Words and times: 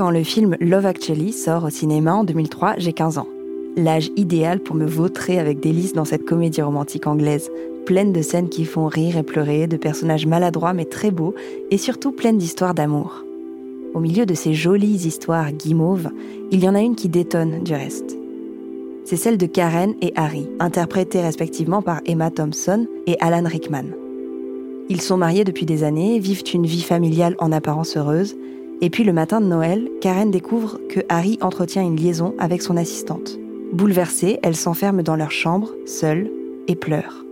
Quand 0.00 0.10
le 0.10 0.24
film 0.24 0.56
Love 0.60 0.86
Actually 0.86 1.30
sort 1.30 1.64
au 1.64 1.68
cinéma 1.68 2.14
en 2.14 2.24
2003, 2.24 2.76
j'ai 2.78 2.94
15 2.94 3.18
ans. 3.18 3.28
L'âge 3.76 4.10
idéal 4.16 4.58
pour 4.58 4.74
me 4.74 4.86
vautrer 4.86 5.38
avec 5.38 5.60
délice 5.60 5.92
dans 5.92 6.06
cette 6.06 6.24
comédie 6.24 6.62
romantique 6.62 7.06
anglaise, 7.06 7.50
pleine 7.84 8.10
de 8.10 8.22
scènes 8.22 8.48
qui 8.48 8.64
font 8.64 8.86
rire 8.86 9.18
et 9.18 9.22
pleurer, 9.22 9.66
de 9.66 9.76
personnages 9.76 10.24
maladroits 10.24 10.72
mais 10.72 10.86
très 10.86 11.10
beaux, 11.10 11.34
et 11.70 11.76
surtout 11.76 12.12
pleine 12.12 12.38
d'histoires 12.38 12.72
d'amour. 12.72 13.26
Au 13.92 14.00
milieu 14.00 14.24
de 14.24 14.32
ces 14.32 14.54
jolies 14.54 15.06
histoires 15.06 15.52
guimauves, 15.52 16.08
il 16.50 16.64
y 16.64 16.68
en 16.70 16.74
a 16.74 16.80
une 16.80 16.96
qui 16.96 17.10
détonne 17.10 17.62
du 17.62 17.74
reste. 17.74 18.16
C'est 19.04 19.16
celle 19.16 19.36
de 19.36 19.44
Karen 19.44 19.92
et 20.00 20.14
Harry, 20.16 20.48
interprétées 20.60 21.20
respectivement 21.20 21.82
par 21.82 22.00
Emma 22.06 22.30
Thompson 22.30 22.86
et 23.06 23.18
Alan 23.20 23.46
Rickman. 23.46 23.90
Ils 24.88 25.02
sont 25.02 25.18
mariés 25.18 25.44
depuis 25.44 25.66
des 25.66 25.84
années, 25.84 26.18
vivent 26.20 26.44
une 26.54 26.64
vie 26.64 26.80
familiale 26.80 27.36
en 27.38 27.52
apparence 27.52 27.98
heureuse, 27.98 28.34
et 28.80 28.90
puis 28.90 29.04
le 29.04 29.12
matin 29.12 29.40
de 29.40 29.46
Noël, 29.46 29.88
Karen 30.00 30.30
découvre 30.30 30.80
que 30.88 31.00
Harry 31.08 31.38
entretient 31.40 31.82
une 31.82 31.96
liaison 31.96 32.34
avec 32.38 32.62
son 32.62 32.76
assistante. 32.76 33.38
Bouleversée, 33.72 34.38
elle 34.42 34.56
s'enferme 34.56 35.02
dans 35.02 35.16
leur 35.16 35.30
chambre, 35.30 35.70
seule, 35.86 36.30
et 36.66 36.76
pleure. 36.76 37.24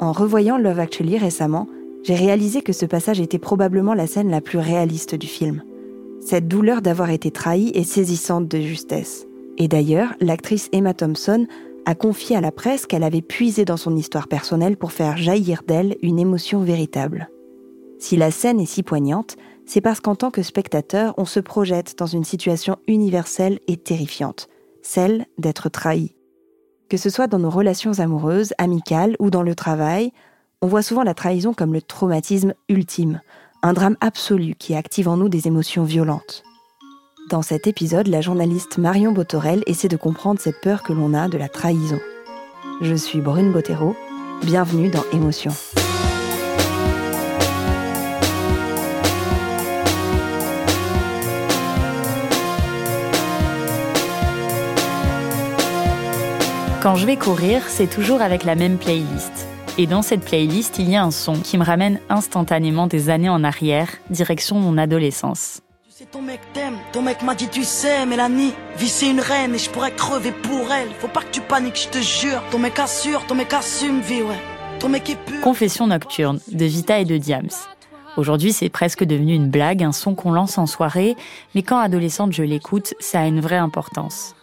En 0.00 0.12
revoyant 0.12 0.58
Love 0.58 0.80
Actually 0.80 1.18
récemment, 1.18 1.66
j'ai 2.02 2.14
réalisé 2.14 2.62
que 2.62 2.72
ce 2.72 2.86
passage 2.86 3.20
était 3.20 3.38
probablement 3.38 3.94
la 3.94 4.06
scène 4.06 4.30
la 4.30 4.40
plus 4.40 4.58
réaliste 4.58 5.14
du 5.14 5.26
film. 5.26 5.62
Cette 6.20 6.48
douleur 6.48 6.82
d'avoir 6.82 7.10
été 7.10 7.30
trahie 7.30 7.70
est 7.74 7.84
saisissante 7.84 8.48
de 8.48 8.60
justesse. 8.60 9.26
Et 9.58 9.68
d'ailleurs, 9.68 10.14
l'actrice 10.20 10.68
Emma 10.72 10.94
Thompson 10.94 11.46
a 11.86 11.94
confié 11.94 12.36
à 12.36 12.40
la 12.40 12.52
presse 12.52 12.86
qu'elle 12.86 13.02
avait 13.02 13.22
puisé 13.22 13.64
dans 13.64 13.76
son 13.76 13.96
histoire 13.96 14.28
personnelle 14.28 14.76
pour 14.76 14.92
faire 14.92 15.16
jaillir 15.16 15.62
d'elle 15.66 15.96
une 16.02 16.18
émotion 16.18 16.60
véritable. 16.60 17.30
Si 17.98 18.16
la 18.16 18.30
scène 18.30 18.60
est 18.60 18.66
si 18.66 18.82
poignante, 18.82 19.36
c'est 19.66 19.80
parce 19.80 20.00
qu'en 20.00 20.14
tant 20.14 20.30
que 20.30 20.42
spectateur, 20.42 21.14
on 21.16 21.24
se 21.24 21.40
projette 21.40 21.96
dans 21.98 22.06
une 22.06 22.24
situation 22.24 22.78
universelle 22.86 23.60
et 23.68 23.76
terrifiante, 23.76 24.48
celle 24.82 25.26
d'être 25.38 25.68
trahi. 25.68 26.14
Que 26.88 26.96
ce 26.96 27.10
soit 27.10 27.28
dans 27.28 27.38
nos 27.38 27.50
relations 27.50 28.00
amoureuses, 28.00 28.52
amicales 28.58 29.16
ou 29.20 29.30
dans 29.30 29.42
le 29.42 29.54
travail, 29.54 30.12
on 30.60 30.66
voit 30.66 30.82
souvent 30.82 31.04
la 31.04 31.14
trahison 31.14 31.54
comme 31.54 31.72
le 31.72 31.82
traumatisme 31.82 32.54
ultime, 32.68 33.20
un 33.62 33.72
drame 33.72 33.96
absolu 34.00 34.54
qui 34.54 34.74
active 34.74 35.08
en 35.08 35.16
nous 35.16 35.28
des 35.28 35.46
émotions 35.46 35.84
violentes. 35.84 36.42
Dans 37.30 37.42
cet 37.42 37.66
épisode, 37.66 38.08
la 38.08 38.20
journaliste 38.20 38.78
Marion 38.78 39.12
Botorel 39.12 39.62
essaie 39.66 39.88
de 39.88 39.96
comprendre 39.96 40.40
cette 40.40 40.60
peur 40.60 40.82
que 40.82 40.92
l'on 40.92 41.14
a 41.14 41.28
de 41.28 41.38
la 41.38 41.48
trahison. 41.48 42.00
Je 42.80 42.94
suis 42.94 43.20
Brune 43.20 43.52
Bottero, 43.52 43.94
bienvenue 44.42 44.90
dans 44.90 45.04
Émotion. 45.12 45.52
Quand 56.82 56.96
je 56.96 57.04
vais 57.04 57.18
courir, 57.18 57.62
c'est 57.68 57.90
toujours 57.90 58.22
avec 58.22 58.42
la 58.42 58.54
même 58.54 58.78
playlist. 58.78 59.46
Et 59.76 59.86
dans 59.86 60.00
cette 60.00 60.24
playlist, 60.24 60.78
il 60.78 60.88
y 60.88 60.96
a 60.96 61.02
un 61.02 61.10
son 61.10 61.34
qui 61.34 61.58
me 61.58 61.62
ramène 61.64 62.00
instantanément 62.08 62.86
des 62.86 63.10
années 63.10 63.28
en 63.28 63.44
arrière, 63.44 63.90
direction 64.08 64.58
mon 64.58 64.78
adolescence. 64.78 65.60
Tu 65.84 65.92
sais, 65.92 66.04
ton 66.06 66.22
mec 66.22 66.40
t'aime, 66.54 66.78
ton 66.94 67.02
mec 67.02 67.22
m'a 67.22 67.34
dit 67.34 67.48
tu 67.48 67.64
sais, 67.64 68.06
Mélanie, 68.06 68.54
vie 68.78 68.88
c'est 68.88 69.10
une 69.10 69.20
reine 69.20 69.54
et 69.54 69.58
je 69.58 69.68
pourrais 69.68 69.94
crever 69.94 70.32
pour 70.32 70.72
elle. 70.72 70.88
Faut 71.00 71.08
pas 71.08 71.20
que 71.20 71.30
tu 71.30 71.42
paniques, 71.42 71.82
je 71.82 71.98
te 71.98 72.02
jure. 72.02 72.42
Ton 72.50 72.58
mec 72.58 72.78
assure, 72.78 73.26
ton 73.26 73.34
mec 73.34 73.52
assume, 73.52 74.00
vie, 74.00 74.22
ouais. 74.22 74.40
Ton 74.78 74.88
mec 74.88 75.10
est 75.10 75.22
pur. 75.22 75.42
Confession 75.42 75.86
nocturne 75.86 76.40
de 76.50 76.64
Vita 76.64 76.98
et 76.98 77.04
de 77.04 77.18
Diams. 77.18 77.50
Aujourd'hui, 78.16 78.54
c'est 78.54 78.70
presque 78.70 79.04
devenu 79.04 79.34
une 79.34 79.50
blague, 79.50 79.82
un 79.82 79.92
son 79.92 80.14
qu'on 80.14 80.32
lance 80.32 80.56
en 80.56 80.64
soirée, 80.64 81.14
mais 81.54 81.62
quand 81.62 81.78
adolescente 81.78 82.32
je 82.32 82.42
l'écoute, 82.42 82.94
ça 83.00 83.20
a 83.20 83.26
une 83.26 83.40
vraie 83.40 83.58
importance. 83.58 84.34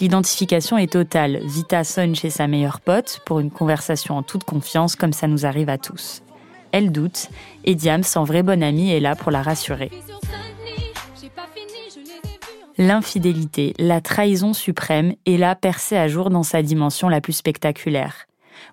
L'identification 0.00 0.76
est 0.76 0.92
totale. 0.92 1.40
Vita 1.44 1.82
sonne 1.82 2.14
chez 2.14 2.28
sa 2.28 2.46
meilleure 2.46 2.80
pote 2.80 3.20
pour 3.24 3.40
une 3.40 3.50
conversation 3.50 4.16
en 4.16 4.22
toute 4.22 4.44
confiance 4.44 4.94
comme 4.94 5.12
ça 5.12 5.26
nous 5.26 5.46
arrive 5.46 5.70
à 5.70 5.78
tous. 5.78 6.22
Elle 6.72 6.92
doute 6.92 7.28
et 7.64 7.74
Diams, 7.74 8.04
en 8.14 8.24
vraie 8.24 8.42
bonne 8.42 8.62
amie, 8.62 8.90
est 8.90 9.00
là 9.00 9.16
pour 9.16 9.30
la 9.30 9.42
rassurer. 9.42 9.90
L'infidélité, 12.78 13.72
la 13.78 14.02
trahison 14.02 14.52
suprême 14.52 15.14
est 15.24 15.38
là 15.38 15.54
percée 15.54 15.96
à 15.96 16.08
jour 16.08 16.28
dans 16.28 16.42
sa 16.42 16.62
dimension 16.62 17.08
la 17.08 17.22
plus 17.22 17.32
spectaculaire. 17.32 18.26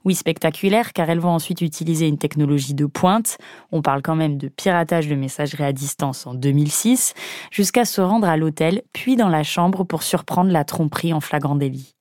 Oui, 0.05 0.16
spectaculaire, 0.16 0.94
car 0.94 1.09
elles 1.09 1.19
vont 1.19 1.29
ensuite 1.29 1.61
utiliser 1.61 2.07
une 2.07 2.17
technologie 2.17 2.73
de 2.73 2.85
pointe, 2.85 3.38
on 3.71 3.81
parle 3.81 4.01
quand 4.01 4.16
même 4.16 4.38
de 4.38 4.47
piratage 4.47 5.07
de 5.07 5.16
messagerie 5.16 5.63
à 5.63 5.73
distance 5.73 6.27
en 6.27 6.33
2006, 6.33 7.13
jusqu'à 7.51 7.85
se 7.85 8.01
rendre 8.01 8.27
à 8.27 8.38
l'hôtel, 8.38 8.81
puis 8.93 9.16
dans 9.16 9.29
la 9.29 9.43
chambre 9.43 9.83
pour 9.83 10.03
surprendre 10.03 10.51
la 10.51 10.63
tromperie 10.63 11.13
en 11.13 11.19
flagrant 11.19 11.55
délit. 11.55 11.95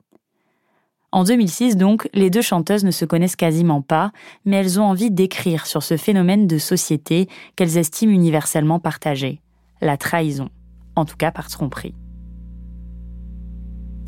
En 1.15 1.25
2006, 1.25 1.77
donc, 1.77 2.09
les 2.15 2.31
deux 2.31 2.41
chanteuses 2.41 2.85
ne 2.85 2.91
se 2.91 3.05
connaissent 3.05 3.37
quasiment 3.37 3.83
pas, 3.83 4.13
mais 4.47 4.57
elles 4.57 4.81
ont 4.81 4.85
envie 4.85 5.11
d'écrire 5.11 5.67
sur 5.67 5.83
ce 5.83 5.99
phénomène 5.99 6.47
de 6.47 6.57
société 6.57 7.29
qu'elles 7.55 7.77
estiment 7.77 8.15
universellement 8.15 8.81
partagé, 8.81 9.43
la 9.83 9.99
trahison, 9.99 10.49
en 10.97 11.05
tout 11.05 11.17
cas 11.19 11.31
par 11.31 11.51
tromperie. 11.51 11.95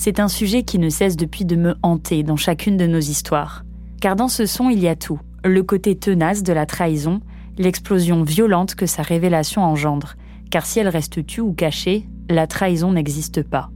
C'est 0.04 0.20
un 0.20 0.28
sujet 0.28 0.64
qui 0.64 0.78
ne 0.78 0.90
cesse 0.90 1.16
depuis 1.16 1.46
de 1.46 1.56
me 1.56 1.76
hanter 1.82 2.24
dans 2.24 2.36
chacune 2.36 2.76
de 2.76 2.86
nos 2.86 3.00
histoires. 3.00 3.64
Car 4.02 4.16
dans 4.16 4.28
ce 4.28 4.44
son, 4.44 4.68
il 4.68 4.78
y 4.78 4.86
a 4.86 4.96
tout. 4.96 5.18
Le 5.42 5.62
côté 5.62 5.96
tenace 5.96 6.42
de 6.42 6.52
la 6.52 6.66
trahison, 6.66 7.22
l'explosion 7.56 8.22
violente 8.22 8.74
que 8.74 8.84
sa 8.84 9.00
révélation 9.00 9.62
engendre. 9.62 10.16
Car 10.50 10.66
si 10.66 10.78
elle 10.78 10.90
reste 10.90 11.24
tue 11.24 11.40
ou 11.40 11.54
cachée, 11.54 12.06
la 12.28 12.46
trahison 12.46 12.92
n'existe 12.92 13.42
pas. 13.42 13.70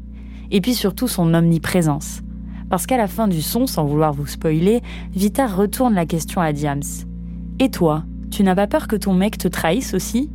Et 0.50 0.60
puis 0.60 0.74
surtout 0.74 1.08
son 1.08 1.32
omniprésence. 1.32 2.20
Parce 2.68 2.84
qu'à 2.84 2.98
la 2.98 3.08
fin 3.08 3.26
du 3.26 3.40
son, 3.40 3.66
sans 3.66 3.86
vouloir 3.86 4.12
vous 4.12 4.26
spoiler, 4.26 4.82
Vita 5.14 5.46
retourne 5.46 5.94
la 5.94 6.04
question 6.04 6.42
à 6.42 6.52
Diams. 6.52 6.82
Et 7.58 7.70
toi, 7.70 8.04
tu 8.30 8.42
n'as 8.42 8.54
pas 8.54 8.66
peur 8.66 8.86
que 8.86 8.96
ton 8.96 9.14
mec 9.14 9.38
te 9.38 9.48
trahisse 9.48 9.94
aussi? 9.94 10.30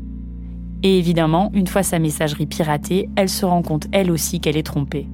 Et 0.82 0.98
évidemment, 0.98 1.52
une 1.54 1.68
fois 1.68 1.84
sa 1.84 2.00
messagerie 2.00 2.48
piratée, 2.48 3.10
elle 3.16 3.30
se 3.30 3.46
rend 3.46 3.62
compte 3.62 3.86
elle 3.92 4.10
aussi 4.10 4.40
qu'elle 4.40 4.58
est 4.58 4.64
trompée. 4.64 5.08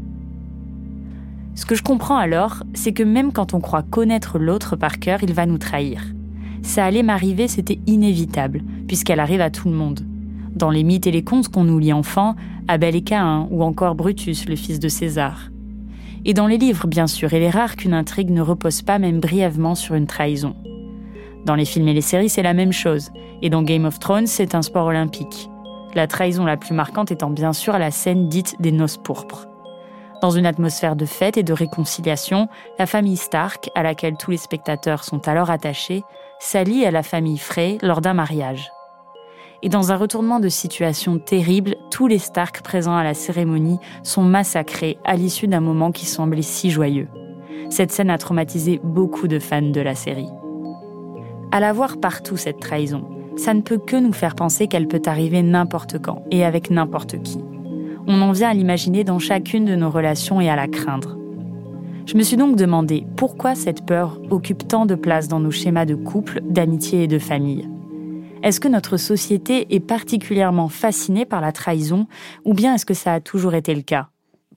Ce 1.60 1.66
que 1.66 1.76
je 1.76 1.84
comprends 1.84 2.16
alors, 2.16 2.64
c'est 2.74 2.94
que 2.94 3.04
même 3.04 3.34
quand 3.34 3.54
on 3.54 3.60
croit 3.60 3.84
connaître 3.84 4.40
l'autre 4.40 4.78
par 4.78 4.98
cœur, 4.98 5.22
il 5.24 5.34
va 5.34 5.46
nous 5.46 5.58
trahir. 5.58 6.02
Ça 6.62 6.86
allait 6.86 7.04
m'arriver, 7.04 7.50
c'était 7.50 7.82
inévitable, 7.86 8.62
puisqu'elle 8.88 9.20
arrive 9.20 9.42
à 9.42 9.50
tout 9.50 9.68
le 9.68 9.76
monde. 9.76 10.00
Dans 10.56 10.70
les 10.70 10.84
mythes 10.84 11.06
et 11.06 11.12
les 11.12 11.22
contes 11.22 11.50
qu'on 11.50 11.66
nous 11.66 11.78
lit 11.78 11.92
enfant, 11.92 12.38
Abel 12.70 12.96
et 12.96 13.02
Caïn, 13.02 13.46
ou 13.52 13.62
encore 13.62 13.96
Brutus, 13.96 14.48
le 14.48 14.56
fils 14.56 14.80
de 14.80 14.88
César. 14.88 15.50
Et 16.24 16.34
dans 16.34 16.48
les 16.48 16.58
livres, 16.58 16.88
bien 16.88 17.08
sûr, 17.08 17.34
il 17.34 17.44
est 17.44 17.50
rare 17.50 17.76
qu'une 17.76 17.94
intrigue 17.94 18.30
ne 18.30 18.42
repose 18.42 18.82
pas 18.82 18.98
même 18.98 19.20
brièvement 19.20 19.76
sur 19.76 19.96
une 19.96 20.08
trahison. 20.08 20.56
Dans 21.46 21.56
les 21.56 21.66
films 21.66 21.90
et 21.90 21.94
les 21.94 22.00
séries, 22.00 22.30
c'est 22.30 22.42
la 22.42 22.54
même 22.54 22.72
chose, 22.72 23.12
et 23.42 23.50
dans 23.50 23.64
Game 23.64 23.84
of 23.84 24.00
Thrones, 24.00 24.28
c'est 24.28 24.56
un 24.56 24.62
sport 24.62 24.86
olympique. 24.86 25.50
La 25.94 26.08
trahison 26.08 26.46
la 26.46 26.56
plus 26.56 26.74
marquante 26.74 27.12
étant 27.12 27.32
bien 27.32 27.52
sûr 27.52 27.78
la 27.78 27.92
scène 27.92 28.30
dite 28.30 28.56
des 28.62 28.72
noces 28.72 28.96
pourpres. 28.96 29.49
Dans 30.22 30.32
une 30.32 30.46
atmosphère 30.46 30.98
de 30.98 31.06
fête 31.06 31.38
et 31.38 31.44
de 31.44 31.54
réconciliation, 31.54 32.50
la 32.78 32.86
famille 32.86 33.16
Stark, 33.16 33.70
à 33.74 33.84
laquelle 33.84 34.18
tous 34.18 34.32
les 34.32 34.38
spectateurs 34.38 35.06
sont 35.06 35.28
alors 35.30 35.50
attachés, 35.50 36.04
s'allie 36.40 36.86
à 36.86 36.92
la 36.92 37.04
famille 37.04 37.38
Frey 37.38 37.78
lors 37.82 38.02
d'un 38.02 38.14
mariage. 38.14 38.70
Et 39.64 39.70
dans 39.70 39.92
un 39.92 39.98
retournement 39.98 40.40
de 40.40 40.50
situation 40.50 41.20
terrible, 41.20 41.76
tous 41.90 42.08
les 42.08 42.20
Stark 42.20 42.62
présents 42.62 42.98
à 42.98 43.04
la 43.04 43.14
cérémonie 43.14 43.80
sont 44.04 44.24
massacrés 44.24 44.98
à 45.06 45.16
l'issue 45.16 45.48
d'un 45.48 45.60
moment 45.62 45.92
qui 45.92 46.06
semblait 46.06 46.42
si 46.42 46.70
joyeux. 46.70 47.08
Cette 47.70 47.92
scène 47.92 48.10
a 48.10 48.18
traumatisé 48.18 48.82
beaucoup 48.84 49.28
de 49.28 49.40
fans 49.40 49.62
de 49.62 49.82
la 49.82 49.96
série. 49.96 50.30
À 51.52 51.60
la 51.60 51.72
voir 51.72 51.98
partout, 51.98 52.38
cette 52.38 52.60
trahison, 52.60 53.08
ça 53.38 53.54
ne 53.54 53.62
peut 53.62 53.78
que 53.78 53.96
nous 53.96 54.14
faire 54.14 54.36
penser 54.36 54.68
qu'elle 54.68 54.88
peut 54.88 55.02
arriver 55.06 55.42
n'importe 55.44 56.00
quand 56.00 56.24
et 56.30 56.44
avec 56.44 56.70
n'importe 56.70 57.22
qui. 57.22 57.40
On 58.08 58.22
en 58.22 58.32
vient 58.32 58.50
à 58.50 58.54
l'imaginer 58.54 59.04
dans 59.04 59.20
chacune 59.20 59.66
de 59.66 59.76
nos 59.76 59.90
relations 59.90 60.42
et 60.42 60.50
à 60.50 60.56
la 60.56 60.68
craindre. 60.68 61.18
Je 62.06 62.18
me 62.18 62.24
suis 62.24 62.38
donc 62.38 62.56
demandé 62.56 63.06
pourquoi 63.18 63.54
cette 63.54 63.86
peur 63.86 64.20
occupe 64.32 64.68
tant 64.68 64.86
de 64.86 64.96
place 64.96 65.28
dans 65.28 65.40
nos 65.40 65.52
schémas 65.52 65.86
de 65.86 65.96
couple, 65.96 66.42
d'amitié 66.44 67.04
et 67.04 67.08
de 67.08 67.20
famille. 67.20 67.70
Est-ce 68.42 68.60
que 68.60 68.68
notre 68.68 68.98
société 68.98 69.76
est 69.76 69.80
particulièrement 69.80 70.70
fascinée 70.70 71.26
par 71.26 71.42
la 71.42 71.52
trahison 71.52 72.08
ou 72.46 72.54
bien 72.54 72.74
est-ce 72.74 72.86
que 72.86 72.94
ça 72.94 73.14
a 73.14 73.20
toujours 73.20 73.54
été 73.54 73.76
le 73.76 73.82
cas? 73.82 74.08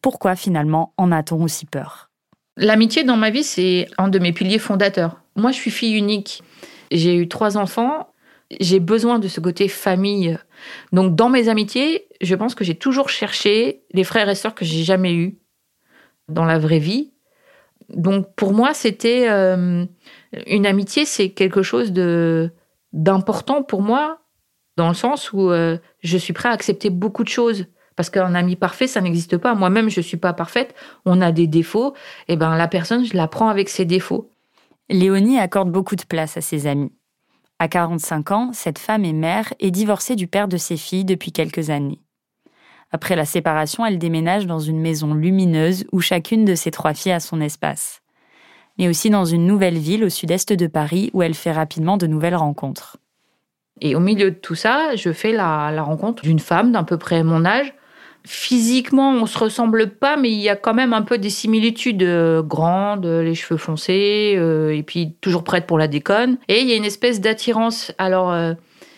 Pourquoi 0.00 0.35
finalement 0.35 0.93
en 0.97 1.12
a-t-on 1.12 1.43
aussi 1.43 1.67
peur? 1.67 2.09
L'amitié 2.56 3.05
dans 3.05 3.17
ma 3.17 3.31
vie, 3.31 3.44
c'est 3.44 3.89
un 3.99 4.09
de 4.09 4.19
mes 4.19 4.33
piliers 4.33 4.59
fondateurs. 4.59 5.21
Moi, 5.37 5.53
je 5.53 5.56
suis 5.56 5.71
fille 5.71 5.97
unique. 5.97 6.43
J'ai 6.91 7.17
eu 7.17 7.29
trois 7.29 7.56
enfants. 7.56 8.12
J'ai 8.60 8.81
besoin 8.81 9.19
de 9.19 9.28
ce 9.28 9.40
côté 9.40 9.69
famille. 9.69 10.38
Donc, 10.93 11.14
dans 11.14 11.28
mes 11.28 11.49
amitiés, 11.49 12.06
je 12.20 12.34
pense 12.34 12.54
que 12.54 12.64
j'ai 12.64 12.75
toujours 12.75 13.08
cherché 13.08 13.82
les 13.93 14.04
frères 14.04 14.28
et 14.28 14.34
sœurs 14.34 14.54
que 14.54 14.64
j'ai 14.64 14.82
jamais 14.82 15.14
eus 15.14 15.38
dans 16.28 16.44
la 16.44 16.58
vraie 16.58 16.78
vie 16.78 17.12
donc 17.94 18.34
pour 18.34 18.52
moi, 18.52 18.75
c'était 18.75 19.28
euh, 19.28 19.84
une 20.46 20.66
amitié, 20.66 21.04
c'est 21.04 21.31
quelque 21.31 21.62
chose 21.62 21.93
de 21.93 22.50
d'important 22.93 23.62
pour 23.62 23.81
moi, 23.82 24.20
dans 24.76 24.88
le 24.88 24.94
sens 24.94 25.32
où 25.32 25.50
euh, 25.50 25.78
je 26.02 26.19
suis 26.19 26.32
prêt 26.32 26.48
à 26.48 26.52
accepter 26.52 26.90
beaucoup 26.90 27.25
de 27.25 27.28
choses. 27.28 27.66
Parce 27.96 28.08
qu'un 28.08 28.34
ami 28.34 28.56
parfait, 28.56 28.87
ça 28.87 29.02
n'existe 29.02 29.37
pas. 29.37 29.55
Moi-même, 29.55 29.90
je 29.90 30.00
ne 30.00 30.05
suis 30.05 30.16
pas 30.16 30.32
parfaite. 30.32 30.75
On 31.05 31.20
a 31.20 31.31
des 31.31 31.46
défauts. 31.46 31.94
Et 32.26 32.34
eh 32.34 32.37
ben 32.37 32.56
la 32.56 32.69
personne, 32.69 33.05
je 33.05 33.14
la 33.16 33.28
prends 33.28 33.48
avec 33.48 33.69
ses 33.69 33.84
défauts. 33.84 34.31
Léonie 34.88 35.38
accorde 35.38 35.70
beaucoup 35.70 35.96
de 35.96 36.05
place 36.05 36.37
à 36.38 36.40
ses 36.40 36.66
amis. 36.66 36.90
À 37.62 37.69
45 37.69 38.32
ans, 38.32 38.50
cette 38.53 38.81
femme 38.81 39.05
est 39.05 39.12
mère 39.12 39.55
et 39.61 39.70
divorcée 39.70 40.17
du 40.17 40.26
père 40.26 40.49
de 40.49 40.56
ses 40.56 40.76
filles 40.76 41.05
depuis 41.05 41.31
quelques 41.31 41.70
années. 41.70 42.00
Après 42.91 43.14
la 43.14 43.25
séparation, 43.25 43.87
elle 43.87 44.00
déménage 44.00 44.49
dans 44.49 44.59
une 44.59 44.81
maison 44.81 45.14
lumineuse 45.14 45.85
où 45.93 46.00
chacune 46.00 46.44
de 46.44 46.56
ses 46.56 46.73
trois 46.73 46.93
filles 46.93 47.12
a 47.12 47.20
son 47.20 47.41
espace. 47.41 48.03
Mais 48.81 48.88
aussi 48.88 49.11
dans 49.11 49.25
une 49.25 49.47
nouvelle 49.47 49.79
ville 49.79 50.03
au 50.03 50.09
sud-est 50.09 50.53
de 50.53 50.67
Paris 50.67 51.11
où 51.12 51.23
elle 51.23 51.35
fait 51.35 51.53
rapidement 51.53 51.99
de 51.99 52.09
nouvelles 52.09 52.35
rencontres. 52.35 52.97
Et 53.81 53.94
au 53.94 54.00
milieu 54.00 54.32
de 54.32 54.37
tout 54.37 54.56
ça, 54.56 54.97
je 54.97 55.12
fais 55.12 55.31
la, 55.31 55.81
rencontre 55.85 56.25
d'une 56.25 56.41
femme 56.41 56.73
d'à 56.73 56.82
peu 56.82 56.99
près 56.99 57.23
mon 57.23 57.44
âge. 57.44 57.73
Physiquement, 58.24 59.10
on 59.10 59.26
se 59.26 59.36
ressemble 59.36 59.90
pas, 59.90 60.16
mais 60.16 60.30
il 60.30 60.38
y 60.38 60.48
a 60.48 60.54
quand 60.54 60.74
même 60.74 60.92
un 60.92 61.02
peu 61.02 61.19
des 61.19 61.30
similitudes 61.30 62.04
euh, 62.04 62.42
grandes, 62.42 63.06
les 63.06 63.34
cheveux 63.34 63.58
foncés, 63.58 64.34
euh, 64.36 64.76
et 64.76 64.84
puis 64.84 65.14
toujours 65.20 65.42
prête 65.42 65.66
pour 65.66 65.76
la 65.76 65.88
déconne. 65.88 66.38
Et 66.48 66.60
il 66.60 66.69
y 66.69 66.72
a 66.72 66.76
une 66.76 66.84
espèce 66.84 67.20
d'attirance. 67.20 67.92
Alors, 67.98 68.32
euh, 68.32 68.54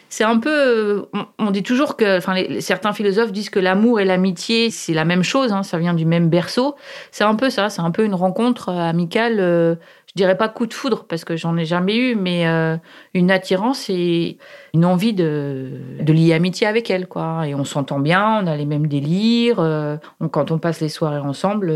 c'est 0.08 0.24
un 0.24 0.38
peu. 0.38 0.50
Euh, 0.50 1.02
on, 1.38 1.50
dit 1.50 1.62
toujours 1.62 1.96
que. 1.96 2.18
Enfin, 2.18 2.34
certains 2.60 2.92
philosophes 2.92 3.32
disent 3.32 3.50
que 3.50 3.58
l'amour 3.58 4.00
et 4.00 4.04
l'amitié, 4.04 4.70
c'est 4.70 4.94
la 4.94 5.04
même 5.04 5.22
chose, 5.22 5.52
hein, 5.52 5.62
ça 5.62 5.78
vient 5.78 5.94
du 5.94 6.06
même 6.06 6.28
berceau. 6.28 6.76
C'est 7.10 7.24
un 7.24 7.34
peu 7.34 7.50
ça, 7.50 7.68
c'est 7.70 7.82
un 7.82 7.90
peu 7.90 8.04
une 8.04 8.14
rencontre 8.14 8.68
euh, 8.68 8.78
amicale. 8.78 9.40
Euh, 9.40 9.74
je 10.06 10.12
dirais 10.14 10.36
pas 10.36 10.48
coup 10.48 10.66
de 10.66 10.74
foudre, 10.74 11.04
parce 11.08 11.24
que 11.24 11.36
j'en 11.36 11.56
ai 11.56 11.64
jamais 11.64 11.96
eu, 11.96 12.14
mais 12.14 12.44
une 13.14 13.32
attirance 13.32 13.90
et 13.90 14.38
une 14.72 14.84
envie 14.84 15.12
de, 15.12 15.72
de 16.00 16.12
lier 16.12 16.34
amitié 16.34 16.68
avec 16.68 16.88
elle, 16.88 17.08
quoi. 17.08 17.48
Et 17.48 17.56
on 17.56 17.64
s'entend 17.64 17.98
bien, 17.98 18.40
on 18.40 18.46
a 18.46 18.56
les 18.56 18.64
mêmes 18.64 18.86
délires. 18.86 19.56
quand 20.30 20.52
on 20.52 20.58
passe 20.60 20.80
les 20.80 20.88
soirées 20.88 21.18
ensemble, 21.18 21.72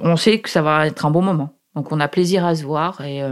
on 0.00 0.16
sait 0.16 0.40
que 0.40 0.50
ça 0.50 0.62
va 0.62 0.88
être 0.88 1.06
un 1.06 1.12
bon 1.12 1.22
moment. 1.22 1.50
Donc 1.76 1.92
on 1.92 2.00
a 2.00 2.08
plaisir 2.08 2.44
à 2.44 2.56
se 2.56 2.64
voir 2.64 3.02
et 3.02 3.22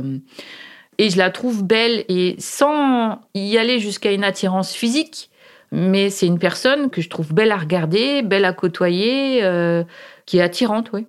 et 0.99 1.11
je 1.11 1.19
la 1.19 1.31
trouve 1.31 1.65
belle 1.65 2.05
et 2.09 2.37
sans 2.39 3.21
y 3.35 3.59
aller 3.59 3.79
jusqu'à 3.79 4.13
une 4.13 4.25
attirance 4.25 4.73
physique. 4.73 5.31
Mais 5.73 6.11
c'est 6.11 6.27
une 6.27 6.39
personne 6.39 6.91
que 6.91 7.01
je 7.01 7.09
trouve 7.09 7.35
belle 7.35 7.51
à 7.51 7.57
regarder, 7.57 8.23
belle 8.23 8.45
à 8.45 8.53
côtoyer, 8.53 9.43
euh, 9.43 9.83
qui 10.25 10.39
est 10.39 10.43
attirante, 10.43 10.91
oui. 10.93 11.07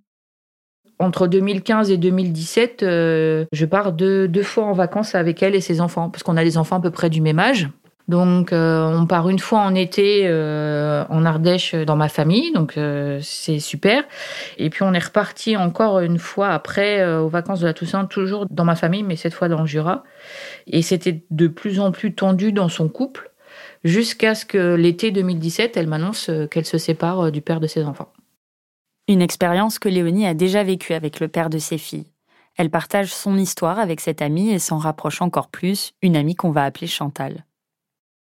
Entre 1.00 1.28
2015 1.28 1.92
et 1.92 1.98
2017, 1.98 2.82
euh, 2.82 3.46
je 3.52 3.66
pars 3.66 3.94
deux, 3.94 4.28
deux 4.28 4.42
fois 4.42 4.66
en 4.66 4.74
vacances 4.74 5.14
avec 5.14 5.44
elle 5.44 5.54
et 5.54 5.62
ses 5.62 5.80
enfants, 5.80 6.10
parce 6.10 6.24
qu'on 6.24 6.38
a 6.38 6.44
des 6.44 6.58
enfants 6.58 6.78
à 6.78 6.82
peu 6.82 6.90
près 6.90 7.12
du 7.12 7.22
même 7.22 7.38
âge. 7.38 7.70
Donc, 8.08 8.54
euh, 8.54 8.86
on 8.86 9.06
part 9.06 9.28
une 9.28 9.40
fois 9.40 9.60
en 9.60 9.76
été 9.76 10.22
euh, 10.26 11.04
en 11.10 11.26
Ardèche 11.26 11.76
dans 11.76 11.98
ma 11.98 12.08
famille, 12.08 12.54
donc 12.54 12.78
euh, 12.78 13.20
c'est 13.22 13.60
super. 13.60 14.04
Et 14.58 14.70
puis, 14.70 14.84
on 14.84 14.94
est 14.94 15.04
reparti 15.04 15.58
encore 15.58 16.00
une 16.00 16.18
fois 16.18 16.50
après 16.50 17.06
aux 17.18 17.28
vacances 17.28 17.60
de 17.60 17.66
la 17.66 17.74
Toussaint, 17.74 18.06
toujours 18.06 18.46
dans 18.50 18.64
ma 18.64 18.76
famille, 18.76 19.04
mais 19.04 19.18
cette 19.18 19.34
fois 19.34 19.50
dans 19.50 19.62
le 19.62 19.68
Jura. 19.68 20.04
Et 20.68 20.82
c'était 20.82 21.24
de 21.32 21.48
plus 21.48 21.80
en 21.82 21.92
plus 21.92 22.14
tendu 22.14 22.54
dans 22.54 22.70
son 22.70 22.88
couple, 22.88 23.30
jusqu'à 23.84 24.36
ce 24.36 24.46
que 24.46 24.76
l'été 24.76 25.12
2017, 25.12 25.76
elle 25.76 25.88
m'annonce 25.88 26.32
qu'elle 26.50 26.66
se 26.66 26.78
sépare 26.78 27.32
du 27.32 27.42
père 27.42 27.60
de 27.60 27.68
ses 27.68 27.84
enfants. 27.84 28.12
Une 29.10 29.22
expérience 29.22 29.80
que 29.80 29.90
Léonie 29.90 30.28
a 30.28 30.34
déjà 30.34 30.64
vécue 30.64 30.94
avec 30.94 31.20
le 31.20 31.28
père 31.28 31.50
de 31.50 31.58
ses 31.58 31.78
filles. 31.78 32.08
Elle 32.58 32.70
partage 32.70 33.14
son 33.14 33.38
histoire 33.38 33.80
avec 33.80 34.00
cette 34.00 34.22
amie 34.22 34.50
et 34.50 34.60
s'en 34.60 34.78
rapproche 34.78 35.22
encore 35.22 35.50
plus, 35.50 35.94
une 36.02 36.16
amie 36.16 36.36
qu'on 36.36 36.52
va 36.52 36.64
appeler 36.64 36.88
Chantal. 36.88 37.47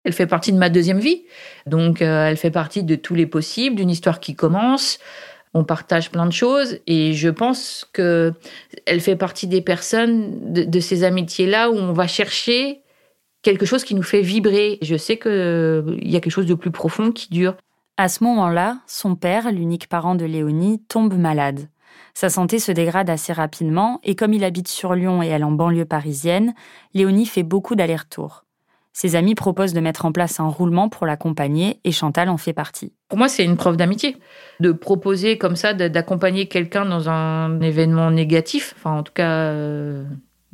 Elle 0.07 0.13
fait 0.13 0.29
partie 0.29 0.53
de 0.53 0.57
ma 0.57 0.69
deuxième 0.69 1.01
vie. 1.01 1.25
Donc, 1.67 2.01
euh, 2.01 2.29
elle 2.29 2.37
fait 2.37 2.53
partie 2.53 2.85
de 2.85 2.95
tous 2.95 3.17
les 3.17 3.27
possibles, 3.27 3.75
d'une 3.75 3.91
histoire 3.91 4.21
qui 4.21 4.37
commence. 4.37 5.01
On 5.53 5.65
partage 5.65 6.13
plein 6.13 6.27
de 6.27 6.33
choses 6.33 6.79
et 6.87 7.13
je 7.13 7.29
pense 7.29 7.89
que 7.93 8.33
elle 8.85 9.01
fait 9.01 9.17
partie 9.17 9.49
des 9.49 9.63
personnes 9.63 10.53
de, 10.53 10.81
ces 10.81 11.03
amitiés-là 11.03 11.71
où 11.71 11.75
on 11.75 11.93
va 11.93 12.07
chercher 12.07 12.83
quelque 13.43 13.67
chose 13.67 13.83
qui 13.83 13.97
nous 13.97 14.05
fait 14.05 14.21
vibrer. 14.21 14.79
Je 14.81 14.97
sais 14.97 15.19
qu'il 15.19 15.33
euh, 15.33 15.97
y 16.03 16.15
a 16.15 16.21
quelque 16.21 16.33
chose 16.33 16.47
de 16.47 16.55
plus 16.55 16.71
profond 16.71 17.11
qui 17.11 17.29
dure. 17.31 17.57
À 17.97 18.09
ce 18.09 18.23
moment-là, 18.23 18.79
son 18.87 19.17
père, 19.17 19.51
l'unique 19.51 19.89
parent 19.89 20.15
de 20.15 20.25
Léonie, 20.25 20.85
tombe 20.89 21.19
malade. 21.19 21.69
Sa 22.15 22.31
santé 22.31 22.61
se 22.61 22.71
dégrade 22.71 23.11
assez 23.11 23.33
rapidement 23.33 23.99
et 24.05 24.15
comme 24.15 24.35
il 24.35 24.45
habite 24.45 24.69
sur 24.69 24.95
Lyon 24.95 25.21
et 25.21 25.27
elle 25.27 25.43
en 25.43 25.51
banlieue 25.51 25.85
parisienne, 25.85 26.55
Léonie 26.95 27.27
fait 27.27 27.43
beaucoup 27.43 27.75
d'allers-retours. 27.75 28.46
Ses 28.99 29.15
amis 29.15 29.35
proposent 29.35 29.75
de 29.75 29.81
mettre 29.81 30.07
en 30.07 30.13
place 30.13 30.41
un 30.41 30.49
roulement 30.49 30.89
pour 30.89 31.05
l'accompagner 31.05 31.81
et 31.85 31.93
Chantal 31.93 32.31
en 32.31 32.39
fait 32.39 32.55
partie. 32.55 32.95
Pour 33.11 33.19
moi, 33.19 33.29
c'est 33.29 33.45
une 33.45 33.59
preuve 33.59 33.77
d'amitié. 33.77 34.17
De 34.59 34.73
proposer 34.73 35.37
comme 35.37 35.55
ça, 35.55 35.75
d'accompagner 35.75 36.49
quelqu'un 36.49 36.87
dans 36.87 37.11
un 37.11 37.61
événement 37.61 38.11
négatif, 38.11 38.75
enfin 38.79 38.97
en 38.97 39.03
tout 39.03 39.13
cas 39.13 39.51
euh, 39.51 40.03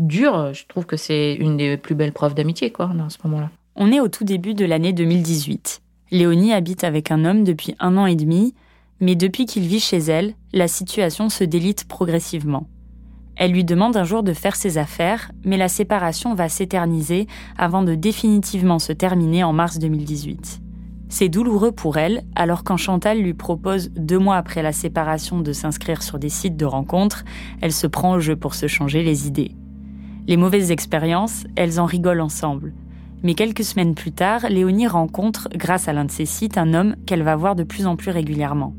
dur, 0.01 0.53
je 0.55 0.67
trouve 0.67 0.87
que 0.87 0.97
c'est 0.97 1.35
une 1.35 1.57
des 1.57 1.77
plus 1.77 1.95
belles 1.95 2.11
preuves 2.11 2.35
d'amitié 2.35 2.73
quoi, 2.73 2.87
à 2.87 3.11
ce 3.11 3.19
moment-là. 3.23 3.49
On 3.77 3.93
est 3.93 4.01
au 4.01 4.09
tout 4.09 4.25
début 4.25 4.55
de 4.55 4.65
l'année 4.65 4.93
2018. 4.93 5.81
Léonie 6.11 6.53
habite 6.53 6.83
avec 6.83 7.13
un 7.13 7.25
homme 7.25 7.45
depuis 7.45 7.77
un 7.79 7.97
an 7.97 8.07
et 8.07 8.17
demi, 8.17 8.57
mais 8.99 9.15
depuis 9.15 9.47
qu'il 9.47 9.69
vit 9.69 9.79
chez 9.79 9.99
elle, 9.99 10.35
la 10.53 10.67
situation 10.67 11.29
se 11.29 11.45
délite 11.45 11.87
progressivement. 11.87 12.67
Elle 13.37 13.53
lui 13.53 13.65
demande 13.65 13.97
un 13.97 14.05
jour 14.05 14.23
de 14.23 14.33
faire 14.33 14.57
ses 14.57 14.79
affaires, 14.79 15.33
mais 15.45 15.57
la 15.57 15.69
séparation 15.69 16.35
va 16.35 16.49
s'éterniser 16.49 17.27
avant 17.57 17.83
de 17.83 17.95
définitivement 17.95 18.79
se 18.79 18.93
terminer 18.93 19.43
en 19.43 19.53
mars 19.53 19.79
2018. 19.79 20.61
C'est 21.09 21.29
douloureux 21.29 21.73
pour 21.73 21.99
elle, 21.99 22.23
alors 22.35 22.65
quand 22.65 22.77
Chantal 22.77 23.21
lui 23.21 23.35
propose 23.35 23.91
deux 23.91 24.19
mois 24.19 24.37
après 24.37 24.63
la 24.63 24.73
séparation 24.73 25.41
de 25.41 25.53
s'inscrire 25.53 26.03
sur 26.03 26.19
des 26.19 26.31
sites 26.31 26.57
de 26.57 26.65
rencontres, 26.65 27.25
elle 27.61 27.73
se 27.73 27.87
prend 27.87 28.15
au 28.15 28.21
jeu 28.21 28.35
pour 28.37 28.55
se 28.55 28.67
changer 28.67 29.03
les 29.03 29.27
idées. 29.27 29.55
Les 30.27 30.37
mauvaises 30.37 30.71
expériences, 30.71 31.45
elles 31.57 31.81
en 31.81 31.85
rigolent 31.85 32.23
ensemble. 32.23 32.73
Mais 33.23 33.35
quelques 33.35 33.65
semaines 33.65 33.95
plus 33.95 34.13
tard, 34.13 34.47
Léonie 34.49 34.87
rencontre, 34.87 35.49
grâce 35.55 35.87
à 35.87 35.93
l'un 35.93 36.05
de 36.05 36.11
ces 36.11 36.27
sites, 36.27 36.59
un 36.59 36.75
homme 36.75 36.97
qu'elle 37.07 37.23
va 37.23 37.37
voir 37.37 37.57
de 37.57 37.65
plus 37.65 37.87
en 37.87 37.97
plus 37.97 38.11
régulièrement. 38.11 38.75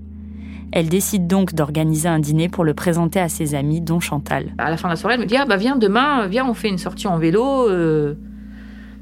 Elle 0.75 0.89
décide 0.89 1.27
donc 1.27 1.53
d'organiser 1.53 2.09
un 2.09 2.17
dîner 2.17 2.49
pour 2.49 2.63
le 2.63 2.73
présenter 2.73 3.19
à 3.19 3.29
ses 3.29 3.53
amis, 3.53 3.79
dont 3.79 3.99
Chantal. 3.99 4.55
À 4.57 4.71
la 4.71 4.77
fin 4.77 4.87
de 4.87 4.93
la 4.93 4.95
soirée, 4.95 5.13
elle 5.13 5.21
me 5.21 5.27
dit 5.27 5.37
Ah 5.37 5.45
bah 5.45 5.55
viens 5.55 5.75
demain, 5.75 6.25
viens, 6.25 6.49
on 6.49 6.55
fait 6.55 6.67
une 6.67 6.79
sortie 6.79 7.07
en 7.07 7.19
vélo. 7.19 7.69
Euh, 7.69 8.15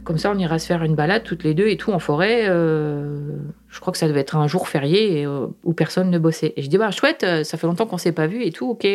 comme 0.04 0.18
ça, 0.18 0.34
on 0.36 0.38
ira 0.38 0.60
se 0.60 0.66
faire 0.66 0.84
une 0.84 0.96
balade 0.96 1.24
toutes 1.24 1.46
les 1.46 1.54
deux 1.54 1.68
et 1.68 1.78
tout 1.78 1.94
en 1.94 2.00
forêt. 2.00 2.42
Euh, 2.50 3.38
je 3.70 3.80
crois 3.80 3.94
que 3.94 3.98
ça 3.98 4.10
devait 4.10 4.20
être 4.20 4.36
un 4.36 4.48
jour 4.48 4.68
férié 4.68 5.25
euh, 5.25 5.48
où 5.63 5.72
personne 5.72 6.10
ne 6.10 6.20
bossait. 6.20 6.51
Et 6.58 6.62
je 6.62 6.68
dis 6.68 6.78
Bah 6.78 6.92
chouette, 6.92 7.25
ça 7.46 7.58
fait 7.58 7.68
longtemps 7.68 7.86
qu'on 7.86 7.98
s'est 7.98 8.12
pas 8.12 8.28
vu 8.28 8.44
et 8.44 8.51
tout, 8.51 8.72
ok, 8.72 8.86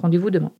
rendez-vous 0.00 0.30
demain. 0.30 0.52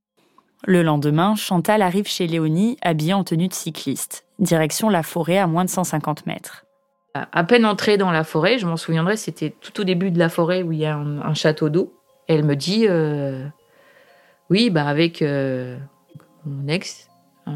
Le 0.66 0.82
lendemain, 0.82 1.36
Chantal 1.36 1.80
arrive 1.80 2.06
chez 2.06 2.26
Léonie 2.26 2.76
habillée 2.82 3.14
en 3.14 3.24
tenue 3.24 3.48
de 3.48 3.54
cycliste. 3.54 4.26
Direction 4.40 4.90
la 4.90 5.02
forêt 5.02 5.38
à 5.38 5.46
moins 5.46 5.64
de 5.64 5.70
150 5.70 6.26
mètres. 6.26 6.66
À 7.14 7.42
peine 7.42 7.66
entrée 7.66 7.96
dans 7.96 8.12
la 8.12 8.22
forêt, 8.22 8.58
je 8.58 8.66
m'en 8.66 8.76
souviendrai, 8.76 9.16
c'était 9.16 9.50
tout 9.50 9.80
au 9.80 9.84
début 9.84 10.12
de 10.12 10.18
la 10.18 10.28
forêt 10.28 10.62
où 10.62 10.70
il 10.70 10.78
y 10.78 10.86
a 10.86 10.96
un, 10.96 11.34
château 11.34 11.68
d'eau. 11.68 11.92
Elle 12.28 12.44
me 12.44 12.54
dit 12.54 12.86
euh, 12.88 13.44
Oui, 14.48 14.70
bah 14.70 14.86
avec 14.86 15.20
euh, 15.20 15.76
mon 16.44 16.68
ex, 16.68 17.08
euh, 17.48 17.52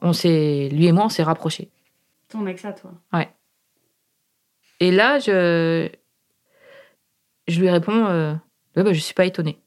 on 0.00 0.14
s'est, 0.14 0.70
lui 0.72 0.86
et 0.86 0.92
moi, 0.92 1.04
on 1.04 1.08
s'est 1.10 1.22
rapprochés. 1.22 1.70
Ton 2.30 2.46
ex 2.46 2.64
à 2.64 2.72
toi 2.72 2.92
Ouais. 3.12 3.28
Et 4.80 4.90
là, 4.90 5.18
je, 5.18 5.90
je 7.46 7.60
lui 7.60 7.68
réponds 7.68 8.04
bah, 8.74 8.84
Je 8.84 8.88
ne 8.88 8.94
suis 8.94 9.14
pas 9.14 9.26
étonnée. 9.26 9.60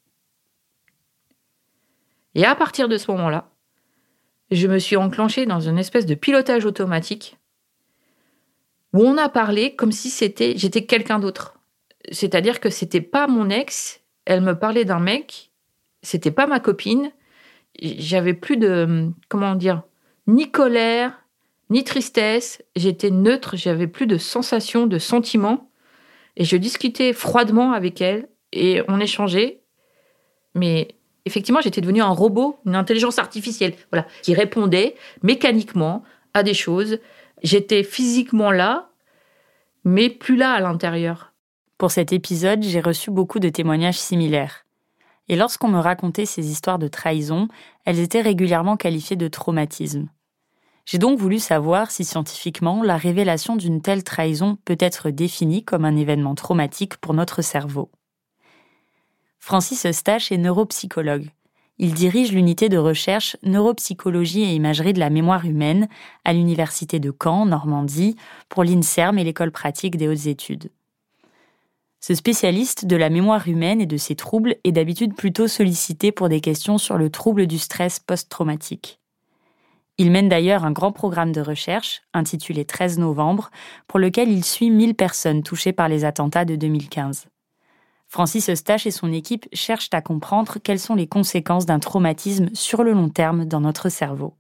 Et 2.33 2.43
à 2.43 2.55
partir 2.55 2.89
de 2.89 2.97
ce 2.97 3.12
moment-là, 3.12 3.50
je 4.50 4.67
me 4.67 4.79
suis 4.79 4.95
enclenchée 4.95 5.45
dans 5.45 5.59
une 5.59 5.77
espèce 5.77 6.07
de 6.07 6.15
pilotage 6.15 6.65
automatique 6.65 7.38
où 8.95 9.05
on 9.05 9.17
a 9.17 9.29
parlé 9.29 9.75
comme 9.75 9.91
si 9.91 10.09
c'était 10.09 10.57
j'étais 10.57 10.85
quelqu'un 10.85 11.19
d'autre. 11.19 11.59
C'est-à-dire 12.11 12.59
que 12.59 12.69
c'était 12.69 13.01
pas 13.01 13.27
mon 13.27 13.49
ex, 13.49 14.01
elle 14.25 14.41
me 14.41 14.57
parlait 14.57 14.85
d'un 14.85 14.99
mec, 14.99 15.51
c'était 16.01 16.31
pas 16.31 16.47
ma 16.47 16.59
copine, 16.59 17.11
j'avais 17.79 18.33
plus 18.33 18.57
de 18.57 19.09
comment 19.27 19.55
dire 19.55 19.83
ni 20.27 20.49
colère, 20.49 21.25
ni 21.69 21.83
tristesse, 21.83 22.63
j'étais 22.75 23.11
neutre, 23.11 23.57
j'avais 23.57 23.87
plus 23.87 24.07
de 24.07 24.17
sensations, 24.17 24.87
de 24.87 24.97
sentiments 24.97 25.69
et 26.37 26.45
je 26.45 26.57
discutais 26.57 27.13
froidement 27.13 27.73
avec 27.73 28.01
elle 28.01 28.29
et 28.53 28.81
on 28.87 28.99
échangeait 28.99 29.61
mais 30.55 30.87
effectivement, 31.25 31.59
j'étais 31.61 31.81
devenue 31.81 32.01
un 32.01 32.09
robot, 32.09 32.59
une 32.65 32.75
intelligence 32.75 33.19
artificielle, 33.19 33.73
voilà, 33.91 34.07
qui 34.23 34.33
répondait 34.33 34.95
mécaniquement 35.21 36.03
à 36.33 36.43
des 36.43 36.53
choses. 36.53 36.99
J'étais 37.44 37.84
physiquement 37.84 38.51
là, 38.51 38.89
mais 39.84 40.10
plus 40.10 40.36
là 40.36 40.54
à 40.54 40.60
l'intérieur. 40.60 41.34
Pour 41.77 41.92
cet 41.92 42.13
épisode, 42.13 42.63
j'ai 42.63 42.80
reçu 42.80 43.12
beaucoup 43.12 43.39
de 43.39 43.50
témoignages 43.50 44.00
similaires. 44.00 44.65
Et 45.27 45.36
lorsqu'on 45.36 45.68
me 45.68 45.80
racontait 45.80 46.25
ces 46.25 46.50
histoires 46.50 46.80
de 46.80 46.88
trahison, 46.88 47.48
elles 47.84 48.00
étaient 48.00 48.22
régulièrement 48.22 48.77
qualifiées 48.77 49.15
de 49.15 49.27
traumatisme. 49.27 50.08
J'ai 50.86 51.00
donc 51.00 51.18
voulu 51.20 51.39
savoir 51.39 51.89
si 51.89 52.06
scientifiquement 52.06 52.84
la 52.84 52.96
révélation 52.96 53.56
d'une 53.56 53.82
telle 53.82 54.04
trahison 54.04 54.58
peut 54.65 54.77
être 54.80 55.10
définie 55.10 55.63
comme 55.63 55.84
un 55.84 55.96
événement 55.96 56.36
traumatique 56.36 56.98
pour 56.98 57.15
notre 57.15 57.42
cerveau. 57.42 57.89
Francis 59.39 59.86
Eustache 59.86 60.32
est 60.32 60.38
neuropsychologue. 60.38 61.30
Il 61.77 61.94
dirige 61.94 62.32
l'unité 62.32 62.70
de 62.70 62.77
recherche 62.77 63.36
neuropsychologie 63.44 64.44
et 64.44 64.55
imagerie 64.55 64.94
de 64.94 65.00
la 65.00 65.10
mémoire 65.10 65.46
humaine 65.46 65.89
à 66.24 66.32
l'université 66.32 67.00
de 67.00 67.13
Caen, 67.22 67.46
Normandie, 67.46 68.15
pour 68.48 68.63
l'INSERM 68.63 69.17
et 69.17 69.25
l'école 69.25 69.51
pratique 69.51 69.98
des 69.98 70.08
hautes 70.08 70.27
études. 70.27 70.72
Ce 72.00 72.13
spécialiste 72.13 72.86
de 72.86 72.96
la 72.96 73.10
mémoire 73.10 73.48
humaine 73.48 73.82
et 73.82 73.88
de 73.88 73.98
ses 73.98 74.15
troubles 74.15 74.55
est 74.63 74.72
d'habitude 74.72 75.15
plutôt 75.15 75.48
sollicité 75.48 76.12
pour 76.12 76.29
des 76.29 76.39
questions 76.39 76.77
sur 76.77 76.98
le 76.98 77.10
trouble 77.10 77.48
du 77.48 77.58
stress 77.58 78.00
post-traumatique. 78.00 79.00
Il 79.98 80.12
mène 80.12 80.29
d'ailleurs 80.29 80.65
un 80.65 80.72
grand 80.72 80.91
programme 80.91 81.32
de 81.32 81.41
recherche, 81.41 82.03
intitulé 82.13 82.63
13 82.63 83.00
novembre, 83.00 83.50
pour 83.88 84.00
lequel 84.00 84.29
il 84.29 84.46
suit 84.46 84.70
1000 84.70 84.94
personnes 84.94 85.41
touchées 85.41 85.74
par 85.74 85.89
les 85.89 86.05
attentats 86.05 86.46
de 86.46 86.55
2015. 86.55 87.27
Francis 88.15 88.48
Eustache 88.48 88.88
et 88.88 88.91
son 88.91 89.12
équipe 89.12 89.45
cherchent 89.51 89.89
à 89.91 90.01
comprendre 90.01 90.55
quelles 90.63 90.79
sont 90.79 90.95
les 90.95 91.05
conséquences 91.05 91.65
d'un 91.65 91.79
traumatisme 91.79 92.48
sur 92.53 92.81
le 92.81 92.93
long 92.93 93.10
terme 93.10 93.43
dans 93.43 93.60
notre 93.60 93.89
cerveau. 93.89 94.36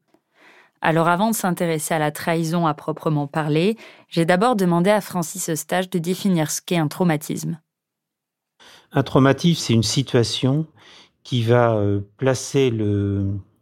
Alors 0.79 1.09
avant 1.09 1.29
de 1.29 1.35
s'intéresser 1.35 1.93
à 1.93 1.99
la 1.99 2.13
trahison 2.13 2.67
à 2.67 2.73
proprement 2.73 3.27
parler, 3.27 3.75
j'ai 4.07 4.23
d'abord 4.23 4.55
demandé 4.55 4.91
à 4.91 5.01
Francis 5.01 5.49
Eustache 5.49 5.89
de 5.89 5.99
définir 5.99 6.51
ce 6.51 6.61
qu'est 6.61 6.77
un 6.77 6.87
traumatisme. 6.87 7.59
Un 8.93 9.03
traumatisme, 9.03 9.61
c'est 9.61 9.73
une 9.73 9.83
situation 9.83 10.67
qui 11.23 11.43
va 11.43 11.75
euh, 11.75 11.99
placer 12.15 12.71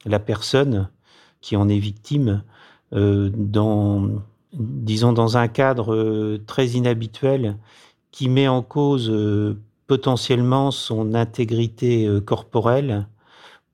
la 0.05 0.20
personne 0.20 0.91
qui 1.41 1.55
en 1.55 1.67
est 1.67 1.79
victime 1.79 2.43
euh, 2.93 3.32
dans, 3.34 4.22
disons, 4.53 5.12
dans 5.12 5.38
un 5.38 5.48
cadre 5.48 5.96
euh, 5.96 6.43
très 6.46 6.67
inhabituel 6.67 7.58
qui 8.12 8.29
met 8.29 8.48
en 8.48 8.62
cause 8.62 9.12
potentiellement 9.88 10.72
son 10.72 11.13
intégrité 11.13 12.08
euh, 12.08 12.22
corporelle 12.22 13.08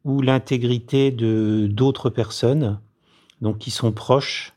ou 0.06 0.22
l'intégrité 0.22 1.12
de 1.12 1.68
d'autres 1.70 2.10
personnes, 2.10 2.80
donc 3.42 3.58
qui 3.60 3.72
sont 3.72 3.92
proches 3.92 4.54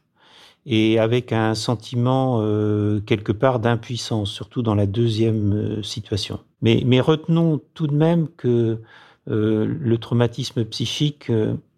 et 0.65 0.99
avec 0.99 1.33
un 1.33 1.55
sentiment 1.55 2.39
euh, 2.41 3.01
quelque 3.01 3.33
part 3.33 3.59
d'impuissance, 3.59 4.31
surtout 4.31 4.63
dans 4.63 4.77
la 4.77 4.87
deuxième 4.87 5.53
euh, 5.53 5.83
situation. 5.83 6.41
Mais, 6.63 6.83
mais 6.87 7.01
retenons 7.01 7.61
tout 7.75 7.87
de 7.87 7.95
même 7.95 8.29
que 8.37 8.79
le 9.27 9.97
traumatisme 9.99 10.65
psychique, 10.65 11.31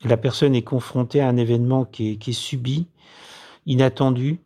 la 0.03 0.17
personne 0.17 0.55
est 0.55 0.63
confrontée 0.63 1.21
à 1.21 1.29
un 1.29 1.37
événement 1.37 1.85
qui 1.85 2.13
est, 2.13 2.17
qui 2.17 2.31
est 2.31 2.33
subi, 2.33 2.87
inattendu, 3.67 4.39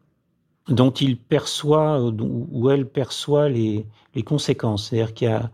dont 0.68 0.90
il 0.90 1.16
perçoit 1.16 2.00
ou 2.00 2.70
elle 2.70 2.86
perçoit 2.86 3.48
les, 3.48 3.86
les 4.14 4.22
conséquences. 4.22 4.88
C'est-à-dire 4.88 5.14
qu'il 5.14 5.28
y 5.28 5.30
a 5.30 5.50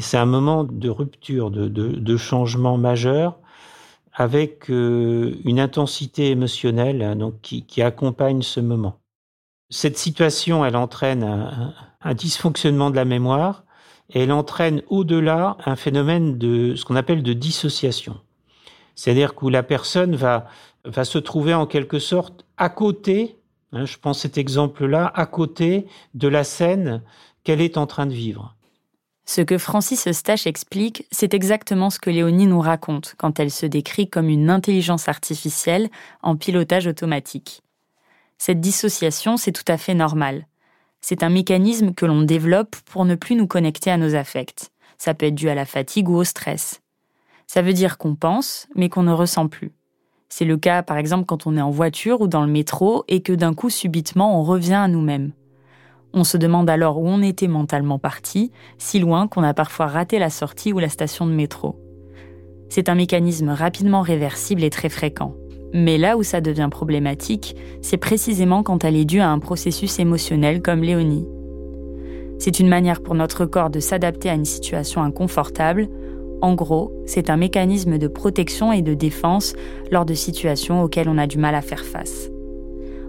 c'est 0.00 0.16
un 0.16 0.26
moment 0.26 0.64
de 0.64 0.88
rupture, 0.88 1.50
de, 1.50 1.68
de, 1.68 1.88
de 1.88 2.16
changement 2.16 2.78
majeur, 2.78 3.38
avec 4.14 4.70
euh, 4.70 5.34
une 5.44 5.60
intensité 5.60 6.30
émotionnelle 6.30 7.02
hein, 7.02 7.16
donc, 7.16 7.40
qui, 7.42 7.66
qui, 7.66 7.82
accompagne 7.82 8.40
ce 8.40 8.60
moment. 8.60 8.98
Cette 9.68 9.98
situation, 9.98 10.64
elle 10.64 10.76
entraîne 10.76 11.22
un, 11.22 11.74
un 12.00 12.14
dysfonctionnement 12.14 12.90
de 12.90 12.96
la 12.96 13.04
mémoire 13.04 13.64
et 14.10 14.22
elle 14.22 14.32
entraîne 14.32 14.82
au-delà 14.88 15.58
un 15.66 15.76
phénomène 15.76 16.38
de 16.38 16.74
ce 16.74 16.84
qu'on 16.86 16.96
appelle 16.96 17.22
de 17.22 17.34
dissociation. 17.34 18.18
C'est-à-dire 18.94 19.34
que 19.34 19.46
la 19.46 19.62
personne 19.62 20.16
va, 20.16 20.46
va 20.86 21.04
se 21.04 21.18
trouver 21.18 21.52
en 21.52 21.66
quelque 21.66 21.98
sorte 21.98 22.46
à 22.56 22.70
côté 22.70 23.35
je 23.72 23.98
prends 23.98 24.14
cet 24.14 24.38
exemple-là 24.38 25.10
à 25.14 25.26
côté 25.26 25.86
de 26.14 26.28
la 26.28 26.44
scène 26.44 27.02
qu'elle 27.44 27.60
est 27.60 27.76
en 27.76 27.86
train 27.86 28.06
de 28.06 28.12
vivre. 28.12 28.56
Ce 29.28 29.40
que 29.40 29.58
Francis 29.58 30.06
Eustache 30.06 30.46
explique, 30.46 31.04
c'est 31.10 31.34
exactement 31.34 31.90
ce 31.90 31.98
que 31.98 32.10
Léonie 32.10 32.46
nous 32.46 32.60
raconte 32.60 33.14
quand 33.18 33.40
elle 33.40 33.50
se 33.50 33.66
décrit 33.66 34.08
comme 34.08 34.28
une 34.28 34.50
intelligence 34.50 35.08
artificielle 35.08 35.90
en 36.22 36.36
pilotage 36.36 36.86
automatique. 36.86 37.62
Cette 38.38 38.60
dissociation, 38.60 39.36
c'est 39.36 39.52
tout 39.52 39.64
à 39.66 39.78
fait 39.78 39.94
normal. 39.94 40.46
C'est 41.00 41.24
un 41.24 41.28
mécanisme 41.28 41.92
que 41.92 42.06
l'on 42.06 42.22
développe 42.22 42.76
pour 42.84 43.04
ne 43.04 43.16
plus 43.16 43.34
nous 43.34 43.48
connecter 43.48 43.90
à 43.90 43.96
nos 43.96 44.14
affects. 44.14 44.70
Ça 44.96 45.12
peut 45.12 45.26
être 45.26 45.34
dû 45.34 45.48
à 45.48 45.54
la 45.54 45.64
fatigue 45.64 46.08
ou 46.08 46.16
au 46.16 46.24
stress. 46.24 46.80
Ça 47.48 47.62
veut 47.62 47.72
dire 47.72 47.98
qu'on 47.98 48.14
pense, 48.14 48.68
mais 48.76 48.88
qu'on 48.88 49.02
ne 49.02 49.12
ressent 49.12 49.48
plus. 49.48 49.72
C'est 50.28 50.44
le 50.44 50.56
cas 50.56 50.82
par 50.82 50.98
exemple 50.98 51.26
quand 51.26 51.46
on 51.46 51.56
est 51.56 51.62
en 51.62 51.70
voiture 51.70 52.20
ou 52.20 52.28
dans 52.28 52.42
le 52.42 52.50
métro 52.50 53.04
et 53.08 53.20
que 53.20 53.32
d'un 53.32 53.54
coup 53.54 53.70
subitement 53.70 54.38
on 54.38 54.42
revient 54.42 54.74
à 54.74 54.88
nous-mêmes. 54.88 55.32
On 56.12 56.24
se 56.24 56.36
demande 56.36 56.70
alors 56.70 56.98
où 56.98 57.06
on 57.06 57.22
était 57.22 57.48
mentalement 57.48 57.98
parti, 57.98 58.50
si 58.78 58.98
loin 58.98 59.28
qu'on 59.28 59.42
a 59.42 59.54
parfois 59.54 59.86
raté 59.86 60.18
la 60.18 60.30
sortie 60.30 60.72
ou 60.72 60.78
la 60.78 60.88
station 60.88 61.26
de 61.26 61.32
métro. 61.32 61.78
C'est 62.68 62.88
un 62.88 62.94
mécanisme 62.94 63.50
rapidement 63.50 64.00
réversible 64.00 64.64
et 64.64 64.70
très 64.70 64.88
fréquent. 64.88 65.34
Mais 65.72 65.98
là 65.98 66.16
où 66.16 66.22
ça 66.22 66.40
devient 66.40 66.68
problématique, 66.70 67.54
c'est 67.82 67.96
précisément 67.96 68.62
quand 68.62 68.84
elle 68.84 68.96
est 68.96 69.04
due 69.04 69.20
à 69.20 69.30
un 69.30 69.38
processus 69.38 69.98
émotionnel 69.98 70.62
comme 70.62 70.82
Léonie. 70.82 71.26
C'est 72.38 72.60
une 72.60 72.68
manière 72.68 73.02
pour 73.02 73.14
notre 73.14 73.46
corps 73.46 73.70
de 73.70 73.80
s'adapter 73.80 74.30
à 74.30 74.34
une 74.34 74.44
situation 74.44 75.02
inconfortable 75.02 75.88
en 76.42 76.54
gros, 76.54 76.92
c'est 77.06 77.30
un 77.30 77.36
mécanisme 77.36 77.98
de 77.98 78.08
protection 78.08 78.72
et 78.72 78.82
de 78.82 78.94
défense 78.94 79.54
lors 79.90 80.04
de 80.04 80.14
situations 80.14 80.82
auxquelles 80.82 81.08
on 81.08 81.18
a 81.18 81.26
du 81.26 81.38
mal 81.38 81.54
à 81.54 81.62
faire 81.62 81.84
face. 81.84 82.30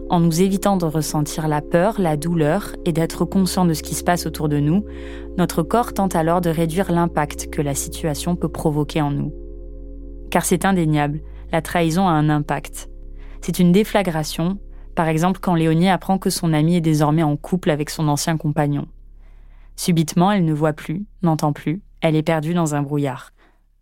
En 0.10 0.22
nous 0.22 0.42
évitant 0.42 0.78
de 0.78 0.86
ressentir 0.86 1.50
la 1.50 1.62
peur, 1.62 2.00
la 2.00 2.16
douleur 2.16 2.76
et 2.86 2.94
d'être 2.94 3.26
conscient 3.26 3.66
de 3.66 3.74
ce 3.74 3.84
qui 3.84 3.94
se 3.94 4.06
passe 4.06 4.26
autour 4.26 4.48
de 4.48 4.60
nous, 4.60 4.86
notre 5.38 5.64
corps 5.64 5.94
tente 5.94 6.16
alors 6.16 6.40
de 6.40 6.50
réduire 6.50 6.92
l'impact 6.94 7.50
que 7.50 7.62
la 7.62 7.76
situation 7.76 8.38
peut 8.38 8.48
provoquer 8.48 9.02
en 9.02 9.12
nous. 9.12 9.34
Car 10.32 10.46
c'est 10.46 10.64
indéniable, 10.64 11.20
la 11.52 11.62
trahison 11.62 12.08
a 12.08 12.12
un 12.12 12.30
impact. 12.30 12.90
C'est 13.42 13.60
une 13.60 13.74
déflagration, 13.74 14.60
par 14.96 15.10
exemple 15.10 15.42
quand 15.42 15.56
Léonie 15.56 15.90
apprend 15.90 16.18
que 16.18 16.30
son 16.30 16.54
amie 16.54 16.78
est 16.78 16.82
désormais 16.82 17.24
en 17.24 17.36
couple 17.36 17.70
avec 17.70 17.90
son 17.90 18.08
ancien 18.08 18.38
compagnon. 18.38 18.88
Subitement, 19.76 20.32
elle 20.32 20.46
ne 20.46 20.54
voit 20.54 20.74
plus, 20.74 21.06
n'entend 21.22 21.52
plus, 21.52 21.82
elle 22.02 22.16
est 22.16 22.24
perdue 22.24 22.54
dans 22.54 22.76
un 22.76 22.82
brouillard. 22.82 23.32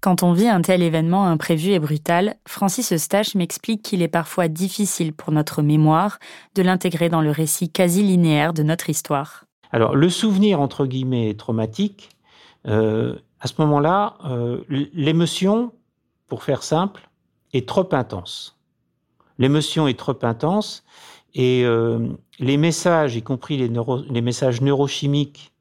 Quand 0.01 0.21
on 0.21 0.33
vit 0.33 0.47
un 0.47 0.61
tel 0.61 0.83
événement 0.83 1.25
imprévu 1.25 1.71
et 1.71 1.79
brutal, 1.79 2.35
Francis 2.47 2.93
Eustache 2.93 3.33
m'explique 3.33 3.81
qu'il 3.81 4.03
est 4.03 4.07
parfois 4.07 4.47
difficile 4.47 5.13
pour 5.13 5.31
notre 5.31 5.63
mémoire 5.63 6.19
de 6.53 6.61
l'intégrer 6.61 7.09
dans 7.09 7.21
le 7.21 7.31
récit 7.31 7.71
quasi 7.71 8.03
linéaire 8.03 8.53
de 8.53 8.61
notre 8.61 8.89
histoire. 8.89 9.45
Alors, 9.71 9.95
le 9.95 10.09
souvenir, 10.09 10.61
entre 10.61 10.85
guillemets, 10.85 11.33
traumatique, 11.33 12.11
euh, 12.67 13.15
à 13.39 13.47
ce 13.47 13.53
moment-là, 13.59 14.17
euh, 14.25 14.61
l'émotion, 14.69 15.71
pour 16.27 16.43
faire 16.43 16.61
simple, 16.61 17.09
est 17.53 17.67
trop 17.67 17.89
intense. 17.91 18.59
L'émotion 19.39 19.87
est 19.87 19.97
trop 19.97 20.17
intense 20.21 20.83
et 21.33 21.63
euh, 21.65 22.09
les 22.39 22.57
messages, 22.57 23.15
y 23.15 23.23
compris 23.23 23.57
les, 23.57 23.71
les 24.09 24.21
messages 24.21 24.61
neurochimiques 24.61 25.51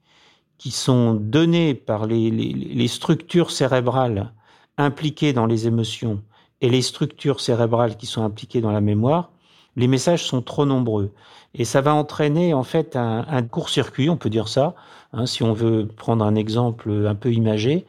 qui 0.59 0.71
sont 0.71 1.15
donnés 1.15 1.75
par 1.75 2.07
les, 2.07 2.89
structures 2.89 3.51
cérébrales 3.51 4.33
impliquées 4.79 5.33
dans 5.33 5.47
les 5.47 5.67
émotions 5.67 6.23
et 6.61 6.71
les 6.71 6.83
structures 6.83 7.41
cérébrales 7.41 7.97
qui 7.97 8.07
sont 8.07 8.25
impliquées 8.25 8.61
dans 8.61 8.73
la 8.73 8.81
mémoire 8.81 9.31
les 9.77 9.89
messages 9.89 10.25
sont 10.25 10.43
trop 10.43 10.67
nombreux. 10.67 11.13
Et 11.55 11.65
ça 11.65 11.81
va 11.81 11.95
entraîner 11.95 12.55
en 12.55 12.63
fait 12.63 12.97
un, 12.97 13.43
court-circuit, 13.43 14.11
on 14.11 14.17
peut 14.17 14.31
dire 14.31 14.49
ça, 14.49 14.75
hein, 15.13 15.27
si 15.27 15.43
on 15.43 15.53
veut 15.53 15.87
prendre 15.87 16.25
un 16.25 16.35
exemple 16.35 16.91
un 17.07 17.15
peu 17.15 17.33
imagé, 17.33 17.87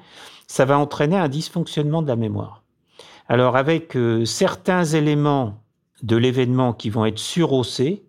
ça 0.47 0.65
va 0.65 0.77
entraîner 0.77 1.17
un 1.17 1.27
dysfonctionnement 1.27 2.01
de 2.01 2.07
la 2.07 2.15
mémoire. 2.15 2.63
Alors 3.27 3.57
avec 3.57 3.95
euh, 3.97 4.23
certains 4.25 4.83
éléments 4.83 5.59
de 6.03 6.15
l'événement 6.15 6.73
qui 6.73 6.91
vont 6.91 7.05
être 7.05 7.17
surhaussés, 7.17 8.03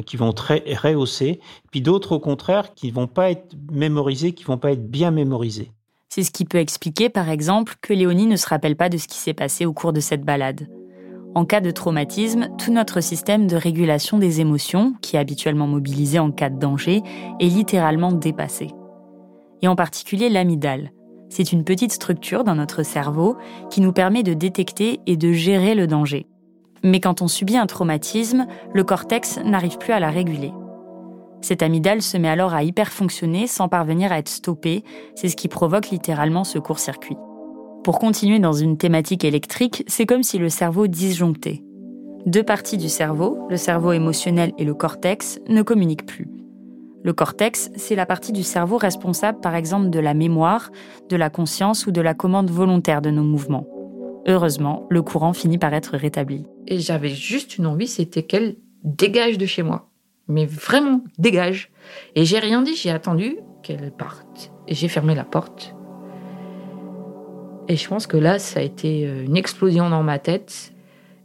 qui 0.00 0.16
vont 0.16 0.32
très 0.32 0.64
rehausser, 0.82 1.40
puis 1.70 1.82
d'autres 1.82 2.12
au 2.12 2.20
contraire 2.20 2.74
qui 2.74 2.90
vont 2.90 3.06
pas 3.06 3.30
être 3.30 3.54
mémorisés, 3.70 4.32
qui 4.32 4.44
vont 4.44 4.58
pas 4.58 4.72
être 4.72 4.90
bien 4.90 5.10
mémorisés. 5.10 5.70
C'est 6.08 6.22
ce 6.22 6.30
qui 6.30 6.44
peut 6.44 6.58
expliquer 6.58 7.08
par 7.08 7.28
exemple 7.28 7.74
que 7.80 7.92
Léonie 7.92 8.26
ne 8.26 8.36
se 8.36 8.46
rappelle 8.46 8.76
pas 8.76 8.88
de 8.88 8.98
ce 8.98 9.08
qui 9.08 9.18
s'est 9.18 9.34
passé 9.34 9.66
au 9.66 9.72
cours 9.72 9.92
de 9.92 10.00
cette 10.00 10.24
balade. 10.24 10.68
En 11.34 11.46
cas 11.46 11.62
de 11.62 11.70
traumatisme, 11.70 12.48
tout 12.58 12.72
notre 12.72 13.00
système 13.00 13.46
de 13.46 13.56
régulation 13.56 14.18
des 14.18 14.40
émotions, 14.40 14.92
qui 15.00 15.16
est 15.16 15.18
habituellement 15.18 15.66
mobilisé 15.66 16.18
en 16.18 16.30
cas 16.30 16.50
de 16.50 16.58
danger, 16.58 17.00
est 17.40 17.46
littéralement 17.46 18.12
dépassé. 18.12 18.68
Et 19.62 19.68
en 19.68 19.76
particulier 19.76 20.28
l'amygdale. 20.28 20.92
C'est 21.30 21.52
une 21.52 21.64
petite 21.64 21.92
structure 21.92 22.44
dans 22.44 22.56
notre 22.56 22.82
cerveau 22.82 23.38
qui 23.70 23.80
nous 23.80 23.94
permet 23.94 24.22
de 24.22 24.34
détecter 24.34 25.00
et 25.06 25.16
de 25.16 25.32
gérer 25.32 25.74
le 25.74 25.86
danger. 25.86 26.26
Mais 26.82 27.00
quand 27.00 27.22
on 27.22 27.28
subit 27.28 27.56
un 27.56 27.66
traumatisme, 27.66 28.46
le 28.72 28.84
cortex 28.84 29.38
n'arrive 29.44 29.78
plus 29.78 29.92
à 29.92 30.00
la 30.00 30.10
réguler. 30.10 30.52
Cette 31.40 31.62
amygdale 31.62 32.02
se 32.02 32.16
met 32.16 32.28
alors 32.28 32.54
à 32.54 32.62
hyperfonctionner 32.62 33.46
sans 33.46 33.68
parvenir 33.68 34.12
à 34.12 34.18
être 34.18 34.28
stoppée, 34.28 34.84
c'est 35.14 35.28
ce 35.28 35.36
qui 35.36 35.48
provoque 35.48 35.90
littéralement 35.90 36.44
ce 36.44 36.58
court-circuit. 36.58 37.16
Pour 37.82 37.98
continuer 37.98 38.38
dans 38.38 38.52
une 38.52 38.76
thématique 38.76 39.24
électrique, 39.24 39.84
c'est 39.88 40.06
comme 40.06 40.22
si 40.22 40.38
le 40.38 40.48
cerveau 40.48 40.86
disjonctait. 40.86 41.64
Deux 42.26 42.44
parties 42.44 42.76
du 42.76 42.88
cerveau, 42.88 43.46
le 43.50 43.56
cerveau 43.56 43.90
émotionnel 43.90 44.52
et 44.56 44.64
le 44.64 44.74
cortex, 44.74 45.40
ne 45.48 45.62
communiquent 45.62 46.06
plus. 46.06 46.28
Le 47.02 47.12
cortex, 47.12 47.70
c'est 47.74 47.96
la 47.96 48.06
partie 48.06 48.30
du 48.30 48.44
cerveau 48.44 48.76
responsable 48.76 49.40
par 49.40 49.56
exemple 49.56 49.90
de 49.90 49.98
la 49.98 50.14
mémoire, 50.14 50.70
de 51.08 51.16
la 51.16 51.30
conscience 51.30 51.88
ou 51.88 51.90
de 51.90 52.00
la 52.00 52.14
commande 52.14 52.50
volontaire 52.50 53.02
de 53.02 53.10
nos 53.10 53.24
mouvements. 53.24 53.66
Heureusement, 54.26 54.86
le 54.88 55.02
courant 55.02 55.32
finit 55.32 55.58
par 55.58 55.74
être 55.74 55.96
rétabli. 55.96 56.46
Et 56.68 56.78
j'avais 56.78 57.08
juste 57.08 57.58
une 57.58 57.66
envie, 57.66 57.88
c'était 57.88 58.22
qu'elle 58.22 58.56
dégage 58.84 59.38
de 59.38 59.46
chez 59.46 59.62
moi. 59.62 59.90
Mais 60.28 60.46
vraiment, 60.46 61.02
dégage. 61.18 61.70
Et 62.14 62.24
j'ai 62.24 62.38
rien 62.38 62.62
dit, 62.62 62.76
j'ai 62.76 62.90
attendu 62.90 63.38
qu'elle 63.62 63.92
parte. 63.92 64.52
Et 64.68 64.74
j'ai 64.74 64.88
fermé 64.88 65.14
la 65.14 65.24
porte. 65.24 65.74
Et 67.68 67.76
je 67.76 67.88
pense 67.88 68.06
que 68.06 68.16
là, 68.16 68.38
ça 68.38 68.60
a 68.60 68.62
été 68.62 69.06
euh, 69.06 69.24
une 69.24 69.36
explosion 69.36 69.90
dans 69.90 70.02
ma 70.02 70.18
tête. 70.18 70.72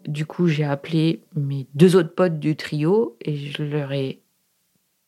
Du 0.07 0.25
coup, 0.25 0.47
j'ai 0.47 0.63
appelé 0.63 1.23
mes 1.35 1.67
deux 1.73 1.95
autres 1.95 2.13
potes 2.13 2.39
du 2.39 2.55
trio 2.55 3.17
et 3.21 3.35
je 3.35 3.63
leur 3.63 3.91
ai 3.91 4.21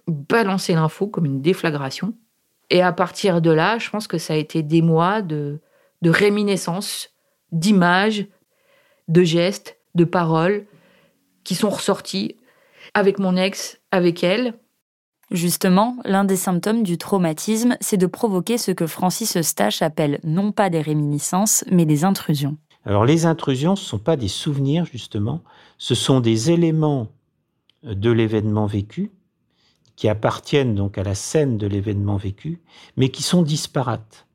balancé 0.08 0.74
l'info 0.74 1.08
comme 1.08 1.26
une 1.26 1.42
déflagration. 1.42 2.14
Et 2.70 2.82
à 2.82 2.92
partir 2.92 3.42
de 3.42 3.52
là, 3.52 3.78
je 3.78 3.90
pense 3.90 4.08
que 4.08 4.18
ça 4.18 4.34
a 4.34 4.38
été 4.38 4.62
des 4.64 4.82
mois 4.82 5.22
de, 5.22 5.60
de 6.02 6.10
réminiscence, 6.10 7.10
d'images, 7.52 8.28
de 9.08 9.24
gestes, 9.24 9.78
de 9.96 10.04
paroles 10.04 10.66
qui 11.44 11.56
sont 11.56 11.70
ressortis 11.70 12.36
avec 12.94 13.20
mon 13.20 13.36
ex, 13.36 13.80
avec 13.92 14.24
elle. 14.24 14.54
Justement, 15.32 15.98
l'un 16.06 16.24
des 16.24 16.36
symptômes 16.36 16.84
du 16.84 16.98
traumatisme, 16.98 17.78
c'est 17.82 17.98
de 17.98 18.08
provoquer 18.08 18.58
ce 18.58 18.72
que 18.72 18.88
Francis 18.88 19.38
Eustache 19.38 19.82
appelle 19.82 20.20
non 20.24 20.52
pas 20.52 20.70
des 20.70 20.82
réminiscences, 20.82 21.64
mais 21.72 21.86
des 21.86 22.04
intrusions. 22.04 22.58
Alors 22.86 23.06
les 23.06 23.26
intrusions, 23.26 23.76
ce 23.76 23.84
ne 23.84 23.90
sont 23.90 24.00
pas 24.00 24.16
des 24.16 24.28
souvenirs, 24.28 24.86
justement, 24.86 25.44
ce 25.78 25.94
sont 25.94 26.20
des 26.20 26.50
éléments 26.50 27.08
de 27.84 28.10
l'événement 28.10 28.66
vécu 28.66 29.12
qui 29.96 30.08
appartiennent 30.08 30.76
donc 30.76 30.98
à 30.98 31.04
la 31.04 31.14
scène 31.14 31.58
de 31.58 31.68
l'événement 31.68 32.16
vécu, 32.16 32.62
mais 32.96 33.10
qui 33.10 33.22
sont 33.22 33.42
disparates. 33.42 34.26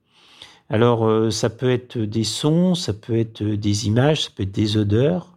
Alors 0.71 1.07
euh, 1.07 1.31
ça 1.31 1.51
peut 1.51 1.71
être 1.71 1.99
des 1.99 2.25
sons, 2.25 2.75
ça 2.75 2.95
peut 2.95 3.19
être 3.19 3.43
des 3.43 3.87
images, 3.87 4.25
ça 4.25 4.31
peut 4.35 4.45
être 4.45 4.53
des 4.53 4.77
odeurs. 4.77 5.37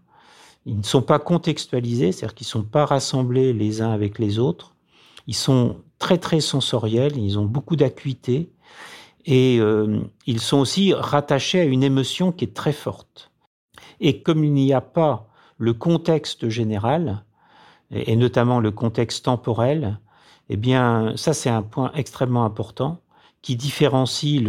Ils 0.66 0.78
ne 0.78 0.84
sont 0.84 1.02
pas 1.02 1.20
contextualisés, 1.20 2.12
c'est-à-dire 2.12 2.36
qu'ils 2.36 2.46
ne 2.46 2.50
sont 2.50 2.64
pas 2.64 2.86
rassemblés 2.86 3.54
les 3.54 3.82
uns 3.82 3.92
avec 3.92 4.20
les 4.20 4.40
autres. 4.40 4.76
Ils 5.28 5.36
sont 5.36 5.78
très 6.00 6.18
très 6.18 6.40
sensoriels, 6.40 7.18
ils 7.18 7.40
ont 7.40 7.46
beaucoup 7.46 7.76
d'acuité 7.76 8.52
et 9.26 9.60
euh, 9.60 10.02
ils 10.26 10.40
sont 10.40 10.58
aussi 10.58 10.94
rattachés 10.94 11.62
à 11.62 11.66
une 11.66 11.84
émotion 11.84 12.32
qui 12.32 12.46
est 12.46 12.54
très 12.54 12.74
forte. 12.74 13.32
Et 14.00 14.22
comme 14.22 14.44
il 14.44 14.54
n'y 14.54 14.74
a 14.74 14.82
pas 14.82 15.28
le 15.58 15.74
contexte 15.74 16.50
général, 16.50 17.24
et, 17.92 18.16
notamment 18.16 18.60
le 18.60 18.72
contexte 18.72 19.26
temporel, 19.26 20.00
eh 20.50 20.58
bien 20.58 21.14
ça 21.16 21.34
c'est 21.34 21.50
un 21.50 21.64
point 21.64 21.92
extrêmement 21.96 22.46
important 22.46 23.02
qui 23.48 23.56
différencie 23.56 24.44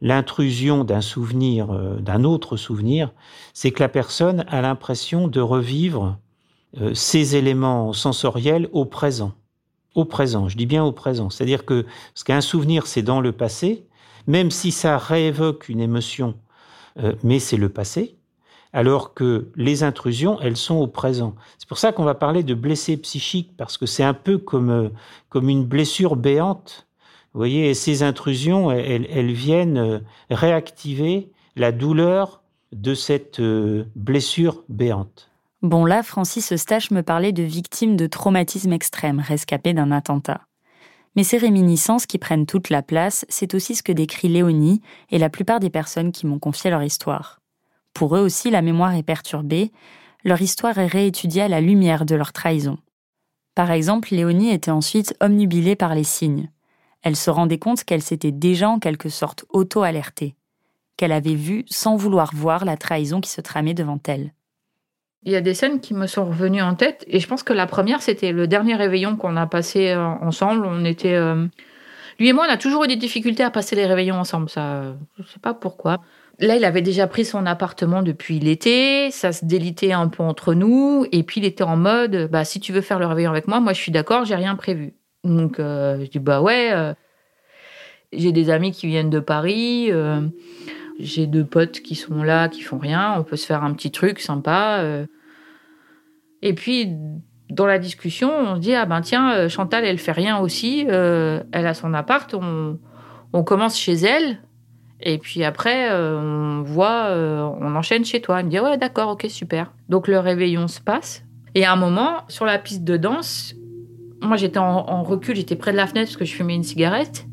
l'intrusion 0.00 0.82
d'un 0.82 1.00
souvenir 1.00 1.70
euh, 1.70 2.00
d'un 2.00 2.24
autre 2.24 2.56
souvenir, 2.56 3.12
c'est 3.52 3.70
que 3.70 3.80
la 3.80 3.88
personne 3.88 4.44
a 4.48 4.60
l'impression 4.60 5.28
de 5.28 5.40
revivre 5.40 6.18
euh, 6.80 6.92
ces 6.92 7.36
éléments 7.36 7.92
sensoriels 7.92 8.68
au 8.72 8.84
présent 8.84 9.32
au 9.94 10.04
présent. 10.04 10.48
Je 10.48 10.56
dis 10.56 10.66
bien 10.66 10.82
au 10.82 10.90
présent. 10.90 11.30
C'est-à-dire 11.30 11.64
que 11.64 11.86
ce 12.14 12.24
qu'un 12.24 12.40
souvenir, 12.40 12.88
c'est 12.88 13.02
dans 13.02 13.20
le 13.20 13.30
passé, 13.30 13.86
même 14.26 14.50
si 14.50 14.72
ça 14.72 14.98
réévoque 14.98 15.68
une 15.68 15.80
émotion, 15.80 16.34
euh, 16.98 17.12
mais 17.22 17.38
c'est 17.38 17.58
le 17.58 17.68
passé, 17.68 18.16
alors 18.72 19.14
que 19.14 19.52
les 19.54 19.84
intrusions, 19.84 20.40
elles 20.40 20.56
sont 20.56 20.76
au 20.76 20.88
présent. 20.88 21.36
C'est 21.58 21.68
pour 21.68 21.78
ça 21.78 21.92
qu'on 21.92 22.04
va 22.04 22.16
parler 22.16 22.42
de 22.42 22.54
blessé 22.54 22.96
psychique, 22.96 23.54
parce 23.56 23.78
que 23.78 23.86
c'est 23.86 24.02
un 24.02 24.14
peu 24.14 24.38
comme, 24.38 24.70
euh, 24.70 24.88
comme 25.28 25.48
une 25.48 25.64
blessure 25.64 26.16
béante. 26.16 26.88
Vous 27.34 27.40
voyez, 27.40 27.74
ces 27.74 28.02
intrusions, 28.02 28.70
elles, 28.70 29.32
viennent 29.32 29.78
euh, 29.78 29.98
réactiver 30.30 31.30
la 31.56 31.72
douleur 31.72 32.42
de 32.72 32.94
cette 32.94 33.40
blessure 33.94 34.64
béante. 34.68 35.30
Bon 35.62 35.84
là, 35.84 36.02
Francis 36.02 36.52
Eustache 36.52 36.90
me 36.90 37.02
parlait 37.02 37.32
de 37.32 37.42
victimes 37.42 37.96
de 37.96 38.06
traumatisme 38.06 38.72
extrême, 38.72 39.20
rescapées 39.20 39.74
d'un 39.74 39.92
attentat. 39.92 40.40
Mais 41.14 41.24
ces 41.24 41.38
réminiscences 41.38 42.06
qui 42.06 42.18
prennent 42.18 42.46
toute 42.46 42.70
la 42.70 42.82
place, 42.82 43.24
c'est 43.28 43.54
aussi 43.54 43.74
ce 43.74 43.82
que 43.82 43.92
décrit 43.92 44.28
Léonie 44.28 44.80
et 45.10 45.18
la 45.18 45.28
plupart 45.28 45.60
des 45.60 45.70
personnes 45.70 46.10
qui 46.10 46.26
m'ont 46.26 46.38
confié 46.38 46.70
leur 46.70 46.82
histoire. 46.82 47.40
Pour 47.94 48.16
eux 48.16 48.20
aussi, 48.20 48.50
la 48.50 48.62
mémoire 48.62 48.94
est 48.94 49.02
perturbée, 49.02 49.70
leur 50.24 50.40
histoire 50.40 50.78
est 50.78 50.86
réétudiée 50.86 51.42
à 51.42 51.48
la 51.48 51.60
lumière 51.60 52.06
de 52.06 52.14
leur 52.14 52.32
trahison. 52.32 52.78
Par 53.54 53.70
exemple, 53.70 54.14
Léonie 54.14 54.50
était 54.50 54.70
ensuite 54.70 55.14
omnubilée 55.20 55.76
par 55.76 55.94
les 55.94 56.04
signes. 56.04 56.50
Elle 57.02 57.16
se 57.16 57.30
rendait 57.30 57.58
compte 57.58 57.84
qu'elle 57.84 58.02
s'était 58.02 58.32
déjà 58.32 58.68
en 58.68 58.78
quelque 58.78 59.08
sorte 59.08 59.44
auto-alertée, 59.50 60.36
qu'elle 60.96 61.12
avait 61.12 61.34
vu 61.34 61.64
sans 61.68 61.96
vouloir 61.96 62.30
voir 62.34 62.64
la 62.64 62.76
trahison 62.76 63.20
qui 63.20 63.30
se 63.30 63.40
tramait 63.40 63.74
devant 63.74 63.98
elle. 64.06 64.32
Il 65.24 65.32
y 65.32 65.36
a 65.36 65.40
des 65.40 65.54
scènes 65.54 65.80
qui 65.80 65.94
me 65.94 66.06
sont 66.06 66.24
revenues 66.24 66.62
en 66.62 66.74
tête 66.74 67.04
et 67.06 67.20
je 67.20 67.28
pense 67.28 67.42
que 67.42 67.52
la 67.52 67.66
première 67.66 68.02
c'était 68.02 68.32
le 68.32 68.48
dernier 68.48 68.74
réveillon 68.74 69.16
qu'on 69.16 69.36
a 69.36 69.46
passé 69.46 69.90
euh, 69.90 70.04
ensemble. 70.04 70.66
On 70.66 70.84
était 70.84 71.14
euh, 71.14 71.46
lui 72.18 72.28
et 72.28 72.32
moi 72.32 72.46
on 72.48 72.52
a 72.52 72.56
toujours 72.56 72.84
eu 72.84 72.88
des 72.88 72.96
difficultés 72.96 73.44
à 73.44 73.50
passer 73.50 73.76
les 73.76 73.86
réveillons 73.86 74.16
ensemble. 74.16 74.50
Ça, 74.50 74.96
je 75.18 75.22
sais 75.24 75.38
pas 75.40 75.54
pourquoi. 75.54 76.00
Là, 76.38 76.56
il 76.56 76.64
avait 76.64 76.82
déjà 76.82 77.06
pris 77.06 77.24
son 77.24 77.46
appartement 77.46 78.02
depuis 78.02 78.40
l'été, 78.40 79.10
ça 79.12 79.32
se 79.32 79.44
délitait 79.44 79.92
un 79.92 80.08
peu 80.08 80.22
entre 80.22 80.54
nous, 80.54 81.06
et 81.12 81.22
puis 81.22 81.40
il 81.40 81.44
était 81.44 81.62
en 81.62 81.76
mode, 81.76 82.28
bah 82.32 82.44
si 82.44 82.58
tu 82.58 82.72
veux 82.72 82.80
faire 82.80 82.98
le 82.98 83.06
réveillon 83.06 83.30
avec 83.30 83.46
moi, 83.46 83.60
moi 83.60 83.72
je 83.74 83.80
suis 83.80 83.92
d'accord, 83.92 84.24
j'ai 84.24 84.34
rien 84.34 84.56
prévu. 84.56 84.94
Donc 85.24 85.58
euh, 85.58 86.04
je 86.04 86.10
dis 86.10 86.18
bah 86.18 86.42
ouais, 86.42 86.94
j'ai 88.12 88.32
des 88.32 88.50
amis 88.50 88.72
qui 88.72 88.86
viennent 88.86 89.10
de 89.10 89.20
Paris, 89.20 89.90
j'ai 90.98 91.26
deux 91.26 91.44
potes 91.44 91.80
qui 91.80 91.94
sont 91.94 92.22
là, 92.22 92.48
qui 92.48 92.62
font 92.62 92.78
rien. 92.78 93.14
On 93.18 93.24
peut 93.24 93.36
se 93.36 93.46
faire 93.46 93.64
un 93.64 93.72
petit 93.72 93.90
truc 93.90 94.20
sympa. 94.20 94.78
Euh. 94.80 95.06
Et 96.42 96.54
puis, 96.54 96.94
dans 97.50 97.66
la 97.66 97.78
discussion, 97.78 98.30
on 98.32 98.56
se 98.56 98.60
dit 98.60 98.74
ah 98.74 98.86
ben 98.86 99.00
tiens, 99.00 99.32
euh, 99.34 99.48
Chantal, 99.48 99.84
elle 99.84 99.98
fait 99.98 100.12
rien 100.12 100.38
aussi. 100.38 100.86
Euh, 100.88 101.42
elle 101.52 101.66
a 101.66 101.74
son 101.74 101.94
appart. 101.94 102.32
On, 102.34 102.78
on 103.32 103.42
commence 103.42 103.78
chez 103.78 103.94
elle. 103.94 104.38
Et 105.04 105.18
puis 105.18 105.42
après, 105.42 105.92
on 105.92 106.62
voit, 106.62 107.08
on 107.10 107.74
enchaîne 107.74 108.04
chez 108.04 108.20
toi. 108.20 108.38
Elle 108.38 108.46
me 108.46 108.50
dit 108.50 108.60
ouais, 108.60 108.78
d'accord, 108.78 109.08
ok, 109.10 109.26
super. 109.28 109.72
Donc 109.88 110.06
le 110.06 110.20
réveillon 110.20 110.68
se 110.68 110.80
passe. 110.80 111.24
Et 111.56 111.64
à 111.64 111.72
un 111.72 111.76
moment, 111.76 112.18
sur 112.28 112.44
la 112.44 112.56
piste 112.60 112.84
de 112.84 112.96
danse, 112.96 113.56
moi 114.22 114.36
j'étais 114.36 114.58
en, 114.58 115.02
recul, 115.02 115.36
j'étais 115.36 115.56
près 115.56 115.72
de 115.72 115.76
la 115.76 115.86
fenêtre 115.86 116.08
parce 116.08 116.16
que 116.16 116.24
je 116.24 116.34
fumais 116.34 116.54
une 116.54 116.62
cigarette. 116.62 117.26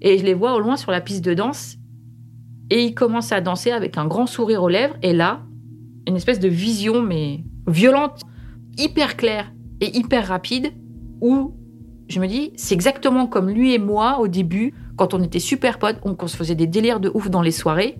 Et 0.00 0.18
je 0.18 0.24
les 0.24 0.34
vois 0.34 0.54
au 0.54 0.60
loin 0.60 0.76
sur 0.76 0.90
la 0.90 1.00
piste 1.00 1.24
de 1.24 1.34
danse 1.34 1.78
et 2.70 2.84
il 2.84 2.94
commence 2.94 3.32
à 3.32 3.40
danser 3.40 3.70
avec 3.70 3.98
un 3.98 4.06
grand 4.06 4.26
sourire 4.26 4.62
aux 4.62 4.68
lèvres. 4.68 4.96
Et 5.02 5.12
là, 5.12 5.42
une 6.06 6.16
espèce 6.16 6.40
de 6.40 6.48
vision, 6.48 7.02
mais 7.02 7.44
violente, 7.66 8.20
hyper 8.76 9.16
claire 9.16 9.52
et 9.80 9.96
hyper 9.96 10.28
rapide, 10.28 10.72
où 11.20 11.54
je 12.08 12.20
me 12.20 12.26
dis, 12.26 12.52
c'est 12.56 12.74
exactement 12.74 13.26
comme 13.26 13.48
lui 13.48 13.72
et 13.74 13.78
moi 13.78 14.18
au 14.20 14.28
début, 14.28 14.74
quand 14.96 15.14
on 15.14 15.22
était 15.22 15.38
super 15.38 15.78
potes, 15.78 16.00
qu'on 16.00 16.26
se 16.26 16.36
faisait 16.36 16.54
des 16.54 16.66
délires 16.66 17.00
de 17.00 17.10
ouf 17.14 17.30
dans 17.30 17.42
les 17.42 17.50
soirées, 17.50 17.96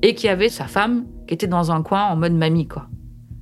et 0.00 0.14
qu'il 0.14 0.26
y 0.26 0.30
avait 0.30 0.48
sa 0.48 0.66
femme 0.66 1.04
qui 1.28 1.34
était 1.34 1.46
dans 1.46 1.70
un 1.70 1.82
coin 1.82 2.04
en 2.04 2.16
mode 2.16 2.34
mamie, 2.34 2.66
quoi. 2.66 2.88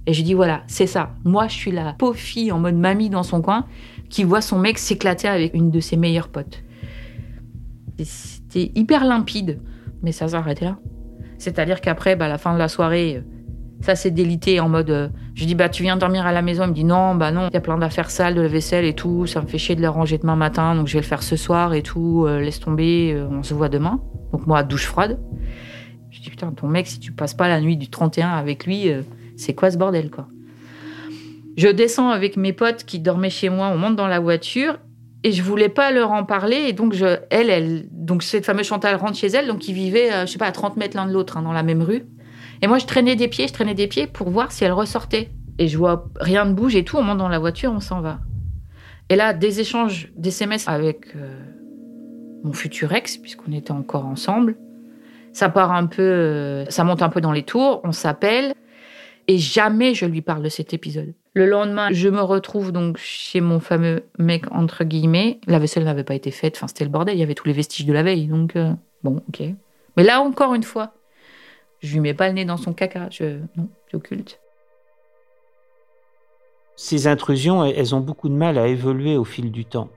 Et 0.06 0.12
je 0.12 0.22
dis 0.22 0.34
voilà, 0.34 0.62
c'est 0.66 0.86
ça. 0.86 1.14
Moi, 1.24 1.46
je 1.48 1.54
suis 1.54 1.70
la 1.70 1.92
pauvre 1.92 2.16
fille 2.16 2.50
en 2.50 2.58
mode 2.58 2.74
mamie 2.74 3.10
dans 3.10 3.22
son 3.22 3.42
coin 3.42 3.66
qui 4.10 4.24
voit 4.24 4.42
son 4.42 4.58
mec 4.58 4.78
s'éclater 4.78 5.28
avec 5.28 5.54
une 5.54 5.70
de 5.70 5.80
ses 5.80 5.96
meilleures 5.96 6.28
potes. 6.28 6.62
C'était 8.02 8.72
hyper 8.74 9.04
limpide, 9.04 9.60
mais 10.02 10.12
ça 10.12 10.28
s'arrêtait 10.28 10.64
là. 10.64 10.78
C'est-à-dire 11.38 11.80
qu'après, 11.80 12.16
bah, 12.16 12.26
à 12.26 12.28
la 12.28 12.38
fin 12.38 12.52
de 12.52 12.58
la 12.58 12.68
soirée, 12.68 13.16
euh, 13.16 13.20
ça 13.80 13.94
s'est 13.94 14.10
délité 14.10 14.60
en 14.60 14.68
mode. 14.68 14.90
Euh, 14.90 15.08
je 15.34 15.44
dis, 15.44 15.54
bah, 15.54 15.68
tu 15.68 15.82
viens 15.82 15.96
dormir 15.96 16.26
à 16.26 16.32
la 16.32 16.42
maison. 16.42 16.64
Il 16.64 16.70
me 16.70 16.74
dit, 16.74 16.84
non, 16.84 17.14
bah 17.14 17.30
non, 17.30 17.48
il 17.48 17.54
y 17.54 17.56
a 17.56 17.60
plein 17.60 17.78
d'affaires 17.78 18.10
sales, 18.10 18.34
de 18.34 18.42
la 18.42 18.48
vaisselle 18.48 18.84
et 18.84 18.94
tout. 18.94 19.26
Ça 19.26 19.40
me 19.40 19.46
fait 19.46 19.58
chier 19.58 19.76
de 19.76 19.80
les 19.80 19.86
ranger 19.86 20.18
demain 20.18 20.36
matin, 20.36 20.74
donc 20.74 20.86
je 20.88 20.94
vais 20.94 21.00
le 21.00 21.06
faire 21.06 21.22
ce 21.22 21.36
soir 21.36 21.72
et 21.72 21.82
tout. 21.82 22.24
Euh, 22.26 22.40
laisse 22.40 22.60
tomber, 22.60 23.22
on 23.30 23.42
se 23.42 23.54
voit 23.54 23.68
demain. 23.68 24.00
Donc, 24.32 24.46
moi, 24.46 24.62
douche 24.62 24.86
froide. 24.86 25.18
Je 26.10 26.20
dis, 26.20 26.30
putain, 26.30 26.50
ton 26.50 26.68
mec, 26.68 26.86
si 26.86 26.98
tu 26.98 27.12
passes 27.12 27.34
pas 27.34 27.48
la 27.48 27.60
nuit 27.60 27.76
du 27.76 27.88
31 27.88 28.30
avec 28.30 28.66
lui, 28.66 28.90
c'est 29.36 29.54
quoi 29.54 29.70
ce 29.70 29.78
bordel, 29.78 30.10
quoi? 30.10 30.26
Je 31.56 31.68
descends 31.68 32.10
avec 32.10 32.36
mes 32.36 32.52
potes 32.52 32.84
qui 32.84 32.98
dormaient 32.98 33.30
chez 33.30 33.48
moi, 33.48 33.68
on 33.68 33.78
monte 33.78 33.96
dans 33.96 34.06
la 34.06 34.20
voiture 34.20 34.78
et 35.22 35.32
je 35.32 35.42
voulais 35.42 35.68
pas 35.68 35.90
leur 35.90 36.12
en 36.12 36.24
parler. 36.24 36.56
Et 36.68 36.72
donc, 36.72 36.94
je, 36.94 37.18
elle, 37.30 37.50
elle, 37.50 37.88
donc 37.90 38.22
cette 38.22 38.46
fameuse 38.46 38.66
Chantal 38.66 38.96
rentre 38.96 39.16
chez 39.16 39.26
elle, 39.26 39.46
donc 39.46 39.68
ils 39.68 39.74
vivaient, 39.74 40.26
je 40.26 40.32
sais 40.32 40.38
pas, 40.38 40.46
à 40.46 40.52
30 40.52 40.76
mètres 40.76 40.96
l'un 40.96 41.06
de 41.06 41.12
l'autre, 41.12 41.36
hein, 41.36 41.42
dans 41.42 41.52
la 41.52 41.62
même 41.62 41.82
rue. 41.82 42.06
Et 42.62 42.66
moi, 42.66 42.78
je 42.78 42.86
traînais 42.86 43.16
des 43.16 43.28
pieds, 43.28 43.48
je 43.48 43.52
traînais 43.52 43.74
des 43.74 43.86
pieds 43.86 44.06
pour 44.06 44.30
voir 44.30 44.52
si 44.52 44.64
elle 44.64 44.72
ressortait. 44.72 45.30
Et 45.58 45.68
je 45.68 45.76
vois 45.76 46.08
rien 46.18 46.44
ne 46.44 46.54
bouge 46.54 46.74
et 46.74 46.84
tout, 46.84 46.96
on 46.96 47.02
monte 47.02 47.18
dans 47.18 47.28
la 47.28 47.38
voiture, 47.38 47.72
on 47.72 47.80
s'en 47.80 48.00
va. 48.00 48.20
Et 49.08 49.16
là, 49.16 49.34
des 49.34 49.60
échanges 49.60 50.10
d'SMS 50.16 50.68
avec 50.68 51.14
euh, 51.16 51.38
mon 52.44 52.52
futur 52.52 52.92
ex, 52.92 53.16
puisqu'on 53.18 53.52
était 53.52 53.72
encore 53.72 54.06
ensemble. 54.06 54.56
Ça 55.32 55.48
part 55.48 55.72
un 55.72 55.86
peu, 55.86 56.02
euh, 56.02 56.64
ça 56.66 56.84
monte 56.84 57.02
un 57.02 57.08
peu 57.08 57.20
dans 57.20 57.32
les 57.32 57.42
tours, 57.42 57.80
on 57.84 57.92
s'appelle. 57.92 58.54
Et 59.28 59.38
jamais 59.38 59.94
je 59.94 60.06
lui 60.06 60.22
parle 60.22 60.42
de 60.42 60.48
cet 60.48 60.72
épisode. 60.72 61.12
Le 61.34 61.46
lendemain, 61.46 61.92
je 61.92 62.08
me 62.08 62.20
retrouve 62.20 62.72
donc 62.72 62.96
chez 62.96 63.40
mon 63.40 63.60
fameux 63.60 64.04
mec, 64.18 64.44
entre 64.50 64.82
guillemets. 64.82 65.40
La 65.46 65.60
vaisselle 65.60 65.84
n'avait 65.84 66.04
pas 66.04 66.14
été 66.14 66.32
faite, 66.32 66.56
enfin 66.56 66.66
c'était 66.66 66.84
le 66.84 66.90
bordel, 66.90 67.14
il 67.14 67.20
y 67.20 67.22
avait 67.22 67.34
tous 67.34 67.46
les 67.46 67.52
vestiges 67.52 67.86
de 67.86 67.92
la 67.92 68.02
veille. 68.02 68.26
Donc, 68.26 68.56
euh, 68.56 68.72
bon, 69.04 69.22
ok. 69.28 69.42
Mais 69.96 70.02
là, 70.02 70.20
encore 70.20 70.54
une 70.54 70.64
fois, 70.64 70.92
je 71.80 71.92
lui 71.92 72.00
mets 72.00 72.14
pas 72.14 72.26
le 72.28 72.34
nez 72.34 72.44
dans 72.44 72.56
son 72.56 72.72
caca. 72.72 73.08
Je, 73.10 73.38
non, 73.56 73.68
j'occulte. 73.92 74.40
Ces 76.74 77.06
intrusions, 77.06 77.64
elles 77.64 77.94
ont 77.94 78.00
beaucoup 78.00 78.28
de 78.28 78.34
mal 78.34 78.58
à 78.58 78.66
évoluer 78.66 79.16
au 79.16 79.24
fil 79.24 79.52
du 79.52 79.64
temps, 79.64 79.88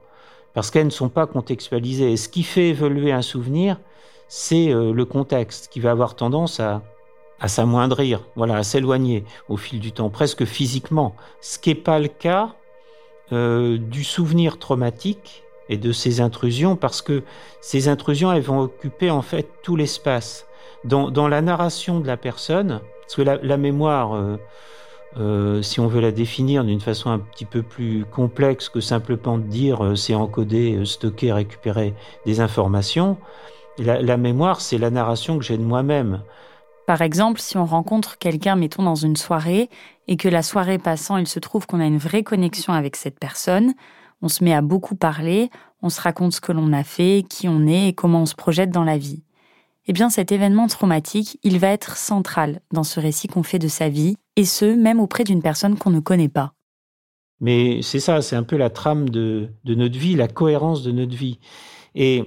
parce 0.53 0.69
qu'elles 0.69 0.85
ne 0.85 0.91
sont 0.91 1.09
pas 1.09 1.25
contextualisées. 1.25 2.11
Et 2.11 2.17
ce 2.17 2.29
qui 2.29 2.43
fait 2.43 2.69
évoluer 2.69 3.11
un 3.11 3.21
souvenir, 3.23 3.79
c'est 4.27 4.69
euh, 4.69 4.93
le 4.93 5.05
contexte 5.05 5.69
qui 5.69 5.79
va 5.79 5.91
avoir 5.91 6.15
tendance 6.15 6.59
à, 6.59 6.83
à 7.43 7.49
s'amoindrir, 7.49 8.21
voilà, 8.37 8.55
à 8.55 8.63
s'éloigner 8.63 9.25
au 9.49 9.57
fil 9.57 9.81
du 9.81 9.91
temps, 9.91 10.09
presque 10.09 10.45
physiquement. 10.45 11.13
Ce 11.41 11.59
qui 11.59 11.69
n'est 11.69 11.75
pas 11.75 11.99
le 11.99 12.07
cas 12.07 12.55
euh, 13.33 13.77
du 13.77 14.05
souvenir 14.05 14.59
traumatique 14.59 15.43
et 15.67 15.75
de 15.75 15.91
ces 15.91 16.21
intrusions, 16.21 16.77
parce 16.77 17.01
que 17.01 17.21
ces 17.59 17.89
intrusions, 17.89 18.31
elles 18.31 18.43
vont 18.43 18.61
occuper 18.61 19.11
en 19.11 19.21
fait 19.21 19.49
tout 19.61 19.75
l'espace 19.75 20.47
dans, 20.85 21.27
la 21.27 21.41
narration 21.41 21.99
de 21.99 22.07
la 22.07 22.15
personne, 22.15 22.79
parce 23.01 23.15
que 23.15 23.21
la, 23.21 23.57
mémoire, 23.57 24.15
euh, 24.15 24.37
euh, 25.17 25.61
si 25.61 25.81
on 25.81 25.87
veut 25.87 25.99
la 25.99 26.13
définir 26.13 26.63
d'une 26.63 26.79
façon 26.79 27.09
un 27.09 27.19
petit 27.19 27.45
peu 27.45 27.61
plus 27.61 28.05
complexe 28.05 28.69
que 28.69 28.79
simplement 28.79 29.37
de 29.37 29.43
dire 29.43 29.97
c'est 29.97 30.15
encoder, 30.15 30.79
stocker, 30.85 31.33
récupérer 31.33 31.93
des 32.25 32.39
informations, 32.39 33.17
la, 33.79 34.15
mémoire, 34.17 34.61
c'est 34.61 34.77
la 34.77 34.91
narration 34.91 35.37
que 35.37 35.43
j'ai 35.43 35.57
de 35.57 35.63
moi-même. 35.63 36.21
Par 36.85 37.01
exemple, 37.01 37.39
si 37.39 37.57
on 37.57 37.65
rencontre 37.65 38.17
quelqu'un, 38.17 38.55
mettons, 38.55 38.83
dans 38.83 38.95
une 38.95 39.15
soirée, 39.15 39.69
et 40.07 40.17
que 40.17 40.27
la 40.27 40.43
soirée 40.43 40.77
passant, 40.77 41.17
il 41.17 41.27
se 41.27 41.39
trouve 41.39 41.65
qu'on 41.65 41.79
a 41.79 41.85
une 41.85 41.97
vraie 41.97 42.23
connexion 42.23 42.73
avec 42.73 42.95
cette 42.95 43.19
personne, 43.19 43.73
on 44.21 44.27
se 44.27 44.43
met 44.43 44.53
à 44.53 44.61
beaucoup 44.61 44.95
parler, 44.95 45.49
on 45.81 45.89
se 45.89 46.01
raconte 46.01 46.33
ce 46.33 46.41
que 46.41 46.51
l'on 46.51 46.73
a 46.73 46.83
fait, 46.83 47.25
qui 47.29 47.47
on 47.47 47.67
est 47.67 47.89
et 47.89 47.93
comment 47.93 48.21
on 48.21 48.25
se 48.25 48.35
projette 48.35 48.69
dans 48.69 48.83
la 48.83 48.97
vie 48.97 49.23
eh 49.85 49.93
bien 49.93 50.09
cet 50.09 50.31
événement 50.31 50.67
traumatique, 50.67 51.39
il 51.43 51.59
va 51.59 51.67
être 51.67 51.97
central 51.97 52.61
dans 52.71 52.83
ce 52.83 52.99
récit 52.99 53.27
qu'on 53.27 53.43
fait 53.43 53.59
de 53.59 53.67
sa 53.67 53.89
vie, 53.89 54.15
et 54.35 54.45
ce, 54.45 54.65
même 54.65 54.99
auprès 54.99 55.23
d'une 55.23 55.41
personne 55.41 55.77
qu'on 55.77 55.89
ne 55.89 55.99
connaît 55.99 56.29
pas. 56.29 56.53
Mais 57.41 57.81
c'est 57.81 57.99
ça, 57.99 58.21
c'est 58.21 58.37
un 58.37 58.43
peu 58.43 58.55
la 58.55 58.69
trame 58.69 59.09
de, 59.09 59.49
notre 59.65 59.99
vie, 59.99 60.15
la 60.15 60.29
cohérence 60.29 60.83
de 60.83 60.91
notre 60.91 61.15
vie. 61.15 61.39
Et 61.95 62.23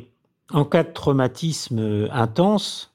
en 0.53 0.65
cas 0.65 0.85
de 0.85 0.93
traumatisme 0.93 2.09
intense, 2.13 2.95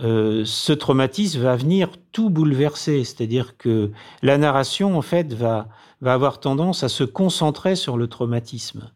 euh, 0.00 0.44
ce 0.44 0.72
traumatisme 0.72 1.40
va 1.40 1.56
venir 1.56 1.90
tout 2.12 2.30
bouleverser, 2.30 3.04
c'est-à-dire 3.04 3.56
que 3.56 3.90
la 4.22 4.38
narration, 4.38 4.96
en 4.96 5.02
fait, 5.02 5.32
va, 5.32 5.68
va 6.00 6.14
avoir 6.14 6.40
tendance 6.40 6.82
à 6.82 6.88
se 6.88 7.04
concentrer 7.04 7.76
sur 7.76 7.96
le 7.96 8.06
traumatisme, 8.08 8.90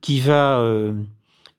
qui 0.00 0.20
va... 0.20 0.58
Euh, 0.58 0.92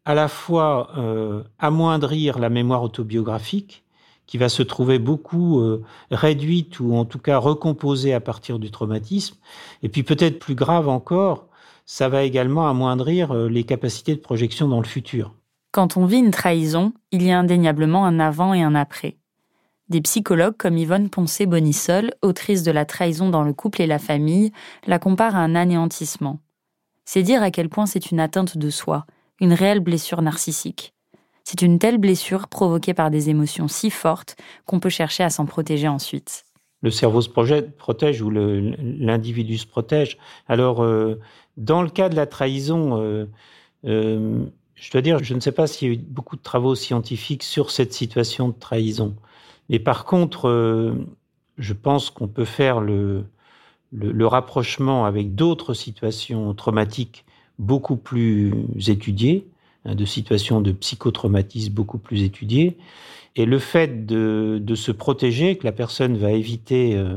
à 0.06 0.14
la 0.14 0.28
fois 0.28 0.92
euh, 0.98 1.44
amoindrir 1.60 2.40
la 2.40 2.50
mémoire 2.50 2.84
autobiographique, 2.84 3.84
qui 4.26 4.38
va 4.38 4.50
se 4.50 4.64
trouver 4.64 5.00
beaucoup 5.00 5.60
euh, 5.60 5.84
réduite 6.12 6.80
ou 6.80 6.96
en 6.96 7.06
tout 7.06 7.20
cas 7.20 7.38
recomposée 7.38 8.14
à 8.14 8.20
partir 8.20 8.60
du 8.60 8.72
traumatisme, 8.72 9.36
et 9.82 9.90
puis 9.90 10.04
peut-être 10.04 10.40
plus 10.40 10.56
grave 10.56 10.88
encore, 10.90 11.48
ça 11.86 12.10
va 12.10 12.24
également 12.24 12.68
amoindrir 12.68 13.32
euh, 13.32 13.50
les 13.50 13.64
capacités 13.64 14.16
de 14.16 14.22
projection 14.22 14.68
dans 14.68 14.80
le 14.80 14.88
futur. 14.88 15.34
Quand 15.74 15.98
on 15.98 16.06
vit 16.06 16.20
une 16.20 16.30
trahison, 16.30 16.94
il 17.12 17.24
y 17.24 17.32
a 17.32 17.40
indéniablement 17.40 18.06
un 18.06 18.20
avant 18.20 18.54
et 18.54 18.62
un 18.62 18.76
après. 18.76 19.18
Des 19.90 20.02
psychologues 20.02 20.56
comme 20.56 20.78
Yvonne 20.78 21.10
Poncé-Bonissol, 21.10 22.12
autrice 22.22 22.62
de 22.62 22.72
La 22.72 22.86
trahison 22.86 23.32
dans 23.32 23.42
le 23.42 23.54
couple 23.54 23.82
et 23.82 23.88
la 23.88 23.98
famille, 23.98 24.52
la 24.86 25.00
comparent 25.00 25.36
à 25.36 25.40
un 25.40 25.56
anéantissement. 25.56 26.40
C'est 27.06 27.24
dire 27.24 27.42
à 27.42 27.50
quel 27.50 27.70
point 27.70 27.88
c'est 27.88 28.12
une 28.12 28.20
atteinte 28.20 28.56
de 28.56 28.70
soi, 28.70 29.08
une 29.42 29.52
réelle 29.52 29.80
blessure 29.80 30.22
narcissique. 30.22 30.94
C'est 31.44 31.64
une 31.64 31.80
telle 31.80 31.98
blessure 31.98 32.50
provoquée 32.50 32.94
par 32.94 33.10
des 33.10 33.32
émotions 33.32 33.68
si 33.68 33.90
fortes 33.90 34.36
qu'on 34.66 34.80
peut 34.80 34.90
chercher 34.90 35.24
à 35.24 35.32
s'en 35.32 35.48
protéger 35.48 35.88
ensuite. 35.88 36.44
Le 36.84 36.92
cerveau 36.92 37.22
se 37.22 37.30
protège 37.30 38.22
ou 38.22 38.30
l'individu 38.30 39.58
se 39.58 39.66
protège. 39.66 40.20
Alors, 40.48 40.84
euh, 40.84 41.20
dans 41.58 41.82
le 41.82 41.90
cas 41.90 42.10
de 42.10 42.16
la 42.16 42.28
trahison, 42.28 43.02
euh, 43.02 43.26
euh, 43.86 44.46
je 44.84 44.92
dois 44.92 45.02
dire, 45.02 45.24
je 45.24 45.34
ne 45.34 45.40
sais 45.40 45.54
pas 45.54 45.66
s'il 45.66 45.88
y 45.88 45.92
a 45.92 45.94
eu 45.94 45.98
beaucoup 45.98 46.36
de 46.36 46.42
travaux 46.42 46.76
scientifiques 46.76 47.44
sur 47.44 47.72
cette 47.72 47.94
situation 47.94 48.50
de 48.50 48.54
trahison. 48.54 49.16
Mais 49.70 49.80
par 49.80 50.04
contre, 50.04 50.94
je 51.58 51.74
pense 51.74 52.10
qu'on 52.10 52.28
peut 52.28 52.46
faire 52.46 52.82
le, 52.82 53.24
le 53.94 54.28
rapprochement 54.28 55.06
avec 55.06 55.36
d'autres 55.36 55.74
situations 55.74 56.54
traumatiques 56.54 57.26
beaucoup 57.60 57.96
plus 57.96 58.54
étudiées, 58.88 59.48
hein, 59.86 59.96
de 59.96 60.06
situations 60.06 60.62
de 60.62 60.72
psychotraumatisme 60.72 61.74
beaucoup 61.74 62.00
plus 62.00 62.24
étudiées. 62.24 62.78
Et 63.36 63.46
le 63.46 63.60
fait 63.60 64.06
de, 64.06 64.76
se 64.76 64.92
protéger, 64.92 65.58
que 65.58 65.66
la 65.66 65.72
personne 65.72 66.18
va 66.18 66.32
éviter 66.32 66.96
euh, 66.96 67.16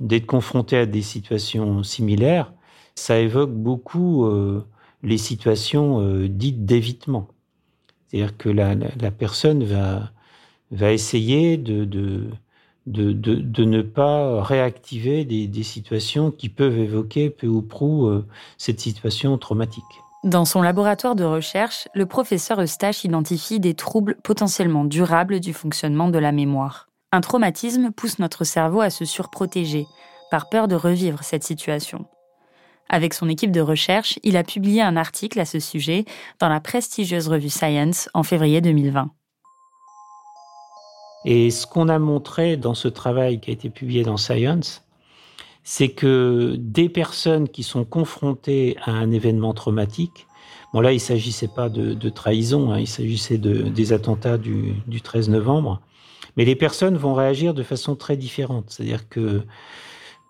d'être 0.00 0.26
confrontée 0.26 0.78
à 0.78 0.86
des 0.86 1.02
situations 1.02 1.82
similaires, 1.82 2.52
ça 2.94 3.18
évoque 3.18 3.52
beaucoup 3.52 4.26
euh, 4.26 4.64
les 5.04 5.18
situations 5.18 6.00
euh, 6.00 6.28
dites 6.28 6.64
d'évitement. 6.64 7.28
C'est-à-dire 8.08 8.36
que 8.36 8.48
la, 8.48 8.76
personne 9.10 9.64
va, 9.64 10.10
va 10.70 10.92
essayer 10.92 11.56
de, 11.56 11.84
de, 11.84 12.30
de, 12.86 13.64
ne 13.64 13.82
pas 13.82 14.42
réactiver 14.42 15.24
des, 15.24 15.62
situations 15.62 16.30
qui 16.30 16.48
peuvent 16.48 16.78
évoquer 16.78 17.30
peu 17.30 17.46
ou 17.46 17.62
prou 17.62 18.06
euh, 18.06 18.26
cette 18.58 18.80
situation 18.80 19.36
traumatique. 19.38 19.84
Dans 20.22 20.44
son 20.44 20.62
laboratoire 20.62 21.16
de 21.16 21.24
recherche, 21.24 21.88
le 21.94 22.06
professeur 22.06 22.60
Eustache 22.60 23.04
identifie 23.04 23.60
des 23.60 23.74
troubles 23.74 24.16
potentiellement 24.22 24.84
durables 24.84 25.40
du 25.40 25.52
fonctionnement 25.52 26.08
de 26.08 26.18
la 26.18 26.32
mémoire. 26.32 26.88
Un 27.12 27.20
traumatisme 27.20 27.90
pousse 27.90 28.18
notre 28.18 28.44
cerveau 28.44 28.80
à 28.80 28.90
se 28.90 29.04
surprotéger, 29.04 29.86
par 30.30 30.48
peur 30.48 30.66
de 30.66 30.74
revivre 30.74 31.22
cette 31.22 31.44
situation. 31.44 32.06
Avec 32.94 33.12
son 33.12 33.28
équipe 33.28 33.50
de 33.50 33.60
recherche, 33.60 34.20
il 34.22 34.36
a 34.36 34.44
publié 34.44 34.80
un 34.80 34.96
article 34.96 35.40
à 35.40 35.44
ce 35.44 35.58
sujet 35.58 36.04
dans 36.38 36.48
la 36.48 36.60
prestigieuse 36.60 37.26
revue 37.26 37.48
Science 37.48 38.08
en 38.14 38.22
février 38.22 38.60
2020. 38.60 39.10
Et 41.24 41.50
ce 41.50 41.66
qu'on 41.66 41.88
a 41.88 41.98
montré 41.98 42.56
dans 42.56 42.74
ce 42.74 42.86
travail 42.86 43.40
qui 43.40 43.50
a 43.50 43.52
été 43.52 43.68
publié 43.68 44.04
dans 44.04 44.16
Science, 44.16 44.84
c'est 45.64 45.88
que 45.88 46.54
des 46.56 46.88
personnes 46.88 47.48
qui 47.48 47.64
sont 47.64 47.84
confrontées 47.84 48.76
à 48.84 48.92
un 48.92 49.10
événement 49.10 49.54
traumatique, 49.54 50.28
bon 50.72 50.80
là 50.80 50.92
il 50.92 51.00
s'agissait 51.00 51.48
pas 51.48 51.68
de, 51.68 52.08
trahison, 52.10 52.70
hein, 52.70 52.78
il 52.78 52.86
s'agissait 52.86 53.38
de, 53.38 53.62
des 53.62 53.92
attentats 53.92 54.38
du, 54.38 54.72
du 54.86 55.00
13 55.00 55.30
novembre, 55.30 55.80
mais 56.36 56.44
les 56.44 56.54
personnes 56.54 56.96
vont 56.96 57.14
réagir 57.14 57.54
de 57.54 57.64
façon 57.64 57.96
très 57.96 58.16
différente. 58.16 58.66
C'est-à-dire 58.68 59.08
que 59.08 59.42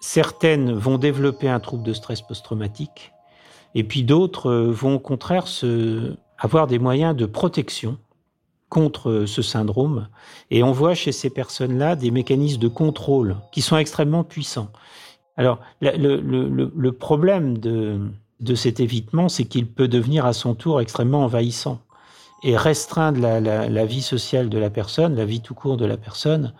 certaines 0.04 0.70
vont 0.70 0.98
développer 0.98 1.48
un 1.48 1.60
trouble 1.60 1.82
de 1.82 1.94
stress 1.94 2.20
post-traumatique, 2.20 3.12
et 3.74 3.84
puis 3.84 4.04
d'autres 4.04 4.52
vont 4.52 4.96
au 4.96 4.98
contraire 4.98 5.46
avoir 6.36 6.66
des 6.66 6.78
moyens 6.78 7.16
de 7.16 7.24
protection 7.24 7.96
contre 8.68 9.24
ce 9.26 9.40
syndrome. 9.40 10.08
Et 10.50 10.62
on 10.62 10.72
voit 10.72 10.94
chez 10.94 11.10
ces 11.10 11.30
personnes-là 11.30 11.96
des 11.96 12.10
mécanismes 12.10 12.60
de 12.60 12.68
contrôle 12.68 13.36
qui 13.50 13.62
sont 13.62 13.78
extrêmement 13.78 14.24
puissants. 14.24 14.68
Alors, 15.38 15.58
le, 15.80 16.90
problème 16.90 17.56
de 17.56 18.54
cet 18.54 18.80
évitement, 18.80 19.30
c'est 19.30 19.46
qu'il 19.46 19.66
peut 19.66 19.88
devenir 19.88 20.26
à 20.26 20.34
son 20.34 20.54
tour 20.54 20.82
extrêmement 20.82 21.24
envahissant 21.24 21.80
et 22.42 22.58
restreindre 22.58 23.20
la, 23.20 23.86
vie 23.86 24.02
sociale 24.02 24.50
de 24.50 24.58
la 24.58 24.68
personne, 24.68 25.16
la 25.16 25.24
vie 25.24 25.40
tout 25.40 25.54
court 25.54 25.78
de 25.78 25.86
la 25.86 25.96
personne, 25.96 26.52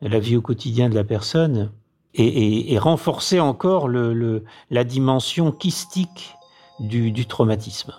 la 0.00 0.18
vie 0.18 0.36
au 0.36 0.42
quotidien 0.42 0.88
de 0.88 0.96
la 0.96 1.04
personne, 1.04 1.70
et, 2.14 2.78
renforcer 2.78 3.40
encore 3.40 3.88
la 3.88 4.84
dimension 4.84 5.52
kystique 5.52 6.34
du, 6.80 7.26
traumatisme. 7.26 7.92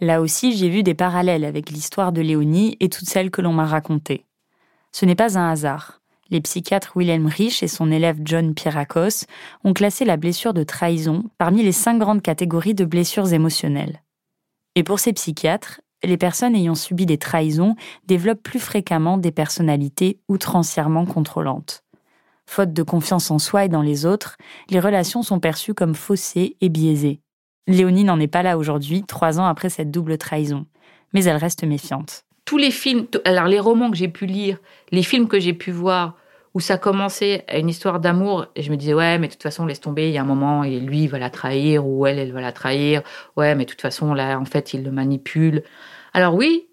Là 0.00 0.20
aussi, 0.20 0.56
j'ai 0.56 0.68
vu 0.68 0.82
des 0.82 0.94
parallèles 0.94 1.44
avec 1.44 1.70
l'histoire 1.70 2.12
de 2.12 2.20
Léonie 2.20 2.76
et 2.80 2.88
toutes 2.88 3.08
celles 3.08 3.30
que 3.30 3.42
l'on 3.42 3.52
m'a 3.52 3.66
racontées. 3.66 4.24
Ce 4.92 5.04
n'est 5.04 5.16
pas 5.16 5.38
un 5.38 5.50
hasard. 5.50 6.00
Les 6.30 6.40
psychiatres 6.40 6.92
Wilhelm 6.94 7.26
Rich 7.26 7.62
et 7.62 7.68
son 7.68 7.90
élève 7.90 8.18
John 8.22 8.54
Pierakos 8.54 9.24
ont 9.64 9.72
classé 9.72 10.04
la 10.04 10.16
blessure 10.16 10.52
de 10.52 10.62
trahison 10.62 11.24
parmi 11.38 11.62
les 11.62 11.72
cinq 11.72 11.98
grandes 11.98 12.22
catégories 12.22 12.74
de 12.74 12.84
blessures 12.84 13.32
émotionnelles. 13.32 14.02
Et 14.74 14.82
pour 14.82 15.00
ces 15.00 15.14
psychiatres, 15.14 15.80
les 16.04 16.18
personnes 16.18 16.54
ayant 16.54 16.74
subi 16.74 17.06
des 17.06 17.18
trahisons 17.18 17.74
développent 18.06 18.42
plus 18.42 18.60
fréquemment 18.60 19.18
des 19.18 19.32
personnalités 19.32 20.20
outrancièrement 20.28 21.06
contrôlantes. 21.06 21.82
Faute 22.50 22.72
de 22.72 22.82
confiance 22.82 23.30
en 23.30 23.38
soi 23.38 23.66
et 23.66 23.68
dans 23.68 23.82
les 23.82 24.06
autres, 24.06 24.38
les 24.70 24.80
relations 24.80 25.22
sont 25.22 25.38
perçues 25.38 25.74
comme 25.74 25.94
faussées 25.94 26.56
et 26.62 26.70
biaisées. 26.70 27.20
Léonie 27.66 28.04
n'en 28.04 28.18
est 28.18 28.26
pas 28.26 28.42
là 28.42 28.56
aujourd'hui, 28.56 29.04
trois 29.06 29.38
ans 29.38 29.44
après 29.44 29.68
cette 29.68 29.90
double 29.90 30.16
trahison, 30.16 30.64
mais 31.12 31.24
elle 31.24 31.36
reste 31.36 31.62
méfiante. 31.62 32.22
Tous 32.46 32.56
les 32.56 32.70
films, 32.70 33.06
alors 33.26 33.44
les 33.44 33.60
romans 33.60 33.90
que 33.90 33.98
j'ai 33.98 34.08
pu 34.08 34.24
lire, 34.24 34.56
les 34.92 35.02
films 35.02 35.28
que 35.28 35.38
j'ai 35.38 35.52
pu 35.52 35.70
voir, 35.70 36.16
où 36.54 36.60
ça 36.60 36.78
commençait 36.78 37.44
à 37.48 37.58
une 37.58 37.68
histoire 37.68 38.00
d'amour, 38.00 38.46
et 38.56 38.62
je 38.62 38.70
me 38.70 38.76
disais, 38.76 38.94
ouais, 38.94 39.18
mais 39.18 39.26
de 39.26 39.34
toute 39.34 39.42
façon, 39.42 39.66
laisse 39.66 39.82
tomber, 39.82 40.08
il 40.08 40.14
y 40.14 40.18
a 40.18 40.22
un 40.22 40.24
moment, 40.24 40.64
et 40.64 40.80
lui, 40.80 41.02
il 41.02 41.08
va 41.08 41.18
la 41.18 41.28
trahir, 41.28 41.86
ou 41.86 42.06
elle, 42.06 42.18
elle 42.18 42.32
va 42.32 42.40
la 42.40 42.52
trahir. 42.52 43.02
Ouais, 43.36 43.54
mais 43.56 43.66
de 43.66 43.70
toute 43.70 43.82
façon, 43.82 44.14
là, 44.14 44.38
en 44.40 44.46
fait, 44.46 44.72
il 44.72 44.84
le 44.84 44.90
manipule. 44.90 45.64
Alors 46.14 46.34
oui, 46.34 46.67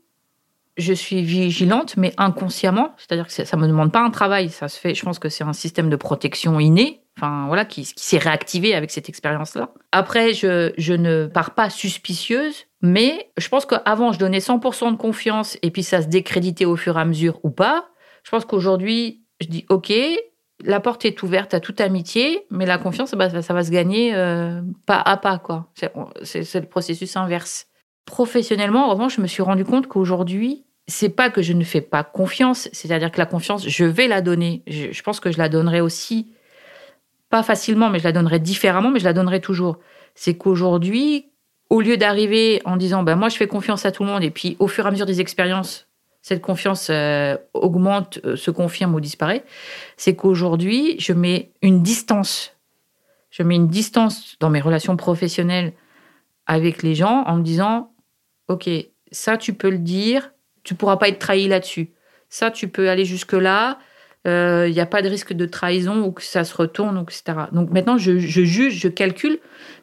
je 0.77 0.93
suis 0.93 1.21
vigilante, 1.21 1.95
mais 1.97 2.13
inconsciemment, 2.17 2.93
c'est-à-dire 2.97 3.27
que 3.27 3.33
ça 3.33 3.57
ne 3.57 3.61
me 3.61 3.67
demande 3.67 3.91
pas 3.91 4.01
un 4.01 4.09
travail, 4.09 4.49
ça 4.49 4.67
se 4.67 4.79
fait, 4.79 4.93
je 4.93 5.03
pense 5.03 5.19
que 5.19 5.29
c'est 5.29 5.43
un 5.43 5.53
système 5.53 5.89
de 5.89 5.95
protection 5.95 6.59
inné, 6.59 7.01
enfin 7.17 7.45
voilà, 7.47 7.63
qui, 7.63 7.85
s'est 7.95 8.17
réactivé 8.17 8.75
avec 8.75 8.91
cette 8.91 9.07
expérience-là. 9.07 9.69
Après, 9.91 10.33
je, 10.33 10.93
ne 10.93 11.27
pars 11.27 11.55
pas 11.55 11.69
suspicieuse, 11.69 12.65
mais 12.81 13.31
je 13.37 13.47
pense 13.47 13.65
qu'avant, 13.65 14.11
je 14.11 14.19
donnais 14.19 14.39
100% 14.39 14.91
de 14.91 14.97
confiance, 14.97 15.57
et 15.61 15.71
puis 15.71 15.83
ça 15.83 16.01
se 16.01 16.07
décréditait 16.07 16.65
au 16.65 16.75
fur 16.75 16.97
et 16.97 17.01
à 17.01 17.05
mesure 17.05 17.39
ou 17.43 17.51
pas. 17.51 17.87
Je 18.23 18.31
pense 18.31 18.43
qu'aujourd'hui, 18.43 19.23
je 19.39 19.47
dis 19.47 19.65
OK, 19.69 19.93
la 20.63 20.79
porte 20.79 21.05
est 21.05 21.23
ouverte 21.23 21.53
à 21.53 21.59
toute 21.59 21.79
amitié, 21.79 22.45
mais 22.49 22.65
la 22.65 22.77
confiance, 22.77 23.13
bah, 23.13 23.41
ça, 23.41 23.53
va 23.53 23.63
se 23.63 23.71
gagner 23.71 24.13
euh, 24.13 24.61
pas 24.85 24.99
à 24.99 25.15
pas, 25.17 25.37
quoi. 25.37 25.69
C'est 25.73 25.93
le 26.55 26.67
processus 26.67 27.15
inverse. 27.15 27.67
Professionnellement, 28.05 28.85
en 28.85 28.89
revanche, 28.91 29.15
je 29.17 29.21
me 29.21 29.27
suis 29.27 29.41
rendu 29.41 29.65
compte 29.65 29.87
qu'aujourd'hui, 29.87 30.63
c'est 30.87 31.09
pas 31.09 31.29
que 31.29 31.41
je 31.41 31.53
ne 31.53 31.63
fais 31.63 31.81
pas 31.81 32.03
confiance, 32.03 32.69
c'est-à-dire 32.71 33.11
que 33.11 33.17
la 33.17 33.25
confiance, 33.25 33.67
je 33.67 33.85
vais 33.85 34.07
la 34.07 34.21
donner. 34.21 34.61
Je, 34.67 35.01
pense 35.01 35.19
que 35.19 35.31
je 35.31 35.37
la 35.37 35.49
donnerai 35.49 35.81
aussi, 35.81 36.27
pas 37.29 37.41
facilement, 37.41 37.89
mais 37.89 37.99
je 37.99 38.03
la 38.03 38.11
donnerai 38.11 38.39
différemment, 38.39 38.91
mais 38.91 38.99
je 38.99 39.05
la 39.05 39.13
donnerai 39.13 39.41
toujours. 39.41 39.79
C'est 40.13 40.37
qu'aujourd'hui, 40.37 41.31
au 41.69 41.81
lieu 41.81 41.97
d'arriver 41.97 42.61
en 42.65 42.77
disant, 42.77 43.01
ben 43.01 43.15
moi 43.15 43.29
je 43.29 43.37
fais 43.37 43.47
confiance 43.47 43.85
à 43.85 43.91
tout 43.91 44.03
le 44.03 44.09
monde, 44.09 44.23
et 44.23 44.29
puis 44.29 44.55
au 44.59 44.67
fur 44.67 44.85
et 44.85 44.87
à 44.87 44.91
mesure 44.91 45.07
des 45.07 45.21
expériences, 45.21 45.87
cette 46.21 46.41
confiance 46.41 46.87
euh, 46.91 47.37
augmente, 47.53 48.19
euh, 48.25 48.35
se 48.35 48.51
confirme 48.51 48.93
ou 48.95 48.99
disparaît, 48.99 49.43
c'est 49.97 50.15
qu'aujourd'hui, 50.15 50.95
je 50.99 51.13
mets 51.13 51.51
une 51.61 51.81
distance. 51.81 52.53
Je 53.31 53.43
mets 53.43 53.55
une 53.55 53.67
distance 53.67 54.35
dans 54.39 54.49
mes 54.49 54.61
relations 54.61 54.95
professionnelles 54.97 55.73
avec 56.47 56.83
les 56.83 56.95
gens 56.95 57.23
en 57.25 57.37
me 57.37 57.43
disant, 57.43 57.91
OK, 58.47 58.69
ça, 59.11 59.37
tu 59.37 59.53
peux 59.53 59.69
le 59.69 59.79
dire, 59.79 60.31
tu 60.63 60.75
pourras 60.75 60.97
pas 60.97 61.09
être 61.09 61.19
trahi 61.19 61.47
là-dessus. 61.47 61.93
Ça, 62.29 62.51
tu 62.51 62.67
peux 62.67 62.89
aller 62.89 63.05
jusque-là, 63.05 63.79
il 64.25 64.31
euh, 64.31 64.69
n'y 64.71 64.79
a 64.79 64.87
pas 64.87 65.03
de 65.03 65.07
risque 65.07 65.33
de 65.33 65.45
trahison 65.45 66.03
ou 66.03 66.11
que 66.11 66.23
ça 66.23 66.43
se 66.43 66.57
retourne, 66.57 66.99
etc. 67.03 67.45
Donc 67.51 67.69
maintenant, 67.69 67.99
je, 67.99 68.17
juge, 68.17 68.79
je 68.79 68.87
calcule, 68.87 69.37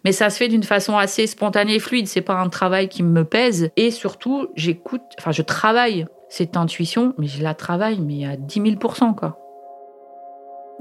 mais 0.04 0.10
ça 0.10 0.30
se 0.30 0.36
fait 0.36 0.48
d'une 0.48 0.64
façon 0.64 0.98
assez 0.98 1.28
spontanée 1.28 1.76
et 1.76 1.78
fluide. 1.78 2.08
C'est 2.08 2.22
pas 2.22 2.34
un 2.34 2.48
travail 2.48 2.88
qui 2.88 3.04
me 3.04 3.24
pèse. 3.24 3.70
Et 3.76 3.92
surtout, 3.92 4.48
j'écoute, 4.56 5.02
enfin, 5.20 5.30
je 5.30 5.42
travaille 5.42 6.06
cette 6.28 6.56
intuition, 6.56 7.14
mais 7.18 7.28
je 7.28 7.40
la 7.40 7.54
travaille, 7.54 8.00
mais 8.00 8.26
à 8.26 8.36
10 8.36 8.78
000 8.80 9.14
quoi. 9.14 9.38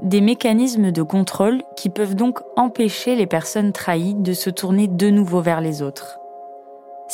Des 0.02 0.20
mécanismes 0.20 0.90
de 0.90 1.02
contrôle 1.02 1.62
qui 1.76 1.88
peuvent 1.88 2.16
donc 2.16 2.40
empêcher 2.56 3.14
les 3.14 3.28
personnes 3.28 3.72
trahies 3.72 4.16
de 4.16 4.32
se 4.32 4.50
tourner 4.50 4.88
de 4.88 5.08
nouveau 5.08 5.40
vers 5.40 5.60
les 5.60 5.82
autres. 5.82 6.18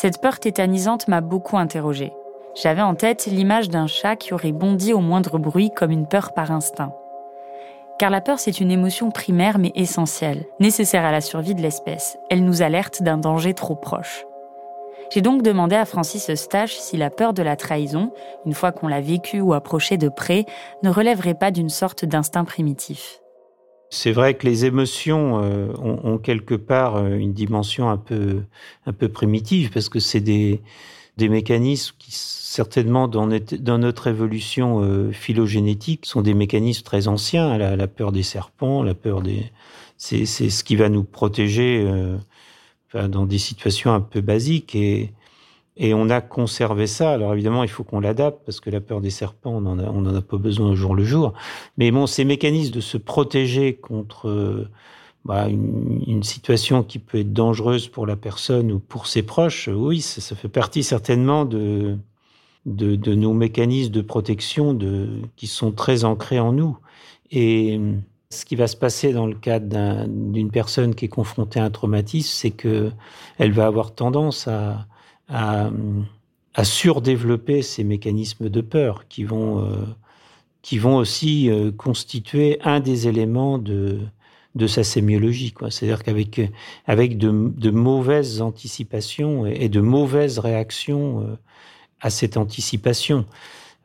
Cette 0.01 0.21
peur 0.21 0.39
tétanisante 0.39 1.09
m'a 1.09 1.21
beaucoup 1.21 1.59
interrogée. 1.59 2.13
J'avais 2.55 2.83
en 2.83 2.95
tête 2.95 3.27
l'image 3.27 3.69
d'un 3.69 3.89
chat 3.89 4.15
qui 4.15 4.33
aurait 4.33 4.53
bondi 4.53 4.93
au 4.93 5.01
moindre 5.01 5.39
bruit 5.39 5.73
comme 5.75 5.91
une 5.91 6.07
peur 6.07 6.35
par 6.35 6.53
instinct. 6.53 6.95
Car 7.99 8.09
la 8.09 8.21
peur, 8.21 8.39
c'est 8.39 8.61
une 8.61 8.71
émotion 8.71 9.11
primaire 9.11 9.59
mais 9.59 9.73
essentielle, 9.75 10.45
nécessaire 10.61 11.05
à 11.05 11.11
la 11.11 11.21
survie 11.21 11.57
de 11.57 11.63
l'espèce. 11.63 12.17
Elle 12.31 12.45
nous 12.45 12.63
alerte 12.63 13.03
d'un 13.03 13.19
danger 13.19 13.55
trop 13.55 13.75
proche. 13.75 14.25
J'ai 15.11 15.21
donc 15.21 15.43
demandé 15.43 15.75
à 15.75 15.85
Francis 15.85 16.31
Eustache 16.31 16.77
si 16.77 16.97
la 16.97 17.11
peur 17.11 17.33
de 17.33 17.43
la 17.43 17.57
trahison, 17.57 18.13
une 18.47 18.55
fois 18.55 18.71
qu'on 18.71 18.87
l'a 18.87 19.01
vécue 19.01 19.41
ou 19.41 19.53
approchée 19.53 19.97
de 19.97 20.09
près, 20.09 20.45
ne 20.85 20.91
relèverait 20.91 21.35
pas 21.35 21.51
d'une 21.51 21.71
sorte 21.71 22.05
d'instinct 22.05 22.45
primitif. 22.45 23.19
C'est 23.91 24.13
vrai 24.13 24.35
que 24.35 24.47
les 24.47 24.67
émotions 24.67 25.43
euh, 25.43 25.73
ont, 25.79 26.19
quelque 26.19 26.55
part 26.55 26.97
euh, 26.97 27.17
une 27.17 27.33
dimension 27.33 27.89
un 27.89 27.97
peu, 27.97 28.43
un 28.87 28.93
peu 28.93 29.09
primitive 29.09 29.71
parce 29.71 29.89
que 29.89 29.99
c'est 29.99 30.21
des, 30.21 30.61
des 31.17 31.29
mécanismes 31.29 31.95
qui 31.99 32.11
certainement 32.13 33.09
dans 33.09 33.27
notre, 33.27 34.07
évolution 34.09 34.83
euh, 34.83 35.13
phylogénétique 35.13 36.07
sont 36.07 36.23
des 36.23 36.35
mécanismes 36.35 36.83
très 36.83 37.09
anciens. 37.09 37.57
La, 37.57 37.89
peur 37.89 38.13
des 38.13 38.23
serpents, 38.23 38.83
la 38.83 38.95
peur 38.95 39.23
des, 39.23 39.51
c'est, 39.97 40.27
ce 40.27 40.65
qui 40.65 40.77
va 40.77 40.89
nous 40.89 41.05
protéger 41.05 41.87
dans 42.95 43.27
des 43.27 43.39
situations 43.39 43.93
un 43.93 44.01
peu 44.01 44.21
basiques 44.23 44.75
et, 44.75 45.13
et 45.79 45.95
on 45.95 46.11
a 46.11 46.21
conservé 46.21 46.87
ça. 46.87 47.13
Alors 47.13 47.33
évidemment, 47.33 47.63
il 47.63 47.71
faut 47.71 47.85
qu'on 47.85 48.01
l'adapte 48.01 48.45
parce 48.45 48.61
que 48.61 48.69
la 48.69 48.81
peur 48.81 49.01
des 49.01 49.11
serpents, 49.11 49.53
on 49.55 49.67
en 49.67 49.79
a, 49.79 50.19
a 50.19 50.23
pas 50.23 50.37
besoin 50.37 50.71
au 50.71 50.75
jour 50.75 50.95
le 50.95 51.05
jour. 51.05 51.33
Mais 51.79 51.91
bon, 51.91 52.07
ces 52.07 52.25
mécanismes 52.25 52.75
de 52.75 52.81
se 52.81 52.99
protéger 52.99 53.75
contre 53.75 54.69
bah, 55.25 55.49
une, 55.49 56.23
situation 56.23 56.83
qui 56.83 56.99
peut 56.99 57.19
être 57.19 57.33
dangereuse 57.33 57.89
pour 57.89 58.07
la 58.07 58.17
personne 58.17 58.73
ou 58.73 58.79
pour 58.79 59.07
ses 59.07 59.23
proches, 59.23 59.69
oui, 59.69 60.01
ça, 60.01 60.35
fait 60.35 60.49
partie 60.49 60.83
certainement 60.83 61.45
de, 61.45 61.99
nos 62.65 63.33
mécanismes 63.35 63.93
de 63.93 64.01
protection 64.01 64.77
qui 65.37 65.47
sont 65.47 65.73
très 65.73 66.05
ancrés 66.05 66.41
en 66.41 66.53
nous. 66.53 66.79
Et 67.31 67.79
ce 68.31 68.45
qui 68.45 68.57
va 68.57 68.67
se 68.67 68.77
passer 68.77 69.13
dans 69.13 69.27
le 69.27 69.35
cadre 69.35 70.07
d'une 70.09 70.51
personne 70.51 70.95
qui 70.95 71.05
est 71.05 71.09
confrontée 71.09 71.61
à 71.61 71.65
un 71.65 71.71
traumatisme, 71.71 72.31
c'est 72.33 72.51
que 72.51 72.91
elle 73.39 73.53
va 73.53 73.67
avoir 73.67 73.95
tendance 73.95 74.49
à, 74.49 74.87
à, 75.29 75.71
surdévelopper 76.65 77.63
ces 77.63 77.85
mécanismes 77.85 78.49
de 78.49 78.61
peur 78.61 79.07
qui 79.09 79.25
vont, 79.25 79.65
euh, 79.65 79.85
qui 80.63 80.79
vont 80.79 80.97
aussi 80.97 81.51
euh, 81.51 81.71
constituer 81.71 82.59
un 82.65 82.81
des 82.81 83.07
éléments 83.07 83.59
de, 83.59 84.01
de 84.57 84.67
sa 84.67 84.83
sémiologie. 84.83 85.55
C'est-à-dire 85.71 86.03
qu'avec 86.03 86.41
avec 86.87 87.17
de, 87.17 87.31
de, 87.31 87.71
mauvaises 87.71 88.43
anticipations 88.43 89.47
et 89.47 89.69
de 89.69 89.81
mauvaises 89.81 90.41
réactions 90.41 91.21
euh, 91.21 91.37
à 92.01 92.11
cette 92.11 92.37
anticipation, 92.37 93.25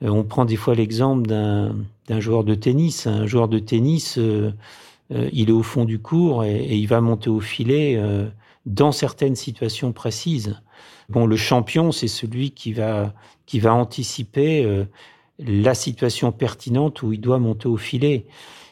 on 0.01 0.23
prend 0.23 0.45
des 0.45 0.55
fois 0.55 0.73
l'exemple 0.75 1.27
d'un 1.27 2.19
joueur 2.19 2.43
de 2.43 2.55
tennis. 2.55 3.07
Un 3.07 3.25
joueur 3.25 3.47
de 3.47 3.59
tennis, 3.59 4.19
il 5.09 5.49
est 5.49 5.53
au 5.53 5.63
fond 5.63 5.85
du 5.85 5.97
cours 5.97 6.43
et, 6.43 6.75
il 6.75 6.87
va 6.87 6.99
monter 6.99 7.29
au 7.29 7.39
filet 7.39 7.99
dans 8.65 8.91
certaines 8.91 9.37
situations 9.37 9.93
précises. 9.93 10.57
Bon, 11.13 11.25
le 11.25 11.35
champion, 11.35 11.91
c'est 11.91 12.07
celui 12.07 12.51
qui 12.51 12.73
va 12.73 13.13
qui 13.45 13.59
va 13.59 13.73
anticiper 13.73 14.85
la 15.37 15.73
situation 15.73 16.31
pertinente 16.31 17.03
où 17.03 17.11
il 17.13 17.19
doit 17.19 17.39
monter 17.39 17.67
au 17.67 17.77
filet. 17.77 18.25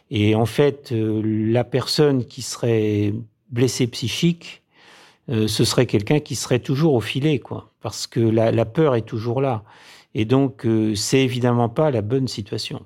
Et 0.09 0.33
en 0.33 0.45
fait, 0.45 0.91
la 0.93 1.63
personne 1.63 2.25
qui 2.25 2.41
serait 2.41 3.13
blessée 3.49 3.87
psychique, 3.87 4.63
ce 5.27 5.65
serait 5.65 5.85
quelqu'un 5.85 6.19
qui 6.19 6.35
serait 6.35 6.59
toujours 6.59 6.93
au 6.93 7.01
filet, 7.01 7.39
quoi, 7.39 7.71
parce 7.81 8.07
que 8.07 8.21
la, 8.21 8.51
la 8.51 8.65
peur 8.65 8.95
est 8.95 9.01
toujours 9.01 9.41
là. 9.41 9.63
Et 10.13 10.25
donc, 10.25 10.65
euh, 10.65 10.95
c'est 10.95 11.21
évidemment 11.21 11.69
pas 11.69 11.91
la 11.91 12.01
bonne 12.01 12.27
situation. 12.27 12.85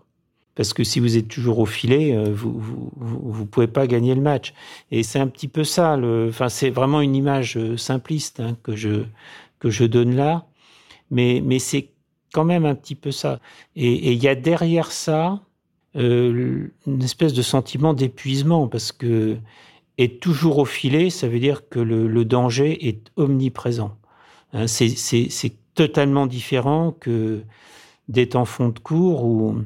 Parce 0.55 0.73
que 0.73 0.83
si 0.83 0.99
vous 0.99 1.17
êtes 1.17 1.27
toujours 1.27 1.59
au 1.59 1.65
filet, 1.65 2.15
euh, 2.15 2.31
vous, 2.31 2.57
vous, 2.57 2.91
vous, 2.95 3.45
pouvez 3.45 3.67
pas 3.67 3.87
gagner 3.87 4.15
le 4.15 4.21
match. 4.21 4.53
Et 4.91 5.03
c'est 5.03 5.19
un 5.19 5.27
petit 5.27 5.47
peu 5.47 5.63
ça. 5.63 5.97
Enfin, 6.27 6.49
c'est 6.49 6.69
vraiment 6.69 7.01
une 7.01 7.15
image 7.15 7.57
euh, 7.57 7.77
simpliste 7.77 8.39
hein, 8.39 8.55
que 8.63 8.75
je 8.75 9.03
que 9.65 9.71
je 9.71 9.83
donne 9.83 10.15
là. 10.15 10.45
Mais 11.09 11.41
mais 11.43 11.57
c'est 11.57 11.89
quand 12.31 12.45
même 12.45 12.65
un 12.65 12.75
petit 12.75 12.93
peu 12.93 13.09
ça. 13.09 13.39
Et 13.75 14.13
il 14.13 14.23
y 14.23 14.27
a 14.27 14.35
derrière 14.35 14.91
ça 14.91 15.41
euh, 15.95 16.67
une 16.85 17.01
espèce 17.01 17.33
de 17.33 17.41
sentiment 17.41 17.95
d'épuisement 17.95 18.67
parce 18.67 18.91
que 18.91 19.37
être 19.97 20.19
toujours 20.19 20.59
au 20.59 20.65
filet, 20.65 21.09
ça 21.09 21.27
veut 21.27 21.39
dire 21.39 21.67
que 21.67 21.79
le, 21.79 22.25
danger 22.25 22.87
est 22.87 23.11
omniprésent. 23.15 23.97
Hein, 24.53 24.67
c'est 24.67 25.55
totalement 25.73 26.27
différent 26.27 26.91
que 26.91 27.41
d'être 28.07 28.35
en 28.35 28.45
fond 28.45 28.69
de 28.69 28.77
cours 28.77 29.23
où 29.23 29.57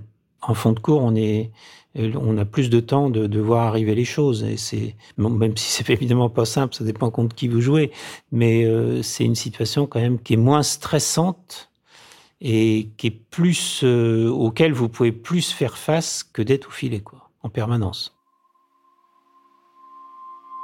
en 0.42 0.54
fond 0.54 0.72
de 0.72 0.80
cours 0.80 1.02
on 1.04 1.14
est 1.16 1.52
on 1.96 2.38
a 2.38 2.46
plus 2.46 2.70
de 2.70 2.80
temps 2.80 3.10
de, 3.10 3.40
voir 3.40 3.68
arriver 3.68 3.96
les 3.96 4.06
choses 4.06 4.44
et 4.44 4.58
c'est 4.58 4.96
même 5.18 5.58
si 5.58 5.72
c'est 5.72 5.90
évidemment 5.94 6.30
pas 6.30 6.46
simple 6.46 6.76
ça 6.76 6.84
dépend 6.84 7.10
contre 7.10 7.36
qui 7.36 7.48
vous 7.48 7.62
jouez 7.62 7.92
mais 8.32 8.66
euh, 8.66 9.02
c'est 9.02 9.26
une 9.26 9.36
situation 9.36 9.88
quand 9.88 10.00
même 10.00 10.20
qui 10.20 10.34
est 10.34 10.38
moins 10.38 10.64
stressante 10.64 11.72
et 12.42 12.90
qui 12.98 13.08
est 13.08 13.20
plus 13.32 13.82
euh, 13.84 14.30
auquel 14.30 14.72
vous 14.72 14.88
pouvez 14.88 15.12
plus 15.12 15.52
faire 15.52 15.78
face 15.78 16.24
que 16.24 16.42
d'être 16.42 16.68
au 16.68 16.72
filet 16.72 17.00
quoi 17.00 17.30
en 17.42 17.50
permanence. 17.50 18.16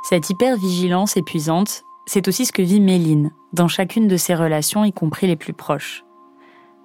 Cette 0.07 0.29
hypervigilance 0.29 1.17
épuisante, 1.17 1.83
c'est 2.05 2.27
aussi 2.27 2.45
ce 2.45 2.51
que 2.51 2.61
vit 2.61 2.79
Méline 2.79 3.31
dans 3.53 3.67
chacune 3.67 4.07
de 4.07 4.17
ses 4.17 4.35
relations, 4.35 4.83
y 4.83 4.93
compris 4.93 5.27
les 5.27 5.35
plus 5.35 5.53
proches. 5.53 6.03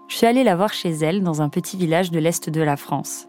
Je 0.08 0.16
suis 0.16 0.26
allée 0.26 0.44
la 0.44 0.56
voir 0.56 0.72
chez 0.72 0.90
elle 0.90 1.22
dans 1.22 1.42
un 1.42 1.48
petit 1.48 1.76
village 1.76 2.10
de 2.10 2.18
l'Est 2.18 2.48
de 2.48 2.62
la 2.62 2.76
France. 2.76 3.26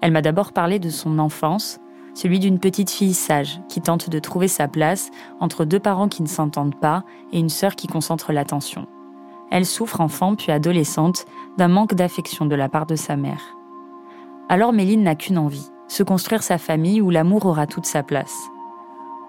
Elle 0.00 0.12
m'a 0.12 0.22
d'abord 0.22 0.52
parlé 0.52 0.78
de 0.78 0.90
son 0.90 1.18
enfance, 1.18 1.78
celui 2.14 2.38
d'une 2.38 2.58
petite 2.58 2.90
fille 2.90 3.14
sage 3.14 3.60
qui 3.68 3.80
tente 3.80 4.10
de 4.10 4.18
trouver 4.18 4.48
sa 4.48 4.68
place 4.68 5.10
entre 5.40 5.64
deux 5.64 5.78
parents 5.78 6.08
qui 6.08 6.22
ne 6.22 6.28
s'entendent 6.28 6.78
pas 6.78 7.04
et 7.32 7.38
une 7.38 7.48
sœur 7.48 7.76
qui 7.76 7.86
concentre 7.86 8.32
l'attention. 8.32 8.86
Elle 9.50 9.66
souffre 9.66 10.00
enfant 10.00 10.34
puis 10.34 10.52
adolescente 10.52 11.26
d'un 11.58 11.68
manque 11.68 11.94
d'affection 11.94 12.46
de 12.46 12.54
la 12.54 12.68
part 12.68 12.86
de 12.86 12.96
sa 12.96 13.16
mère. 13.16 13.56
Alors 14.48 14.72
Méline 14.72 15.02
n'a 15.02 15.14
qu'une 15.14 15.38
envie, 15.38 15.70
se 15.88 16.02
construire 16.02 16.42
sa 16.42 16.58
famille 16.58 17.00
où 17.00 17.10
l'amour 17.10 17.46
aura 17.46 17.66
toute 17.66 17.86
sa 17.86 18.02
place. 18.02 18.36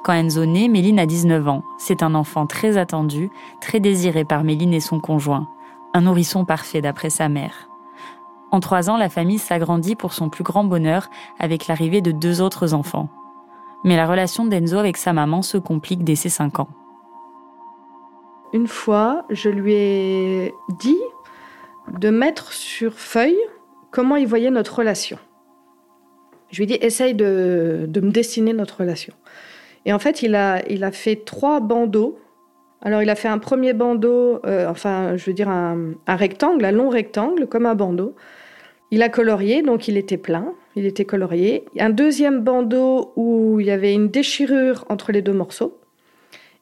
Quand 0.04 0.14
Enzo 0.14 0.46
naît, 0.46 0.68
Méline 0.68 1.00
a 1.00 1.06
19 1.06 1.48
ans. 1.48 1.64
C'est 1.78 2.02
un 2.02 2.16
enfant 2.16 2.48
très 2.48 2.78
attendu, 2.78 3.30
très 3.62 3.80
désiré 3.80 4.26
par 4.26 4.44
Méline 4.44 4.74
et 4.74 4.80
son 4.80 5.00
conjoint. 5.00 5.48
Un 5.94 6.02
nourrisson 6.02 6.44
parfait 6.44 6.82
d'après 6.82 7.12
sa 7.12 7.30
mère. 7.30 7.71
En 8.52 8.60
trois 8.60 8.90
ans, 8.90 8.98
la 8.98 9.10
famille 9.10 9.40
s'agrandit 9.40 9.96
pour 9.96 10.14
son 10.14 10.30
plus 10.30 10.44
grand 10.44 10.66
bonheur 10.66 11.10
avec 11.40 11.68
l'arrivée 11.68 12.02
de 12.02 12.12
deux 12.12 12.42
autres 12.42 12.74
enfants. 12.74 13.10
Mais 13.84 13.96
la 13.96 14.06
relation 14.06 14.46
d'Enzo 14.46 14.78
avec 14.78 14.98
sa 14.98 15.14
maman 15.14 15.42
se 15.42 15.58
complique 15.58 16.04
dès 16.04 16.16
ses 16.16 16.30
cinq 16.30 16.60
ans. 16.60 16.68
Une 18.54 18.68
fois, 18.68 19.26
je 19.30 19.50
lui 19.50 19.74
ai 19.74 20.54
dit 20.80 21.00
de 22.00 22.10
mettre 22.10 22.52
sur 22.52 22.94
feuille 22.94 23.40
comment 23.90 24.18
il 24.18 24.28
voyait 24.28 24.52
notre 24.52 24.76
relation. 24.76 25.18
Je 26.50 26.58
lui 26.58 26.64
ai 26.64 26.68
dit, 26.78 26.86
essaye 26.86 27.14
de, 27.14 27.90
me 27.96 28.12
dessiner 28.12 28.52
notre 28.52 28.82
relation. 28.82 29.14
Et 29.86 29.94
en 29.94 30.00
fait, 30.00 30.22
il 30.22 30.36
a, 30.36 30.62
il 30.70 30.84
a 30.84 30.92
fait 30.92 31.16
trois 31.16 31.62
bandeaux. 31.62 32.20
Alors, 32.82 33.02
il 33.02 33.10
a 33.10 33.16
fait 33.16 33.30
un 33.30 33.38
premier 33.38 33.74
bandeau, 33.74 34.42
euh, 34.46 34.68
enfin, 34.70 35.16
je 35.16 35.26
veux 35.26 35.34
dire 35.34 35.50
un, 35.50 35.94
rectangle, 36.08 36.66
un 36.66 36.72
long 36.72 36.90
rectangle, 36.90 37.48
comme 37.48 37.66
un 37.66 37.76
bandeau. 37.76 38.16
Il 38.92 39.02
a 39.02 39.10
colorié, 39.10 39.62
donc 39.62 39.88
il 39.88 39.96
était 39.96 40.18
plein, 40.18 40.54
il 40.76 40.86
était 40.86 41.06
colorié. 41.06 41.64
Un 41.80 41.90
deuxième 41.90 42.42
bandeau 42.42 43.14
où 43.16 43.60
il 43.62 43.66
y 43.66 43.72
avait 43.72 43.94
une 43.94 44.10
déchirure 44.10 44.86
entre 44.90 45.14
les 45.14 45.22
deux 45.22 45.34
morceaux. 45.34 45.80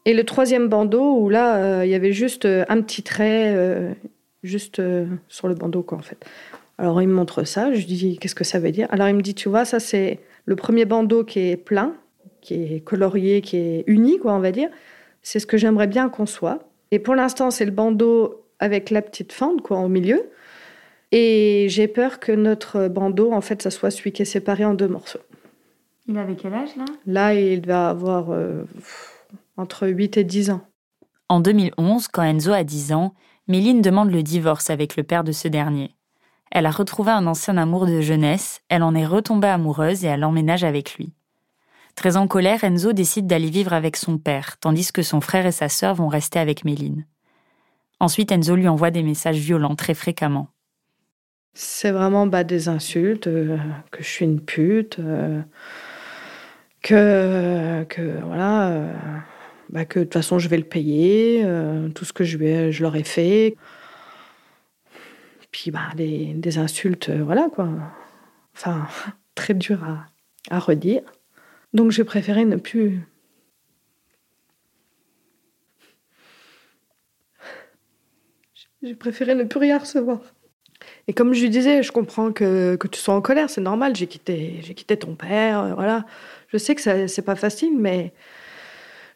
Et 0.06 0.14
le 0.14 0.24
troisième 0.24 0.68
bandeau 0.68 1.18
où 1.18 1.30
là, 1.30 1.58
euh, 1.58 1.86
il 1.86 1.92
y 1.92 1.96
avait 1.96 2.14
juste 2.14 2.46
euh, 2.46 2.64
un 2.70 2.82
petit 2.82 3.04
trait, 3.04 3.54
euh, 3.56 3.94
juste 4.44 4.82
sur 5.28 5.48
le 5.48 5.56
bandeau, 5.56 5.82
quoi, 5.82 5.98
en 5.98 6.02
fait. 6.02 6.24
Alors 6.78 7.02
il 7.02 7.10
me 7.10 7.14
montre 7.14 7.44
ça, 7.44 7.74
je 7.74 7.86
dis 7.86 8.18
qu'est-ce 8.20 8.36
que 8.36 8.46
ça 8.46 8.60
veut 8.60 8.72
dire? 8.72 8.88
Alors 8.92 9.10
il 9.10 9.16
me 9.16 9.22
dit, 9.22 9.36
tu 9.36 9.50
vois, 9.50 9.66
ça 9.66 9.82
c'est 9.82 10.20
le 10.46 10.56
premier 10.56 10.86
bandeau 10.86 11.26
qui 11.26 11.40
est 11.40 11.58
plein, 11.58 11.94
qui 12.40 12.54
est 12.54 12.80
colorié, 12.80 13.42
qui 13.42 13.58
est 13.58 13.84
uni, 13.88 14.18
quoi, 14.18 14.34
on 14.34 14.40
va 14.40 14.52
dire. 14.52 14.70
C'est 15.22 15.40
ce 15.40 15.46
que 15.46 15.58
j'aimerais 15.58 15.88
bien 15.88 16.08
qu'on 16.08 16.26
soit. 16.26 16.60
Et 16.92 17.00
pour 17.00 17.16
l'instant, 17.16 17.52
c'est 17.52 17.66
le 17.66 17.72
bandeau 17.72 18.46
avec 18.60 18.92
la 18.92 19.02
petite 19.02 19.34
fente, 19.34 19.62
quoi, 19.62 19.80
au 19.80 19.90
milieu. 19.90 20.30
Et 21.12 21.68
j'ai 21.70 21.88
peur 21.88 22.20
que 22.20 22.32
notre 22.32 22.88
bandeau, 22.88 23.32
en 23.32 23.42
fait, 23.42 23.62
ça 23.62 23.72
soit 23.72 23.92
celui 23.92 24.12
qui 24.12 24.22
est 24.22 24.26
séparé 24.26 24.66
en 24.66 24.74
deux 24.74 24.88
morceaux. 24.88 25.20
Il 26.08 26.18
avait 26.18 26.36
quel 26.36 26.54
âge 26.54 26.76
là? 26.76 26.86
Là, 27.06 27.34
il 27.34 27.66
va 27.66 27.90
avoir 27.90 28.32
euh, 28.32 28.64
entre 29.58 29.88
8 29.88 30.18
et 30.18 30.24
10 30.24 30.52
ans. 30.52 30.62
En 31.30 31.40
2011, 31.40 32.08
quand 32.08 32.24
Enzo 32.24 32.52
a 32.52 32.64
10 32.64 32.94
ans, 32.94 33.14
Méline 33.48 33.82
demande 33.82 34.12
le 34.12 34.24
divorce 34.24 34.70
avec 34.70 34.96
le 34.96 35.04
père 35.04 35.24
de 35.24 35.32
ce 35.32 35.48
dernier. 35.48 35.96
Elle 36.52 36.66
a 36.66 36.72
retrouvé 36.72 37.12
un 37.12 37.28
ancien 37.28 37.58
amour 37.58 37.86
de 37.86 38.02
jeunesse, 38.02 38.62
elle 38.70 38.82
en 38.82 38.96
est 38.96 39.06
retombée 39.06 39.48
amoureuse 39.48 40.04
et 40.04 40.08
elle 40.08 40.24
emménage 40.24 40.64
avec 40.64 40.96
lui. 40.96 41.14
Très 41.96 42.18
en 42.18 42.28
colère, 42.28 42.64
Enzo 42.64 42.94
décide 42.94 43.28
d'aller 43.28 43.50
vivre 43.50 43.74
avec 43.74 43.98
son 43.98 44.18
père, 44.18 44.58
tandis 44.60 44.92
que 44.92 45.04
son 45.04 45.22
frère 45.22 45.46
et 45.46 45.52
sa 45.52 45.70
sœur 45.70 45.96
vont 45.96 46.08
rester 46.08 46.40
avec 46.40 46.64
Méline. 46.64 47.06
Ensuite, 48.00 48.32
Enzo 48.32 48.56
lui 48.56 48.68
envoie 48.68 48.90
des 48.90 49.04
messages 49.04 49.38
violents 49.38 49.76
très 49.76 49.94
fréquemment. 49.94 50.48
C'est 51.54 51.92
vraiment 51.92 52.28
bah, 52.28 52.44
des 52.44 52.70
insultes, 52.70 53.28
euh, 53.28 53.58
que 53.92 54.04
je 54.04 54.08
suis 54.08 54.26
une 54.26 54.40
pute, 54.42 55.00
euh, 55.00 55.42
que, 56.82 57.84
que 57.90 58.22
voilà, 58.24 58.70
euh, 58.70 58.94
bah, 59.70 59.86
que 59.86 60.00
de 60.00 60.04
toute 60.06 60.14
façon 60.14 60.40
je 60.40 60.48
vais 60.50 60.58
le 60.58 60.64
payer, 60.64 61.46
tout 61.96 62.06
ce 62.06 62.14
que 62.14 62.24
je, 62.24 62.38
lui 62.38 62.72
je 62.72 62.82
leur 62.84 62.96
ai 62.96 63.04
fait. 63.04 63.56
Puis 65.52 65.72
bah, 65.72 65.90
des, 65.96 66.58
insultes, 66.58 67.10
voilà 67.10 67.50
quoi. 67.54 67.70
Enfin, 68.56 68.88
très 69.36 69.54
dur 69.54 69.84
à, 69.84 70.06
à 70.50 70.60
redire. 70.60 71.02
Donc 71.74 71.92
j'ai 71.92 72.04
préféré 72.04 72.46
ne 72.46 72.56
plus. 72.58 73.02
J'ai 78.82 78.96
préféré 78.96 79.36
ne 79.36 79.44
plus 79.44 79.60
rien 79.60 79.78
recevoir. 79.78 80.22
Et 81.10 81.14
comme 81.14 81.34
je 81.34 81.42
lui 81.42 81.50
disais, 81.50 81.82
je 81.82 81.92
comprends 81.92 82.32
que, 82.32 82.76
que 82.76 82.88
tu 82.88 83.00
sois 83.00 83.16
en 83.16 83.22
colère, 83.22 83.50
c'est 83.50 83.62
normal, 83.62 83.96
j'ai 83.96 84.06
quitté, 84.06 84.60
j'ai 84.62 84.76
quitté 84.76 84.96
ton 84.96 85.16
père, 85.16 85.60
euh, 85.60 85.74
voilà. 85.74 86.06
Je 86.50 86.60
sais 86.60 86.76
que 86.76 86.82
ça, 86.82 87.08
c'est 87.08 87.24
pas 87.24 87.36
facile, 87.36 87.76
mais 87.80 88.14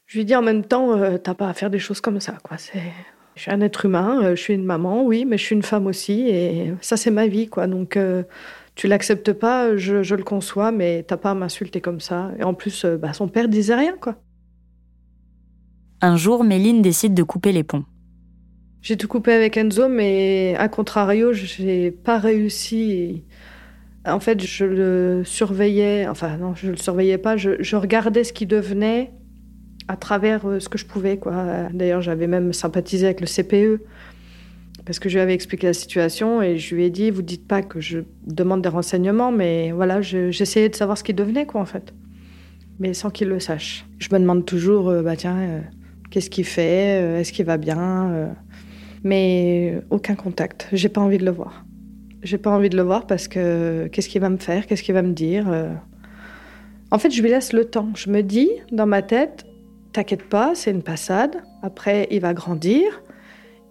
je 0.08 0.18
lui 0.18 0.26
dis 0.26 0.36
en 0.36 0.42
même 0.42 0.66
temps, 0.66 0.98
euh, 0.98 1.20
t'as 1.20 1.36
pas 1.36 1.48
à 1.48 1.54
faire 1.54 1.70
des 1.70 1.78
choses 1.78 2.02
comme 2.02 2.20
ça, 2.20 2.36
quoi. 2.42 2.58
C'est, 2.58 2.82
je 3.36 3.44
suis 3.44 3.52
un 3.52 3.62
être 3.62 3.86
humain, 3.86 4.24
euh, 4.24 4.36
je 4.36 4.42
suis 4.42 4.56
une 4.56 4.66
maman, 4.66 5.04
oui, 5.04 5.24
mais 5.24 5.38
je 5.38 5.44
suis 5.44 5.56
une 5.56 5.62
femme 5.62 5.86
aussi, 5.86 6.30
et 6.30 6.74
ça 6.82 6.98
c'est 6.98 7.12
ma 7.12 7.28
vie, 7.28 7.48
quoi. 7.48 7.68
Donc 7.68 7.96
tu 8.74 8.88
l'acceptes 8.88 9.32
pas, 9.32 9.78
je, 9.78 10.02
je, 10.02 10.16
le 10.16 10.24
conçois, 10.24 10.72
mais 10.72 11.04
t'as 11.04 11.18
pas 11.18 11.30
à 11.30 11.36
m'insulter 11.36 11.80
comme 11.80 12.00
ça. 12.00 12.32
Et 12.40 12.44
en 12.44 12.56
plus, 12.56 12.86
bah, 12.86 13.14
son 13.14 13.28
père 13.28 13.48
disait 13.48 13.76
rien, 13.76 13.94
quoi. 14.02 14.16
Un 16.02 16.18
jour, 16.18 16.44
Méline 16.44 16.82
décide 16.82 17.14
de 17.14 17.22
couper 17.22 17.52
les 17.52 17.64
ponts. 17.64 17.86
J'ai 18.84 18.98
tout 18.98 19.08
coupé 19.08 19.32
avec 19.32 19.56
Enzo, 19.56 19.88
mais 19.88 20.56
à 20.60 20.68
contrario, 20.68 21.32
je 21.32 21.64
n'ai 21.64 21.90
pas 21.90 22.20
réussi. 22.20 23.24
En 24.06 24.20
fait, 24.20 24.46
je 24.46 24.66
le 24.66 25.22
surveillais, 25.24 26.06
enfin 26.10 26.36
non, 26.36 26.54
je 26.54 26.72
le 26.72 26.76
surveillais 26.76 27.18
pas, 27.18 27.38
je, 27.38 27.76
regardais 27.78 28.26
ce 28.26 28.34
qui 28.34 28.46
devenait 28.46 29.12
à 29.88 29.96
travers 29.96 30.46
euh, 30.46 30.60
ce 30.60 30.68
que 30.68 30.78
je 30.78 30.86
pouvais. 30.86 31.16
Quoi. 31.16 31.70
D'ailleurs, 31.74 32.02
j'avais 32.02 32.28
même 32.28 32.52
sympathisé 32.52 33.06
avec 33.06 33.22
le 33.22 33.28
CPE 33.28 33.82
parce 34.86 35.00
que 35.00 35.08
je 35.08 35.14
lui 35.14 35.22
avais 35.22 35.34
expliqué 35.34 35.68
la 35.68 35.74
situation 35.74 36.42
et 36.42 36.58
je 36.58 36.76
lui 36.76 36.84
ai 36.84 36.90
dit, 36.90 37.10
vous 37.10 37.22
dites 37.22 37.48
pas 37.48 37.62
que 37.62 37.80
je 37.80 38.00
demande 38.28 38.62
des 38.62 38.70
renseignements, 38.70 39.32
mais 39.32 39.72
voilà, 39.72 40.02
j'essayais 40.02 40.68
de 40.68 40.76
savoir 40.76 40.98
ce 40.98 41.06
qui 41.06 41.14
devenait, 41.14 41.46
quoi, 41.46 41.62
en 41.62 41.66
fait, 41.66 41.94
mais 42.80 42.94
sans 42.94 43.10
qu'il 43.12 43.30
le 43.30 43.40
sache. 43.40 43.86
Je 44.00 44.10
me 44.12 44.20
demande 44.20 44.46
toujours, 44.46 44.90
euh, 44.90 45.02
bah 45.02 45.16
tiens, 45.16 45.38
euh, 45.38 45.62
qu'est-ce 46.12 46.30
qu'il 46.30 46.44
fait, 46.44 47.22
est-ce 47.22 47.32
qu'il 47.32 47.46
va 47.46 47.56
bien 47.56 48.36
mais 49.04 49.82
aucun 49.90 50.16
contact. 50.16 50.68
J'ai 50.72 50.90
pas 50.90 51.02
envie 51.02 51.18
de 51.18 51.26
le 51.26 51.32
voir. 51.32 51.66
J'ai 52.24 52.38
pas 52.38 52.52
envie 52.52 52.70
de 52.70 52.78
le 52.78 52.84
voir 52.84 53.06
parce 53.06 53.28
que 53.28 53.88
qu'est-ce 53.92 54.08
qu'il 54.08 54.22
va 54.22 54.30
me 54.30 54.38
faire, 54.38 54.66
qu'est-ce 54.66 54.84
qu'il 54.84 54.94
va 54.94 55.02
me 55.02 55.14
dire. 55.14 55.46
Euh? 55.50 55.74
En 56.92 56.98
fait, 56.98 57.12
je 57.12 57.22
lui 57.22 57.30
laisse 57.30 57.54
le 57.54 57.66
temps. 57.66 57.90
Je 57.96 58.10
me 58.10 58.22
dis 58.22 58.50
dans 58.72 58.86
ma 58.86 59.02
tête, 59.02 59.46
t'inquiète 59.92 60.24
pas, 60.30 60.56
c'est 60.56 60.72
une 60.72 60.84
passade. 60.84 61.44
Après, 61.62 62.08
il 62.12 62.22
va 62.22 62.34
grandir, 62.34 63.04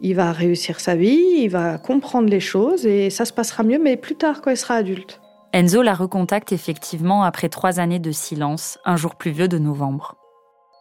il 0.03 0.15
va 0.15 0.33
réussir 0.33 0.81
sa 0.81 0.97
vie, 0.97 1.23
il 1.39 1.49
va 1.49 1.79
comprendre 1.79 2.29
les 2.29 2.41
choses 2.41 2.87
et 2.87 3.09
ça 3.09 3.25
se 3.25 3.33
passera 3.33 3.63
mieux, 3.63 3.79
mais 3.79 3.97
plus 3.97 4.17
tard 4.17 4.43
quand 4.43 4.51
il 4.51 4.57
sera 4.57 4.75
adulte. 4.75 5.21
Enzo 5.55 5.83
la 5.83 5.95
recontacte 5.95 6.53
effectivement 6.53 7.25
après 7.25 7.49
trois 7.49 7.79
années 7.79 7.99
de 7.99 8.11
silence, 8.11 8.79
un 8.85 8.97
jour 8.97 9.17
pluvieux 9.17 9.49
de 9.49 9.59
novembre. 9.59 10.17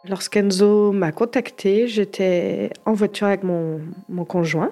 Lorsqu'Enzo 0.10 0.91
m'a 0.91 1.12
contacté, 1.12 1.88
j'étais 1.88 2.72
en 2.86 2.93
voiture 2.93 3.28
avec 3.28 3.43
mon, 3.43 3.82
mon 4.10 4.26
conjoint. 4.26 4.72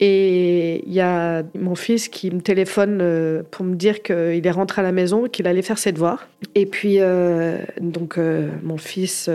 Et 0.00 0.82
il 0.86 0.92
y 0.92 1.00
a 1.00 1.44
mon 1.54 1.74
fils 1.74 2.08
qui 2.08 2.30
me 2.30 2.40
téléphone 2.40 2.98
euh, 3.00 3.42
pour 3.50 3.64
me 3.64 3.76
dire 3.76 4.02
qu'il 4.02 4.44
est 4.46 4.50
rentré 4.50 4.80
à 4.80 4.84
la 4.84 4.90
maison, 4.92 5.28
qu'il 5.28 5.46
allait 5.46 5.62
faire 5.62 5.78
ses 5.78 5.92
devoirs. 5.92 6.28
Et 6.54 6.66
puis, 6.66 6.96
euh, 6.98 7.58
donc, 7.80 8.18
euh, 8.18 8.48
mon 8.62 8.76
fils, 8.76 9.30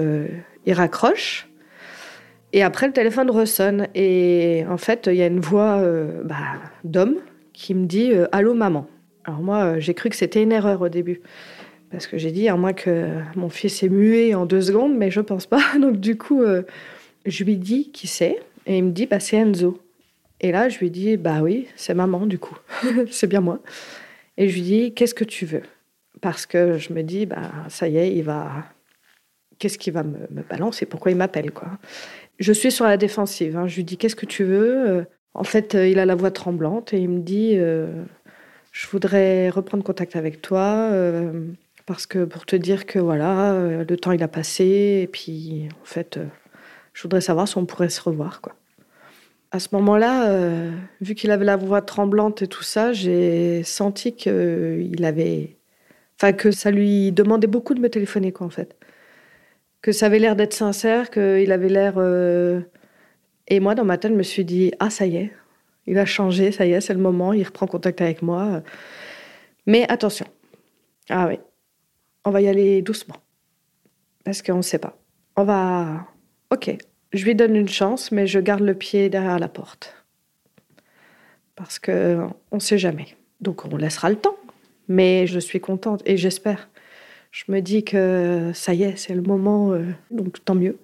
il 0.66 0.74
raccroche. 0.74 1.48
Et 2.52 2.64
après, 2.64 2.88
le 2.88 2.94
téléphone 2.94 3.30
ressonne. 3.30 3.88
Et 3.96 4.66
en 4.70 4.78
fait, 4.78 5.08
il 5.08 5.16
y 5.16 5.22
a 5.22 5.28
une 5.28 5.40
voix 5.40 5.82
bah, 6.24 6.36
d'homme 6.84 7.18
qui 7.54 7.76
me 7.76 7.86
dit 7.86 8.12
Allô, 8.32 8.54
maman. 8.54 8.88
Alors 9.26 9.42
moi, 9.42 9.80
j'ai 9.80 9.94
cru 9.94 10.10
que 10.10 10.16
c'était 10.16 10.42
une 10.42 10.52
erreur 10.52 10.82
au 10.82 10.90
début. 10.90 11.22
Parce 11.92 12.08
que 12.08 12.18
j'ai 12.18 12.32
dit, 12.32 12.48
à 12.50 12.56
moins 12.56 12.74
que 12.74 13.08
mon 13.36 13.50
fils 13.50 13.82
est 13.84 13.90
muet 13.90 14.34
en 14.36 14.46
deux 14.46 14.62
secondes, 14.62 14.96
mais 14.96 15.10
je 15.12 15.22
pense 15.22 15.46
pas. 15.46 15.64
Donc 15.82 16.00
du 16.00 16.18
coup, 16.18 16.44
je 17.26 17.44
lui 17.44 17.58
dis 17.58 17.92
qui 17.92 18.08
c'est. 18.08 18.40
Et 18.66 18.78
il 18.78 18.84
me 18.84 18.92
dit, 18.92 19.08
bah, 19.08 19.20
c'est 19.20 19.38
Enzo. 19.38 19.80
Et 20.42 20.52
là, 20.52 20.70
je 20.70 20.80
lui 20.80 20.90
dis, 20.92 21.18
bah 21.18 21.42
oui, 21.42 21.68
c'est 21.76 21.94
maman, 21.94 22.26
du 22.26 22.40
coup. 22.40 22.58
c'est 23.12 23.28
bien 23.28 23.42
moi. 23.42 23.60
Et 24.38 24.48
je 24.48 24.56
lui 24.56 24.62
dis, 24.62 24.94
qu'est-ce 24.94 25.16
que 25.16 25.24
tu 25.24 25.46
veux? 25.46 25.64
Parce 26.22 26.46
que 26.46 26.78
je 26.78 26.94
me 26.94 27.04
dis, 27.04 27.26
bah, 27.26 27.52
ça 27.68 27.88
y 27.88 27.98
est, 27.98 28.16
il 28.16 28.24
va. 28.24 28.66
Qu'est-ce 29.58 29.78
qu'il 29.78 29.94
va 29.94 30.04
me, 30.04 30.28
balancer? 30.50 30.86
Pourquoi 30.86 31.12
il 31.12 31.18
m'appelle, 31.18 31.52
quoi? 31.52 31.68
Je 32.40 32.54
suis 32.54 32.72
sur 32.72 32.86
la 32.86 32.96
défensive. 32.96 33.58
Hein. 33.58 33.68
Je 33.68 33.76
lui 33.76 33.84
dis, 33.84 33.98
qu'est-ce 33.98 34.16
que 34.16 34.26
tu 34.26 34.46
veux? 34.46 35.06
En 35.34 35.44
fait, 35.44 35.76
euh, 35.76 35.88
il 35.88 36.00
a 36.00 36.06
la 36.06 36.16
voix 36.16 36.32
tremblante 36.32 36.94
et 36.94 37.00
il 37.00 37.10
me 37.10 37.20
dit, 37.20 37.54
euh, 37.56 38.04
je 38.72 38.88
voudrais 38.88 39.50
reprendre 39.50 39.84
contact 39.84 40.16
avec 40.16 40.42
toi. 40.42 40.90
Euh, 40.92 41.48
parce 41.90 42.06
que 42.06 42.24
pour 42.24 42.46
te 42.46 42.56
dire 42.56 42.86
que 42.86 43.00
voilà, 43.00 43.84
le 43.84 43.98
temps 43.98 44.12
il 44.12 44.22
a 44.22 44.28
passé, 44.28 45.00
et 45.02 45.08
puis 45.12 45.68
en 45.82 45.86
fait, 45.86 46.20
je 46.94 47.02
voudrais 47.02 47.20
savoir 47.20 47.48
si 47.48 47.58
on 47.58 47.66
pourrait 47.66 47.90
se 47.90 48.00
revoir, 48.00 48.42
quoi. 48.42 48.56
À 49.50 49.60
ce 49.60 49.70
moment-là, 49.72 50.30
euh, 50.30 50.72
vu 51.02 51.16
qu'il 51.16 51.32
avait 51.32 51.46
la 51.46 51.58
voix 51.58 51.82
tremblante 51.82 52.44
et 52.44 52.48
tout 52.48 52.62
ça, 52.62 52.94
j'ai 52.94 53.64
senti 53.64 54.16
qu'il 54.16 55.04
avait, 55.04 55.58
enfin 56.16 56.32
que 56.32 56.52
ça 56.52 56.70
lui 56.70 57.12
demandait 57.12 57.48
beaucoup 57.48 57.74
de 57.74 57.80
me 57.80 57.90
téléphoner, 57.90 58.32
quoi, 58.32 58.46
en 58.46 58.52
fait. 58.52 58.76
Que 59.82 59.92
ça 59.92 60.06
avait 60.06 60.20
l'air 60.20 60.36
d'être 60.36 60.54
sincère, 60.54 61.10
qu'il 61.10 61.52
avait 61.52 61.70
l'air. 61.70 61.96
Euh, 61.98 62.62
et 63.48 63.60
moi, 63.60 63.74
dans 63.74 63.86
ma 63.86 63.98
tête, 63.98 64.12
je 64.12 64.18
me 64.18 64.22
suis 64.22 64.46
dit, 64.46 64.72
ah 64.80 64.92
ça 64.92 65.08
y 65.08 65.18
est, 65.18 65.32
il 65.88 65.98
a 65.98 66.06
changé, 66.06 66.52
ça 66.52 66.68
y 66.68 66.74
est, 66.74 66.82
c'est 66.82 66.94
le 66.94 67.00
moment, 67.00 67.34
il 67.34 67.44
reprend 67.44 67.66
contact 67.66 68.00
avec 68.02 68.22
moi. 68.22 68.62
Mais 69.66 69.92
attention, 69.92 70.28
ah 71.10 71.28
oui, 71.28 71.40
on 72.30 72.32
va 72.32 72.42
y 72.42 72.48
aller 72.48 72.84
doucement, 72.84 73.16
parce 74.24 74.44
qu'on 74.44 74.58
ne 74.58 74.62
sait 74.62 74.78
pas. 74.78 74.96
On 75.36 75.44
va, 75.44 76.06
ok, 76.52 76.78
je 77.12 77.26
lui 77.26 77.34
donne 77.34 77.56
une 77.56 77.68
chance, 77.68 78.12
mais 78.12 78.28
je 78.28 78.40
garde 78.40 78.62
le 78.62 78.76
pied 78.76 79.10
derrière 79.10 79.40
la 79.40 79.48
porte. 79.48 79.96
Parce 81.56 81.80
que 81.80 82.20
on 82.52 82.58
ne 82.58 82.62
sait 82.62 82.78
jamais. 82.78 83.18
Donc 83.42 83.66
on 83.66 83.76
laissera 83.78 84.12
le 84.12 84.16
temps. 84.16 84.38
Mais 84.88 85.26
je 85.26 85.40
suis 85.40 85.60
contente 85.60 86.04
et 86.06 86.18
j'espère. 86.18 86.70
Je 87.32 87.46
me 87.48 87.62
dis 87.62 87.84
que 87.84 88.52
ça 88.54 88.76
y 88.76 88.84
est, 88.84 88.96
c'est 88.96 89.16
le 89.16 89.22
moment, 89.22 89.72
euh, 89.72 89.86
donc 90.12 90.44
tant 90.46 90.56
mieux. 90.56 90.78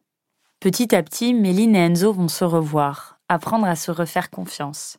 Petit 0.59 0.95
à 0.95 1.03
petit, 1.03 1.35
Méline 1.35 1.75
et 1.75 1.79
Enzo 1.79 2.11
vont 2.11 2.27
se 2.27 2.43
revoir, 2.43 3.19
apprendre 3.29 3.67
à 3.67 3.75
se 3.75 3.91
refaire 3.91 4.31
confiance. 4.31 4.97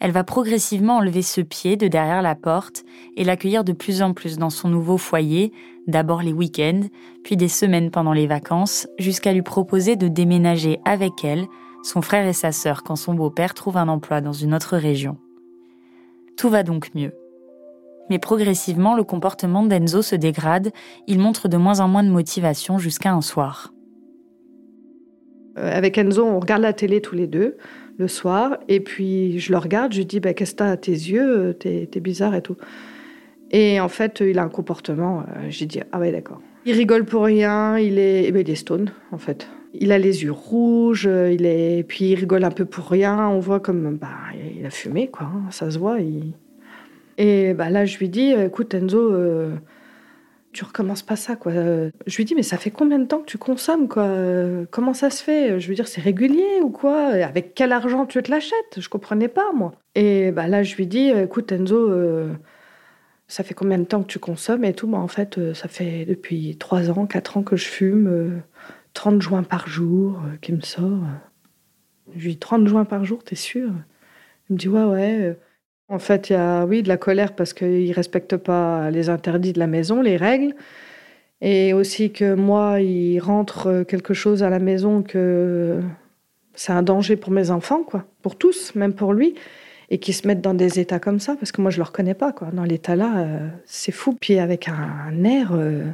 Elle 0.00 0.10
va 0.10 0.24
progressivement 0.24 0.98
enlever 0.98 1.22
ce 1.22 1.40
pied 1.40 1.76
de 1.76 1.88
derrière 1.88 2.22
la 2.22 2.34
porte 2.34 2.84
et 3.16 3.24
l'accueillir 3.24 3.64
de 3.64 3.72
plus 3.72 4.02
en 4.02 4.12
plus 4.12 4.36
dans 4.36 4.50
son 4.50 4.68
nouveau 4.68 4.98
foyer, 4.98 5.52
d'abord 5.86 6.22
les 6.22 6.32
week-ends, 6.32 6.82
puis 7.22 7.36
des 7.36 7.48
semaines 7.48 7.90
pendant 7.90 8.12
les 8.12 8.26
vacances, 8.26 8.88
jusqu'à 8.98 9.32
lui 9.32 9.42
proposer 9.42 9.96
de 9.96 10.08
déménager 10.08 10.80
avec 10.84 11.24
elle, 11.24 11.46
son 11.82 12.02
frère 12.02 12.26
et 12.26 12.32
sa 12.32 12.50
sœur 12.50 12.82
quand 12.82 12.96
son 12.96 13.14
beau-père 13.14 13.54
trouve 13.54 13.76
un 13.76 13.88
emploi 13.88 14.20
dans 14.20 14.32
une 14.32 14.54
autre 14.54 14.76
région. 14.76 15.16
Tout 16.36 16.48
va 16.48 16.62
donc 16.62 16.94
mieux. 16.94 17.12
Mais 18.10 18.18
progressivement, 18.18 18.94
le 18.94 19.04
comportement 19.04 19.64
d'Enzo 19.64 20.02
se 20.02 20.16
dégrade, 20.16 20.72
il 21.06 21.18
montre 21.18 21.48
de 21.48 21.56
moins 21.56 21.80
en 21.80 21.88
moins 21.88 22.02
de 22.02 22.10
motivation 22.10 22.78
jusqu'à 22.78 23.12
un 23.12 23.22
soir. 23.22 23.72
Euh, 25.56 25.70
avec 25.76 25.96
Enzo, 25.98 26.24
on 26.24 26.40
regarde 26.40 26.62
la 26.62 26.72
télé 26.72 27.00
tous 27.00 27.14
les 27.14 27.26
deux 27.26 27.56
le 27.98 28.08
soir, 28.08 28.58
et 28.68 28.80
puis 28.80 29.38
je 29.38 29.52
le 29.52 29.58
regarde, 29.58 29.92
je 29.92 29.98
lui 29.98 30.06
dis 30.06 30.20
bah, 30.20 30.34
Qu'est-ce 30.34 30.52
que 30.52 30.58
t'as 30.58 30.70
à 30.70 30.76
tes 30.76 30.92
yeux 30.92 31.56
T'es 31.58 31.88
bizarre 32.00 32.34
et 32.34 32.42
tout. 32.42 32.56
Et 33.50 33.78
en 33.80 33.88
fait, 33.88 34.20
il 34.20 34.38
a 34.38 34.42
un 34.42 34.48
comportement, 34.48 35.20
euh, 35.20 35.46
j'ai 35.48 35.66
dit, 35.66 35.80
ah 35.92 36.00
ouais, 36.00 36.10
d'accord. 36.10 36.40
Il 36.66 36.74
rigole 36.74 37.04
pour 37.04 37.24
rien, 37.24 37.78
il 37.78 37.98
est, 37.98 38.24
eh 38.24 38.32
ben, 38.32 38.40
il 38.40 38.50
est 38.50 38.56
stone, 38.56 38.90
en 39.12 39.18
fait. 39.18 39.48
Il 39.74 39.92
a 39.92 39.98
les 39.98 40.24
yeux 40.24 40.32
rouges, 40.32 41.04
il 41.30 41.46
est, 41.46 41.84
puis 41.86 42.06
il 42.06 42.14
rigole 42.14 42.44
un 42.44 42.50
peu 42.50 42.64
pour 42.64 42.88
rien. 42.88 43.28
On 43.28 43.38
voit 43.38 43.60
comme, 43.60 43.96
bah, 43.96 44.08
il 44.56 44.64
a 44.64 44.70
fumé, 44.70 45.08
quoi. 45.08 45.26
Hein, 45.26 45.50
ça 45.50 45.70
se 45.70 45.78
voit. 45.78 45.98
Et 47.18 47.54
bah, 47.54 47.70
là, 47.70 47.84
je 47.84 47.98
lui 47.98 48.08
dis, 48.08 48.32
écoute, 48.32 48.74
Enzo, 48.74 49.12
euh, 49.12 49.54
tu 50.54 50.64
recommences 50.64 51.02
pas 51.02 51.16
ça, 51.16 51.36
quoi. 51.36 51.52
Je 51.52 52.16
lui 52.16 52.24
dis, 52.24 52.34
mais 52.34 52.42
ça 52.42 52.56
fait 52.56 52.70
combien 52.70 52.98
de 52.98 53.04
temps 53.04 53.20
que 53.20 53.26
tu 53.26 53.38
consommes, 53.38 53.88
quoi? 53.88 54.08
Comment 54.70 54.94
ça 54.94 55.10
se 55.10 55.22
fait? 55.22 55.60
Je 55.60 55.68
veux 55.68 55.74
dire, 55.74 55.88
c'est 55.88 56.00
régulier 56.00 56.60
ou 56.62 56.70
quoi? 56.70 57.08
Avec 57.08 57.54
quel 57.54 57.72
argent 57.72 58.06
tu 58.06 58.22
te 58.22 58.30
l'achètes? 58.30 58.78
Je 58.78 58.88
comprenais 58.88 59.28
pas, 59.28 59.52
moi. 59.52 59.72
Et 59.94 60.32
bah, 60.32 60.48
là, 60.48 60.62
je 60.62 60.76
lui 60.76 60.86
dis, 60.86 61.10
écoute, 61.10 61.52
Enzo, 61.52 61.90
euh, 61.90 62.32
ça 63.28 63.42
fait 63.42 63.54
combien 63.54 63.78
de 63.78 63.84
temps 63.84 64.02
que 64.02 64.08
tu 64.08 64.18
consommes 64.18 64.64
et 64.64 64.74
tout? 64.74 64.86
Moi, 64.86 65.00
en 65.00 65.08
fait, 65.08 65.38
euh, 65.38 65.54
ça 65.54 65.68
fait 65.68 66.04
depuis 66.04 66.56
3 66.56 66.90
ans, 66.90 67.06
4 67.06 67.36
ans 67.36 67.42
que 67.42 67.56
je 67.56 67.66
fume, 67.66 68.42
30 68.92 69.14
euh, 69.14 69.20
joints 69.20 69.42
par 69.42 69.68
jour 69.68 70.20
euh, 70.24 70.36
qui 70.40 70.52
me 70.52 70.60
sort. 70.60 71.00
Je 72.14 72.24
lui 72.24 72.32
dis 72.32 72.38
30 72.38 72.66
joints 72.66 72.84
par 72.84 73.04
jour, 73.04 73.24
t'es 73.24 73.34
sûr? 73.34 73.70
Il 74.48 74.54
me 74.54 74.58
dit 74.58 74.68
ouais, 74.68 74.84
ouais. 74.84 75.38
En 75.88 75.98
fait, 75.98 76.30
il 76.30 76.32
y 76.32 76.36
a, 76.36 76.64
oui, 76.64 76.82
de 76.82 76.88
la 76.88 76.96
colère 76.96 77.34
parce 77.34 77.52
qu'il 77.52 77.88
ne 77.88 77.94
respecte 77.94 78.36
pas 78.36 78.90
les 78.90 79.10
interdits 79.10 79.52
de 79.52 79.58
la 79.58 79.66
maison, 79.66 80.00
les 80.00 80.16
règles. 80.16 80.54
Et 81.40 81.72
aussi 81.74 82.10
que 82.10 82.34
moi, 82.34 82.80
il 82.80 83.18
rentre 83.20 83.84
quelque 83.86 84.14
chose 84.14 84.42
à 84.42 84.50
la 84.50 84.58
maison 84.58 85.02
que 85.02 85.80
c'est 86.54 86.72
un 86.72 86.82
danger 86.82 87.16
pour 87.16 87.32
mes 87.32 87.50
enfants, 87.50 87.82
quoi. 87.82 88.06
Pour 88.22 88.36
tous, 88.36 88.74
même 88.74 88.94
pour 88.94 89.12
lui 89.12 89.34
et 89.90 89.98
qui 89.98 90.12
se 90.12 90.26
mettent 90.26 90.40
dans 90.40 90.54
des 90.54 90.80
états 90.80 90.98
comme 90.98 91.20
ça, 91.20 91.36
parce 91.36 91.52
que 91.52 91.60
moi 91.60 91.70
je 91.70 91.76
le 91.76 91.82
reconnais 91.82 92.14
pas, 92.14 92.32
quoi. 92.32 92.48
Dans 92.52 92.64
l'état 92.64 92.96
là, 92.96 93.18
euh, 93.18 93.48
c'est 93.66 93.92
fou. 93.92 94.16
Puis 94.18 94.38
avec 94.38 94.68
un, 94.68 95.24
air, 95.24 95.52
euh, 95.52 95.84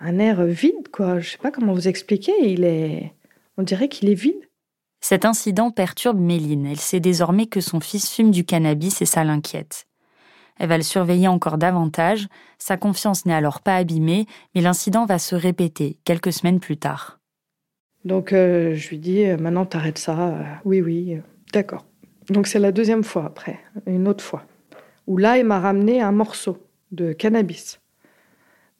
un 0.00 0.18
air 0.18 0.44
vide, 0.44 0.88
quoi. 0.92 1.20
Je 1.20 1.30
sais 1.30 1.38
pas 1.38 1.50
comment 1.50 1.72
vous 1.72 1.88
expliquer. 1.88 2.32
Il 2.42 2.64
est, 2.64 3.12
on 3.56 3.62
dirait 3.62 3.88
qu'il 3.88 4.08
est 4.08 4.14
vide. 4.14 4.49
Cet 5.00 5.24
incident 5.24 5.70
perturbe 5.70 6.20
Méline. 6.20 6.66
Elle 6.66 6.80
sait 6.80 7.00
désormais 7.00 7.46
que 7.46 7.60
son 7.60 7.80
fils 7.80 8.10
fume 8.10 8.30
du 8.30 8.44
cannabis 8.44 9.00
et 9.02 9.06
ça 9.06 9.24
l'inquiète. 9.24 9.86
Elle 10.58 10.68
va 10.68 10.76
le 10.76 10.82
surveiller 10.82 11.28
encore 11.28 11.56
davantage. 11.56 12.28
Sa 12.58 12.76
confiance 12.76 13.24
n'est 13.24 13.34
alors 13.34 13.62
pas 13.62 13.76
abîmée, 13.76 14.26
mais 14.54 14.60
l'incident 14.60 15.06
va 15.06 15.18
se 15.18 15.34
répéter 15.34 15.98
quelques 16.04 16.32
semaines 16.32 16.60
plus 16.60 16.76
tard. 16.76 17.18
Donc 18.04 18.32
euh, 18.32 18.74
je 18.74 18.90
lui 18.90 18.98
dis 18.98 19.26
maintenant 19.38 19.66
t'arrêtes 19.66 19.98
ça. 19.98 20.34
oui 20.64 20.80
oui, 20.80 21.18
d'accord. 21.52 21.86
Donc 22.28 22.46
c'est 22.46 22.58
la 22.58 22.72
deuxième 22.72 23.02
fois 23.02 23.24
après, 23.24 23.58
une 23.86 24.06
autre 24.06 24.22
fois, 24.22 24.44
où 25.06 25.16
là, 25.16 25.38
il 25.38 25.44
m'a 25.44 25.58
ramené 25.58 26.00
un 26.00 26.12
morceau 26.12 26.58
de 26.92 27.12
cannabis. 27.12 27.80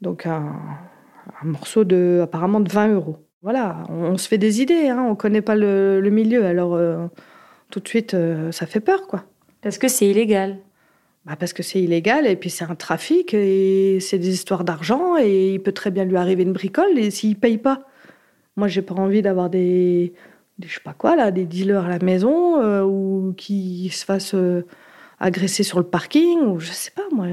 Donc 0.00 0.26
un, 0.26 0.54
morceau 1.42 1.84
de 1.84 2.20
apparemment 2.22 2.60
de 2.60 2.70
20 2.70 2.94
euros. 2.94 3.18
Voilà, 3.42 3.84
on, 3.88 4.18
se 4.18 4.28
fait 4.28 4.36
des 4.36 4.60
idées, 4.60 4.88
hein, 4.88 5.02
on 5.02 5.10
ne 5.10 5.14
connaît 5.14 5.40
pas 5.40 5.54
le, 5.54 6.06
milieu, 6.10 6.44
alors 6.44 6.74
euh, 6.74 7.06
tout 7.70 7.80
de 7.80 7.88
suite, 7.88 8.12
euh, 8.12 8.52
ça 8.52 8.66
fait 8.66 8.80
peur, 8.80 9.06
quoi. 9.06 9.24
Parce 9.62 9.78
que 9.78 9.88
c'est 9.88 10.06
illégal. 10.06 10.58
Bah 11.26 11.36
parce 11.38 11.52
que 11.52 11.62
c'est 11.62 11.80
illégal 11.82 12.26
et 12.26 12.36
puis 12.36 12.48
c'est 12.48 12.64
un 12.64 12.74
trafic 12.74 13.34
et 13.34 13.98
c'est 14.00 14.18
des 14.18 14.30
histoires 14.30 14.64
d'argent 14.64 15.18
et 15.18 15.52
il 15.54 15.62
peut 15.62 15.72
très 15.72 15.90
bien 15.90 16.06
lui 16.06 16.16
arriver 16.16 16.44
une 16.44 16.54
bricole 16.54 16.98
et 16.98 17.10
s'il 17.10 17.36
paye 17.38 17.58
pas. 17.58 17.82
Moi, 18.56 18.68
j'ai 18.68 18.82
pas 18.82 18.94
envie 18.94 19.22
d'avoir 19.22 19.50
des, 19.50 20.14
je 20.62 20.74
sais 20.74 20.80
pas 20.82 20.94
quoi, 20.94 21.16
là, 21.16 21.30
des 21.30 21.46
dealers 21.46 21.84
à 21.86 21.88
la 21.90 21.98
maison 21.98 22.60
euh, 22.60 22.82
ou 22.84 23.34
qui 23.36 23.90
se 23.90 24.04
fassent 24.04 24.34
agresser 25.20 25.62
sur 25.62 25.78
le 25.78 25.86
parking 25.86 26.40
ou 26.40 26.58
je 26.60 26.72
sais 26.72 26.92
pas 26.92 27.04
moi. 27.12 27.26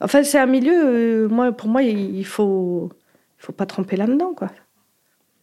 Enfin, 0.00 0.22
c'est 0.24 0.38
un 0.38 0.46
milieu, 0.46 1.28
moi, 1.28 1.52
pour 1.52 1.68
moi, 1.68 1.82
il 1.82 2.24
faut, 2.26 2.90
il 3.38 3.44
faut 3.44 3.52
pas 3.52 3.66
tremper 3.66 3.96
là-dedans, 3.96 4.34
quoi. 4.34 4.50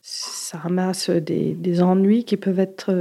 Ça 0.06 0.58
ramasse 0.58 1.10
des, 1.10 1.54
des, 1.54 1.82
ennuis 1.82 2.26
qui 2.26 2.36
peuvent 2.38 2.60
être, 2.60 2.93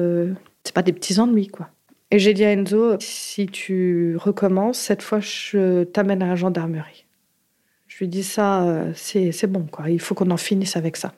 c'est 0.63 0.75
pas 0.75 0.83
des 0.83 0.93
petits 0.93 1.19
ennuis, 1.19 1.49
quoi. 1.49 1.69
Et 2.13 2.19
j'ai 2.19 2.33
dit 2.33 2.45
à 2.45 2.53
Enzo, 2.53 2.97
si 3.01 3.47
tu 3.47 4.17
recommences, 4.17 4.79
cette 4.79 5.03
fois, 5.03 5.19
je 5.19 5.83
t'amène 5.85 6.23
à 6.23 6.29
la 6.29 6.37
gendarmerie. 6.37 7.07
Je 7.89 7.99
lui 7.99 8.09
dis 8.09 8.23
ça, 8.23 8.85
c'est 8.95 9.47
bon, 9.49 9.67
quoi. 9.71 9.91
Il 9.91 10.01
faut 10.01 10.15
qu'on 10.15 10.31
en 10.31 10.37
finisse 10.37 10.77
avec 10.77 10.97
ça. 10.97 11.13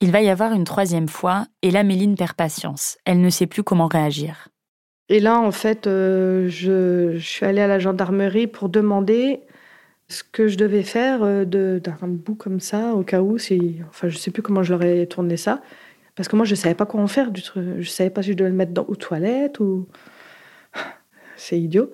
Il 0.00 0.10
va 0.10 0.22
y 0.22 0.28
avoir 0.28 0.52
une 0.52 0.64
troisième 0.64 1.08
fois, 1.08 1.46
et 1.62 1.70
là, 1.70 1.82
Méline 1.82 2.16
perd 2.16 2.34
patience. 2.34 2.96
Elle 3.04 3.20
ne 3.20 3.30
sait 3.30 3.46
plus 3.46 3.62
comment 3.62 3.86
réagir. 3.86 4.48
Et 5.08 5.20
là, 5.20 5.38
en 5.38 5.52
fait, 5.52 5.86
euh, 5.86 6.48
je, 6.48 7.18
suis 7.18 7.44
allée 7.44 7.60
à 7.60 7.66
la 7.66 7.78
gendarmerie 7.78 8.46
pour 8.46 8.68
demander 8.68 9.40
ce 10.08 10.22
que 10.22 10.48
je 10.48 10.56
devais 10.56 10.82
faire 10.82 11.22
euh, 11.22 11.44
d'un 11.44 11.96
bout 12.02 12.34
comme 12.34 12.60
ça, 12.60 12.94
au 12.94 13.02
cas 13.02 13.22
où, 13.22 13.38
si, 13.38 13.80
enfin, 13.88 14.08
je 14.08 14.18
sais 14.18 14.30
plus 14.30 14.42
comment 14.42 14.62
je 14.62 14.74
leur 14.74 14.82
ai 14.82 15.06
tourné 15.06 15.36
ça, 15.36 15.62
parce 16.14 16.28
que 16.28 16.36
moi, 16.36 16.44
je 16.44 16.54
savais 16.54 16.74
pas 16.74 16.86
quoi 16.86 17.00
en 17.00 17.06
faire 17.06 17.30
du 17.30 17.42
truc. 17.42 17.64
Je 17.78 17.88
savais 17.88 18.10
pas 18.10 18.22
si 18.22 18.32
je 18.32 18.36
devais 18.36 18.50
le 18.50 18.56
mettre 18.56 18.88
aux 18.88 18.96
toilettes 18.96 19.60
ou. 19.60 19.88
C'est 21.36 21.60
idiot. 21.60 21.92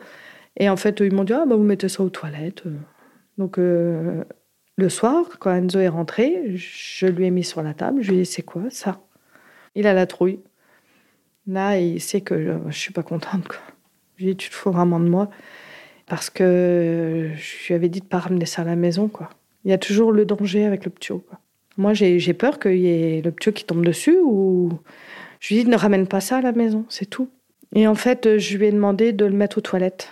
Et 0.56 0.68
en 0.68 0.76
fait, 0.76 1.00
ils 1.00 1.12
m'ont 1.12 1.24
dit, 1.24 1.32
ah, 1.32 1.46
bah, 1.46 1.56
vous 1.56 1.62
mettez 1.62 1.88
ça 1.88 2.02
aux 2.02 2.10
toilettes. 2.10 2.64
Donc, 3.38 3.58
euh, 3.58 4.24
Le 4.76 4.88
soir, 4.88 5.24
quand 5.38 5.50
Enzo 5.52 5.78
est 5.80 5.88
rentré, 5.88 6.56
je 6.56 7.06
lui 7.06 7.26
ai 7.26 7.30
mis 7.30 7.44
sur 7.44 7.62
la 7.62 7.74
table, 7.74 8.02
je 8.02 8.10
lui 8.10 8.18
ai 8.18 8.22
dit 8.22 8.26
c'est 8.26 8.42
quoi 8.42 8.62
ça? 8.70 9.00
Il 9.74 9.86
a 9.86 9.94
la 9.94 10.06
trouille. 10.06 10.40
Là, 11.46 11.78
il 11.78 12.00
sait 12.00 12.20
que 12.20 12.42
je, 12.42 12.50
ne 12.52 12.70
suis 12.70 12.92
pas 12.92 13.02
contente. 13.02 13.48
Quoi. 13.48 13.58
Je 14.16 14.24
lui 14.24 14.30
ai 14.30 14.34
dit 14.34 14.38
tu 14.38 14.50
te 14.50 14.54
fous 14.54 14.70
vraiment 14.70 15.00
de 15.00 15.08
moi 15.08 15.30
parce 16.10 16.28
que 16.28 17.30
je 17.36 17.68
lui 17.68 17.74
avais 17.74 17.88
dit 17.88 18.00
de 18.00 18.04
pas 18.04 18.18
ramener 18.18 18.44
ça 18.44 18.62
à 18.62 18.64
la 18.64 18.74
maison. 18.74 19.06
quoi. 19.06 19.30
Il 19.64 19.70
y 19.70 19.72
a 19.72 19.78
toujours 19.78 20.10
le 20.10 20.24
danger 20.24 20.64
avec 20.64 20.84
le 20.84 20.90
ptio. 20.90 21.20
Quoi. 21.20 21.38
Moi, 21.76 21.94
j'ai 21.94 22.34
peur 22.34 22.58
qu'il 22.58 22.78
y 22.78 22.88
ait 22.88 23.22
le 23.22 23.30
ptio 23.30 23.52
qui 23.52 23.64
tombe 23.64 23.86
dessus 23.86 24.18
ou 24.20 24.72
je 25.38 25.54
lui 25.54 25.60
ai 25.60 25.64
dit 25.64 25.70
ne 25.70 25.76
ramène 25.76 26.08
pas 26.08 26.20
ça 26.20 26.38
à 26.38 26.40
la 26.40 26.50
maison, 26.50 26.84
c'est 26.88 27.08
tout. 27.08 27.28
Et 27.76 27.86
en 27.86 27.94
fait, 27.94 28.38
je 28.38 28.58
lui 28.58 28.66
ai 28.66 28.72
demandé 28.72 29.12
de 29.12 29.24
le 29.24 29.36
mettre 29.36 29.58
aux 29.58 29.60
toilettes. 29.60 30.10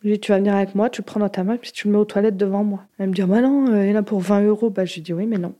Je 0.00 0.06
lui 0.06 0.14
ai 0.14 0.16
dit, 0.16 0.20
tu 0.20 0.32
vas 0.32 0.38
venir 0.38 0.54
avec 0.54 0.74
moi, 0.74 0.88
tu 0.88 1.02
le 1.02 1.04
prends 1.04 1.20
dans 1.20 1.28
ta 1.28 1.44
main, 1.44 1.58
puis 1.58 1.70
tu 1.70 1.86
le 1.86 1.92
mets 1.92 1.98
aux 1.98 2.06
toilettes 2.06 2.38
devant 2.38 2.64
moi. 2.64 2.84
Elle 2.98 3.10
me 3.10 3.14
dit, 3.14 3.20
bah 3.20 3.42
non, 3.42 3.70
euh, 3.70 3.86
il 3.86 3.94
en 3.94 4.00
a 4.00 4.02
pour 4.02 4.20
20 4.20 4.40
euros. 4.46 4.70
Bah, 4.70 4.86
je 4.86 4.94
lui 4.94 5.00
ai 5.00 5.04
dit, 5.04 5.12
oui, 5.12 5.26
mais 5.26 5.36
non. 5.36 5.54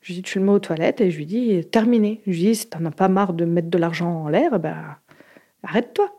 Je 0.00 0.08
lui 0.08 0.14
ai 0.14 0.16
dit, 0.16 0.22
tu 0.22 0.40
le 0.40 0.44
mets 0.44 0.50
aux 0.50 0.58
toilettes, 0.58 1.00
et 1.00 1.12
je 1.12 1.16
lui 1.18 1.22
ai 1.22 1.26
dit, 1.26 1.64
terminé. 1.68 2.20
Je 2.26 2.32
lui 2.32 2.46
ai 2.46 2.48
dit, 2.48 2.54
si 2.56 2.68
t'en 2.68 2.84
as 2.84 2.90
pas 2.90 3.06
marre 3.06 3.32
de 3.32 3.44
mettre 3.44 3.70
de 3.70 3.78
l'argent 3.78 4.24
en 4.24 4.28
l'air, 4.28 4.58
bah, 4.58 4.98
arrête-toi. 5.62 6.10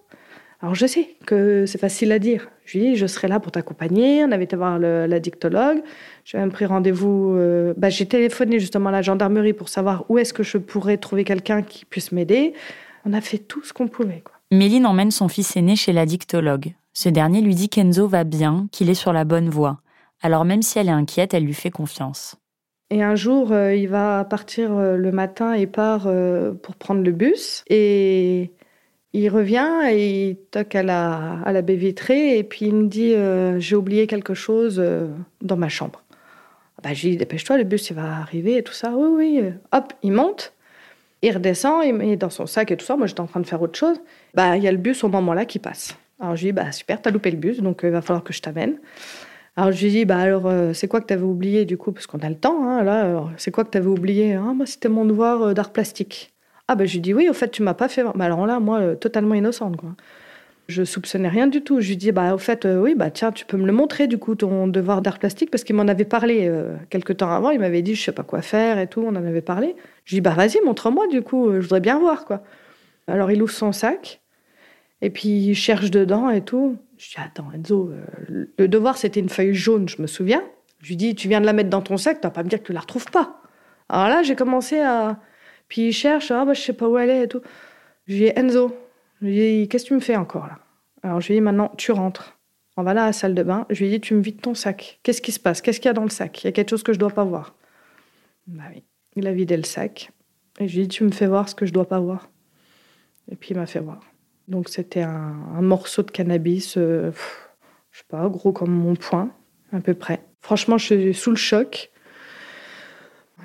Alors 0.66 0.74
je 0.74 0.88
sais 0.88 1.09
que 1.28 1.68
c'est 1.68 1.78
facile 1.78 2.11
à 2.11 2.18
dire. 2.18 2.49
Je 2.66 2.80
lui 2.80 2.88
ai 2.88 2.89
dit, 2.89 2.95
je 2.95 3.05
serai 3.05 3.28
là 3.28 3.39
pour 3.39 3.51
t'accompagner. 3.51 4.26
On 4.26 4.32
avait 4.32 4.45
été 4.45 4.55
voir 4.55 4.80
la 4.80 5.20
dictologue. 5.20 5.84
J'ai 6.24 6.39
même 6.39 6.51
pris 6.51 6.66
rendez-vous. 6.66 7.36
Euh, 7.38 7.76
bah, 7.78 7.91
j'ai 7.91 8.07
téléphoné 8.07 8.59
justement 8.59 8.89
à 8.89 8.91
la 8.91 9.03
gendarmerie 9.03 9.53
pour 9.53 9.70
savoir 9.70 10.05
où 10.09 10.18
est-ce 10.18 10.34
que 10.34 10.41
je 10.41 10.57
pourrais 10.57 10.97
trouver 10.97 11.24
quelqu'un 11.24 11.61
qui 11.61 11.86
puisse 11.86 12.11
m'aider. 12.11 12.55
On 13.05 13.13
a 13.13 13.22
fait 13.22 13.38
tout 13.38 13.63
ce 13.63 13.74
qu'on 13.74 13.88
pouvait. 13.88 14.24
Quoi. 14.26 14.34
Méline 14.49 14.88
emmène 14.88 15.11
son 15.11 15.28
fils 15.28 15.55
aîné 15.55 15.76
chez 15.76 15.93
la 15.93 16.07
dictologue. 16.07 16.74
Ce 16.93 17.09
dernier 17.09 17.41
lui 17.41 17.53
dit 17.53 17.70
qu'Enzo 17.70 18.07
va 18.07 18.24
bien, 18.24 18.66
qu'il 18.72 18.89
est 18.89 18.95
sur 18.95 19.13
la 19.13 19.24
bonne 19.24 19.49
voie. 19.49 19.82
Alors 20.24 20.45
même 20.45 20.63
si 20.63 20.80
elle 20.80 20.88
est 20.88 20.91
inquiète, 20.91 21.36
elle 21.36 21.45
lui 21.45 21.53
fait 21.53 21.70
confiance. 21.70 22.38
Et 22.89 23.03
un 23.03 23.13
jour, 23.13 23.51
euh, 23.51 23.76
il 23.76 23.88
va 23.88 24.26
partir 24.26 24.76
euh, 24.76 24.97
le 24.97 25.11
matin 25.11 25.53
et 25.53 25.68
part 25.68 26.05
euh, 26.07 26.53
pour 26.53 26.76
prendre 26.76 27.03
le 27.03 27.11
bus. 27.11 27.63
Et 27.70 28.51
il 29.20 29.30
revient 29.30 29.70
et 29.89 30.30
il 30.30 30.36
toque 30.51 30.76
à 30.76 30.84
la, 30.84 31.39
à 31.43 31.51
la 31.51 31.61
baie 31.61 31.76
vitrée 31.76 32.38
et 32.38 32.43
puis 32.43 32.68
il 32.68 32.76
me 32.76 32.88
dit 32.88 33.13
J'ai 33.59 33.76
oublié 33.76 34.07
quelque 34.07 34.34
chose 34.34 34.84
dans 35.41 35.57
ma 35.57 35.70
chambre. 35.70 36.01
Bah, 36.84 36.93
je 36.93 37.03
lui 37.03 37.11
dis 37.11 37.18
Dépêche-toi, 37.18 37.57
le 37.57 37.63
bus 37.63 37.89
il 37.89 37.95
va 37.95 38.18
arriver 38.18 38.57
et 38.57 38.63
tout 38.63 38.74
ça. 38.74 38.91
Oui, 38.95 39.07
oui. 39.11 39.43
Hop, 39.72 39.93
il 40.03 40.11
monte. 40.11 40.53
Il 41.22 41.32
redescend, 41.32 41.84
il 41.84 41.93
met 41.93 42.18
dans 42.18 42.30
son 42.30 42.45
sac 42.45 42.70
et 42.70 42.78
tout 42.78 42.86
ça. 42.86 42.95
Moi, 42.95 43.07
j'étais 43.07 43.22
en 43.22 43.26
train 43.28 43.39
de 43.39 43.47
faire 43.47 43.61
autre 43.61 43.78
chose. 43.80 43.99
Bah, 44.36 44.57
il 44.57 44.63
y 44.63 44.68
a 44.68 44.72
le 44.72 44.78
bus 44.78 45.03
au 45.03 45.07
moment-là 45.07 45.45
qui 45.45 45.57
passe. 45.57 45.97
Alors, 46.20 46.36
je 46.36 46.43
lui 46.43 46.49
dis, 46.49 46.53
bah, 46.53 46.72
super, 46.72 47.01
t'as 47.01 47.09
loupé 47.09 47.32
le 47.32 47.38
bus, 47.38 47.61
donc 47.61 47.82
il 47.84 47.89
va 47.89 48.01
falloir 48.01 48.24
que 48.24 48.32
je 48.32 48.41
t'amène. 48.41 48.78
Alors, 49.55 49.72
je 49.72 49.84
lui 49.84 49.91
dis, 49.91 50.05
bah, 50.05 50.18
alors, 50.18 50.45
euh, 50.45 50.74
c'est 50.74 50.88
quoi 50.88 51.01
que 51.01 51.07
t'avais 51.07 51.24
oublié, 51.24 51.66
du 51.66 51.78
coup, 51.78 51.91
parce 51.91 52.05
qu'on 52.07 52.20
a 52.20 52.30
le 52.30 52.36
temps, 52.36 52.70
hein, 52.70 52.84
là, 52.84 53.32
c'est 53.38 53.51
quoi 53.51 53.63
que 53.63 53.72
t'avais 53.72 53.88
oublié? 53.88 54.36
Ah, 54.36 54.53
moi, 54.53 54.66
c'était 54.66 54.89
mon 54.89 55.05
devoir 55.05 55.41
euh, 55.41 55.53
d'art 55.53 55.72
plastique. 55.72 56.35
Ah, 56.68 56.76
bah, 56.76 56.86
je 56.86 56.93
lui 56.93 56.99
dis, 57.01 57.13
oui, 57.13 57.30
au 57.30 57.34
fait, 57.34 57.49
tu 57.49 57.63
m'as 57.63 57.74
pas 57.74 57.88
fait. 57.88 58.03
Bah, 58.03 58.26
alors 58.26 58.45
là, 58.45 58.59
moi, 58.59 58.80
euh, 58.80 58.95
totalement 58.95 59.36
innocente, 59.36 59.78
quoi. 59.78 59.95
Je 60.68 60.84
soupçonnais 60.84 61.28
rien 61.30 61.47
du 61.47 61.61
tout. 61.61 61.80
Je 61.80 61.89
lui 61.89 61.97
dis, 61.97 62.11
bah, 62.11 62.34
au 62.34 62.39
fait, 62.39 62.66
oui, 62.66 62.95
bah, 62.95 63.11
tiens, 63.11 63.32
tu 63.32 63.45
peux 63.45 63.57
me 63.57 63.68
le 63.68 63.72
montrer, 63.72 64.07
du 64.07 64.18
coup, 64.18 64.36
ton 64.36 64.68
devoir 64.68 65.01
d'art 65.03 65.20
plastique, 65.20 65.51
parce 65.51 65.63
qu'il 65.63 65.76
m'en 65.76 65.88
avait 65.88 66.05
parlé 66.05 66.51
quelques 66.89 67.18
temps 67.18 67.30
avant. 67.32 67.51
Il 67.51 67.59
m'avait 67.59 67.84
dit, 67.84 67.93
je 67.93 68.03
sais 68.03 68.11
pas 68.11 68.24
quoi 68.24 68.41
faire 68.41 68.80
et 68.80 68.88
tout, 68.88 69.01
on 69.05 69.09
en 69.09 69.16
avait 69.16 69.41
parlé. 69.41 69.76
Je 70.05 70.16
lui 70.16 70.18
dis, 70.18 70.22
bah, 70.22 70.34
vas-y, 70.34 70.59
montre-moi, 70.66 71.07
du 71.07 71.22
coup, 71.22 71.51
je 71.53 71.59
voudrais 71.59 71.82
bien 71.82 71.99
voir, 71.99 72.26
quoi. 72.26 72.41
Alors, 73.07 73.30
il 73.30 73.43
ouvre 73.43 73.51
son 73.51 73.72
sac. 73.72 74.22
Et 75.01 75.09
puis 75.09 75.30
il 75.30 75.55
cherche 75.55 75.91
dedans 75.91 76.30
et 76.30 76.41
tout. 76.41 76.78
Je 76.97 77.09
dis 77.09 77.16
Attends, 77.18 77.51
Enzo, 77.53 77.91
euh, 77.91 78.45
le 78.57 78.68
devoir 78.68 78.97
c'était 78.97 79.20
une 79.20 79.30
feuille 79.30 79.53
jaune, 79.53 79.88
je 79.89 80.01
me 80.01 80.07
souviens. 80.07 80.43
Je 80.82 80.89
lui 80.89 80.95
dis 80.95 81.16
Tu 81.16 81.28
viens 81.28 81.41
de 81.41 81.45
la 81.45 81.53
mettre 81.53 81.70
dans 81.70 81.82
ton 81.82 81.97
sac, 81.97 82.22
tu 82.22 82.28
vas 82.28 82.32
pas 82.32 82.43
me 82.43 82.49
dire 82.49 82.59
que 82.59 82.66
tu 82.66 82.74
la 82.74 82.80
retrouves 82.80 83.11
pas. 83.11 83.41
Alors 83.89 84.07
là, 84.07 84.24
j'ai 84.24 84.36
commencé 84.36 84.80
à. 84.80 85.20
Puis 85.68 85.88
il 85.89 85.93
cherche 85.93 86.32
Ah, 86.32 86.45
bah 86.45 86.53
je 86.53 86.61
sais 86.61 86.74
pas 86.74 86.88
où 86.88 86.97
elle 86.97 87.09
est 87.09 87.24
et 87.24 87.28
tout. 87.28 87.41
Je 88.07 88.13
lui 88.13 88.20
dis 88.22 88.32
Enzo, 88.36 88.76
Qu'est-ce 89.22 89.84
que 89.84 89.88
tu 89.88 89.93
me 89.93 89.99
fais 89.99 90.16
encore 90.16 90.47
là? 90.47 90.59
Alors 91.03 91.22
je 91.22 91.28
lui 91.28 91.36
dis 91.36 91.41
Maintenant, 91.41 91.72
tu 91.78 91.91
rentres. 91.91 92.38
On 92.78 92.84
va 92.84 92.93
là 92.93 93.03
à 93.03 93.07
la 93.07 93.13
salle 93.13 93.36
de 93.36 93.43
bain. 93.43 93.66
Je 93.70 93.84
lui 93.84 93.89
dis 93.89 94.01
Tu 94.01 94.13
me 94.13 94.22
vides 94.22 94.41
ton 94.41 94.53
sac. 94.53 94.99
Qu'est-ce 95.03 95.22
qui 95.22 95.32
se 95.32 95.39
passe? 95.39 95.61
Qu'est-ce 95.61 95.80
qu'il 95.80 95.89
y 95.89 95.91
a 95.91 95.93
dans 95.93 96.03
le 96.03 96.09
sac? 96.09 96.43
Il 96.43 96.47
y 96.47 96.49
a 96.49 96.51
quelque 96.51 96.70
chose 96.70 96.84
que 96.84 96.93
je 96.93 96.99
dois 96.99 97.11
pas 97.11 97.24
voir. 97.24 97.55
Bah. 98.47 98.63
Il 99.16 99.28
a 99.28 99.34
vidé 99.34 99.55
le 99.57 99.63
sac. 99.63 100.11
Et 100.59 100.68
je 100.68 100.76
lui 100.76 100.84
dis 100.84 100.89
Tu 100.89 101.03
me 101.03 101.11
fais 101.11 101.28
voir 101.28 101.49
ce 101.49 101.55
que 101.55 101.66
je 101.66 101.74
dois 101.74 101.88
pas 101.88 101.99
voir. 101.99 102.30
Et 103.32 103.36
puis 103.36 103.51
il 103.51 103.57
m'a 103.57 103.66
fait 103.66 103.80
voir. 103.80 104.01
Donc 104.47 104.70
c'était 104.70 105.01
un, 105.01 105.61
morceau 105.61 106.03
de 106.03 106.11
cannabis, 106.11 106.78
euh, 106.78 107.11
je 107.91 107.99
sais 107.99 108.05
pas, 108.07 108.28
gros 108.30 108.51
comme 108.51 108.72
mon 108.72 108.95
poing, 108.95 109.32
à 109.72 109.80
peu 109.80 109.95
près. 109.95 110.22
Franchement, 110.41 110.78
je 110.78 110.86
suis 110.86 111.13
sous 111.13 111.32
le 111.32 111.36
choc. 111.36 111.91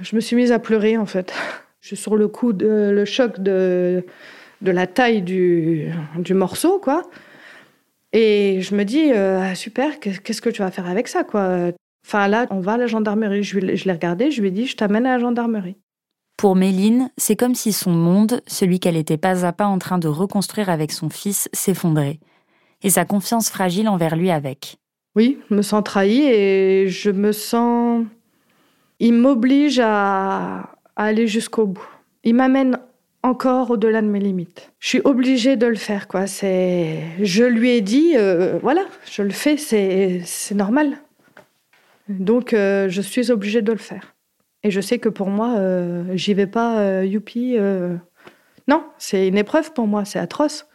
Je 0.02 0.14
me 0.14 0.20
suis 0.20 0.36
mise 0.36 0.52
à 0.52 0.58
pleurer 0.58 0.98
en 0.98 1.06
fait. 1.06 1.32
Je 1.80 1.88
suis 1.88 1.96
sur 1.96 2.16
le 2.16 2.28
coup 2.28 2.52
de 2.52 2.90
le 2.92 3.04
choc 3.04 3.40
de, 3.40 4.04
de 4.60 4.70
la 4.70 4.86
taille 4.86 5.22
du, 5.22 5.90
du 6.16 6.34
morceau, 6.34 6.78
quoi. 6.78 7.02
Et 8.12 8.60
je 8.60 8.74
me 8.74 8.84
dis, 8.84 9.12
euh, 9.12 9.54
super, 9.54 10.00
qu'est-ce 10.00 10.42
que 10.42 10.50
tu 10.50 10.62
vas 10.62 10.70
faire 10.70 10.88
avec 10.88 11.08
ça, 11.08 11.24
quoi? 11.24 11.70
Enfin 12.06 12.28
là, 12.28 12.46
on 12.50 12.60
va 12.60 12.72
à 12.72 12.76
la 12.76 12.86
gendarmerie. 12.86 13.42
Je, 13.42 13.60
je 13.60 13.84
l'ai 13.84 13.92
regardé, 13.92 14.30
je 14.30 14.40
lui 14.40 14.48
ai 14.48 14.50
dit, 14.50 14.66
je 14.66 14.76
t'amène 14.76 15.06
à 15.06 15.16
la 15.16 15.18
gendarmerie. 15.18 15.76
Pour 16.36 16.56
Méline, 16.56 17.10
c'est 17.18 17.36
comme 17.36 17.54
si 17.54 17.72
son 17.72 17.90
monde, 17.90 18.40
celui 18.46 18.80
qu'elle 18.80 18.96
était 18.96 19.18
pas 19.18 19.44
à 19.44 19.52
pas 19.52 19.66
en 19.66 19.78
train 19.78 19.98
de 19.98 20.08
reconstruire 20.08 20.70
avec 20.70 20.90
son 20.90 21.10
fils, 21.10 21.48
s'effondrait. 21.52 22.18
Et 22.82 22.90
sa 22.90 23.04
confiance 23.04 23.50
fragile 23.50 23.88
envers 23.88 24.16
lui 24.16 24.30
avec. 24.30 24.78
Oui, 25.14 25.38
je 25.50 25.54
me 25.54 25.62
sens 25.62 25.84
trahie 25.84 26.22
et 26.22 26.88
je 26.88 27.10
me 27.10 27.32
sens. 27.32 28.06
Il 29.00 29.14
m'oblige 29.14 29.80
à... 29.82 30.72
aller 31.04 31.26
jusqu'au 31.26 31.66
bout. 31.66 31.88
Il 32.24 32.34
m'amène 32.34 32.78
encore 33.22 33.70
au-delà 33.70 34.02
de 34.02 34.06
mes 34.06 34.20
limites. 34.20 34.72
Je 34.78 34.88
suis 34.88 35.00
obligée 35.04 35.56
de 35.56 35.66
le 35.66 35.76
faire, 35.76 36.08
quoi. 36.08 36.26
C'est, 36.26 37.02
je 37.20 37.44
lui 37.44 37.70
ai 37.70 37.80
dit, 37.80 38.12
euh, 38.16 38.58
voilà, 38.62 38.82
je 39.10 39.22
le 39.22 39.30
fais, 39.30 39.56
c'est, 39.56 40.20
c'est 40.24 40.54
normal. 40.54 40.98
Donc, 42.08 42.52
euh, 42.52 42.88
je 42.88 43.00
suis 43.00 43.30
obligée 43.30 43.62
de 43.62 43.72
le 43.72 43.78
faire. 43.78 44.14
Et 44.62 44.70
je 44.70 44.80
sais 44.80 44.98
que 44.98 45.08
pour 45.08 45.28
moi, 45.28 45.56
euh, 45.58 46.04
j'y 46.14 46.34
vais 46.34 46.46
pas, 46.46 47.04
youpi. 47.04 47.56
Non, 48.68 48.84
c'est 48.98 49.26
une 49.26 49.38
épreuve 49.38 49.72
pour 49.72 49.86
moi, 49.86 50.04
c'est 50.04 50.18
atroce. 50.18 50.66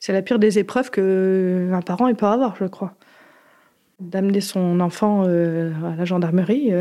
C'est 0.00 0.12
la 0.12 0.22
pire 0.22 0.38
des 0.38 0.58
épreuves 0.58 0.90
qu'un 0.90 1.82
parent 1.82 2.08
il 2.08 2.14
peut 2.14 2.26
avoir, 2.26 2.56
je 2.56 2.64
crois. 2.64 2.94
D'amener 4.00 4.40
son 4.40 4.80
enfant 4.80 5.24
à 5.24 5.96
la 5.96 6.04
gendarmerie, 6.04 6.72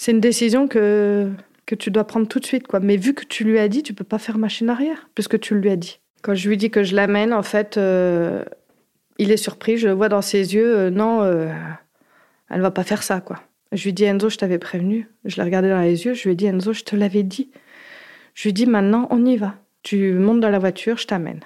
c'est 0.00 0.12
une 0.12 0.20
décision 0.20 0.66
que, 0.66 1.30
que 1.66 1.74
tu 1.74 1.90
dois 1.90 2.04
prendre 2.04 2.26
tout 2.26 2.38
de 2.38 2.46
suite. 2.46 2.66
Quoi. 2.66 2.80
Mais 2.80 2.96
vu 2.96 3.12
que 3.12 3.26
tu 3.26 3.44
lui 3.44 3.58
as 3.58 3.68
dit, 3.68 3.82
tu 3.82 3.92
peux 3.92 4.02
pas 4.02 4.18
faire 4.18 4.38
machine 4.38 4.70
arrière, 4.70 5.10
puisque 5.14 5.38
tu 5.38 5.54
lui 5.54 5.68
as 5.68 5.76
dit. 5.76 6.00
Quand 6.22 6.34
je 6.34 6.48
lui 6.48 6.56
dis 6.56 6.70
que 6.70 6.82
je 6.82 6.96
l'amène, 6.96 7.34
en 7.34 7.42
fait, 7.42 7.78
il 9.18 9.30
est 9.30 9.36
surpris, 9.36 9.76
je 9.76 9.88
le 9.88 9.92
vois 9.92 10.08
dans 10.08 10.22
ses 10.22 10.54
yeux, 10.54 10.88
non, 10.88 11.22
elle 12.48 12.62
va 12.62 12.70
pas 12.70 12.82
faire 12.82 13.02
ça, 13.02 13.20
quoi. 13.20 13.40
Je 13.72 13.84
lui 13.84 13.92
dis 13.92 14.04
Enzo, 14.04 14.30
je 14.30 14.38
t'avais 14.38 14.58
prévenu. 14.58 15.06
Je 15.26 15.36
l'ai 15.36 15.42
regardé 15.42 15.68
dans 15.68 15.82
les 15.82 16.06
yeux. 16.06 16.14
Je 16.14 16.24
lui 16.24 16.32
ai 16.32 16.34
dit 16.34 16.46
Enzo, 16.46 16.72
je 16.72 16.82
te 16.82 16.96
l'avais 16.96 17.22
dit. 17.22 17.50
Je 18.32 18.44
lui 18.44 18.54
dit 18.54 18.64
maintenant, 18.64 19.06
on 19.10 19.26
y 19.26 19.36
va. 19.36 19.56
Tu 19.82 20.14
montes 20.14 20.40
dans 20.40 20.48
la 20.48 20.58
voiture, 20.58 20.96
je 20.96 21.06
t'amène. 21.08 21.40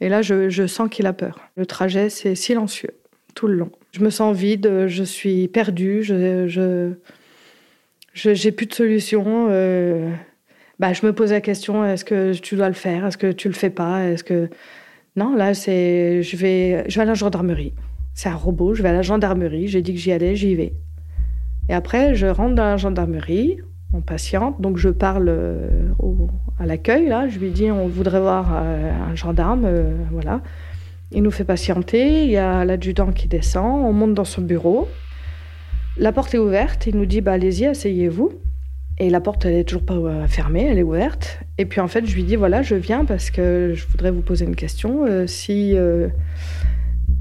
Et 0.00 0.10
là, 0.10 0.20
je, 0.20 0.66
sens 0.66 0.90
qu'il 0.90 1.06
a 1.06 1.14
peur. 1.14 1.40
Le 1.56 1.64
trajet, 1.64 2.10
c'est 2.10 2.34
silencieux 2.34 2.90
tout 3.34 3.46
le 3.46 3.54
long. 3.54 3.72
Je 3.92 4.00
me 4.00 4.10
sens 4.10 4.36
vide, 4.36 4.86
je 4.86 5.02
suis 5.02 5.48
perdue, 5.48 6.02
je, 6.02 6.46
je, 6.46 6.92
j'ai 8.14 8.52
plus 8.52 8.66
de 8.66 8.74
solution. 8.74 9.48
Euh, 9.50 10.10
bah, 10.78 10.92
je 10.92 11.04
me 11.04 11.12
pose 11.12 11.32
la 11.32 11.40
question 11.40 11.84
est-ce 11.84 12.04
que 12.04 12.32
tu 12.34 12.56
dois 12.56 12.68
le 12.68 12.74
faire? 12.74 13.06
Est-ce 13.06 13.18
que 13.18 13.32
tu 13.32 13.48
le 13.48 13.54
fais 13.54 13.70
pas? 13.70 14.04
Est-ce 14.04 14.24
que 14.24 14.48
non 15.16 15.34
Là, 15.36 15.54
c'est 15.54 16.22
je 16.22 16.36
vais, 16.36 16.84
je 16.88 16.96
vais 16.96 17.02
à 17.02 17.06
la 17.06 17.14
gendarmerie. 17.14 17.74
C'est 18.14 18.28
un 18.28 18.34
robot. 18.34 18.74
Je 18.74 18.82
vais 18.82 18.88
à 18.88 18.92
la 18.92 19.02
gendarmerie. 19.02 19.68
J'ai 19.68 19.82
dit 19.82 19.94
que 19.94 20.00
j'y 20.00 20.12
allais, 20.12 20.36
j'y 20.36 20.54
vais. 20.54 20.72
Et 21.68 21.74
après, 21.74 22.14
je 22.14 22.26
rentre 22.26 22.54
dans 22.56 22.64
la 22.64 22.76
gendarmerie, 22.76 23.58
on 23.92 24.00
patiente, 24.00 24.60
donc 24.60 24.76
je 24.76 24.88
parle 24.88 25.26
euh, 25.28 25.86
à 26.58 26.66
l'accueil, 26.66 27.06
là, 27.06 27.28
je 27.28 27.38
lui 27.38 27.50
dis 27.50 27.70
on 27.70 27.86
voudrait 27.86 28.18
voir 28.18 28.50
euh, 28.52 28.90
un 29.08 29.14
gendarme, 29.14 29.68
voilà. 30.10 30.40
Il 31.12 31.22
nous 31.22 31.30
fait 31.30 31.44
patienter, 31.44 32.24
il 32.24 32.30
y 32.30 32.36
a 32.36 32.64
l'adjudant 32.64 33.12
qui 33.12 33.28
descend, 33.28 33.84
on 33.84 33.92
monte 33.92 34.14
dans 34.14 34.24
son 34.24 34.42
bureau. 34.42 34.88
La 35.96 36.12
porte 36.12 36.34
est 36.34 36.38
ouverte, 36.38 36.86
il 36.86 36.96
nous 36.96 37.06
dit 37.06 37.20
bah, 37.20 37.32
allez-y, 37.32 37.66
asseyez-vous. 37.66 38.32
Et 38.98 39.08
la 39.08 39.20
porte, 39.20 39.46
elle 39.46 39.54
est 39.54 39.64
toujours 39.64 39.84
pas 39.84 39.96
fermée, 40.28 40.66
elle 40.66 40.78
est 40.78 40.82
ouverte. 40.82 41.40
Et 41.56 41.64
puis 41.64 41.80
en 41.80 41.88
fait, 41.88 42.04
je 42.06 42.14
lui 42.14 42.24
dis 42.24 42.36
voilà, 42.36 42.62
je 42.62 42.74
viens 42.74 43.04
parce 43.04 43.30
que 43.30 43.72
je 43.74 43.86
voudrais 43.86 44.10
vous 44.10 44.20
poser 44.20 44.44
une 44.44 44.56
question. 44.56 45.06
si, 45.26 45.74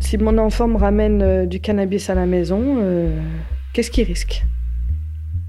si 0.01 0.17
mon 0.17 0.37
enfant 0.39 0.67
me 0.67 0.75
ramène 0.75 1.47
du 1.47 1.61
cannabis 1.61 2.09
à 2.09 2.15
la 2.15 2.25
maison, 2.25 2.83
qu'est-ce 3.71 3.91
qu'il 3.91 4.05
risque? 4.05 4.43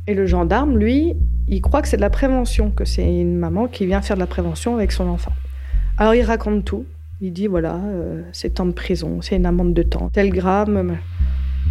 Et 0.07 0.15
le 0.15 0.27
gendarme, 0.27 0.79
lui, 0.79 1.17
il 1.49 1.61
croit 1.61 1.83
que 1.83 1.89
c'est 1.89 1.97
de 1.97 2.03
la 2.03 2.11
prévention, 2.11 2.71
que 2.71 2.85
c'est 2.85 3.05
une 3.05 3.37
maman 3.37 3.67
qui 3.67 3.87
vient 3.87 4.01
faire 4.01 4.17
de 4.17 4.21
la 4.21 4.27
prévention 4.27 4.77
avec 4.77 4.93
son 4.93 5.09
enfant. 5.09 5.33
Alors 5.99 6.15
il 6.15 6.23
raconte 6.23 6.65
tout. 6.65 6.87
Il 7.21 7.33
dit 7.33 7.49
voilà, 7.49 7.75
euh, 7.75 8.23
c'est 8.33 8.55
temps 8.55 8.65
de 8.65 8.73
prison, 8.73 9.21
c'est 9.21 9.37
une 9.37 9.45
amende 9.45 9.75
de 9.75 9.83
temps, 9.83 10.09
tel 10.11 10.31
gramme. 10.31 10.97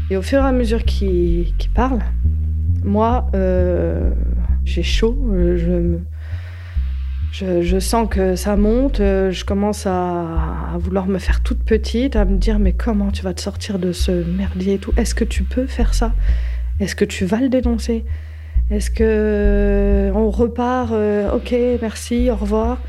Et 0.09 0.17
au 0.17 0.21
fur 0.21 0.39
et 0.39 0.47
à 0.47 0.51
mesure 0.51 0.83
qu'il 0.85 1.53
parle, 1.73 1.99
moi, 2.83 3.27
euh, 3.35 4.11
j'ai 4.65 4.83
chaud. 4.83 5.17
Je, 5.33 5.97
je, 7.31 7.61
je, 7.61 7.79
sens 7.79 8.07
que 8.09 8.35
ça 8.35 8.55
monte. 8.55 8.97
Je 8.97 9.45
commence 9.45 9.85
à, 9.85 10.77
vouloir 10.79 11.07
me 11.07 11.19
faire 11.19 11.41
toute 11.43 11.63
petite, 11.63 12.15
à 12.15 12.25
me 12.25 12.37
dire 12.37 12.57
mais 12.59 12.73
comment 12.73 13.11
tu 13.11 13.21
vas 13.23 13.33
te 13.33 13.41
sortir 13.41 13.77
de 13.77 13.91
ce 13.91 14.11
merdier 14.11 14.75
et 14.75 14.79
tout? 14.79 14.93
Est-ce 14.97 15.13
que 15.13 15.25
tu 15.25 15.43
peux 15.43 15.67
faire 15.67 15.93
ça? 15.93 16.13
Est-ce 16.79 16.95
que 16.95 17.05
tu 17.05 17.25
vas 17.25 17.39
le 17.39 17.49
dénoncer? 17.49 18.05
Est-ce 18.71 18.89
que 18.89 20.11
on 20.15 20.29
repart 20.29 20.91
euh, 20.91 21.31
Ok, 21.31 21.55
merci, 21.81 22.29
au 22.31 22.35
revoir? 22.35 22.79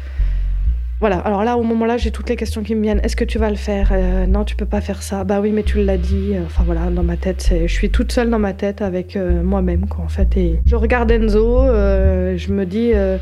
Voilà, 1.01 1.19
alors 1.21 1.45
là, 1.45 1.57
au 1.57 1.63
moment-là, 1.63 1.97
j'ai 1.97 2.11
toutes 2.11 2.29
les 2.29 2.37
questions 2.37 2.63
qui 2.63 2.75
me 2.75 2.83
viennent. 2.83 3.01
Est-ce 3.03 3.17
que 3.17 3.25
tu 3.25 3.39
vas 3.39 3.49
le 3.49 3.57
faire? 3.57 3.89
Euh, 3.93 4.27
Non, 4.27 4.45
tu 4.45 4.55
peux 4.55 4.67
pas 4.67 4.83
faire 4.83 5.03
ça. 5.03 5.25
Bah 5.25 5.41
oui, 5.41 5.51
mais 5.51 5.63
tu 5.63 5.83
l'as 5.83 5.97
dit. 5.97 6.35
Enfin 6.45 6.63
voilà, 6.67 6.91
dans 6.91 7.03
ma 7.03 7.17
tête, 7.17 7.55
je 7.67 7.73
suis 7.73 7.89
toute 7.89 8.13
seule 8.13 8.29
dans 8.29 8.39
ma 8.39 8.53
tête 8.53 8.83
avec 8.83 9.17
euh, 9.17 9.43
moi-même, 9.43 9.87
quoi, 9.89 10.05
en 10.05 10.09
fait. 10.09 10.37
Et 10.37 10.61
je 10.67 10.77
regarde 10.77 11.11
Enzo, 11.11 11.63
euh, 11.63 12.37
je 12.37 12.53
me 12.53 12.67
dis, 12.67 12.91
euh, 12.95 13.17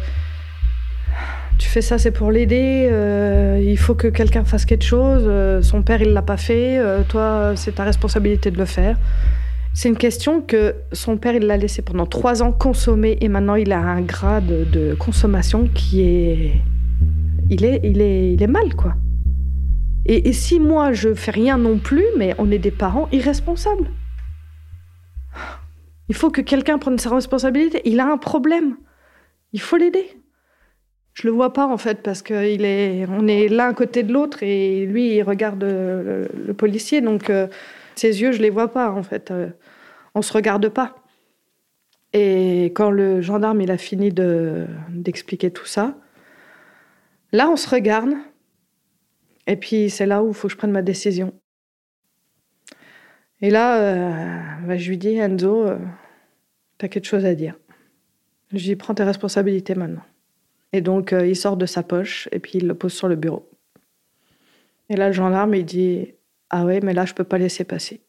tu 1.59 1.69
fais 1.69 1.81
ça, 1.81 1.99
c'est 1.99 2.11
pour 2.11 2.33
l'aider. 2.33 2.89
euh, 2.91 3.61
il 3.65 3.79
faut 3.79 3.95
que 3.95 4.09
quelqu'un 4.09 4.43
fasse 4.45 4.65
quelque 4.65 4.85
chose. 4.85 5.23
euh, 5.27 5.63
son 5.63 5.83
père, 5.83 6.03
il 6.03 6.13
l'a 6.13 6.23
pas 6.23 6.37
fait. 6.37 6.79
euh, 6.79 7.03
toi, 7.09 7.53
c'est 7.55 7.77
ta 7.77 7.85
responsabilité 7.85 8.51
de 8.51 8.59
le 8.59 8.65
faire. 8.65 8.97
C'est 9.73 9.89
une 9.89 9.97
question 9.97 10.41
que 10.41 10.75
son 10.93 11.17
père, 11.17 11.35
il 11.37 11.45
l'a 11.47 11.57
laissé 11.57 11.83
pendant 11.83 12.07
trois 12.07 12.43
ans 12.43 12.51
consommer 12.51 13.19
et 13.21 13.29
maintenant 13.29 13.55
il 13.55 13.71
a 13.71 13.79
un 13.79 14.01
grade 14.01 14.69
de 14.73 14.95
consommation 14.95 15.69
qui 15.73 16.01
est 16.03 16.53
il 17.51 17.65
est, 17.65 17.81
il 17.85 18.01
est, 18.01 18.35
il 18.35 18.43
est 18.43 18.49
mal, 18.49 18.75
quoi. 18.75 18.95
Et, 20.07 20.33
si 20.33 20.59
moi, 20.59 20.93
je 20.93 21.13
fais 21.13 21.31
rien 21.31 21.59
non 21.59 21.79
plus, 21.79 22.07
mais 22.17 22.35
on 22.39 22.51
est 22.51 22.59
des 22.59 22.71
parents 22.71 23.09
irresponsables. 23.13 23.91
Il 26.09 26.15
faut 26.15 26.31
que 26.31 26.41
quelqu'un 26.41 26.79
prenne 26.79 26.99
sa 26.99 27.11
responsabilité. 27.11 27.83
Il 27.85 28.01
a 28.01 28.11
un 28.11 28.17
problème. 28.17 28.77
Il 29.53 29.61
faut 29.61 29.77
l'aider. 29.77 30.07
Je 31.13 31.27
le 31.27 31.33
vois 31.35 31.53
pas, 31.53 31.67
en 31.67 31.77
fait, 31.77 32.03
parce 32.03 32.23
qu'il 32.23 32.65
est, 32.65 33.07
on 33.11 33.27
est 33.27 33.49
l'un 33.49 33.75
côté 33.75 34.03
de 34.03 34.13
l'autre 34.13 34.43
et 34.43 34.87
lui, 34.87 35.17
il 35.17 35.23
regarde 35.23 35.63
le, 35.63 36.29
le 36.47 36.55
policier. 36.55 37.03
Donc, 37.03 37.29
euh, 37.29 37.47
ses 37.95 38.23
yeux, 38.23 38.33
je 38.33 38.41
les 38.41 38.51
vois 38.51 38.69
pas, 38.69 38.91
en 38.91 39.03
fait. 39.03 39.31
Euh, 39.31 39.51
on 40.15 40.23
se 40.23 40.33
regarde 40.33 40.69
pas. 40.71 40.97
Et 42.15 42.67
quand 42.75 42.91
le 42.91 43.21
gendarme, 43.21 43.61
il 43.61 43.71
a 43.71 43.77
fini 43.77 44.11
de, 44.11 44.67
d'expliquer 44.91 45.51
tout 45.51 45.67
ça, 45.67 45.99
Là, 47.33 47.49
on 47.51 47.57
se 47.57 47.69
regarde. 47.69 48.15
Et 49.47 49.57
puis, 49.57 49.91
c'est 49.91 50.07
là 50.07 50.23
où 50.23 50.29
il 50.29 50.35
faut 50.35 50.49
que 50.49 50.53
je 50.53 50.59
prenne 50.59 50.73
ma 50.73 50.83
décision. 50.83 51.33
Et 53.41 53.51
là, 53.51 53.81
euh, 53.81 54.67
bah, 54.67 54.77
je 54.77 54.89
lui 54.89 54.99
dis, 54.99 55.17
Enzo, 55.17 55.67
euh, 55.67 55.79
t'as 56.79 56.89
quelque 56.89 57.07
chose 57.07 57.25
à 57.25 57.35
dire. 57.35 57.55
Je 58.51 58.57
lui 58.57 58.63
dis, 58.63 58.77
prends 58.77 58.95
tes 58.95 59.05
responsabilités 59.05 59.75
maintenant. 59.75 60.03
Et 60.73 60.81
donc, 60.81 61.13
euh, 61.13 61.27
il 61.27 61.37
sort 61.37 61.57
de 61.57 61.67
sa 61.67 61.83
poche 61.83 62.29
et 62.33 62.39
puis 62.39 62.59
il 62.59 62.67
le 62.67 62.75
pose 62.75 62.93
sur 62.93 63.09
le 63.09 63.17
bureau. 63.17 63.49
Et 64.91 64.97
là, 64.97 65.09
le 65.09 65.13
gendarme, 65.13 65.55
il 65.55 65.65
dit, 65.65 66.15
ah 66.51 66.65
ouais, 66.65 66.81
mais 66.81 66.95
là, 66.95 67.05
je 67.05 67.15
peux 67.15 67.25
pas 67.25 67.39
laisser 67.39 67.65
passer. 67.65 68.01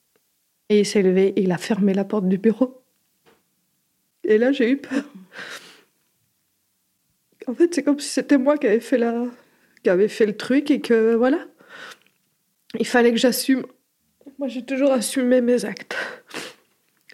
Et 0.70 0.80
il 0.80 0.86
s'est 0.86 1.02
levé 1.02 1.34
il 1.36 1.52
a 1.52 1.58
fermé 1.58 1.94
la 1.94 2.04
porte 2.04 2.28
du 2.28 2.38
bureau. 2.38 2.84
Et 4.24 4.38
là, 4.38 4.52
j'ai 4.52 4.72
eu 4.72 4.78
peur. 4.78 5.04
En 7.50 7.56
fait, 7.56 7.74
c'est 7.74 7.82
comme 7.82 8.00
si 8.00 8.10
c'était 8.10 8.38
moi 8.38 8.58
qui 8.58 8.68
avait 8.68 8.80
fait 8.80 9.00
la, 9.00 9.24
qui 9.84 9.90
avait 9.90 10.08
fait 10.08 10.28
le 10.28 10.38
truc 10.38 10.70
et 10.70 10.82
que 10.82 11.16
voilà, 11.16 11.40
il 12.78 12.86
fallait 12.86 13.12
que 13.12 13.18
j'assume. 13.18 13.66
Moi, 14.38 14.48
j'ai 14.48 14.64
toujours 14.64 14.92
assumé 14.92 15.42
mes 15.42 15.66
actes. 15.66 15.96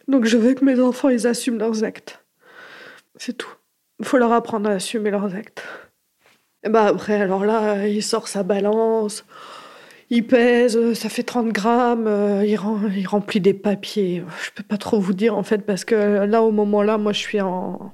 Donc, 0.10 0.26
je 0.26 0.36
veux 0.36 0.54
que 0.54 0.66
mes 0.66 0.82
enfants 0.82 1.08
ils 1.08 1.26
assument 1.26 1.58
leurs 1.58 1.86
actes. 1.86 2.22
C'est 3.16 3.38
tout. 3.38 3.54
Il 4.00 4.06
faut 4.06 4.18
leur 4.18 4.34
apprendre 4.34 4.70
à 4.70 4.74
assumer 4.74 5.10
leurs 5.10 5.34
actes. 5.36 5.64
Et 6.66 6.70
bah 6.70 6.88
après, 6.88 7.22
alors 7.22 7.46
là, 7.46 7.88
il 7.88 8.04
sort 8.04 8.28
sa 8.28 8.44
balance, 8.44 9.24
il 10.10 10.28
pèse, 10.28 10.94
ça 10.96 11.08
fait 11.08 11.24
30 11.24 11.48
grammes, 11.54 12.10
il, 12.44 12.58
rem 12.58 12.92
il 12.94 13.08
remplit 13.08 13.40
des 13.40 13.54
papiers. 13.54 14.22
Je 14.44 14.52
peux 14.52 14.64
pas 14.64 14.78
trop 14.78 15.00
vous 15.00 15.14
dire 15.14 15.38
en 15.38 15.44
fait 15.44 15.60
parce 15.60 15.86
que 15.86 16.26
là, 16.26 16.44
au 16.44 16.52
moment 16.52 16.84
là, 16.84 16.98
moi, 16.98 17.14
je 17.14 17.20
suis 17.20 17.40
en 17.40 17.94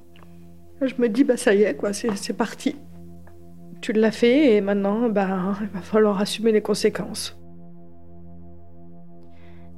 je 0.88 0.95
me 0.99 1.09
dis, 1.09 1.23
bah 1.23 1.38
ça 1.38 1.53
y 1.53 1.63
est, 1.63 1.75
quoi, 1.75 1.93
c'est 1.93 2.34
parti. 2.34 2.75
Tu 3.82 3.93
l'as 3.93 4.11
fait 4.11 4.55
et 4.55 4.61
maintenant, 4.61 5.09
bah, 5.09 5.55
il 5.61 5.67
va 5.67 5.82
falloir 5.82 6.19
assumer 6.19 6.51
les 6.51 6.61
conséquences. 6.61 7.38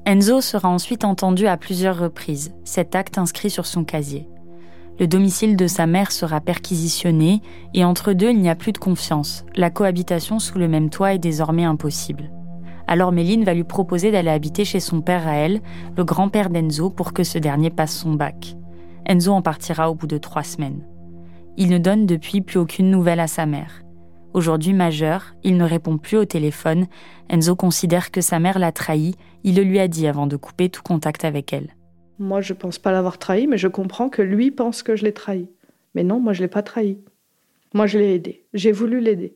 Enzo 0.06 0.42
sera 0.42 0.68
ensuite 0.68 1.06
entendu 1.06 1.48
à 1.48 1.56
plusieurs 1.56 1.98
reprises, 1.98 2.54
cet 2.66 2.94
acte 2.94 3.18
inscrit 3.18 3.50
sur 3.50 3.66
son 3.66 3.86
casier. 3.86 4.28
Le 5.00 5.08
domicile 5.08 5.56
de 5.56 5.66
sa 5.66 5.88
mère 5.88 6.12
sera 6.12 6.42
perquisitionné 6.42 7.42
et 7.74 7.86
entre 7.86 8.12
deux, 8.12 8.30
il 8.30 8.40
n'y 8.40 8.50
a 8.50 8.56
plus 8.56 8.74
de 8.74 8.78
confiance. 8.78 9.46
La 9.56 9.70
cohabitation 9.70 10.40
sous 10.40 10.60
le 10.60 10.68
même 10.68 10.90
toit 10.90 11.14
est 11.14 11.20
désormais 11.20 11.64
impossible. 11.64 12.32
Alors 12.86 13.14
Méline 13.14 13.46
va 13.46 13.54
lui 13.54 13.64
proposer 13.64 14.12
d'aller 14.12 14.30
habiter 14.30 14.66
chez 14.66 14.82
son 14.82 15.02
père 15.02 15.28
à 15.28 15.36
elle, 15.36 15.62
le 15.96 16.04
grand-père 16.04 16.50
d'Enzo, 16.50 16.90
pour 16.90 17.14
que 17.14 17.24
ce 17.24 17.38
dernier 17.38 17.70
passe 17.70 17.96
son 17.96 18.14
bac. 18.14 18.58
Enzo 19.06 19.32
en 19.32 19.42
partira 19.42 19.90
au 19.90 19.96
bout 19.96 20.08
de 20.08 20.18
trois 20.18 20.44
semaines. 20.44 20.84
Il 21.56 21.70
ne 21.70 21.78
donne 21.78 22.08
depuis 22.08 22.42
plus 22.42 22.58
aucune 22.58 22.90
nouvelle 22.90 23.20
à 23.20 23.28
sa 23.28 23.46
mère. 23.46 23.84
Aujourd'hui 24.34 24.74
majeur, 24.74 25.36
il 25.44 25.56
ne 25.58 25.64
répond 25.64 26.00
plus 26.00 26.18
au 26.18 26.26
téléphone. 26.26 26.88
Enzo 27.30 27.56
considère 27.56 28.10
que 28.10 28.22
sa 28.22 28.40
mère 28.40 28.58
l'a 28.58 28.72
trahi. 28.72 29.14
Il 29.44 29.56
le 29.56 29.62
lui 29.62 29.80
a 29.80 29.88
dit 29.88 30.08
avant 30.08 30.26
de 30.26 30.36
couper 30.36 30.70
tout 30.70 30.82
contact 30.82 31.24
avec 31.26 31.54
elle. 31.54 31.76
Moi, 32.18 32.42
je 32.42 32.54
pense 32.54 32.80
pas 32.80 32.92
l'avoir 32.92 33.20
trahi, 33.20 33.46
mais 33.46 33.60
je 33.60 33.68
comprends 33.68 34.10
que 34.10 34.24
lui 34.24 34.50
pense 34.50 34.82
que 34.82 34.96
je 34.96 35.04
l'ai 35.04 35.14
trahi. 35.14 35.48
Mais 35.94 36.04
non, 36.04 36.20
moi, 36.20 36.34
je 36.34 36.42
l'ai 36.42 36.48
pas 36.48 36.64
trahi. 36.64 36.98
Moi, 37.76 37.86
je 37.86 38.00
l'ai 38.00 38.16
aidé. 38.16 38.46
J'ai 38.56 38.72
voulu 38.72 39.00
l'aider. 39.00 39.36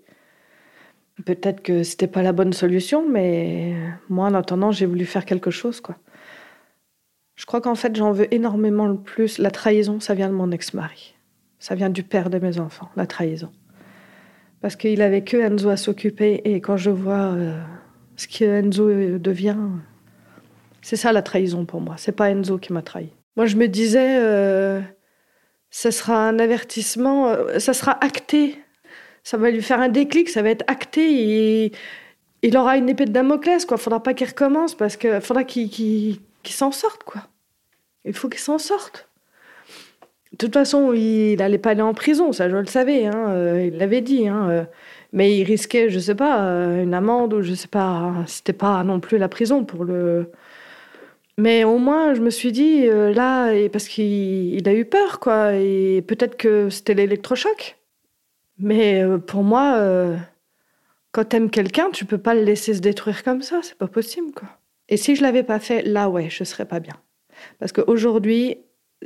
Peut-être 1.26 1.61
que 1.61 1.84
c'était 1.84 2.07
pas 2.07 2.24
la 2.24 2.32
bonne 2.32 2.53
solution, 2.53 3.07
mais 3.07 3.76
moi, 4.09 4.28
en 4.28 4.34
attendant, 4.34 4.72
j'ai 4.72 4.88
voulu 4.88 5.05
faire 5.05 5.26
quelque 5.26 5.51
chose, 5.51 5.82
quoi. 5.82 5.97
Je 7.36 7.45
crois 7.45 7.61
qu'en 7.61 7.76
fait, 7.76 7.95
j'en 7.95 8.11
veux 8.11 8.34
énormément 8.34 8.88
le 8.88 8.97
plus. 8.97 9.38
La 9.38 9.51
trahison, 9.51 9.99
ça 9.99 10.15
vient 10.15 10.30
de 10.30 10.34
mon 10.34 10.51
ex-mari. 10.51 11.16
Ça 11.60 11.76
vient 11.76 11.89
du 11.89 12.03
père 12.03 12.30
de 12.30 12.39
mes 12.39 12.60
enfants, 12.60 12.89
la 12.95 13.08
trahison. 13.08 13.51
Parce 14.62 14.76
qu'il 14.76 15.01
avait 15.01 15.24
que 15.24 15.38
Enzo 15.38 15.70
à 15.70 15.78
s'occuper 15.78 16.41
et 16.45 16.62
quand 16.62 16.78
je 16.78 16.89
vois 16.89 17.34
euh, 17.34 17.60
ce 18.16 18.28
que 18.28 18.45
Enzo 18.45 19.20
devient, 19.20 19.58
c'est 20.82 20.95
ça 20.95 21.12
la 21.12 21.22
trahison 21.22 21.66
pour 21.66 21.82
moi. 21.82 21.95
C'est 21.97 22.12
pas 22.12 22.30
Enzo 22.30 22.58
qui 22.58 22.74
m'a 22.74 22.82
trahi. 22.82 23.10
Moi, 23.36 23.45
je 23.45 23.55
me 23.55 23.68
disais, 23.68 24.18
euh, 24.20 24.82
ça 25.70 25.91
sera 25.91 26.28
un 26.28 26.39
avertissement, 26.39 27.28
euh, 27.28 27.60
ça 27.60 27.74
sera 27.74 28.03
acté. 28.03 28.58
Ça 29.24 29.38
va 29.38 29.51
lui 29.51 29.62
faire 29.62 29.80
un 29.80 29.89
déclic, 29.89 30.30
ça 30.30 30.41
va 30.41 30.49
être 30.49 30.64
acté. 30.68 31.72
Il 32.41 32.58
aura 32.58 32.78
une 32.78 32.89
épée 32.89 33.05
de 33.05 33.12
Damoclès, 33.12 33.66
quoi. 33.66 33.78
Faudra 33.78 34.01
pas 34.01 34.14
qu'il 34.14 34.28
recommence 34.28 34.74
parce 34.74 34.95
que 34.97 35.20
faudra 35.20 35.43
qu'il 35.43 35.70
qu 35.70 36.20
qu'il 36.43 36.55
s'en 36.55 36.72
sorte, 36.72 37.03
quoi. 37.03 37.28
Il 38.05 38.14
faut 38.14 38.30
qu'il 38.30 38.39
s'en 38.39 38.58
sorte. 38.58 39.07
De 40.38 40.46
toute 40.46 40.54
façon, 40.54 40.94
il 40.94 41.38
n'allait 41.38 41.58
pas 41.58 41.72
aller 41.72 41.82
en 41.82 41.96
prison, 41.96 42.32
ça 42.32 42.48
je 42.48 42.56
le 42.56 42.68
savais, 42.68 43.08
hein, 43.08 43.30
euh, 43.30 43.70
il 43.72 43.78
l'avait 43.80 44.02
dit. 44.02 44.28
Hein, 44.28 44.50
euh, 44.52 44.64
mais 45.12 45.36
il 45.36 45.44
risquait, 45.44 45.90
je 45.90 45.98
sais 45.98 46.14
pas, 46.14 46.44
euh, 46.44 46.84
une 46.84 46.94
amende 46.94 47.34
ou 47.34 47.42
je 47.42 47.56
sais 47.56 47.68
pas. 47.68 48.14
C'était 48.28 48.54
pas 48.54 48.84
non 48.84 49.00
plus 49.00 49.18
la 49.18 49.30
prison 49.30 49.66
pour 49.66 49.84
le. 49.84 50.32
Mais 51.40 51.64
au 51.64 51.80
moins, 51.80 52.14
je 52.14 52.22
me 52.22 52.30
suis 52.30 52.52
dit, 52.52 52.86
là, 52.88 53.52
parce 53.72 53.88
qu'il 53.88 54.54
il 54.56 54.70
a 54.70 54.74
eu 54.74 54.86
peur, 54.86 55.20
quoi, 55.20 55.54
et 55.56 56.04
peut-être 56.08 56.38
que 56.38 56.70
c'était 56.70 56.94
l'électrochoc. 56.96 57.78
Mais 58.60 59.04
pour 59.28 59.44
moi, 59.44 59.80
quand 61.12 61.26
t'aimes 61.26 61.52
quelqu'un, 61.52 61.90
tu 61.92 62.06
peux 62.06 62.18
pas 62.18 62.34
le 62.34 62.42
laisser 62.44 62.74
se 62.74 62.80
détruire 62.80 63.24
comme 63.24 63.44
ça, 63.44 63.60
c'est 63.64 63.78
pas 63.78 63.88
possible, 63.88 64.32
quoi. 64.34 64.50
Et 64.90 64.98
si 64.98 65.16
je 65.16 65.22
l'avais 65.22 65.44
pas 65.44 65.60
fait, 65.60 65.84
là, 65.84 66.10
ouais, 66.10 66.30
je 66.30 66.44
serais 66.44 66.66
pas 66.66 66.80
bien. 66.80 66.96
Parce 67.60 67.72
qu'aujourd'hui, 67.72 68.58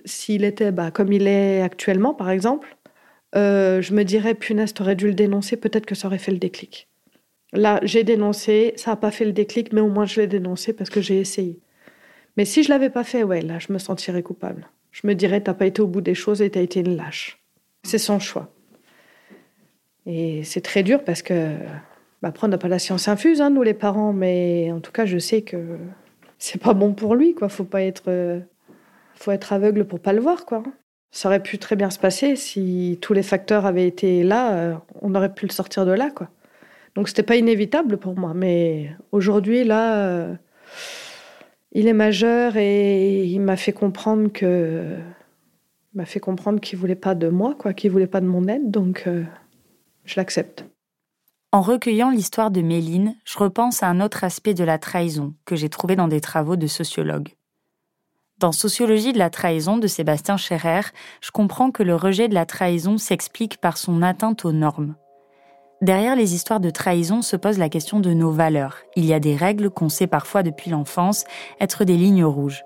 s'il 0.05 0.43
était 0.43 0.71
bah, 0.71 0.91
comme 0.91 1.11
il 1.11 1.27
est 1.27 1.61
actuellement, 1.61 2.13
par 2.13 2.29
exemple, 2.29 2.77
euh, 3.35 3.81
je 3.81 3.93
me 3.93 4.03
dirais, 4.03 4.35
punaise, 4.35 4.73
t'aurais 4.73 4.95
dû 4.95 5.07
le 5.07 5.13
dénoncer, 5.13 5.57
peut-être 5.57 5.85
que 5.85 5.95
ça 5.95 6.07
aurait 6.07 6.17
fait 6.17 6.31
le 6.31 6.37
déclic. 6.37 6.87
Là, 7.53 7.79
j'ai 7.83 8.03
dénoncé, 8.03 8.73
ça 8.77 8.91
n'a 8.91 8.97
pas 8.97 9.11
fait 9.11 9.25
le 9.25 9.33
déclic, 9.33 9.73
mais 9.73 9.81
au 9.81 9.89
moins 9.89 10.05
je 10.05 10.21
l'ai 10.21 10.27
dénoncé 10.27 10.73
parce 10.73 10.89
que 10.89 11.01
j'ai 11.01 11.19
essayé. 11.19 11.59
Mais 12.37 12.45
si 12.45 12.63
je 12.63 12.69
l'avais 12.69 12.89
pas 12.89 13.03
fait, 13.03 13.23
ouais, 13.23 13.41
là, 13.41 13.59
je 13.59 13.73
me 13.73 13.77
sentirais 13.77 14.23
coupable. 14.23 14.69
Je 14.91 15.05
me 15.05 15.15
dirais, 15.15 15.41
t'as 15.41 15.53
pas 15.53 15.65
été 15.65 15.81
au 15.81 15.87
bout 15.87 16.01
des 16.01 16.15
choses 16.15 16.41
et 16.41 16.49
t'as 16.49 16.61
été 16.61 16.79
une 16.79 16.95
lâche. 16.95 17.39
C'est 17.83 17.97
son 17.97 18.19
choix. 18.19 18.53
Et 20.05 20.43
c'est 20.43 20.61
très 20.61 20.83
dur 20.83 21.03
parce 21.03 21.21
que, 21.21 21.55
bah, 22.21 22.29
après, 22.29 22.47
on 22.47 22.49
n'a 22.49 22.57
pas 22.57 22.67
la 22.67 22.79
science 22.79 23.07
infuse, 23.07 23.41
hein, 23.41 23.49
nous 23.49 23.63
les 23.63 23.73
parents, 23.73 24.13
mais 24.13 24.71
en 24.71 24.79
tout 24.79 24.91
cas, 24.91 25.05
je 25.05 25.17
sais 25.17 25.41
que 25.41 25.77
c'est 26.37 26.61
pas 26.61 26.73
bon 26.73 26.93
pour 26.93 27.15
lui, 27.15 27.35
quoi. 27.35 27.49
Faut 27.49 27.65
pas 27.65 27.83
être, 27.83 28.03
euh, 28.07 28.39
faut 29.21 29.31
être 29.31 29.53
aveugle 29.53 29.85
pour 29.85 29.99
pas 29.99 30.13
le 30.13 30.21
voir, 30.21 30.45
quoi. 30.45 30.63
Ça 31.11 31.27
aurait 31.27 31.43
pu 31.43 31.57
très 31.57 31.75
bien 31.75 31.89
se 31.89 31.99
passer 31.99 32.35
si 32.35 32.97
tous 33.01 33.13
les 33.13 33.23
facteurs 33.23 33.65
avaient 33.65 33.87
été 33.87 34.23
là, 34.23 34.53
euh, 34.53 34.75
on 35.01 35.13
aurait 35.13 35.33
pu 35.33 35.45
le 35.45 35.51
sortir 35.51 35.85
de 35.85 35.91
là, 35.91 36.09
quoi. 36.09 36.29
Donc 36.95 37.07
c'était 37.07 37.23
pas 37.23 37.35
inévitable 37.35 37.97
pour 37.97 38.17
moi, 38.17 38.33
mais 38.33 38.91
aujourd'hui, 39.11 39.63
là, 39.63 40.05
euh, 40.07 40.35
Il 41.73 41.87
est 41.87 41.93
majeur 41.93 42.57
et 42.57 43.23
il 43.25 43.39
m'a 43.39 43.55
fait 43.55 43.71
comprendre 43.71 44.29
que 44.31 44.97
m'a 45.93 46.05
fait 46.05 46.19
comprendre 46.19 46.59
qu'il 46.59 46.77
voulait 46.77 46.95
pas 46.95 47.15
de 47.15 47.29
moi, 47.29 47.55
quoi, 47.57 47.73
qu'il 47.73 47.91
voulait 47.91 48.07
pas 48.07 48.21
de 48.21 48.25
mon 48.25 48.47
aide, 48.47 48.71
donc 48.71 49.03
euh, 49.07 49.23
je 50.05 50.15
l'accepte. 50.17 50.65
En 51.53 51.61
recueillant 51.61 52.11
l'histoire 52.11 52.51
de 52.51 52.61
Méline, 52.61 53.15
je 53.25 53.37
repense 53.37 53.83
à 53.83 53.87
un 53.87 53.99
autre 53.99 54.23
aspect 54.23 54.53
de 54.53 54.63
la 54.63 54.77
trahison 54.77 55.33
que 55.45 55.55
j'ai 55.55 55.69
trouvé 55.69 55.95
dans 55.97 56.07
des 56.07 56.21
travaux 56.21 56.55
de 56.55 56.67
sociologues. 56.67 57.35
Dans 58.41 58.51
Sociologie 58.51 59.13
de 59.13 59.19
la 59.19 59.29
trahison 59.29 59.77
de 59.77 59.85
Sébastien 59.85 60.35
Scherer, 60.35 60.81
je 61.21 61.29
comprends 61.29 61.69
que 61.69 61.83
le 61.83 61.95
rejet 61.95 62.27
de 62.27 62.33
la 62.33 62.47
trahison 62.47 62.97
s'explique 62.97 63.57
par 63.57 63.77
son 63.77 64.01
atteinte 64.01 64.45
aux 64.45 64.51
normes. 64.51 64.95
Derrière 65.83 66.15
les 66.15 66.33
histoires 66.33 66.59
de 66.59 66.71
trahison 66.71 67.21
se 67.21 67.35
pose 67.35 67.59
la 67.59 67.69
question 67.69 67.99
de 67.99 68.15
nos 68.15 68.31
valeurs. 68.31 68.77
Il 68.95 69.05
y 69.05 69.13
a 69.13 69.19
des 69.19 69.35
règles 69.35 69.69
qu'on 69.69 69.89
sait 69.89 70.07
parfois 70.07 70.41
depuis 70.41 70.71
l'enfance 70.71 71.23
être 71.59 71.83
des 71.83 71.97
lignes 71.97 72.25
rouges. 72.25 72.63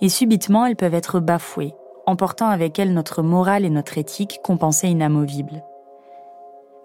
Et 0.00 0.08
subitement, 0.08 0.64
elles 0.64 0.74
peuvent 0.74 0.94
être 0.94 1.20
bafouées, 1.20 1.74
emportant 2.06 2.48
avec 2.48 2.78
elles 2.78 2.94
notre 2.94 3.22
morale 3.22 3.66
et 3.66 3.70
notre 3.70 3.98
éthique 3.98 4.40
compensées 4.42 4.88
inamovibles. 4.88 5.62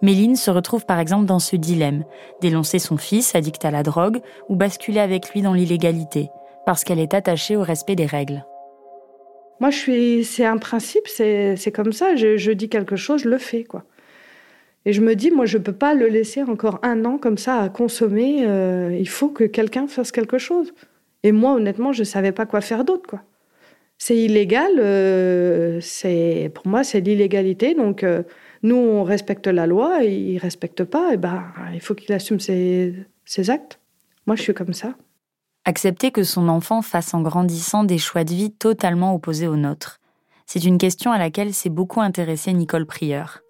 Méline 0.02 0.36
se 0.36 0.50
retrouve 0.50 0.84
par 0.84 0.98
exemple 0.98 1.24
dans 1.24 1.38
ce 1.38 1.56
dilemme, 1.56 2.04
dénoncer 2.42 2.80
son 2.80 2.98
fils 2.98 3.34
addict 3.34 3.64
à 3.64 3.70
la 3.70 3.82
drogue 3.82 4.20
ou 4.50 4.56
basculer 4.56 5.00
avec 5.00 5.30
lui 5.30 5.40
dans 5.40 5.54
l'illégalité, 5.54 6.28
parce 6.66 6.82
qu'elle 6.84 6.98
est 6.98 7.14
attachée 7.14 7.56
au 7.56 7.62
respect 7.62 7.94
des 7.94 8.06
règles. 8.06 8.44
Moi, 9.60 9.70
je 9.70 9.78
suis, 9.78 10.24
c'est 10.24 10.44
un 10.44 10.58
principe, 10.58 11.08
c'est, 11.08 11.72
comme 11.72 11.92
ça. 11.92 12.16
Je, 12.16 12.50
dis 12.50 12.68
quelque 12.68 12.96
chose, 12.96 13.22
je 13.22 13.30
le 13.30 13.38
fais, 13.38 13.64
quoi. 13.64 13.84
Et 14.84 14.92
je 14.92 15.00
me 15.00 15.14
dis, 15.14 15.30
moi, 15.30 15.46
je 15.46 15.58
peux 15.58 15.72
pas 15.72 15.94
le 15.94 16.08
laisser 16.08 16.42
encore 16.42 16.78
un 16.82 17.04
an 17.04 17.18
comme 17.18 17.38
ça 17.38 17.60
à 17.60 17.68
consommer. 17.68 18.46
Euh, 18.46 18.94
il 18.98 19.08
faut 19.08 19.28
que 19.28 19.44
quelqu'un 19.44 19.86
fasse 19.86 20.12
quelque 20.12 20.38
chose. 20.38 20.74
Et 21.22 21.32
moi, 21.32 21.54
honnêtement, 21.54 21.92
je 21.92 22.04
savais 22.04 22.32
pas 22.32 22.46
quoi 22.46 22.60
faire 22.60 22.84
d'autre, 22.84 23.08
quoi. 23.08 23.22
C'est 23.98 24.16
illégal. 24.16 24.72
Euh, 24.78 25.80
c'est 25.80 26.50
pour 26.54 26.66
moi, 26.66 26.84
c'est 26.84 27.00
l'illégalité. 27.00 27.74
Donc, 27.74 28.02
euh, 28.02 28.22
nous, 28.62 28.76
on 28.76 29.02
respecte 29.04 29.46
la 29.46 29.66
loi. 29.66 30.04
Et 30.04 30.14
il 30.14 30.38
respecte 30.38 30.84
pas. 30.84 31.14
Et 31.14 31.16
ben, 31.16 31.44
il 31.72 31.80
faut 31.80 31.94
qu'il 31.94 32.12
assume 32.12 32.38
ses, 32.38 32.94
ses 33.24 33.50
actes. 33.50 33.80
Moi, 34.26 34.36
je 34.36 34.42
suis 34.42 34.54
comme 34.54 34.74
ça. 34.74 34.94
Accepter 35.68 36.12
que 36.12 36.22
son 36.22 36.48
enfant 36.48 36.80
fasse 36.80 37.12
en 37.12 37.22
grandissant 37.22 37.82
des 37.82 37.98
choix 37.98 38.22
de 38.22 38.30
vie 38.30 38.52
totalement 38.52 39.12
opposés 39.12 39.48
aux 39.48 39.56
nôtres. 39.56 39.98
C'est 40.46 40.62
une 40.62 40.78
question 40.78 41.10
à 41.10 41.18
laquelle 41.18 41.52
s'est 41.52 41.70
beaucoup 41.70 42.00
intéressée 42.00 42.52
Nicole 42.52 42.86
Prieur. 42.86 43.40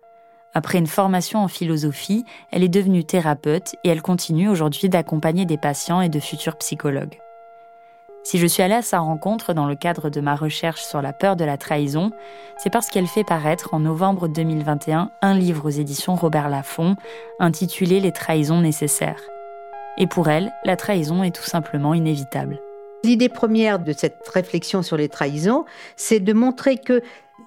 Après 0.55 0.79
une 0.79 0.87
formation 0.87 1.41
en 1.41 1.49
philosophie, 1.49 2.25
elle 2.51 2.65
est 2.65 2.71
devenue 2.71 3.05
thérapeute 3.05 3.75
et 3.85 3.91
elle 3.91 4.01
continue 4.01 4.49
aujourd'hui 4.49 4.89
d'accompagner 4.89 5.45
des 5.45 5.59
patients 5.59 6.01
et 6.01 6.09
de 6.09 6.19
futurs 6.19 6.57
psychologues. 6.57 7.19
Si 8.25 8.39
je 8.39 8.47
suis 8.47 8.63
allée 8.63 8.77
à 8.77 8.83
sa 8.83 9.01
rencontre 9.01 9.53
dans 9.53 9.67
le 9.67 9.77
cadre 9.77 10.09
de 10.09 10.23
ma 10.23 10.37
recherche 10.37 10.83
sur 10.83 11.03
la 11.03 11.13
peur 11.13 11.37
de 11.37 11.45
la 11.45 11.59
trahison, 11.59 12.13
c'est 12.57 12.71
parce 12.71 12.89
qu'elle 12.89 13.09
fait 13.09 13.25
paraître 13.25 13.75
en 13.75 13.81
novembre 13.81 14.27
2021 14.27 15.11
un 15.21 15.35
livre 15.35 15.67
aux 15.67 15.69
éditions 15.69 16.15
Robert 16.15 16.49
Laffont 16.49 16.97
intitulé 17.41 18.01
Les 18.01 18.13
trahisons 18.13 18.63
nécessaires. 18.63 19.21
Et 19.99 20.07
pour 20.07 20.29
elle, 20.29 20.53
la 20.65 20.77
trahison 20.77 21.23
est 21.23 21.35
tout 21.35 21.45
simplement 21.45 21.95
inévitable. 21.95 22.61
L'idée 23.05 23.29
première 23.29 23.79
de 23.79 23.93
cette 23.93 24.27
réflexion 24.29 24.83
sur 24.83 24.97
les 24.97 25.09
trahisons, 25.09 25.65
c'est 25.97 26.21
de 26.21 26.33
montrer 26.33 26.79
que 26.79 27.03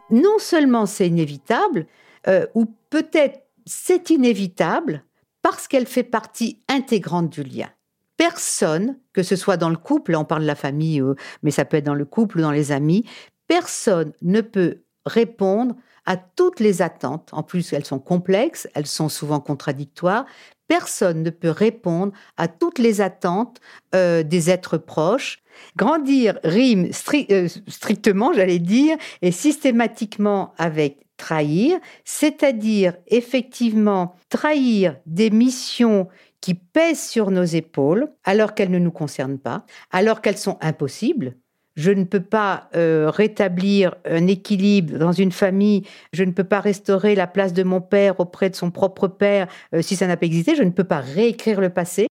non 0.09 0.39
seulement 0.39 0.85
c'est 0.85 1.07
inévitable, 1.07 1.85
euh, 2.27 2.45
ou 2.55 2.65
peut-être 2.89 3.41
c'est 3.65 4.09
inévitable 4.09 5.03
parce 5.41 5.67
qu'elle 5.67 5.85
fait 5.85 6.03
partie 6.03 6.59
intégrante 6.67 7.29
du 7.29 7.43
lien. 7.43 7.69
Personne, 8.17 8.97
que 9.13 9.23
ce 9.23 9.35
soit 9.35 9.57
dans 9.57 9.69
le 9.69 9.77
couple, 9.77 10.15
on 10.15 10.25
parle 10.25 10.41
de 10.41 10.47
la 10.47 10.55
famille, 10.55 11.01
euh, 11.01 11.15
mais 11.43 11.51
ça 11.51 11.65
peut 11.65 11.77
être 11.77 11.85
dans 11.85 11.93
le 11.93 12.05
couple 12.05 12.39
ou 12.39 12.41
dans 12.41 12.51
les 12.51 12.71
amis, 12.71 13.05
personne 13.47 14.13
ne 14.21 14.41
peut 14.41 14.81
répondre 15.05 15.75
à 16.09 16.17
toutes 16.17 16.59
les 16.59 16.81
attentes. 16.81 17.29
En 17.31 17.43
plus, 17.43 17.71
elles 17.71 17.85
sont 17.85 17.99
complexes, 17.99 18.67
elles 18.73 18.87
sont 18.87 19.07
souvent 19.07 19.39
contradictoires 19.39 20.25
personne 20.69 21.23
ne 21.23 21.31
peut 21.31 21.49
répondre 21.49 22.13
à 22.37 22.47
toutes 22.47 22.79
les 22.79 23.01
attentes 23.01 23.59
euh, 23.95 24.23
des 24.23 24.49
êtres 24.49 24.77
proches. 24.77 25.39
Grandir 25.75 26.39
rime 26.45 26.89
euh, 27.31 27.47
strictement, 27.67 28.31
j'allais 28.31 28.59
dire, 28.59 28.95
et 29.21 29.31
systématiquement 29.31 30.53
avec 30.57 30.99
trahir, 31.17 31.79
c'est-à-dire 32.05 32.95
effectivement 33.07 34.15
trahir 34.29 34.95
des 35.05 35.31
missions 35.31 36.07
qui 36.39 36.53
pèsent 36.53 37.03
sur 37.03 37.31
nos 37.31 37.43
épaules 37.43 38.07
alors 38.23 38.53
qu'elles 38.53 38.71
ne 38.71 38.79
nous 38.79 38.91
concernent 38.91 39.39
pas, 39.39 39.65
alors 39.91 40.21
qu'elles 40.21 40.37
sont 40.37 40.57
impossibles, 40.61 41.35
je 41.79 41.91
ne 41.91 42.03
peux 42.03 42.19
pas 42.19 42.69
euh, 42.75 43.09
rétablir 43.09 43.95
un 44.03 44.27
équilibre 44.27 44.97
dans 44.97 45.13
une 45.13 45.31
famille, 45.31 45.83
je 46.11 46.25
ne 46.25 46.31
peux 46.31 46.43
pas 46.43 46.59
restaurer 46.59 47.15
la 47.15 47.25
place 47.25 47.53
de 47.53 47.63
mon 47.63 47.79
père 47.79 48.19
auprès 48.19 48.49
de 48.49 48.55
son 48.55 48.69
propre 48.69 49.07
père 49.07 49.47
euh, 49.73 49.81
si 49.81 49.95
ça 49.95 50.05
n'a 50.05 50.17
pas 50.17 50.25
existé, 50.25 50.55
je 50.57 50.63
ne 50.63 50.71
peux 50.71 50.83
pas 50.83 50.99
réécrire 50.99 51.61
le 51.61 51.69
passé. 51.69 52.07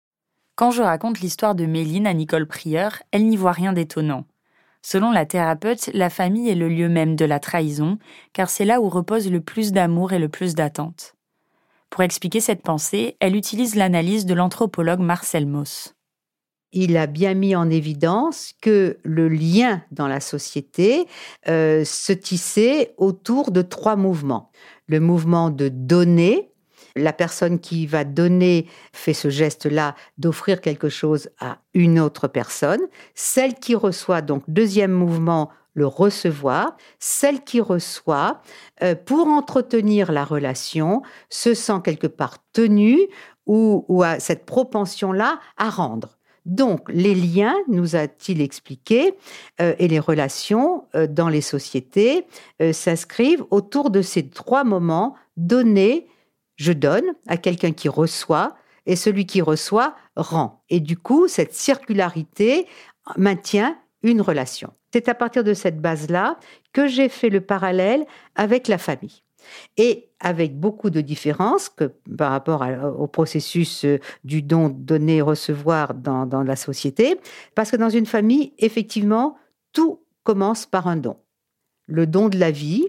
Quand 0.57 0.71
je 0.71 0.81
raconte 0.81 1.21
l'histoire 1.21 1.55
de 1.55 1.67
Méline 1.67 2.07
à 2.07 2.15
Nicole 2.15 2.47
Prieur, 2.47 3.03
elle 3.13 3.29
n'y 3.29 3.37
voit 3.37 3.53
rien 3.53 3.75
d'étonnant. 3.75 4.25
Selon 4.81 5.13
la 5.13 5.27
thérapeute, 5.27 5.91
la 5.93 6.09
famille 6.09 6.49
est 6.49 6.55
le 6.55 6.71
lieu 6.71 6.89
même 6.89 7.15
de 7.15 7.27
la 7.27 7.39
trahison, 7.39 7.99
car 8.33 8.49
c'est 8.49 8.65
là 8.65 8.81
où 8.81 8.89
repose 8.89 9.31
le 9.31 9.43
plus 9.43 9.73
d'amour 9.73 10.15
et 10.15 10.19
le 10.19 10.31
plus 10.31 10.55
d'attente. 10.55 11.15
Pour 11.91 12.03
expliquer 12.03 12.41
cette 12.41 12.63
pensée, 12.63 13.19
elle 13.21 13.37
utilise 13.37 13.75
l'analyse 13.75 14.25
de 14.25 14.33
l'anthropologue 14.33 15.01
Marcel 15.01 15.47
Mauss 15.47 15.95
il 16.73 16.97
a 16.97 17.07
bien 17.07 17.35
mis 17.35 17.57
en 17.57 17.71
évidence 17.71 18.53
que 18.61 18.99
le 19.03 19.29
lien 19.29 19.83
dans 19.91 20.09
la 20.09 20.21
société 20.21 21.07
euh, 21.49 21.85
se 21.85 22.13
tissait 22.13 22.95
autour 22.97 23.51
de 23.51 23.63
trois 23.63 23.97
mouvements. 23.97 24.51
Le 24.87 25.01
mouvement 25.01 25.51
de 25.51 25.69
donner, 25.69 26.51
la 26.95 27.13
personne 27.13 27.59
qui 27.59 27.87
va 27.87 28.05
donner 28.05 28.67
fait 28.93 29.15
ce 29.15 29.31
geste-là 29.31 29.95
d'offrir 30.19 30.61
quelque 30.61 30.89
chose 30.89 31.31
à 31.41 31.59
une 31.75 32.01
autre 32.01 32.29
personne. 32.29 32.81
Celle 33.15 33.55
qui 33.55 33.75
reçoit, 33.75 34.21
donc 34.21 34.43
deuxième 34.49 34.93
mouvement, 34.93 35.51
le 35.75 35.87
recevoir. 35.87 36.77
Celle 36.99 37.45
qui 37.45 37.61
reçoit, 37.61 38.43
euh, 38.83 38.95
pour 38.95 39.29
entretenir 39.29 40.13
la 40.13 40.25
relation, 40.25 41.03
se 41.31 41.55
sent 41.55 41.81
quelque 41.85 42.09
part 42.09 42.39
tenue 42.53 43.01
ou, 43.47 43.85
ou 43.89 44.03
a 44.03 44.19
cette 44.19 44.45
propension-là 44.45 45.39
à 45.57 45.71
rendre. 45.71 46.18
Donc, 46.49 46.89
les 46.89 47.15
liens, 47.15 47.55
nous 47.69 47.95
a-t-il 47.95 48.41
expliqué, 48.41 49.15
euh, 49.61 49.75
et 49.79 49.87
les 49.87 49.99
relations 49.99 50.87
euh, 50.95 51.07
dans 51.07 51.29
les 51.29 51.43
sociétés 51.43 52.27
euh, 52.63 52.73
s'inscrivent 52.73 53.45
autour 53.51 53.91
de 53.91 54.01
ces 54.01 54.31
trois 54.31 54.65
moments 54.65 55.15
donner, 55.37 56.09
je 56.57 56.73
donne 56.73 57.05
à 57.27 57.37
quelqu'un 57.37 57.73
qui 57.73 57.91
reçoit, 57.91 58.57
et 58.87 58.97
celui 58.97 59.27
qui 59.27 59.43
reçoit 59.43 59.95
rend. 60.17 60.65
Et 60.71 60.81
du 60.81 60.97
coup, 60.97 61.29
cette 61.29 61.55
circularité 61.55 62.67
maintient 63.19 63.77
une 64.03 64.23
relation. 64.23 64.73
C'est 64.91 65.11
à 65.11 65.15
partir 65.15 65.45
de 65.45 65.53
cette 65.53 65.83
base-là 65.83 66.39
que 66.73 66.87
j'ai 66.87 67.11
fait 67.11 67.29
le 67.29 67.43
parallèle 67.43 68.07
avec 68.35 68.69
la 68.69 68.79
famille 68.79 69.23
et 69.77 70.09
avec 70.21 70.59
beaucoup 70.59 70.91
de 70.91 71.01
différences 71.01 71.69
que, 71.69 71.93
par 72.17 72.31
rapport 72.31 72.65
au 72.99 73.07
processus 73.07 73.85
euh, 73.85 73.99
du 74.25 74.43
don, 74.43 74.69
donner, 74.69 75.23
recevoir 75.23 75.95
dans, 75.95 76.43
la 76.43 76.57
société, 76.57 77.21
parce 77.55 77.71
que 77.71 77.77
dans 77.77 77.91
une 77.91 78.07
famille, 78.07 78.53
effectivement, 78.59 79.37
tout 79.73 80.01
commence 80.25 80.67
par 80.67 80.87
un 80.89 80.97
don. 80.97 81.17
Le 81.87 82.07
don 82.07 82.29
de 82.29 82.39
la 82.39 82.51
vie, 82.51 82.85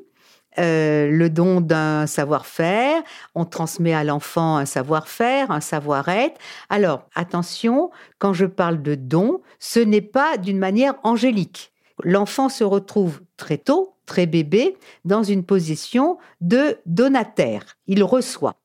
euh, 0.57 1.09
le 1.09 1.29
don 1.29 1.61
d'un 1.61 2.07
savoir-faire, 2.07 3.01
on 3.35 3.45
transmet 3.45 3.93
à 3.93 4.03
l'enfant 4.03 4.57
un 4.57 4.65
savoir-faire, 4.65 5.51
un 5.51 5.61
savoir-être. 5.61 6.39
Alors, 6.69 7.07
attention, 7.15 7.91
quand 8.17 8.33
je 8.33 8.45
parle 8.45 8.81
de 8.81 8.95
don, 8.95 9.41
ce 9.59 9.79
n'est 9.79 10.01
pas 10.01 10.37
d'une 10.37 10.57
manière 10.57 10.95
angélique. 11.03 11.71
L'enfant 12.03 12.49
se 12.49 12.63
retrouve 12.63 13.21
très 13.37 13.57
tôt 13.57 13.95
très 14.09 14.25
bébé, 14.25 14.75
dans 15.05 15.21
une 15.21 15.45
position 15.45 16.17
de 16.41 16.79
donataire. 16.87 17.77
Il 17.85 18.03
reçoit. 18.03 18.55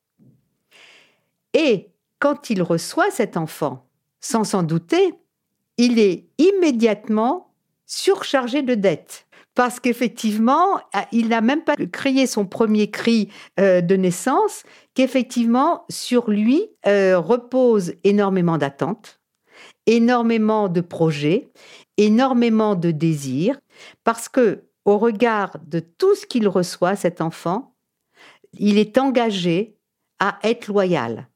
Et 1.53 1.91
quand 2.19 2.49
il 2.49 2.63
reçoit 2.63 3.11
cet 3.11 3.37
enfant, 3.37 3.87
sans 4.19 4.43
s'en 4.43 4.63
douter, 4.63 5.13
il 5.77 5.99
est 5.99 6.25
immédiatement 6.39 7.53
surchargé 7.85 8.63
de 8.63 8.73
dettes. 8.73 9.27
Parce 9.53 9.79
qu'effectivement, 9.79 10.79
ah, 10.93 11.07
il 11.11 11.29
n'a 11.29 11.41
même 11.41 11.63
pas 11.63 11.75
crié 11.75 12.25
son 12.25 12.45
premier 12.45 12.89
cri 12.89 13.29
euh, 13.59 13.81
de 13.81 13.95
naissance, 13.95 14.63
qu'effectivement, 14.95 15.85
sur 15.89 16.31
lui 16.31 16.67
euh, 16.87 17.19
repose 17.19 17.93
énormément 18.03 18.57
d'attentes, 18.57 19.21
énormément 19.85 20.69
de 20.69 20.81
projets, 20.81 21.51
énormément 21.97 22.75
de 22.75 22.91
désirs, 22.91 23.59
parce 24.03 24.29
que 24.29 24.63
au 24.85 24.97
regard 24.97 25.57
de 25.65 25.79
tout 25.79 26.15
ce 26.15 26.25
qu'il 26.25 26.47
reçoit, 26.47 26.95
cet 26.95 27.21
enfant, 27.21 27.75
il 28.53 28.77
est 28.77 28.97
engagé 28.97 29.77
à 30.19 30.39
être 30.43 30.67
loyal. 30.67 31.27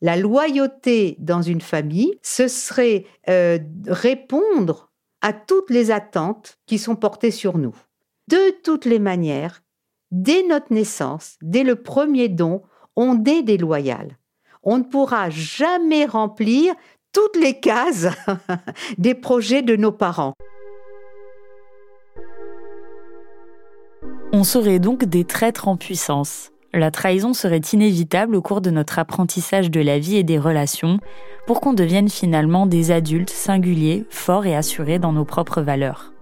La 0.00 0.16
loyauté 0.16 1.16
dans 1.18 1.42
une 1.42 1.60
famille, 1.60 2.18
ce 2.22 2.46
serait 2.46 3.04
euh, 3.28 3.58
répondre 3.88 4.92
à 5.22 5.32
toutes 5.32 5.70
les 5.70 5.90
attentes 5.90 6.58
qui 6.66 6.78
sont 6.78 6.94
portées 6.94 7.32
sur 7.32 7.58
nous. 7.58 7.74
De 8.28 8.50
toutes 8.62 8.84
les 8.84 9.00
manières, 9.00 9.62
dès 10.12 10.46
notre 10.46 10.72
naissance, 10.72 11.36
dès 11.42 11.64
le 11.64 11.76
premier 11.76 12.28
don, 12.28 12.62
on 12.94 13.24
est 13.24 13.42
déloyal. 13.42 14.16
On 14.62 14.78
ne 14.78 14.84
pourra 14.84 15.30
jamais 15.30 16.04
remplir 16.04 16.74
toutes 17.12 17.36
les 17.36 17.58
cases 17.60 18.08
des 18.98 19.14
projets 19.14 19.62
de 19.62 19.76
nos 19.76 19.92
parents. 19.92 20.34
On 24.32 24.44
serait 24.44 24.78
donc 24.78 25.04
des 25.04 25.24
traîtres 25.24 25.68
en 25.68 25.76
puissance. 25.76 26.50
La 26.74 26.90
trahison 26.90 27.32
serait 27.32 27.62
inévitable 27.72 28.36
au 28.36 28.42
cours 28.42 28.60
de 28.60 28.70
notre 28.70 28.98
apprentissage 28.98 29.70
de 29.70 29.80
la 29.80 29.98
vie 29.98 30.16
et 30.16 30.22
des 30.22 30.38
relations 30.38 30.98
pour 31.46 31.62
qu'on 31.62 31.72
devienne 31.72 32.10
finalement 32.10 32.66
des 32.66 32.90
adultes 32.90 33.30
singuliers, 33.30 34.04
forts 34.10 34.44
et 34.44 34.54
assurés 34.54 34.98
dans 34.98 35.12
nos 35.12 35.24
propres 35.24 35.62
valeurs. 35.62 36.12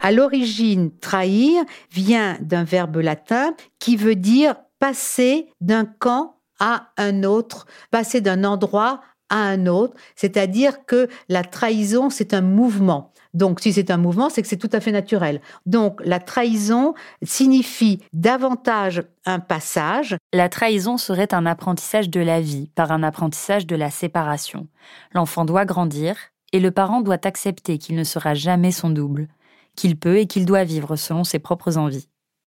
À 0.00 0.12
l'origine, 0.12 0.90
trahir 1.00 1.64
vient 1.90 2.36
d'un 2.42 2.64
verbe 2.64 2.98
latin 2.98 3.54
qui 3.78 3.96
veut 3.96 4.16
dire 4.16 4.56
passer 4.78 5.48
d'un 5.62 5.86
camp 5.86 6.36
à 6.60 6.88
un 6.98 7.24
autre, 7.24 7.66
passer 7.90 8.20
d'un 8.20 8.44
endroit 8.44 9.00
à 9.28 9.36
un 9.36 9.66
autre, 9.66 9.94
c'est-à-dire 10.14 10.84
que 10.86 11.08
la 11.28 11.44
trahison, 11.44 12.10
c'est 12.10 12.34
un 12.34 12.42
mouvement. 12.42 13.12
Donc, 13.36 13.60
si 13.60 13.74
c'est 13.74 13.90
un 13.90 13.98
mouvement, 13.98 14.30
c'est 14.30 14.40
que 14.40 14.48
c'est 14.48 14.56
tout 14.56 14.70
à 14.72 14.80
fait 14.80 14.92
naturel. 14.92 15.42
Donc, 15.66 16.00
la 16.04 16.20
trahison 16.20 16.94
signifie 17.22 18.00
davantage 18.14 19.02
un 19.26 19.40
passage. 19.40 20.16
La 20.32 20.48
trahison 20.48 20.96
serait 20.96 21.34
un 21.34 21.44
apprentissage 21.44 22.08
de 22.08 22.20
la 22.20 22.40
vie 22.40 22.70
par 22.74 22.92
un 22.92 23.02
apprentissage 23.02 23.66
de 23.66 23.76
la 23.76 23.90
séparation. 23.90 24.68
L'enfant 25.12 25.44
doit 25.44 25.66
grandir 25.66 26.16
et 26.52 26.60
le 26.60 26.70
parent 26.70 27.02
doit 27.02 27.26
accepter 27.26 27.76
qu'il 27.76 27.96
ne 27.96 28.04
sera 28.04 28.32
jamais 28.32 28.72
son 28.72 28.88
double, 28.88 29.28
qu'il 29.74 29.98
peut 29.98 30.16
et 30.16 30.26
qu'il 30.26 30.46
doit 30.46 30.64
vivre 30.64 30.96
selon 30.96 31.22
ses 31.22 31.38
propres 31.38 31.76
envies. 31.76 32.08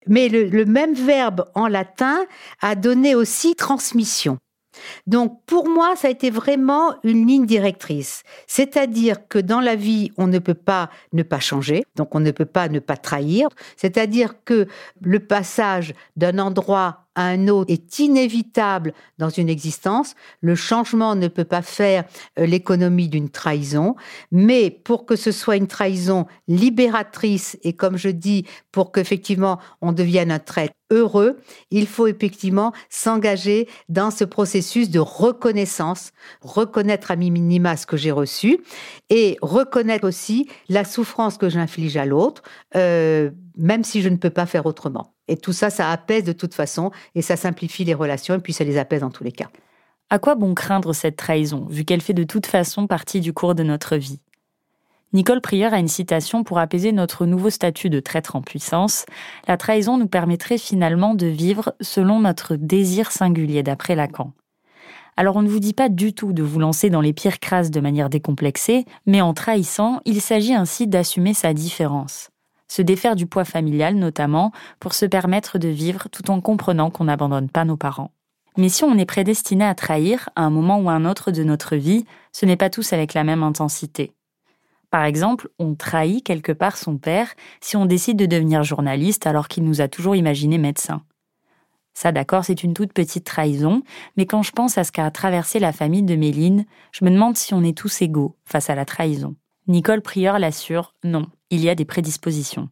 Mais 0.08 0.30
le, 0.30 0.46
le 0.46 0.66
même 0.66 0.96
verbe 0.96 1.46
en 1.54 1.68
latin 1.68 2.26
a 2.60 2.74
donné 2.74 3.14
aussi 3.14 3.56
transmission. 3.56 4.40
Donc 5.08 5.40
pour 5.46 5.68
moi, 5.68 5.96
ça 5.96 6.08
a 6.08 6.12
été 6.12 6.30
vraiment 6.30 6.96
une 7.04 7.28
ligne 7.28 7.46
directrice. 7.46 8.24
C'est-à-dire 8.48 9.28
que 9.28 9.40
dans 9.40 9.60
la 9.60 9.76
vie, 9.76 10.12
on 10.18 10.28
ne 10.28 10.40
peut 10.40 10.54
pas 10.54 10.90
ne 11.14 11.24
pas 11.24 11.40
changer, 11.40 11.84
donc 11.96 12.16
on 12.16 12.20
ne 12.20 12.32
peut 12.32 12.46
pas 12.46 12.70
ne 12.70 12.80
pas 12.80 12.98
trahir. 12.98 13.50
C'est-à-dire 13.78 14.44
que 14.46 14.68
le 15.02 15.20
passage 15.20 15.94
d'un 16.16 16.40
endroit 16.40 17.01
un 17.16 17.48
autre 17.48 17.72
est 17.72 18.00
inévitable 18.00 18.94
dans 19.18 19.30
une 19.30 19.50
existence. 19.50 20.16
Le 20.42 20.56
changement 20.56 21.16
ne 21.16 21.28
peut 21.28 21.46
pas 21.46 21.62
faire 21.62 22.06
euh, 22.40 22.46
l'économie 22.46 23.10
d'une 23.10 23.30
trahison, 23.30 23.96
mais 24.32 24.70
pour 24.70 25.06
que 25.06 25.16
ce 25.16 25.32
soit 25.32 25.58
une 25.58 25.68
trahison 25.68 26.26
libératrice 26.48 27.58
et 27.64 27.74
comme 27.74 27.98
je 27.98 28.10
dis, 28.10 28.46
pour 28.72 28.92
qu'effectivement 28.92 29.60
on 29.82 29.92
devienne 29.92 30.32
un 30.32 30.40
trait 30.40 30.72
heureux, 30.92 31.40
il 31.72 31.88
faut 31.88 32.08
effectivement 32.08 32.74
s'engager 32.90 33.68
dans 33.90 34.12
ce 34.12 34.24
processus 34.24 34.90
de 34.90 35.00
reconnaissance, 35.00 36.12
reconnaître 36.42 37.12
à 37.12 37.16
minima 37.16 37.78
ce 37.78 37.86
que 37.86 37.98
j'ai 37.98 38.12
reçu 38.12 38.60
et 39.10 39.38
reconnaître 39.42 40.08
aussi 40.08 40.48
la 40.70 40.84
souffrance 40.84 41.38
que 41.38 41.50
j'inflige 41.50 41.98
à 41.98 42.06
l'autre, 42.06 42.44
euh, 42.76 43.32
même 43.56 43.84
si 43.84 44.02
je 44.02 44.10
ne 44.10 44.18
peux 44.18 44.30
pas 44.30 44.46
faire 44.46 44.66
autrement. 44.66 45.14
Et 45.28 45.38
tout 45.38 45.54
ça, 45.54 45.70
ça 45.70 45.92
apaise 45.92 46.24
de 46.24 46.34
toute 46.34 46.54
façon 46.54 46.92
et 47.16 47.22
ça 47.22 47.36
simplifie 47.36 47.84
les 47.84 47.94
relations 47.94 48.36
et 48.36 48.40
puis 48.40 48.54
ça 48.54 48.64
les 48.64 48.78
apaise 48.78 49.02
dans 49.02 49.10
tous 49.10 49.24
les 49.24 49.32
cas. 49.32 49.50
À 50.10 50.20
quoi 50.20 50.36
bon 50.36 50.54
craindre 50.54 50.94
cette 50.94 51.16
trahison, 51.16 51.68
vu 51.70 51.86
qu'elle 51.86 52.02
fait 52.02 52.14
de 52.14 52.24
toute 52.24 52.46
façon 52.46 52.88
partie 52.88 53.22
du 53.22 53.32
cours 53.32 53.56
de 53.56 53.64
notre 53.64 53.96
vie? 53.96 54.20
Nicole 55.14 55.42
Prieur 55.42 55.74
a 55.74 55.80
une 55.80 55.90
citation 55.90 56.44
pour 56.44 56.58
apaiser 56.58 56.94
notre 56.94 57.26
nouveau 57.26 57.50
statut 57.50 57.90
de 57.90 58.00
traître 58.00 58.38
en 58.38 58.42
puissance. 58.42 59.06
La 59.48 59.58
trahison 59.58 59.98
nous 59.98 60.08
permettrait 60.08 60.58
finalement 60.58 61.16
de 61.16 61.28
vivre 61.28 61.76
selon 61.82 62.22
notre 62.22 62.56
désir 62.56 63.12
singulier, 63.12 63.62
d'après 63.62 63.96
Lacan. 63.96 64.32
Alors 65.18 65.36
on 65.36 65.44
ne 65.44 65.50
vous 65.50 65.60
dit 65.60 65.74
pas 65.74 65.90
du 65.90 66.14
tout 66.14 66.34
de 66.34 66.44
vous 66.44 66.60
lancer 66.60 66.90
dans 66.90 67.02
les 67.02 67.14
pires 67.14 67.40
crasses 67.40 67.72
de 67.72 67.80
manière 67.80 68.10
décomplexée, 68.10 68.86
mais 69.06 69.22
en 69.22 69.34
trahissant, 69.34 70.00
il 70.06 70.20
s'agit 70.20 70.56
ainsi 70.56 70.88
d'assumer 70.88 71.34
sa 71.34 71.54
différence. 71.54 72.31
Se 72.72 72.82
défaire 72.82 73.18
du 73.18 73.26
poids 73.26 73.44
familial 73.44 73.96
notamment, 73.96 74.54
pour 74.80 74.94
se 74.94 75.06
permettre 75.06 75.58
de 75.58 75.68
vivre 75.68 76.08
tout 76.08 76.32
en 76.32 76.40
comprenant 76.40 76.90
qu'on 76.90 77.04
n'abandonne 77.04 77.50
pas 77.50 77.66
nos 77.66 77.76
parents. 77.76 78.12
Mais 78.56 78.70
si 78.70 78.86
on 78.86 78.98
est 78.98 79.06
prédestiné 79.06 79.66
à 79.66 79.76
trahir 79.76 80.30
à 80.38 80.44
un 80.44 80.50
moment 80.50 80.80
ou 80.80 80.90
un 80.90 81.04
autre 81.04 81.32
de 81.32 81.44
notre 81.44 81.76
vie, 81.76 82.06
ce 82.32 82.46
n'est 82.46 82.56
pas 82.56 82.70
tous 82.70 82.94
avec 82.94 83.14
la 83.14 83.26
même 83.26 83.44
intensité. 83.44 84.14
Par 84.90 85.04
exemple, 85.04 85.50
on 85.60 85.76
trahit 85.76 86.24
quelque 86.24 86.54
part 86.54 86.78
son 86.78 86.98
père 86.98 87.34
si 87.60 87.76
on 87.76 87.86
décide 87.86 88.18
de 88.18 88.26
devenir 88.26 88.64
journaliste 88.64 89.28
alors 89.28 89.50
qu'il 89.50 89.66
nous 89.66 89.82
a 89.82 89.90
toujours 89.90 90.16
imaginé 90.16 90.58
médecin. 90.58 91.02
Ça, 91.94 92.14
d'accord, 92.14 92.46
c'est 92.46 92.64
une 92.64 92.74
toute 92.74 92.94
petite 92.94 93.26
trahison, 93.26 93.84
mais 94.16 94.26
quand 94.26 94.44
je 94.44 94.54
pense 94.54 94.78
à 94.78 94.86
ce 94.86 94.94
qu'a 94.94 95.12
traversé 95.12 95.60
la 95.60 95.74
famille 95.74 96.04
de 96.04 96.16
Méline, 96.16 96.64
je 96.94 97.04
me 97.04 97.12
demande 97.12 97.36
si 97.36 97.54
on 97.54 97.66
est 97.66 97.78
tous 97.78 98.02
égaux 98.02 98.38
face 98.46 98.70
à 98.70 98.76
la 98.76 98.86
trahison. 98.86 99.36
Nicole 99.68 100.02
Prieur 100.02 100.40
l'assure, 100.40 100.96
non, 101.04 101.28
il 101.50 101.62
y 101.62 101.70
a 101.70 101.76
des 101.76 101.86
prédispositions. 101.86 102.70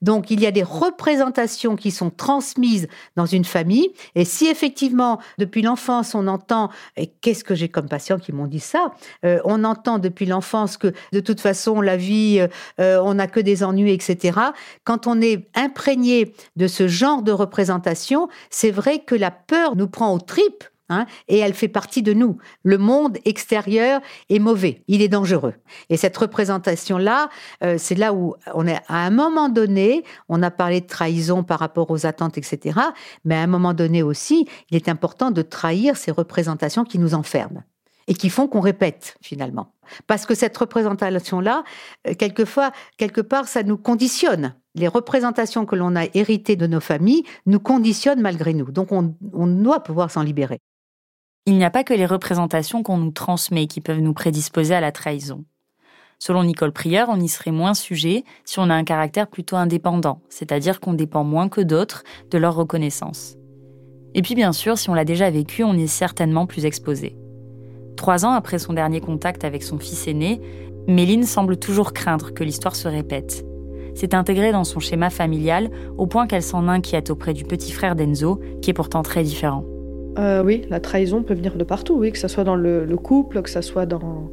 Donc 0.00 0.30
il 0.30 0.40
y 0.40 0.46
a 0.46 0.50
des 0.50 0.62
représentations 0.62 1.76
qui 1.76 1.90
sont 1.90 2.10
transmises 2.10 2.88
dans 3.16 3.26
une 3.26 3.44
famille. 3.44 3.92
Et 4.14 4.24
si 4.24 4.46
effectivement, 4.46 5.18
depuis 5.38 5.62
l'enfance, 5.62 6.14
on 6.14 6.26
entend, 6.28 6.70
et 6.96 7.08
qu'est-ce 7.08 7.44
que 7.44 7.54
j'ai 7.54 7.68
comme 7.68 7.88
patients 7.88 8.18
qui 8.18 8.32
m'ont 8.32 8.46
dit 8.46 8.60
ça, 8.60 8.92
euh, 9.24 9.40
on 9.44 9.64
entend 9.64 9.98
depuis 9.98 10.26
l'enfance 10.26 10.76
que 10.76 10.92
de 11.12 11.20
toute 11.20 11.40
façon, 11.40 11.80
la 11.80 11.96
vie, 11.96 12.38
euh, 12.38 12.48
euh, 12.80 13.02
on 13.02 13.14
n'a 13.14 13.26
que 13.26 13.40
des 13.40 13.64
ennuis, 13.64 13.92
etc. 13.92 14.38
Quand 14.84 15.06
on 15.06 15.20
est 15.20 15.48
imprégné 15.54 16.32
de 16.56 16.68
ce 16.68 16.86
genre 16.86 17.22
de 17.22 17.32
représentation, 17.32 18.28
c'est 18.50 18.70
vrai 18.70 19.00
que 19.00 19.14
la 19.14 19.30
peur 19.30 19.74
nous 19.74 19.88
prend 19.88 20.14
aux 20.14 20.20
tripes 20.20 20.64
Hein, 20.90 21.04
et 21.28 21.38
elle 21.38 21.52
fait 21.52 21.68
partie 21.68 22.02
de 22.02 22.14
nous. 22.14 22.38
Le 22.62 22.78
monde 22.78 23.18
extérieur 23.26 24.00
est 24.30 24.38
mauvais, 24.38 24.82
il 24.88 25.02
est 25.02 25.08
dangereux. 25.08 25.52
Et 25.90 25.98
cette 25.98 26.16
représentation-là, 26.16 27.28
euh, 27.62 27.76
c'est 27.78 27.94
là 27.94 28.14
où 28.14 28.36
on 28.54 28.66
est 28.66 28.80
à 28.88 29.04
un 29.04 29.10
moment 29.10 29.50
donné, 29.50 30.02
on 30.30 30.42
a 30.42 30.50
parlé 30.50 30.80
de 30.80 30.86
trahison 30.86 31.42
par 31.42 31.58
rapport 31.58 31.90
aux 31.90 32.06
attentes, 32.06 32.38
etc. 32.38 32.80
Mais 33.26 33.34
à 33.34 33.42
un 33.42 33.46
moment 33.46 33.74
donné 33.74 34.02
aussi, 34.02 34.48
il 34.70 34.76
est 34.76 34.88
important 34.88 35.30
de 35.30 35.42
trahir 35.42 35.98
ces 35.98 36.10
représentations 36.10 36.84
qui 36.84 36.98
nous 36.98 37.14
enferment 37.14 37.62
et 38.06 38.14
qui 38.14 38.30
font 38.30 38.48
qu'on 38.48 38.60
répète 38.60 39.18
finalement. 39.20 39.74
Parce 40.06 40.24
que 40.24 40.34
cette 40.34 40.56
représentation-là, 40.56 41.64
euh, 42.06 42.14
quelquefois, 42.18 42.72
quelque 42.96 43.20
part, 43.20 43.46
ça 43.46 43.62
nous 43.62 43.76
conditionne. 43.76 44.54
Les 44.74 44.88
représentations 44.88 45.66
que 45.66 45.76
l'on 45.76 45.96
a 45.96 46.06
héritées 46.14 46.56
de 46.56 46.66
nos 46.66 46.80
familles 46.80 47.24
nous 47.44 47.60
conditionnent 47.60 48.22
malgré 48.22 48.54
nous. 48.54 48.70
Donc 48.70 48.90
on 48.90 49.14
doit 49.20 49.82
pouvoir 49.82 50.10
s'en 50.10 50.22
libérer. 50.22 50.60
Il 51.48 51.56
n'y 51.56 51.64
a 51.64 51.70
pas 51.70 51.82
que 51.82 51.94
les 51.94 52.04
représentations 52.04 52.82
qu'on 52.82 52.98
nous 52.98 53.10
transmet 53.10 53.66
qui 53.68 53.80
peuvent 53.80 54.02
nous 54.02 54.12
prédisposer 54.12 54.74
à 54.74 54.82
la 54.82 54.92
trahison. 54.92 55.46
Selon 56.18 56.44
Nicole 56.44 56.72
Prieur, 56.74 57.08
on 57.08 57.18
y 57.18 57.26
serait 57.26 57.52
moins 57.52 57.72
sujet 57.72 58.24
si 58.44 58.58
on 58.58 58.68
a 58.68 58.74
un 58.74 58.84
caractère 58.84 59.28
plutôt 59.28 59.56
indépendant, 59.56 60.20
c'est-à-dire 60.28 60.78
qu'on 60.78 60.92
dépend 60.92 61.24
moins 61.24 61.48
que 61.48 61.62
d'autres 61.62 62.04
de 62.30 62.36
leur 62.36 62.54
reconnaissance. 62.54 63.36
Et 64.14 64.20
puis 64.20 64.34
bien 64.34 64.52
sûr, 64.52 64.76
si 64.76 64.90
on 64.90 64.94
l'a 64.94 65.06
déjà 65.06 65.30
vécu, 65.30 65.64
on 65.64 65.72
est 65.72 65.86
certainement 65.86 66.44
plus 66.44 66.66
exposé. 66.66 67.16
Trois 67.96 68.26
ans 68.26 68.32
après 68.32 68.58
son 68.58 68.74
dernier 68.74 69.00
contact 69.00 69.42
avec 69.42 69.62
son 69.62 69.78
fils 69.78 70.06
aîné, 70.06 70.42
Méline 70.86 71.24
semble 71.24 71.56
toujours 71.56 71.94
craindre 71.94 72.34
que 72.34 72.44
l'histoire 72.44 72.76
se 72.76 72.88
répète. 72.88 73.46
C'est 73.94 74.12
intégré 74.12 74.52
dans 74.52 74.64
son 74.64 74.80
schéma 74.80 75.08
familial 75.08 75.70
au 75.96 76.06
point 76.06 76.26
qu'elle 76.26 76.42
s'en 76.42 76.68
inquiète 76.68 77.08
auprès 77.08 77.32
du 77.32 77.44
petit 77.44 77.72
frère 77.72 77.96
d'Enzo, 77.96 78.38
qui 78.60 78.68
est 78.68 78.74
pourtant 78.74 79.02
très 79.02 79.22
différent. 79.22 79.64
Euh, 80.18 80.42
oui, 80.42 80.66
la 80.68 80.80
trahison 80.80 81.22
peut 81.22 81.34
venir 81.34 81.54
de 81.54 81.64
partout, 81.64 81.94
oui, 81.94 82.10
que 82.10 82.18
ce 82.18 82.28
soit 82.28 82.44
dans 82.44 82.56
le, 82.56 82.84
couple, 82.96 83.40
que 83.42 83.50
ce 83.50 83.60
soit 83.60 83.86
dans, 83.86 84.30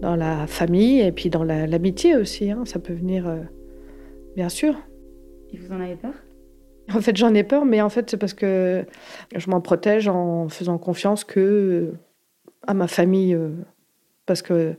dans 0.00 0.14
la 0.14 0.46
famille 0.46 1.00
et 1.00 1.10
puis 1.10 1.28
dans 1.28 1.42
l'amitié 1.42 2.16
aussi. 2.16 2.50
Hein, 2.50 2.62
ça 2.66 2.78
peut 2.78 2.92
venir, 2.92 3.26
euh, 3.26 3.40
bien 4.36 4.48
sûr. 4.48 4.76
Et 5.52 5.56
vous 5.56 5.72
en 5.72 5.80
avez 5.80 5.96
peur? 5.96 6.14
En 6.92 7.00
fait, 7.00 7.16
j'en 7.16 7.34
ai 7.34 7.42
peur, 7.42 7.64
mais 7.64 7.80
en 7.80 7.88
fait, 7.88 8.10
c'est 8.10 8.16
parce 8.16 8.34
que 8.34 8.84
je 9.34 9.50
m'en 9.50 9.60
protège 9.60 10.06
en 10.06 10.48
faisant 10.48 10.78
confiance 10.78 11.24
que 11.24 11.40
euh, 11.40 11.92
à 12.66 12.74
ma 12.74 12.86
famille, 12.86 13.36
parce 14.26 14.40
que 14.42 14.74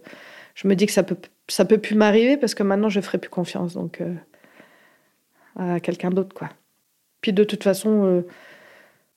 je 0.54 0.68
me 0.68 0.76
dis 0.76 0.86
que 0.86 0.92
ça 0.92 1.04
peut 1.04 1.18
ça 1.48 1.66
peut 1.66 1.78
plus 1.78 1.94
m'arriver 1.94 2.38
parce 2.38 2.56
que 2.56 2.64
maintenant 2.64 2.90
je 2.90 3.00
ferai 3.00 3.20
plus 3.20 3.30
confiance 3.30 3.76
donc 3.76 4.02
à 5.56 5.80
quelqu'un 5.80 6.10
d'autre 6.10 6.34
quoi. 6.34 6.50
Puis 7.22 7.32
de 7.32 7.44
toute 7.44 7.62
façon 7.62 8.24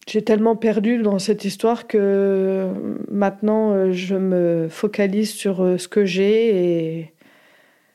j'ai 0.08 0.22
tellement 0.22 0.56
perdu 0.56 1.02
dans 1.02 1.18
cette 1.18 1.44
histoire 1.44 1.86
que 1.86 2.68
maintenant 3.10 3.72
euh, 3.72 3.92
je 3.92 4.16
me 4.16 4.68
focalise 4.68 5.32
sur 5.32 5.62
euh, 5.62 5.78
ce 5.78 5.88
que 5.88 6.04
j'ai 6.04 6.96
et 6.96 7.14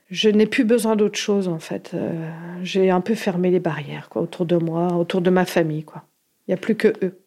je 0.09 0.30
n'ai 0.30 0.45
plus 0.45 0.64
besoin 0.64 0.95
d'autre 0.95 1.18
chose 1.18 1.47
en 1.47 1.59
fait. 1.59 1.91
Euh, 1.95 2.30
j'ai 2.61 2.91
un 2.91 3.01
peu 3.01 3.16
fermé 3.16 3.49
les 3.49 3.59
barrières 3.59 4.09
quoi, 4.09 4.22
autour 4.22 4.45
de 4.45 4.55
moi, 4.55 4.93
autour 4.93 5.22
de 5.22 5.32
ma 5.32 5.45
famille. 5.45 5.84
Quoi. 5.84 6.03
Il 6.47 6.51
n'y 6.51 6.53
a 6.53 6.57
plus 6.57 6.76
que 6.76 6.93
eux. 7.03 7.20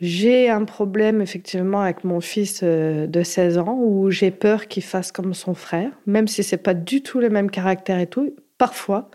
J'ai 0.00 0.50
un 0.50 0.64
problème 0.64 1.22
effectivement 1.22 1.82
avec 1.82 2.02
mon 2.02 2.20
fils 2.20 2.62
euh, 2.64 3.06
de 3.06 3.22
16 3.22 3.58
ans 3.58 3.78
où 3.80 4.10
j'ai 4.10 4.32
peur 4.32 4.66
qu'il 4.66 4.82
fasse 4.82 5.12
comme 5.12 5.34
son 5.34 5.54
frère, 5.54 5.92
même 6.06 6.26
si 6.26 6.42
c'est 6.42 6.56
pas 6.56 6.74
du 6.74 7.02
tout 7.02 7.20
le 7.20 7.30
même 7.30 7.48
caractère 7.48 8.00
et 8.00 8.08
tout. 8.08 8.34
Parfois, 8.58 9.08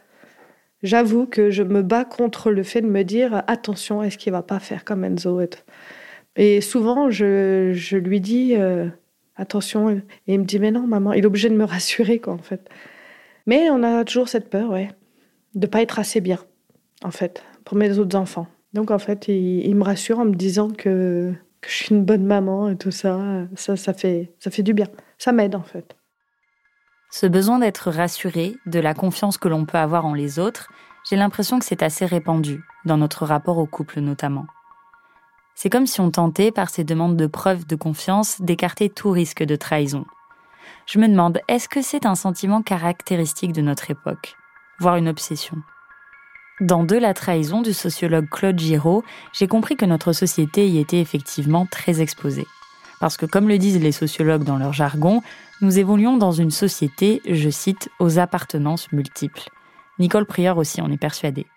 j'avoue 0.87 1.25
que 1.25 1.51
je 1.51 1.63
me 1.63 1.81
bats 1.83 2.05
contre 2.05 2.51
le 2.51 2.63
fait 2.63 2.81
de 2.81 2.87
me 2.87 3.03
dire 3.03 3.43
attention, 3.47 4.01
est-ce 4.03 4.17
qu'il 4.17 4.31
va 4.31 4.41
pas 4.41 4.59
faire 4.59 4.83
comme 4.85 5.03
Enzo 5.03 5.41
et, 6.39 6.61
souvent, 6.61 7.09
je, 7.09 7.71
je 7.73 7.97
lui 7.97 8.21
dis 8.21 8.55
euh, 8.55 8.87
attention, 9.35 9.89
et 9.89 10.03
il 10.27 10.39
me 10.39 10.45
dit 10.45 10.59
mais 10.59 10.71
non, 10.71 10.85
maman, 10.85 11.13
il 11.13 11.23
est 11.23 11.27
obligé 11.27 11.49
de 11.49 11.55
me 11.55 11.63
rassurer 11.63 12.19
quoi 12.19 12.33
en 12.33 12.39
fait. 12.39 12.69
Mais 13.47 13.69
on 13.69 13.81
a 13.83 14.03
toujours 14.03 14.29
cette 14.29 14.49
peur, 14.49 14.69
ouais, 14.69 14.89
de 15.55 15.67
pas 15.67 15.81
être 15.81 15.99
assez 15.99 16.21
bien, 16.21 16.39
en 17.03 17.11
fait, 17.11 17.43
pour 17.63 17.77
mes 17.77 17.97
autres 17.97 18.15
enfants. 18.15 18.47
Donc 18.73 18.91
en 18.91 18.99
fait, 18.99 19.27
il, 19.27 19.75
me 19.75 19.83
rassure 19.83 20.19
en 20.19 20.25
me 20.25 20.35
disant 20.35 20.69
que, 20.69 21.33
que, 21.61 21.69
je 21.69 21.73
suis 21.73 21.95
une 21.95 22.05
bonne 22.05 22.25
maman 22.25 22.69
et 22.69 22.77
tout 22.77 22.91
ça. 22.91 23.47
Ça, 23.55 23.75
ça 23.75 23.93
fait, 23.93 24.31
ça 24.39 24.51
fait 24.51 24.63
du 24.63 24.73
bien. 24.73 24.87
Ça 25.17 25.31
m'aide 25.31 25.55
en 25.55 25.63
fait. 25.63 25.96
Ce 27.19 27.25
besoin 27.25 27.57
d'être 27.57 27.89
rassuré, 27.89 28.57
de 28.67 28.79
la 28.79 28.93
confiance 28.93 29.39
que 29.39 29.47
l'on 29.47 29.65
peut 29.65 29.79
avoir 29.79 30.05
en 30.05 30.13
les 30.13 30.37
autres, 30.37 30.69
j'ai 31.09 31.15
l'impression 31.15 31.57
que 31.57 31.65
c'est 31.65 31.81
assez 31.81 32.05
répandu, 32.05 32.63
dans 32.85 32.97
notre 32.97 33.25
rapport 33.25 33.57
au 33.57 33.65
couple 33.65 34.01
notamment. 34.01 34.45
C'est 35.55 35.71
comme 35.71 35.87
si 35.87 35.99
on 35.99 36.11
tentait, 36.11 36.51
par 36.51 36.69
ces 36.69 36.83
demandes 36.83 37.17
de 37.17 37.25
preuves 37.25 37.65
de 37.65 37.75
confiance, 37.75 38.39
d'écarter 38.39 38.91
tout 38.91 39.09
risque 39.09 39.41
de 39.41 39.55
trahison. 39.55 40.05
Je 40.85 40.99
me 40.99 41.07
demande, 41.07 41.39
est-ce 41.47 41.67
que 41.67 41.81
c'est 41.81 42.05
un 42.05 42.13
sentiment 42.13 42.61
caractéristique 42.61 43.51
de 43.51 43.63
notre 43.63 43.89
époque, 43.89 44.35
voire 44.77 44.97
une 44.97 45.09
obsession 45.09 45.57
Dans 46.61 46.83
De 46.83 46.97
la 46.97 47.15
trahison 47.15 47.63
du 47.63 47.73
sociologue 47.73 48.29
Claude 48.29 48.59
Giraud, 48.59 49.03
j'ai 49.33 49.47
compris 49.47 49.75
que 49.75 49.85
notre 49.85 50.13
société 50.13 50.69
y 50.69 50.77
était 50.77 51.01
effectivement 51.01 51.65
très 51.65 51.99
exposée. 51.99 52.45
Parce 52.99 53.17
que 53.17 53.25
comme 53.25 53.47
le 53.47 53.57
disent 53.57 53.79
les 53.79 53.91
sociologues 53.91 54.43
dans 54.43 54.57
leur 54.57 54.73
jargon, 54.73 55.21
nous 55.61 55.79
évoluons 55.79 56.17
dans 56.17 56.31
une 56.31 56.51
société, 56.51 57.21
je 57.27 57.49
cite, 57.49 57.89
aux 57.99 58.19
appartenances 58.19 58.91
multiples. 58.91 59.49
Nicole 59.99 60.25
Prieur 60.25 60.57
aussi 60.57 60.81
en 60.81 60.91
est 60.91 60.97
persuadée 60.97 61.47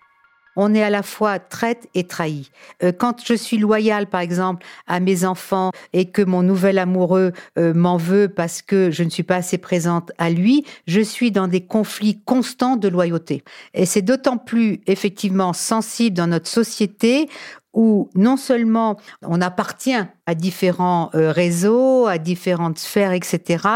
on 0.55 0.73
est 0.73 0.83
à 0.83 0.89
la 0.89 1.03
fois 1.03 1.39
traite 1.39 1.87
et 1.93 2.05
trahi. 2.05 2.51
Euh, 2.83 2.91
quand 2.91 3.25
je 3.25 3.33
suis 3.33 3.57
loyale, 3.57 4.07
par 4.07 4.21
exemple, 4.21 4.65
à 4.87 4.99
mes 4.99 5.25
enfants 5.25 5.71
et 5.93 6.11
que 6.11 6.21
mon 6.21 6.43
nouvel 6.43 6.77
amoureux 6.77 7.31
euh, 7.57 7.73
m'en 7.73 7.97
veut 7.97 8.27
parce 8.27 8.61
que 8.61 8.91
je 8.91 9.03
ne 9.03 9.09
suis 9.09 9.23
pas 9.23 9.37
assez 9.37 9.57
présente 9.57 10.11
à 10.17 10.29
lui, 10.29 10.65
je 10.87 11.01
suis 11.01 11.31
dans 11.31 11.47
des 11.47 11.61
conflits 11.61 12.21
constants 12.25 12.75
de 12.75 12.87
loyauté. 12.87 13.43
Et 13.73 13.85
c'est 13.85 14.01
d'autant 14.01 14.37
plus 14.37 14.81
effectivement 14.87 15.53
sensible 15.53 16.15
dans 16.15 16.27
notre 16.27 16.47
société 16.47 17.29
où 17.73 18.09
non 18.15 18.35
seulement 18.35 18.97
on 19.21 19.39
appartient 19.41 20.03
à 20.27 20.35
différents 20.35 21.09
euh, 21.15 21.31
réseaux, 21.31 22.05
à 22.05 22.17
différentes 22.17 22.77
sphères, 22.77 23.11
etc. 23.11 23.67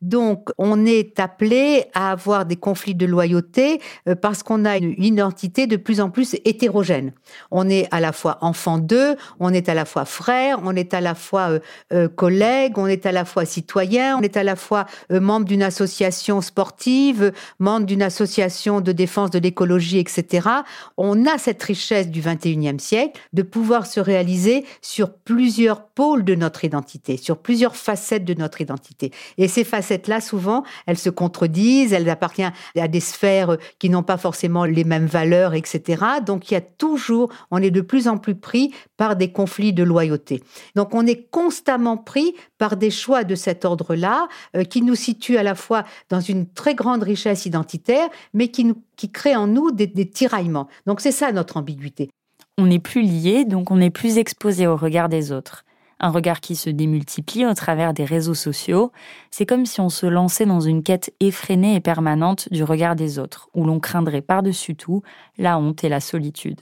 Donc, 0.00 0.48
on 0.56 0.86
est 0.86 1.20
appelé 1.20 1.84
à 1.94 2.10
avoir 2.10 2.46
des 2.46 2.56
conflits 2.56 2.94
de 2.94 3.04
loyauté 3.04 3.80
euh, 4.08 4.14
parce 4.14 4.42
qu'on 4.42 4.64
a 4.64 4.78
une 4.78 4.94
identité 5.02 5.66
de 5.66 5.76
plus 5.76 6.00
en 6.00 6.08
plus 6.08 6.34
hétérogène. 6.44 7.12
On 7.50 7.68
est 7.68 7.88
à 7.90 8.00
la 8.00 8.12
fois 8.12 8.38
enfant 8.40 8.78
d'eux, 8.78 9.16
on 9.38 9.52
est 9.52 9.68
à 9.68 9.74
la 9.74 9.84
fois 9.84 10.04
frère, 10.04 10.60
on 10.64 10.74
est 10.74 10.94
à 10.94 11.00
la 11.00 11.14
fois 11.14 11.58
euh, 11.92 12.08
collègue, 12.08 12.78
on 12.78 12.86
est 12.86 13.04
à 13.04 13.12
la 13.12 13.24
fois 13.24 13.44
citoyen, 13.44 14.16
on 14.16 14.22
est 14.22 14.36
à 14.36 14.44
la 14.44 14.56
fois 14.56 14.86
membre 15.10 15.46
d'une 15.46 15.62
association 15.62 16.40
sportive, 16.40 17.32
membre 17.58 17.86
d'une 17.86 18.02
association 18.02 18.80
de 18.80 18.92
défense 18.92 19.30
de 19.30 19.38
l'écologie, 19.38 19.98
etc. 19.98 20.48
On 20.96 21.26
a 21.26 21.36
cette 21.38 21.62
richesse 21.62 22.08
du 22.08 22.22
21e 22.22 22.78
siècle 22.78 23.20
de 23.32 23.42
pouvoir 23.42 23.86
se 23.86 24.00
réaliser 24.00 24.64
sur 24.80 25.12
plusieurs 25.12 25.82
pôles 25.94 26.24
de 26.24 26.34
notre 26.34 26.64
identité, 26.64 27.16
sur 27.16 27.38
plusieurs 27.38 27.76
facettes 27.76 28.24
de 28.24 28.34
notre 28.34 28.60
identité. 28.60 29.10
Et 29.38 29.48
ces 29.48 29.64
facettes-là, 29.64 30.20
souvent, 30.20 30.62
elles 30.86 30.98
se 30.98 31.10
contredisent, 31.10 31.92
elles 31.92 32.08
appartiennent 32.08 32.52
à 32.76 32.88
des 32.88 33.00
sphères 33.00 33.56
qui 33.78 33.90
n'ont 33.90 34.02
pas 34.02 34.16
forcément 34.16 34.64
les 34.64 34.84
mêmes 34.84 35.06
valeurs, 35.06 35.54
etc. 35.54 36.04
Donc 36.24 36.50
il 36.50 36.54
y 36.54 36.56
a 36.56 36.60
toujours, 36.60 37.30
on 37.50 37.58
est 37.58 37.70
de 37.70 37.80
plus 37.80 38.08
en 38.08 38.18
plus 38.18 38.34
pris 38.34 38.72
par 38.96 39.16
des 39.16 39.32
conflits 39.32 39.72
de 39.72 39.82
loyauté. 39.82 40.42
Donc 40.74 40.94
on 40.94 41.06
est 41.06 41.30
constamment 41.30 41.96
pris 41.96 42.34
par 42.58 42.76
des 42.76 42.90
choix 42.90 43.24
de 43.24 43.34
cet 43.34 43.64
ordre-là, 43.64 44.28
euh, 44.56 44.64
qui 44.64 44.82
nous 44.82 44.94
situent 44.94 45.36
à 45.36 45.42
la 45.42 45.54
fois 45.54 45.84
dans 46.08 46.20
une 46.20 46.46
très 46.48 46.74
grande 46.74 47.02
richesse 47.02 47.46
identitaire, 47.46 48.08
mais 48.34 48.48
qui, 48.48 48.64
nous, 48.64 48.76
qui 48.96 49.10
créent 49.10 49.36
en 49.36 49.46
nous 49.46 49.70
des, 49.70 49.86
des 49.86 50.08
tiraillements. 50.08 50.68
Donc 50.86 51.00
c'est 51.00 51.12
ça 51.12 51.32
notre 51.32 51.56
ambiguïté. 51.56 52.10
On 52.58 52.66
n'est 52.66 52.78
plus 52.78 53.02
lié, 53.02 53.44
donc 53.44 53.70
on 53.70 53.80
est 53.80 53.90
plus 53.90 54.18
exposé 54.18 54.66
au 54.66 54.76
regard 54.76 55.08
des 55.08 55.32
autres 55.32 55.64
un 56.02 56.10
regard 56.10 56.40
qui 56.40 56.56
se 56.56 56.68
démultiplie 56.68 57.46
au 57.46 57.54
travers 57.54 57.94
des 57.94 58.04
réseaux 58.04 58.34
sociaux, 58.34 58.90
c'est 59.30 59.46
comme 59.46 59.64
si 59.64 59.80
on 59.80 59.88
se 59.88 60.04
lançait 60.04 60.44
dans 60.44 60.60
une 60.60 60.82
quête 60.82 61.14
effrénée 61.20 61.76
et 61.76 61.80
permanente 61.80 62.48
du 62.50 62.64
regard 62.64 62.96
des 62.96 63.20
autres, 63.20 63.48
où 63.54 63.64
l'on 63.64 63.78
craindrait 63.78 64.20
par-dessus 64.20 64.74
tout 64.74 65.02
la 65.38 65.58
honte 65.58 65.84
et 65.84 65.88
la 65.88 66.00
solitude. 66.00 66.60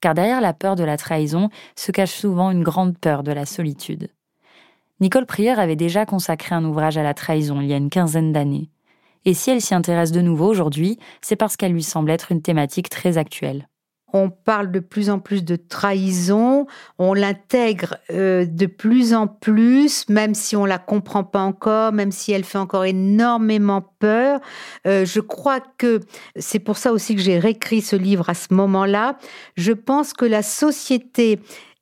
Car 0.00 0.14
derrière 0.14 0.40
la 0.40 0.54
peur 0.54 0.76
de 0.76 0.84
la 0.84 0.96
trahison 0.96 1.50
se 1.76 1.90
cache 1.92 2.14
souvent 2.14 2.50
une 2.50 2.62
grande 2.62 2.96
peur 2.96 3.22
de 3.22 3.32
la 3.32 3.44
solitude. 3.44 4.08
Nicole 5.00 5.26
Prieur 5.26 5.58
avait 5.58 5.76
déjà 5.76 6.06
consacré 6.06 6.54
un 6.54 6.64
ouvrage 6.64 6.96
à 6.96 7.02
la 7.02 7.14
trahison 7.14 7.60
il 7.60 7.66
y 7.66 7.74
a 7.74 7.78
une 7.78 7.90
quinzaine 7.90 8.32
d'années. 8.32 8.70
Et 9.24 9.34
si 9.34 9.50
elle 9.50 9.60
s'y 9.60 9.74
intéresse 9.74 10.12
de 10.12 10.20
nouveau 10.20 10.46
aujourd'hui, 10.46 10.98
c'est 11.20 11.36
parce 11.36 11.56
qu'elle 11.56 11.72
lui 11.72 11.82
semble 11.82 12.10
être 12.10 12.32
une 12.32 12.40
thématique 12.40 12.88
très 12.88 13.18
actuelle 13.18 13.66
on 14.12 14.30
parle 14.30 14.70
de 14.70 14.80
plus 14.80 15.10
en 15.10 15.18
plus 15.18 15.44
de 15.44 15.56
trahison, 15.56 16.66
on 16.98 17.14
l'intègre 17.14 17.96
euh, 18.10 18.44
de 18.46 18.66
plus 18.66 19.14
en 19.14 19.26
plus, 19.26 20.08
même 20.08 20.34
si 20.34 20.56
on 20.56 20.64
la 20.64 20.78
comprend 20.78 21.24
pas 21.24 21.40
encore, 21.40 21.92
même 21.92 22.12
si 22.12 22.32
elle 22.32 22.44
fait 22.44 22.58
encore 22.58 22.84
énormément 22.84 23.82
peur. 23.98 24.40
Euh, 24.86 25.04
je 25.04 25.20
crois 25.20 25.60
que 25.60 26.00
c'est 26.36 26.58
pour 26.58 26.76
ça 26.76 26.92
aussi 26.92 27.14
que 27.14 27.22
j'ai 27.22 27.38
réécrit 27.38 27.80
ce 27.80 27.96
livre 27.96 28.28
à 28.30 28.34
ce 28.34 28.52
moment-là. 28.54 29.18
Je 29.56 29.72
pense 29.72 30.12
que 30.12 30.24
la 30.24 30.42
société 30.42 31.40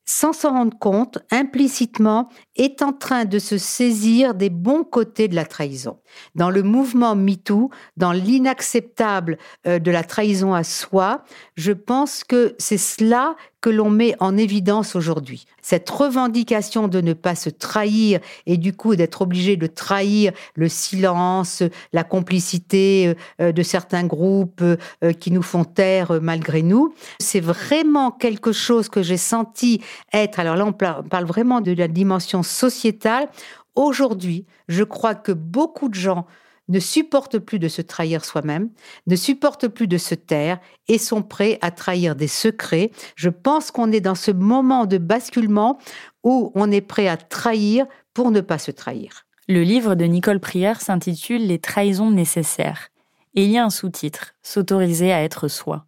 sans 0.09 0.33
s'en 0.33 0.53
rendre 0.53 0.77
compte, 0.79 1.19
implicitement, 1.29 2.29
est 2.59 2.81
en 2.81 2.91
train 2.91 3.25
de 3.25 3.39
se 3.39 3.57
saisir 3.57 4.35
des 4.35 4.49
bons 4.49 4.83
côtés 4.83 5.27
de 5.27 5.35
la 5.35 5.45
trahison. 5.45 5.97
Dans 6.35 6.49
le 6.49 6.61
mouvement 6.61 7.15
MeToo, 7.15 7.69
dans 7.97 8.11
l'inacceptable 8.11 9.37
euh, 9.65 9.79
de 9.79 9.91
la 9.91 10.03
trahison 10.03 10.53
à 10.53 10.63
soi, 10.63 11.23
je 11.55 11.71
pense 11.71 12.23
que 12.23 12.55
c'est 12.59 12.77
cela 12.77 13.35
que 13.61 13.69
l'on 13.69 13.89
met 13.89 14.15
en 14.19 14.37
évidence 14.37 14.95
aujourd'hui. 14.95 15.45
Cette 15.61 15.89
revendication 15.89 16.87
de 16.87 17.01
ne 17.01 17.13
pas 17.13 17.35
se 17.35 17.49
trahir 17.49 18.21
et 18.45 18.55
du 18.55 18.73
coup 18.73 18.95
d'être 18.95 19.21
obligé 19.21 19.57
de 19.57 19.67
trahir 19.67 20.31
le 20.55 20.69
silence, 20.69 21.63
la 21.91 22.05
complicité 22.05 23.15
euh, 23.41 23.51
de 23.51 23.63
certains 23.63 24.05
groupes 24.05 24.61
euh, 24.61 24.77
qui 25.19 25.31
nous 25.31 25.41
font 25.41 25.65
taire 25.65 26.21
malgré 26.21 26.61
nous, 26.61 26.93
c'est 27.19 27.41
vraiment 27.41 28.11
quelque 28.11 28.51
chose 28.51 28.87
que 28.89 29.03
j'ai 29.03 29.17
senti 29.17 29.81
être, 30.13 30.39
alors 30.39 30.55
là 30.55 30.65
on 30.65 30.73
parle 30.73 31.25
vraiment 31.25 31.61
de 31.61 31.73
la 31.73 31.87
dimension 31.87 32.43
sociétale, 32.49 33.29
aujourd'hui 33.75 34.45
je 34.67 34.83
crois 34.83 35.15
que 35.15 35.31
beaucoup 35.31 35.89
de 35.89 35.95
gens 35.95 36.25
ne 36.69 36.79
supportent 36.79 37.39
plus 37.39 37.59
de 37.59 37.67
se 37.67 37.81
trahir 37.81 38.23
soi-même, 38.23 38.69
ne 39.07 39.15
supportent 39.15 39.67
plus 39.67 39.87
de 39.87 39.97
se 39.97 40.15
taire 40.15 40.59
et 40.87 40.97
sont 40.97 41.23
prêts 41.23 41.57
à 41.61 41.71
trahir 41.71 42.15
des 42.15 42.27
secrets. 42.27 42.91
Je 43.15 43.29
pense 43.29 43.71
qu'on 43.71 43.91
est 43.91 44.01
dans 44.01 44.15
ce 44.15 44.31
moment 44.31 44.85
de 44.85 44.97
basculement 44.97 45.79
où 46.23 46.51
on 46.55 46.71
est 46.71 46.81
prêt 46.81 47.07
à 47.07 47.17
trahir 47.17 47.85
pour 48.13 48.31
ne 48.31 48.41
pas 48.41 48.59
se 48.59 48.71
trahir. 48.71 49.25
Le 49.47 49.63
livre 49.63 49.95
de 49.95 50.05
Nicole 50.05 50.39
Prière 50.39 50.79
s'intitule 50.79 51.47
Les 51.47 51.57
trahisons 51.59 52.11
nécessaires. 52.11 52.89
Et 53.35 53.45
il 53.45 53.49
y 53.49 53.57
a 53.57 53.65
un 53.65 53.71
sous-titre, 53.71 54.35
S'autoriser 54.43 55.11
à 55.11 55.23
être 55.23 55.47
soi. 55.47 55.85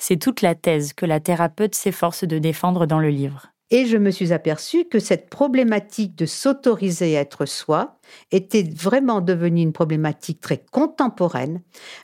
C'est 0.00 0.16
toute 0.16 0.42
la 0.42 0.56
thèse 0.56 0.92
que 0.92 1.06
la 1.06 1.20
thérapeute 1.20 1.76
s'efforce 1.76 2.24
de 2.24 2.38
défendre 2.38 2.86
dans 2.86 2.98
le 2.98 3.10
livre. 3.10 3.53
Et 3.70 3.86
je 3.86 3.96
me 3.96 4.10
suis 4.10 4.32
aperçue 4.32 4.84
que 4.84 4.98
cette 4.98 5.30
problématique 5.30 6.14
de 6.16 6.26
s'autoriser 6.26 7.16
à 7.16 7.20
être 7.20 7.46
soi 7.46 7.98
était 8.30 8.62
vraiment 8.62 9.20
devenue 9.20 9.62
une 9.62 9.72
problématique 9.72 10.40
très 10.40 10.58
contemporaine, 10.70 11.62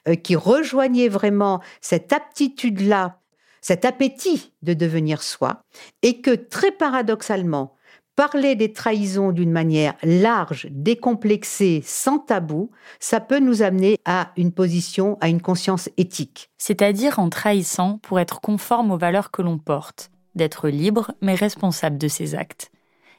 euh, 0.08 0.14
qui 0.14 0.36
rejoignait 0.36 1.08
vraiment 1.08 1.60
cette 1.80 2.12
aptitude-là, 2.12 3.18
cet 3.60 3.84
appétit 3.84 4.52
de 4.62 4.72
devenir 4.72 5.22
soi, 5.22 5.62
et 6.02 6.22
que 6.22 6.34
très 6.34 6.72
paradoxalement, 6.72 7.76
parler 8.16 8.54
des 8.54 8.72
trahisons 8.72 9.32
d'une 9.32 9.52
manière 9.52 9.94
large, 10.02 10.66
décomplexée, 10.70 11.82
sans 11.84 12.18
tabou, 12.18 12.70
ça 12.98 13.20
peut 13.20 13.38
nous 13.38 13.62
amener 13.62 13.98
à 14.04 14.32
une 14.36 14.52
position, 14.52 15.16
à 15.20 15.28
une 15.28 15.40
conscience 15.40 15.88
éthique. 15.96 16.50
C'est-à-dire 16.58 17.18
en 17.18 17.30
trahissant 17.30 17.98
pour 18.02 18.20
être 18.20 18.40
conforme 18.40 18.90
aux 18.90 18.98
valeurs 18.98 19.30
que 19.30 19.42
l'on 19.42 19.58
porte 19.58 20.09
d'être 20.34 20.68
libre 20.68 21.12
mais 21.20 21.34
responsable 21.34 21.98
de 21.98 22.08
ses 22.08 22.34
actes. 22.34 22.70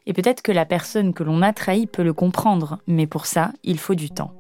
Et 0.05 0.13
peut-être 0.13 0.41
que 0.41 0.51
la 0.51 0.65
personne 0.65 1.13
que 1.13 1.23
l'on 1.23 1.41
a 1.41 1.53
trahi 1.53 1.85
peut 1.85 2.03
le 2.03 2.13
comprendre, 2.13 2.79
mais 2.87 3.07
pour 3.07 3.25
ça, 3.25 3.51
il 3.63 3.77
faut 3.77 3.95
du 3.95 4.09
temps. 4.09 4.33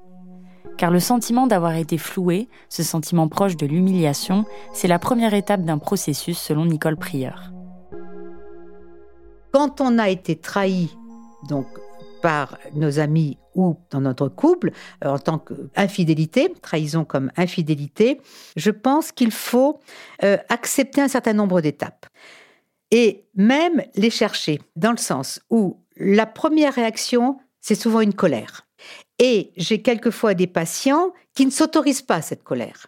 Car 0.77 0.89
le 0.89 0.99
sentiment 0.99 1.47
d'avoir 1.47 1.75
été 1.75 1.97
floué, 1.97 2.47
ce 2.69 2.81
sentiment 2.81 3.27
proche 3.27 3.57
de 3.57 3.67
l'humiliation, 3.67 4.45
c'est 4.73 4.87
la 4.87 4.99
première 4.99 5.33
étape 5.33 5.61
d'un 5.61 5.77
processus 5.77 6.39
selon 6.39 6.65
Nicole 6.65 6.97
Prieur. 6.97 7.51
Quand 9.51 9.81
on 9.81 9.99
a 9.99 10.09
été 10.09 10.35
trahi, 10.35 10.95
donc 11.47 11.67
par 12.21 12.57
nos 12.73 12.99
amis 12.99 13.37
ou 13.55 13.77
dans 13.89 14.01
notre 14.01 14.29
couple, 14.29 14.71
euh, 15.03 15.09
en 15.09 15.19
tant 15.19 15.39
qu'infidélité, 15.39 16.53
trahison 16.61 17.03
comme 17.03 17.31
infidélité, 17.35 18.21
je 18.55 18.71
pense 18.71 19.11
qu'il 19.11 19.31
faut 19.31 19.79
euh, 20.23 20.37
accepter 20.49 21.01
un 21.01 21.07
certain 21.07 21.33
nombre 21.33 21.61
d'étapes 21.61 22.05
et 22.91 23.25
même 23.35 23.83
les 23.95 24.09
chercher, 24.09 24.59
dans 24.75 24.91
le 24.91 24.97
sens 24.97 25.39
où 25.49 25.79
la 25.95 26.25
première 26.25 26.73
réaction, 26.73 27.39
c'est 27.61 27.75
souvent 27.75 28.01
une 28.01 28.13
colère. 28.13 28.67
Et 29.19 29.53
j'ai 29.55 29.81
quelquefois 29.81 30.33
des 30.33 30.47
patients 30.47 31.13
qui 31.33 31.45
ne 31.45 31.51
s'autorisent 31.51 32.01
pas 32.01 32.21
cette 32.21 32.43
colère. 32.43 32.87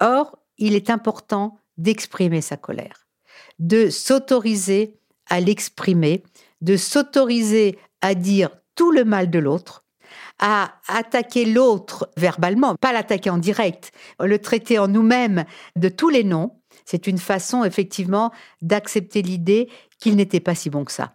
Or, 0.00 0.38
il 0.58 0.74
est 0.74 0.90
important 0.90 1.58
d'exprimer 1.78 2.42
sa 2.42 2.56
colère, 2.56 3.06
de 3.58 3.88
s'autoriser 3.88 4.98
à 5.28 5.40
l'exprimer, 5.40 6.22
de 6.60 6.76
s'autoriser 6.76 7.78
à 8.02 8.14
dire 8.14 8.50
tout 8.74 8.92
le 8.92 9.04
mal 9.04 9.30
de 9.30 9.38
l'autre, 9.38 9.84
à 10.38 10.74
attaquer 10.88 11.44
l'autre 11.44 12.10
verbalement, 12.16 12.74
pas 12.76 12.92
l'attaquer 12.92 13.30
en 13.30 13.38
direct, 13.38 13.92
le 14.18 14.38
traiter 14.38 14.78
en 14.78 14.88
nous-mêmes 14.88 15.44
de 15.76 15.88
tous 15.88 16.08
les 16.08 16.24
noms, 16.24 16.59
c'est 16.84 17.06
une 17.06 17.18
façon 17.18 17.64
effectivement 17.64 18.32
d'accepter 18.62 19.22
l'idée 19.22 19.68
qu'il 19.98 20.16
n'était 20.16 20.40
pas 20.40 20.54
si 20.54 20.70
bon 20.70 20.84
que 20.84 20.92
ça. 20.92 21.14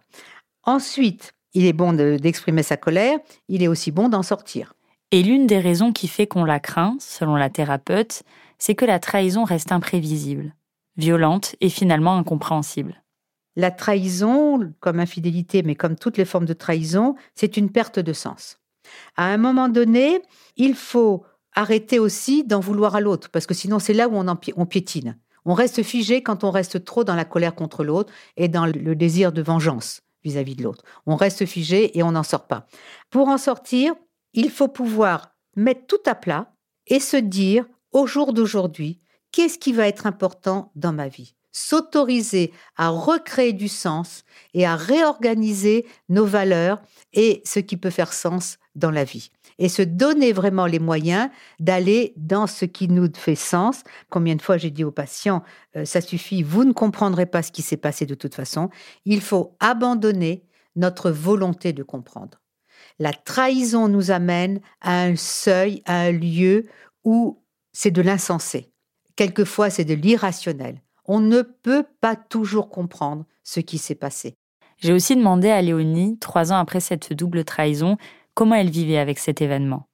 Ensuite, 0.64 1.34
il 1.54 1.66
est 1.66 1.72
bon 1.72 1.92
d'exprimer 1.92 2.62
sa 2.62 2.76
colère, 2.76 3.18
il 3.48 3.62
est 3.62 3.68
aussi 3.68 3.90
bon 3.90 4.08
d'en 4.08 4.22
sortir. 4.22 4.74
Et 5.12 5.22
l'une 5.22 5.46
des 5.46 5.58
raisons 5.58 5.92
qui 5.92 6.08
fait 6.08 6.26
qu'on 6.26 6.44
la 6.44 6.60
craint, 6.60 6.96
selon 7.00 7.36
la 7.36 7.50
thérapeute, 7.50 8.22
c'est 8.58 8.74
que 8.74 8.84
la 8.84 8.98
trahison 8.98 9.44
reste 9.44 9.72
imprévisible, 9.72 10.54
violente 10.96 11.54
et 11.60 11.68
finalement 11.68 12.16
incompréhensible. 12.16 13.02
La 13.54 13.70
trahison, 13.70 14.72
comme 14.80 15.00
infidélité, 15.00 15.62
mais 15.62 15.74
comme 15.74 15.96
toutes 15.96 16.18
les 16.18 16.24
formes 16.24 16.44
de 16.44 16.52
trahison, 16.52 17.14
c'est 17.34 17.56
une 17.56 17.70
perte 17.70 17.98
de 17.98 18.12
sens. 18.12 18.58
À 19.16 19.26
un 19.26 19.38
moment 19.38 19.68
donné, 19.68 20.20
il 20.56 20.74
faut 20.74 21.24
arrêter 21.54 21.98
aussi 21.98 22.44
d'en 22.44 22.60
vouloir 22.60 22.94
à 22.96 23.00
l'autre, 23.00 23.30
parce 23.30 23.46
que 23.46 23.54
sinon 23.54 23.78
c'est 23.78 23.94
là 23.94 24.08
où 24.08 24.16
on, 24.16 24.66
piétine. 24.66 25.18
On 25.46 25.54
reste 25.54 25.82
figé 25.82 26.22
quand 26.22 26.44
on 26.44 26.50
reste 26.50 26.84
trop 26.84 27.04
dans 27.04 27.14
la 27.14 27.24
colère 27.24 27.54
contre 27.54 27.84
l'autre 27.84 28.12
et 28.36 28.48
dans 28.48 28.66
le 28.66 28.94
désir 28.94 29.32
de 29.32 29.40
vengeance 29.40 30.02
vis-à-vis 30.24 30.56
de 30.56 30.64
l'autre. 30.64 30.84
On 31.06 31.14
reste 31.14 31.46
figé 31.46 31.96
et 31.96 32.02
on 32.02 32.12
n'en 32.12 32.24
sort 32.24 32.48
pas. 32.48 32.66
Pour 33.10 33.28
en 33.28 33.38
sortir, 33.38 33.94
il 34.34 34.50
faut 34.50 34.68
pouvoir 34.68 35.30
mettre 35.54 35.86
tout 35.86 36.02
à 36.04 36.16
plat 36.16 36.52
et 36.88 36.98
se 36.98 37.16
dire, 37.16 37.64
au 37.92 38.06
jour 38.06 38.32
d'aujourd'hui, 38.32 39.00
qu'est-ce 39.30 39.58
qui 39.58 39.72
va 39.72 39.86
être 39.86 40.06
important 40.06 40.72
dans 40.74 40.92
ma 40.92 41.06
vie? 41.06 41.34
S'autoriser 41.52 42.52
à 42.76 42.88
recréer 42.88 43.52
du 43.52 43.68
sens 43.68 44.24
et 44.52 44.66
à 44.66 44.76
réorganiser 44.76 45.86
nos 46.08 46.26
valeurs 46.26 46.82
et 47.12 47.40
ce 47.46 47.60
qui 47.60 47.76
peut 47.76 47.90
faire 47.90 48.12
sens 48.12 48.58
dans 48.74 48.90
la 48.90 49.04
vie. 49.04 49.30
Et 49.58 49.68
se 49.68 49.82
donner 49.82 50.32
vraiment 50.32 50.66
les 50.66 50.78
moyens 50.78 51.30
d'aller 51.60 52.12
dans 52.16 52.46
ce 52.46 52.64
qui 52.66 52.88
nous 52.88 53.08
fait 53.14 53.34
sens. 53.34 53.82
Combien 54.10 54.34
de 54.34 54.42
fois 54.42 54.58
j'ai 54.58 54.70
dit 54.70 54.84
aux 54.84 54.90
patients, 54.90 55.42
euh, 55.76 55.84
ça 55.84 56.00
suffit, 56.00 56.42
vous 56.42 56.64
ne 56.64 56.72
comprendrez 56.72 57.26
pas 57.26 57.42
ce 57.42 57.52
qui 57.52 57.62
s'est 57.62 57.76
passé 57.76 58.04
de 58.04 58.14
toute 58.14 58.34
façon. 58.34 58.68
Il 59.06 59.20
faut 59.20 59.56
abandonner 59.60 60.44
notre 60.74 61.10
volonté 61.10 61.72
de 61.72 61.82
comprendre. 61.82 62.40
La 62.98 63.12
trahison 63.12 63.88
nous 63.88 64.10
amène 64.10 64.60
à 64.80 65.02
un 65.02 65.16
seuil, 65.16 65.82
à 65.86 66.00
un 66.02 66.12
lieu 66.12 66.66
où 67.04 67.42
c'est 67.72 67.90
de 67.90 68.02
l'insensé. 68.02 68.70
Quelquefois, 69.16 69.70
c'est 69.70 69.84
de 69.84 69.94
l'irrationnel. 69.94 70.82
On 71.06 71.20
ne 71.20 71.42
peut 71.42 71.84
pas 72.00 72.16
toujours 72.16 72.68
comprendre 72.68 73.24
ce 73.42 73.60
qui 73.60 73.78
s'est 73.78 73.94
passé. 73.94 74.36
J'ai 74.78 74.92
aussi 74.92 75.16
demandé 75.16 75.48
à 75.48 75.62
Léonie, 75.62 76.18
trois 76.18 76.52
ans 76.52 76.58
après 76.58 76.80
cette 76.80 77.12
double 77.12 77.44
trahison, 77.44 77.96
comment 78.36 78.54
elle 78.54 78.70
vivait 78.70 78.98
avec 78.98 79.18
cet 79.18 79.42
événement? 79.42 79.88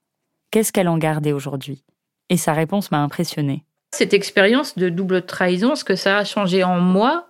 Qu'est-ce 0.50 0.70
qu'elle 0.70 0.88
en 0.88 0.98
gardait 0.98 1.32
aujourd'hui? 1.32 1.82
Et 2.28 2.36
sa 2.36 2.52
réponse 2.52 2.90
m'a 2.90 3.02
impressionnée. 3.02 3.64
Cette 3.92 4.12
expérience 4.12 4.76
de 4.76 4.90
double 4.90 5.22
trahison, 5.22 5.76
ce 5.76 5.84
que 5.84 5.96
ça 5.96 6.18
a 6.18 6.24
changé 6.24 6.62
en 6.62 6.78
moi, 6.78 7.28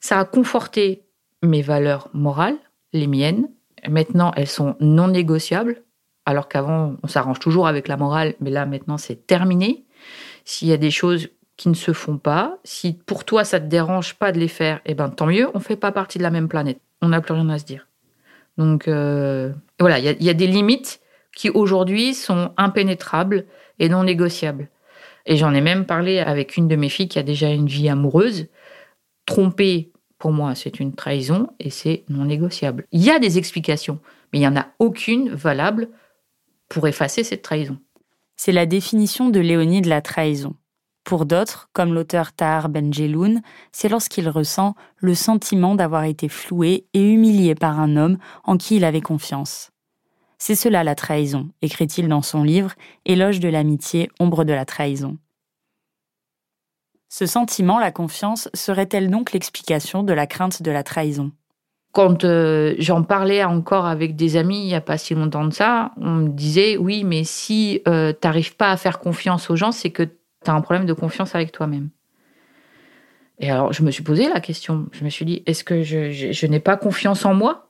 ça 0.00 0.18
a 0.18 0.24
conforté 0.24 1.04
mes 1.44 1.62
valeurs 1.62 2.10
morales, 2.12 2.58
les 2.92 3.06
miennes, 3.06 3.48
Maintenant, 3.86 4.32
elles 4.36 4.48
sont 4.48 4.76
non 4.80 5.08
négociables, 5.08 5.82
alors 6.26 6.48
qu'avant, 6.48 6.96
on 7.02 7.06
s'arrange 7.06 7.38
toujours 7.38 7.68
avec 7.68 7.88
la 7.88 7.96
morale, 7.96 8.34
mais 8.40 8.50
là, 8.50 8.66
maintenant, 8.66 8.98
c'est 8.98 9.26
terminé. 9.26 9.84
S'il 10.44 10.68
y 10.68 10.72
a 10.72 10.76
des 10.76 10.90
choses 10.90 11.28
qui 11.56 11.68
ne 11.68 11.74
se 11.74 11.92
font 11.92 12.18
pas, 12.18 12.58
si 12.64 12.94
pour 12.94 13.24
toi, 13.24 13.44
ça 13.44 13.60
te 13.60 13.66
dérange 13.66 14.14
pas 14.14 14.32
de 14.32 14.38
les 14.38 14.48
faire, 14.48 14.80
eh 14.86 14.94
ben, 14.94 15.08
tant 15.08 15.26
mieux, 15.26 15.48
on 15.54 15.60
fait 15.60 15.76
pas 15.76 15.92
partie 15.92 16.18
de 16.18 16.22
la 16.22 16.30
même 16.30 16.48
planète. 16.48 16.80
On 17.02 17.08
n'a 17.08 17.20
plus 17.20 17.34
rien 17.34 17.48
à 17.48 17.58
se 17.58 17.64
dire. 17.64 17.88
Donc, 18.56 18.88
euh, 18.88 19.52
voilà, 19.80 19.98
il 19.98 20.22
y, 20.22 20.30
a 20.30 20.34
des 20.34 20.46
limites 20.46 21.00
qui 21.36 21.50
aujourd'hui 21.50 22.14
sont 22.14 22.52
impénétrables 22.56 23.46
et 23.78 23.88
non 23.88 24.04
négociables. 24.04 24.68
Et 25.26 25.36
j'en 25.36 25.54
ai 25.54 25.60
même 25.60 25.86
parlé 25.86 26.18
avec 26.18 26.56
une 26.56 26.68
de 26.68 26.76
mes 26.76 26.88
filles 26.88 27.08
qui 27.08 27.18
a 27.18 27.22
déjà 27.22 27.50
une 27.50 27.66
vie 27.66 27.88
amoureuse. 27.88 28.48
Trompée 29.26 29.92
pour 30.18 30.32
moi, 30.32 30.54
c'est 30.54 30.80
une 30.80 30.94
trahison 30.94 31.48
et 31.60 31.70
c'est 31.70 32.04
non 32.08 32.24
négociable. 32.24 32.86
Il 32.90 33.04
y 33.04 33.10
a 33.10 33.20
des 33.20 33.38
explications, 33.38 34.00
mais 34.32 34.38
il 34.38 34.42
n'y 34.42 34.48
en 34.48 34.56
a 34.56 34.66
aucune 34.78 35.30
valable 35.30 35.90
pour 36.68 36.88
effacer 36.88 37.22
cette 37.22 37.42
trahison. 37.42 37.78
C'est 38.36 38.52
la 38.52 38.66
définition 38.66 39.30
de 39.30 39.40
Léonie 39.40 39.82
de 39.82 39.88
la 39.88 40.00
trahison. 40.00 40.56
Pour 41.08 41.24
d'autres, 41.24 41.70
comme 41.72 41.94
l'auteur 41.94 42.34
Tahar 42.34 42.68
Benjeloun, 42.68 43.40
c'est 43.72 43.88
lorsqu'il 43.88 44.28
ressent 44.28 44.74
le 44.98 45.14
sentiment 45.14 45.74
d'avoir 45.74 46.04
été 46.04 46.28
floué 46.28 46.84
et 46.92 47.00
humilié 47.00 47.54
par 47.54 47.80
un 47.80 47.96
homme 47.96 48.18
en 48.44 48.58
qui 48.58 48.76
il 48.76 48.84
avait 48.84 49.00
confiance. 49.00 49.70
C'est 50.36 50.54
cela 50.54 50.84
la 50.84 50.94
trahison, 50.94 51.48
écrit-il 51.62 52.08
dans 52.08 52.20
son 52.20 52.42
livre 52.42 52.74
Éloge 53.06 53.40
de 53.40 53.48
l'amitié, 53.48 54.10
ombre 54.20 54.44
de 54.44 54.52
la 54.52 54.66
trahison. 54.66 55.16
Ce 57.08 57.24
sentiment, 57.24 57.78
la 57.78 57.90
confiance, 57.90 58.50
serait-elle 58.52 59.08
donc 59.08 59.32
l'explication 59.32 60.02
de 60.02 60.12
la 60.12 60.26
crainte 60.26 60.60
de 60.60 60.70
la 60.70 60.82
trahison? 60.82 61.32
Quand 61.92 62.24
euh, 62.24 62.74
j'en 62.78 63.02
parlais 63.02 63.42
encore 63.44 63.86
avec 63.86 64.14
des 64.14 64.36
amis 64.36 64.60
il 64.60 64.66
n'y 64.66 64.74
a 64.74 64.82
pas 64.82 64.98
si 64.98 65.14
longtemps 65.14 65.46
de 65.46 65.54
ça, 65.54 65.92
on 65.96 66.10
me 66.10 66.28
disait 66.28 66.76
oui, 66.76 67.02
mais 67.02 67.24
si 67.24 67.80
euh, 67.88 68.12
tu 68.12 68.28
n'arrives 68.28 68.56
pas 68.56 68.70
à 68.70 68.76
faire 68.76 68.98
confiance 68.98 69.48
aux 69.48 69.56
gens, 69.56 69.72
c'est 69.72 69.88
que 69.88 70.06
un 70.52 70.60
problème 70.60 70.86
de 70.86 70.92
confiance 70.92 71.34
avec 71.34 71.52
toi-même. 71.52 71.90
Et 73.38 73.50
alors, 73.50 73.72
je 73.72 73.82
me 73.82 73.90
suis 73.90 74.02
posé 74.02 74.28
la 74.28 74.40
question. 74.40 74.86
Je 74.92 75.04
me 75.04 75.10
suis 75.10 75.24
dit, 75.24 75.42
est-ce 75.46 75.62
que 75.62 75.82
je 75.82 76.46
n'ai 76.46 76.60
pas 76.60 76.76
confiance 76.76 77.24
en 77.24 77.34
moi? 77.34 77.68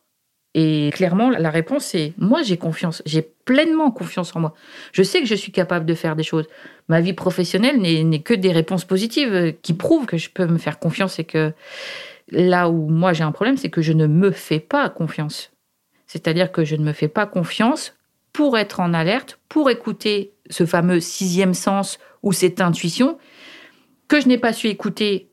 Et 0.55 0.91
clairement, 0.95 1.31
la 1.31 1.51
réponse 1.51 1.95
est 1.95 2.15
moi, 2.17 2.43
j'ai 2.43 2.57
confiance, 2.57 3.03
j'ai 3.05 3.23
pleinement 3.23 3.91
confiance 3.91 4.35
en 4.35 4.41
moi. 4.41 4.55
Je 4.93 5.03
sais 5.03 5.21
que 5.21 5.27
je 5.27 5.35
suis 5.35 5.53
capable 5.53 5.85
de 5.85 5.95
faire 5.95 6.17
des 6.17 6.23
choses. 6.23 6.47
Ma 6.89 7.01
vie 7.01 7.13
professionnelle 7.13 7.81
n'est 7.81 8.23
que 8.23 8.35
des 8.35 8.51
réponses 8.51 8.85
positives 8.85 9.33
euh, 9.33 9.53
qui 9.53 9.75
prouvent 9.75 10.07
que 10.07 10.17
je 10.17 10.31
peux 10.31 10.47
me 10.47 10.59
faire 10.59 10.79
confiance 10.79 11.19
et 11.19 11.25
que 11.25 11.53
là 12.31 12.71
où 12.71 12.89
moi 12.89 13.13
j'ai 13.13 13.25
un 13.25 13.33
problème, 13.33 13.59
c'est 13.59 13.69
que 13.69 13.83
je 13.83 13.93
ne 13.93 14.07
me 14.07 14.31
fais 14.31 14.59
pas 14.59 14.89
confiance. 14.89 15.53
C'est-à-dire 16.07 16.51
que 16.51 16.65
je 16.65 16.77
ne 16.77 16.83
me 16.83 16.93
fais 16.93 17.09
pas 17.09 17.27
confiance 17.27 17.95
pour 18.39 18.57
être 18.57 18.79
en 18.79 18.95
alerte, 18.95 19.41
pour 19.49 19.69
écouter 19.69 20.33
ce 20.49 20.65
fameux 20.65 21.01
sixième 21.01 21.55
sens 21.55 21.99
ou 22.23 22.33
cette 22.33 22.61
intuition 22.61 23.19
que 24.07 24.21
je 24.21 24.29
n'ai 24.29 24.39
pas 24.39 24.53
su 24.53 24.69
écouter 24.69 25.33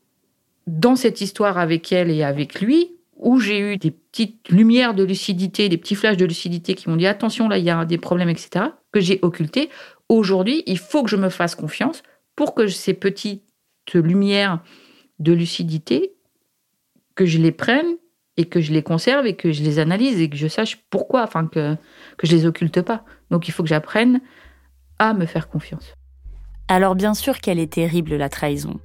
dans 0.66 0.96
cette 0.96 1.20
histoire 1.20 1.56
avec 1.56 1.92
elle 1.92 2.10
et 2.10 2.24
avec 2.24 2.60
lui, 2.60 2.96
où 3.14 3.38
j'ai 3.38 3.60
eu 3.60 3.76
des 3.76 3.92
petites 3.92 4.48
lumières 4.48 4.92
de 4.92 5.04
lucidité, 5.04 5.68
des 5.68 5.76
petits 5.76 5.94
flashs 5.94 6.16
de 6.16 6.24
lucidité 6.24 6.74
qui 6.74 6.90
m'ont 6.90 6.96
dit 6.96 7.06
attention, 7.06 7.48
là, 7.48 7.58
il 7.58 7.64
y 7.64 7.70
a 7.70 7.84
des 7.84 7.96
problèmes, 7.96 8.28
etc., 8.28 8.64
que 8.90 8.98
j'ai 8.98 9.20
occultés. 9.22 9.70
Aujourd'hui, 10.08 10.64
il 10.66 10.76
faut 10.76 11.04
que 11.04 11.10
je 11.10 11.14
me 11.14 11.28
fasse 11.28 11.54
confiance 11.54 12.02
pour 12.34 12.56
que 12.56 12.66
ces 12.66 12.92
petites 12.92 13.44
lumières 13.94 14.64
de 15.20 15.32
lucidité, 15.32 16.16
que 17.14 17.24
je 17.24 17.38
les 17.38 17.52
prenne 17.52 17.86
et 18.36 18.46
que 18.46 18.60
je 18.60 18.72
les 18.72 18.82
conserve 18.82 19.26
et 19.26 19.34
que 19.34 19.52
je 19.52 19.62
les 19.62 19.78
analyse 19.78 20.20
et 20.20 20.28
que 20.28 20.36
je 20.36 20.48
sache 20.48 20.78
pourquoi, 20.90 21.22
enfin, 21.22 21.46
que, 21.46 21.76
que 22.18 22.26
je 22.26 22.32
les 22.32 22.46
occulte 22.46 22.82
pas. 22.82 23.04
Donc, 23.30 23.48
il 23.48 23.52
faut 23.52 23.62
que 23.62 23.68
j'apprenne 23.68 24.20
à 24.98 25.14
me 25.14 25.26
faire 25.26 25.48
confiance. 25.48 25.94
Alors, 26.68 26.94
bien 26.94 27.14
sûr 27.14 27.38
qu'elle 27.38 27.58
est 27.58 27.72
terrible, 27.72 28.14
la 28.16 28.28
trahison. 28.28 28.78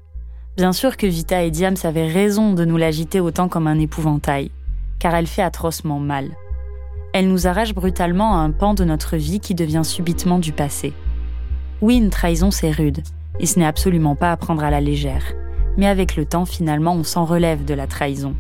Bien 0.57 0.73
sûr 0.73 0.97
que 0.97 1.07
Vita 1.07 1.43
et 1.43 1.51
Diams 1.51 1.77
avaient 1.83 2.11
raison 2.11 2.53
de 2.53 2.65
nous 2.65 2.77
l'agiter 2.77 3.19
autant 3.19 3.47
comme 3.49 3.67
un 3.67 3.79
épouvantail, 3.79 4.51
car 4.99 5.15
elle 5.15 5.27
fait 5.27 5.41
atrocement 5.41 5.99
mal. 5.99 6.29
Elle 7.13 7.27
nous 7.27 7.47
arrache 7.47 7.73
brutalement 7.73 8.35
à 8.35 8.39
un 8.41 8.51
pan 8.51 8.73
de 8.73 8.83
notre 8.83 9.17
vie 9.17 9.39
qui 9.39 9.55
devient 9.55 9.83
subitement 9.83 10.39
du 10.39 10.53
passé. 10.53 10.93
Oui, 11.81 11.97
une 11.97 12.09
trahison 12.09 12.51
c'est 12.51 12.71
rude, 12.71 13.01
et 13.39 13.45
ce 13.45 13.59
n'est 13.59 13.65
absolument 13.65 14.15
pas 14.15 14.31
à 14.31 14.37
prendre 14.37 14.63
à 14.63 14.69
la 14.69 14.81
légère. 14.81 15.23
Mais 15.77 15.87
avec 15.87 16.15
le 16.15 16.25
temps, 16.25 16.45
finalement, 16.45 16.93
on 16.93 17.03
s'en 17.03 17.25
relève 17.25 17.65
de 17.65 17.73
la 17.73 17.87
trahison 17.87 18.35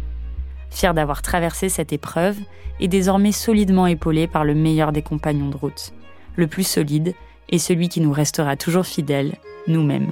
fier 0.71 0.93
d'avoir 0.93 1.21
traversé 1.21 1.69
cette 1.69 1.93
épreuve 1.93 2.37
et 2.79 2.87
désormais 2.87 3.31
solidement 3.31 3.85
épaulé 3.85 4.27
par 4.27 4.43
le 4.43 4.55
meilleur 4.55 4.91
des 4.91 5.03
compagnons 5.03 5.49
de 5.49 5.57
route, 5.57 5.93
le 6.35 6.47
plus 6.47 6.63
solide 6.63 7.13
et 7.49 7.59
celui 7.59 7.89
qui 7.89 8.01
nous 8.01 8.11
restera 8.11 8.55
toujours 8.55 8.85
fidèle, 8.85 9.35
nous-mêmes. 9.67 10.11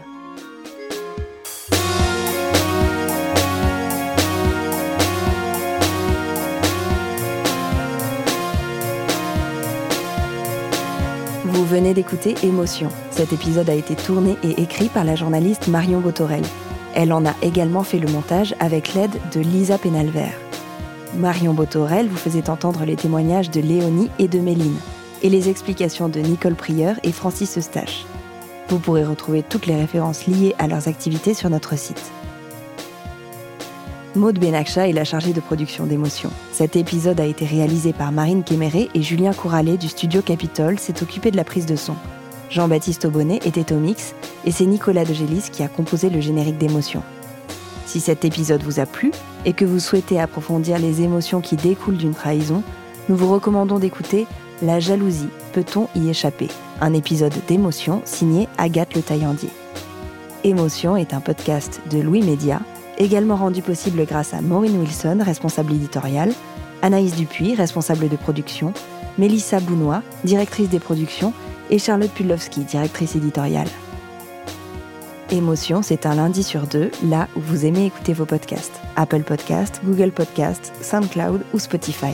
Vous 11.45 11.65
venez 11.65 11.93
d'écouter 11.93 12.35
Émotion. 12.43 12.89
Cet 13.09 13.33
épisode 13.33 13.69
a 13.69 13.73
été 13.73 13.95
tourné 13.95 14.37
et 14.43 14.61
écrit 14.61 14.89
par 14.89 15.03
la 15.03 15.15
journaliste 15.15 15.67
Marion 15.67 15.99
Botorel. 15.99 16.43
Elle 16.95 17.13
en 17.13 17.25
a 17.25 17.35
également 17.41 17.83
fait 17.83 17.99
le 17.99 18.11
montage 18.11 18.55
avec 18.59 18.93
l'aide 18.93 19.19
de 19.33 19.39
Lisa 19.39 19.77
Pénalvert. 19.77 20.48
Marion 21.15 21.53
Botorel 21.53 22.07
vous 22.07 22.17
faisait 22.17 22.49
entendre 22.49 22.85
les 22.85 22.95
témoignages 22.95 23.49
de 23.49 23.61
Léonie 23.61 24.09
et 24.19 24.27
de 24.27 24.39
Méline, 24.39 24.77
et 25.23 25.29
les 25.29 25.49
explications 25.49 26.07
de 26.07 26.19
Nicole 26.19 26.55
Prieur 26.55 26.95
et 27.03 27.11
Francis 27.11 27.57
Eustache. 27.57 28.05
Vous 28.69 28.79
pourrez 28.79 29.03
retrouver 29.03 29.43
toutes 29.43 29.65
les 29.65 29.75
références 29.75 30.27
liées 30.27 30.55
à 30.59 30.67
leurs 30.67 30.87
activités 30.87 31.33
sur 31.33 31.49
notre 31.49 31.77
site. 31.77 32.11
Maude 34.15 34.39
Benakcha 34.39 34.87
est 34.87 34.93
la 34.93 35.03
chargée 35.03 35.33
de 35.33 35.39
production 35.39 35.85
d'émotion. 35.85 36.31
Cet 36.51 36.75
épisode 36.75 37.19
a 37.19 37.25
été 37.25 37.45
réalisé 37.45 37.93
par 37.93 38.11
Marine 38.11 38.43
Kéméré 38.43 38.89
et 38.93 39.01
Julien 39.01 39.33
Couralet 39.33 39.77
du 39.77 39.87
studio 39.87 40.21
Capitole 40.21 40.79
s'est 40.79 41.03
occupé 41.03 41.31
de 41.31 41.37
la 41.37 41.43
prise 41.43 41.65
de 41.65 41.75
son. 41.75 41.95
Jean-Baptiste 42.49 43.05
Aubonnet 43.05 43.39
était 43.45 43.71
au 43.73 43.77
mix 43.77 44.15
et 44.45 44.51
c'est 44.51 44.65
Nicolas 44.65 45.05
de 45.05 45.13
Gélis 45.13 45.49
qui 45.51 45.63
a 45.63 45.67
composé 45.67 46.09
le 46.09 46.21
générique 46.21 46.57
d'émotion. 46.57 47.03
Si 47.89 47.99
cet 47.99 48.23
épisode 48.23 48.61
vous 48.61 48.79
a 48.79 48.85
plu 48.85 49.09
et 49.45 49.53
que 49.53 49.65
vous 49.65 49.79
souhaitez 49.79 50.19
approfondir 50.19 50.77
les 50.77 51.01
émotions 51.01 51.41
qui 51.41 51.55
découlent 51.55 51.97
d'une 51.97 52.13
trahison, 52.13 52.61
nous 53.09 53.15
vous 53.15 53.33
recommandons 53.33 53.79
d'écouter 53.79 54.27
La 54.61 54.79
jalousie, 54.79 55.29
peut-on 55.53 55.87
y 55.95 56.07
échapper? 56.07 56.49
Un 56.81 56.93
épisode 56.93 57.33
d'émotion 57.47 58.03
signé 58.05 58.47
Agathe 58.59 58.93
Le 58.93 59.01
Taillandier. 59.01 59.49
Émotion 60.43 60.97
est 60.97 61.15
un 61.15 61.19
podcast 61.19 61.81
de 61.89 61.99
Louis 61.99 62.21
Média 62.21 62.61
également 62.99 63.37
rendu 63.37 63.63
possible 63.63 64.05
grâce 64.05 64.35
à 64.35 64.41
Maureen 64.41 64.79
Wilson, 64.79 65.23
responsable 65.25 65.73
éditoriale, 65.73 66.33
Anaïs 66.83 67.15
Dupuis, 67.15 67.55
responsable 67.55 68.07
de 68.07 68.17
production, 68.17 68.71
Mélissa 69.17 69.59
Bounois, 69.61 70.03
directrice 70.25 70.69
des 70.69 70.79
productions, 70.79 71.33
et 71.71 71.79
Charlotte 71.79 72.11
Pudlowski, 72.11 72.59
directrice 72.65 73.15
éditoriale. 73.15 73.67
Émotion, 75.31 75.83
c'est 75.83 76.07
un 76.07 76.15
lundi 76.15 76.41
sur 76.41 76.65
deux, 76.65 76.89
là 77.03 77.27
où 77.35 77.39
vous 77.39 77.63
aimez 77.63 77.85
écouter 77.85 78.13
vos 78.13 78.25
podcasts. 78.25 78.81
Apple 78.95 79.21
Podcasts, 79.21 79.79
Google 79.85 80.11
Podcasts, 80.11 80.73
SoundCloud 80.81 81.43
ou 81.53 81.59
Spotify. 81.59 82.13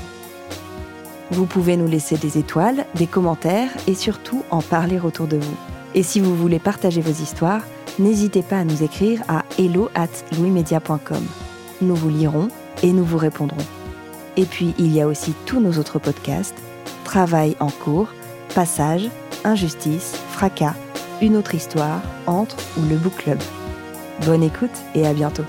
Vous 1.31 1.45
pouvez 1.45 1.77
nous 1.77 1.87
laisser 1.87 2.17
des 2.17 2.37
étoiles, 2.37 2.85
des 2.95 3.07
commentaires 3.07 3.69
et 3.87 3.95
surtout 3.95 4.43
en 4.51 4.61
parler 4.61 4.99
autour 4.99 5.27
de 5.27 5.37
vous. 5.37 5.55
Et 5.93 6.03
si 6.03 6.19
vous 6.19 6.35
voulez 6.35 6.59
partager 6.59 6.99
vos 6.99 7.23
histoires, 7.23 7.61
n'hésitez 7.99 8.43
pas 8.43 8.57
à 8.57 8.63
nous 8.65 8.83
écrire 8.83 9.21
à 9.29 9.45
hello 9.57 9.89
at. 9.95 10.09
Nous 11.81 11.95
vous 11.95 12.09
lirons 12.09 12.49
et 12.83 12.91
nous 12.91 13.05
vous 13.05 13.17
répondrons. 13.17 13.65
Et 14.35 14.43
puis, 14.43 14.75
il 14.77 14.93
y 14.93 14.99
a 14.99 15.07
aussi 15.07 15.33
tous 15.45 15.61
nos 15.61 15.79
autres 15.79 15.99
podcasts 15.99 16.55
Travail 17.05 17.55
en 17.61 17.69
cours, 17.69 18.09
Passage, 18.53 19.09
Injustice, 19.45 20.15
Fracas, 20.31 20.73
Une 21.21 21.37
autre 21.37 21.55
histoire, 21.55 22.01
Entre 22.27 22.57
ou 22.77 22.81
le 22.89 22.97
Book 22.97 23.15
Club. 23.15 23.39
Bonne 24.25 24.43
écoute 24.43 24.71
et 24.95 25.07
à 25.07 25.13
bientôt. 25.13 25.45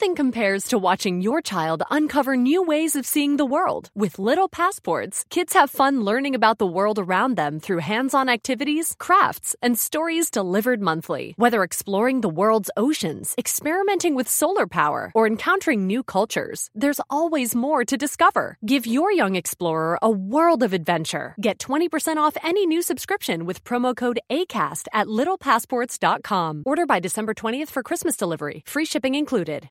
Nothing 0.00 0.14
compares 0.14 0.68
to 0.68 0.78
watching 0.78 1.20
your 1.20 1.42
child 1.42 1.82
uncover 1.90 2.36
new 2.36 2.62
ways 2.62 2.94
of 2.94 3.04
seeing 3.04 3.36
the 3.36 3.44
world. 3.44 3.90
With 3.96 4.20
Little 4.20 4.48
Passports, 4.48 5.24
kids 5.28 5.54
have 5.54 5.70
fun 5.70 6.02
learning 6.04 6.36
about 6.36 6.58
the 6.58 6.68
world 6.68 7.00
around 7.00 7.34
them 7.34 7.58
through 7.58 7.78
hands 7.78 8.14
on 8.14 8.28
activities, 8.28 8.94
crafts, 9.00 9.56
and 9.60 9.76
stories 9.76 10.30
delivered 10.30 10.80
monthly. 10.80 11.34
Whether 11.36 11.64
exploring 11.64 12.20
the 12.20 12.28
world's 12.28 12.70
oceans, 12.76 13.34
experimenting 13.36 14.14
with 14.14 14.28
solar 14.28 14.68
power, 14.68 15.10
or 15.16 15.26
encountering 15.26 15.88
new 15.88 16.04
cultures, 16.04 16.70
there's 16.76 17.00
always 17.10 17.56
more 17.56 17.84
to 17.84 17.96
discover. 17.96 18.56
Give 18.64 18.86
your 18.86 19.10
young 19.10 19.34
explorer 19.34 19.98
a 20.00 20.08
world 20.08 20.62
of 20.62 20.72
adventure. 20.72 21.34
Get 21.40 21.58
20% 21.58 22.18
off 22.18 22.36
any 22.44 22.66
new 22.66 22.82
subscription 22.82 23.46
with 23.46 23.64
promo 23.64 23.96
code 23.96 24.20
ACAST 24.30 24.86
at 24.92 25.08
littlepassports.com. 25.08 26.62
Order 26.64 26.86
by 26.86 27.00
December 27.00 27.34
20th 27.34 27.70
for 27.70 27.82
Christmas 27.82 28.16
delivery. 28.16 28.62
Free 28.64 28.84
shipping 28.84 29.16
included. 29.16 29.70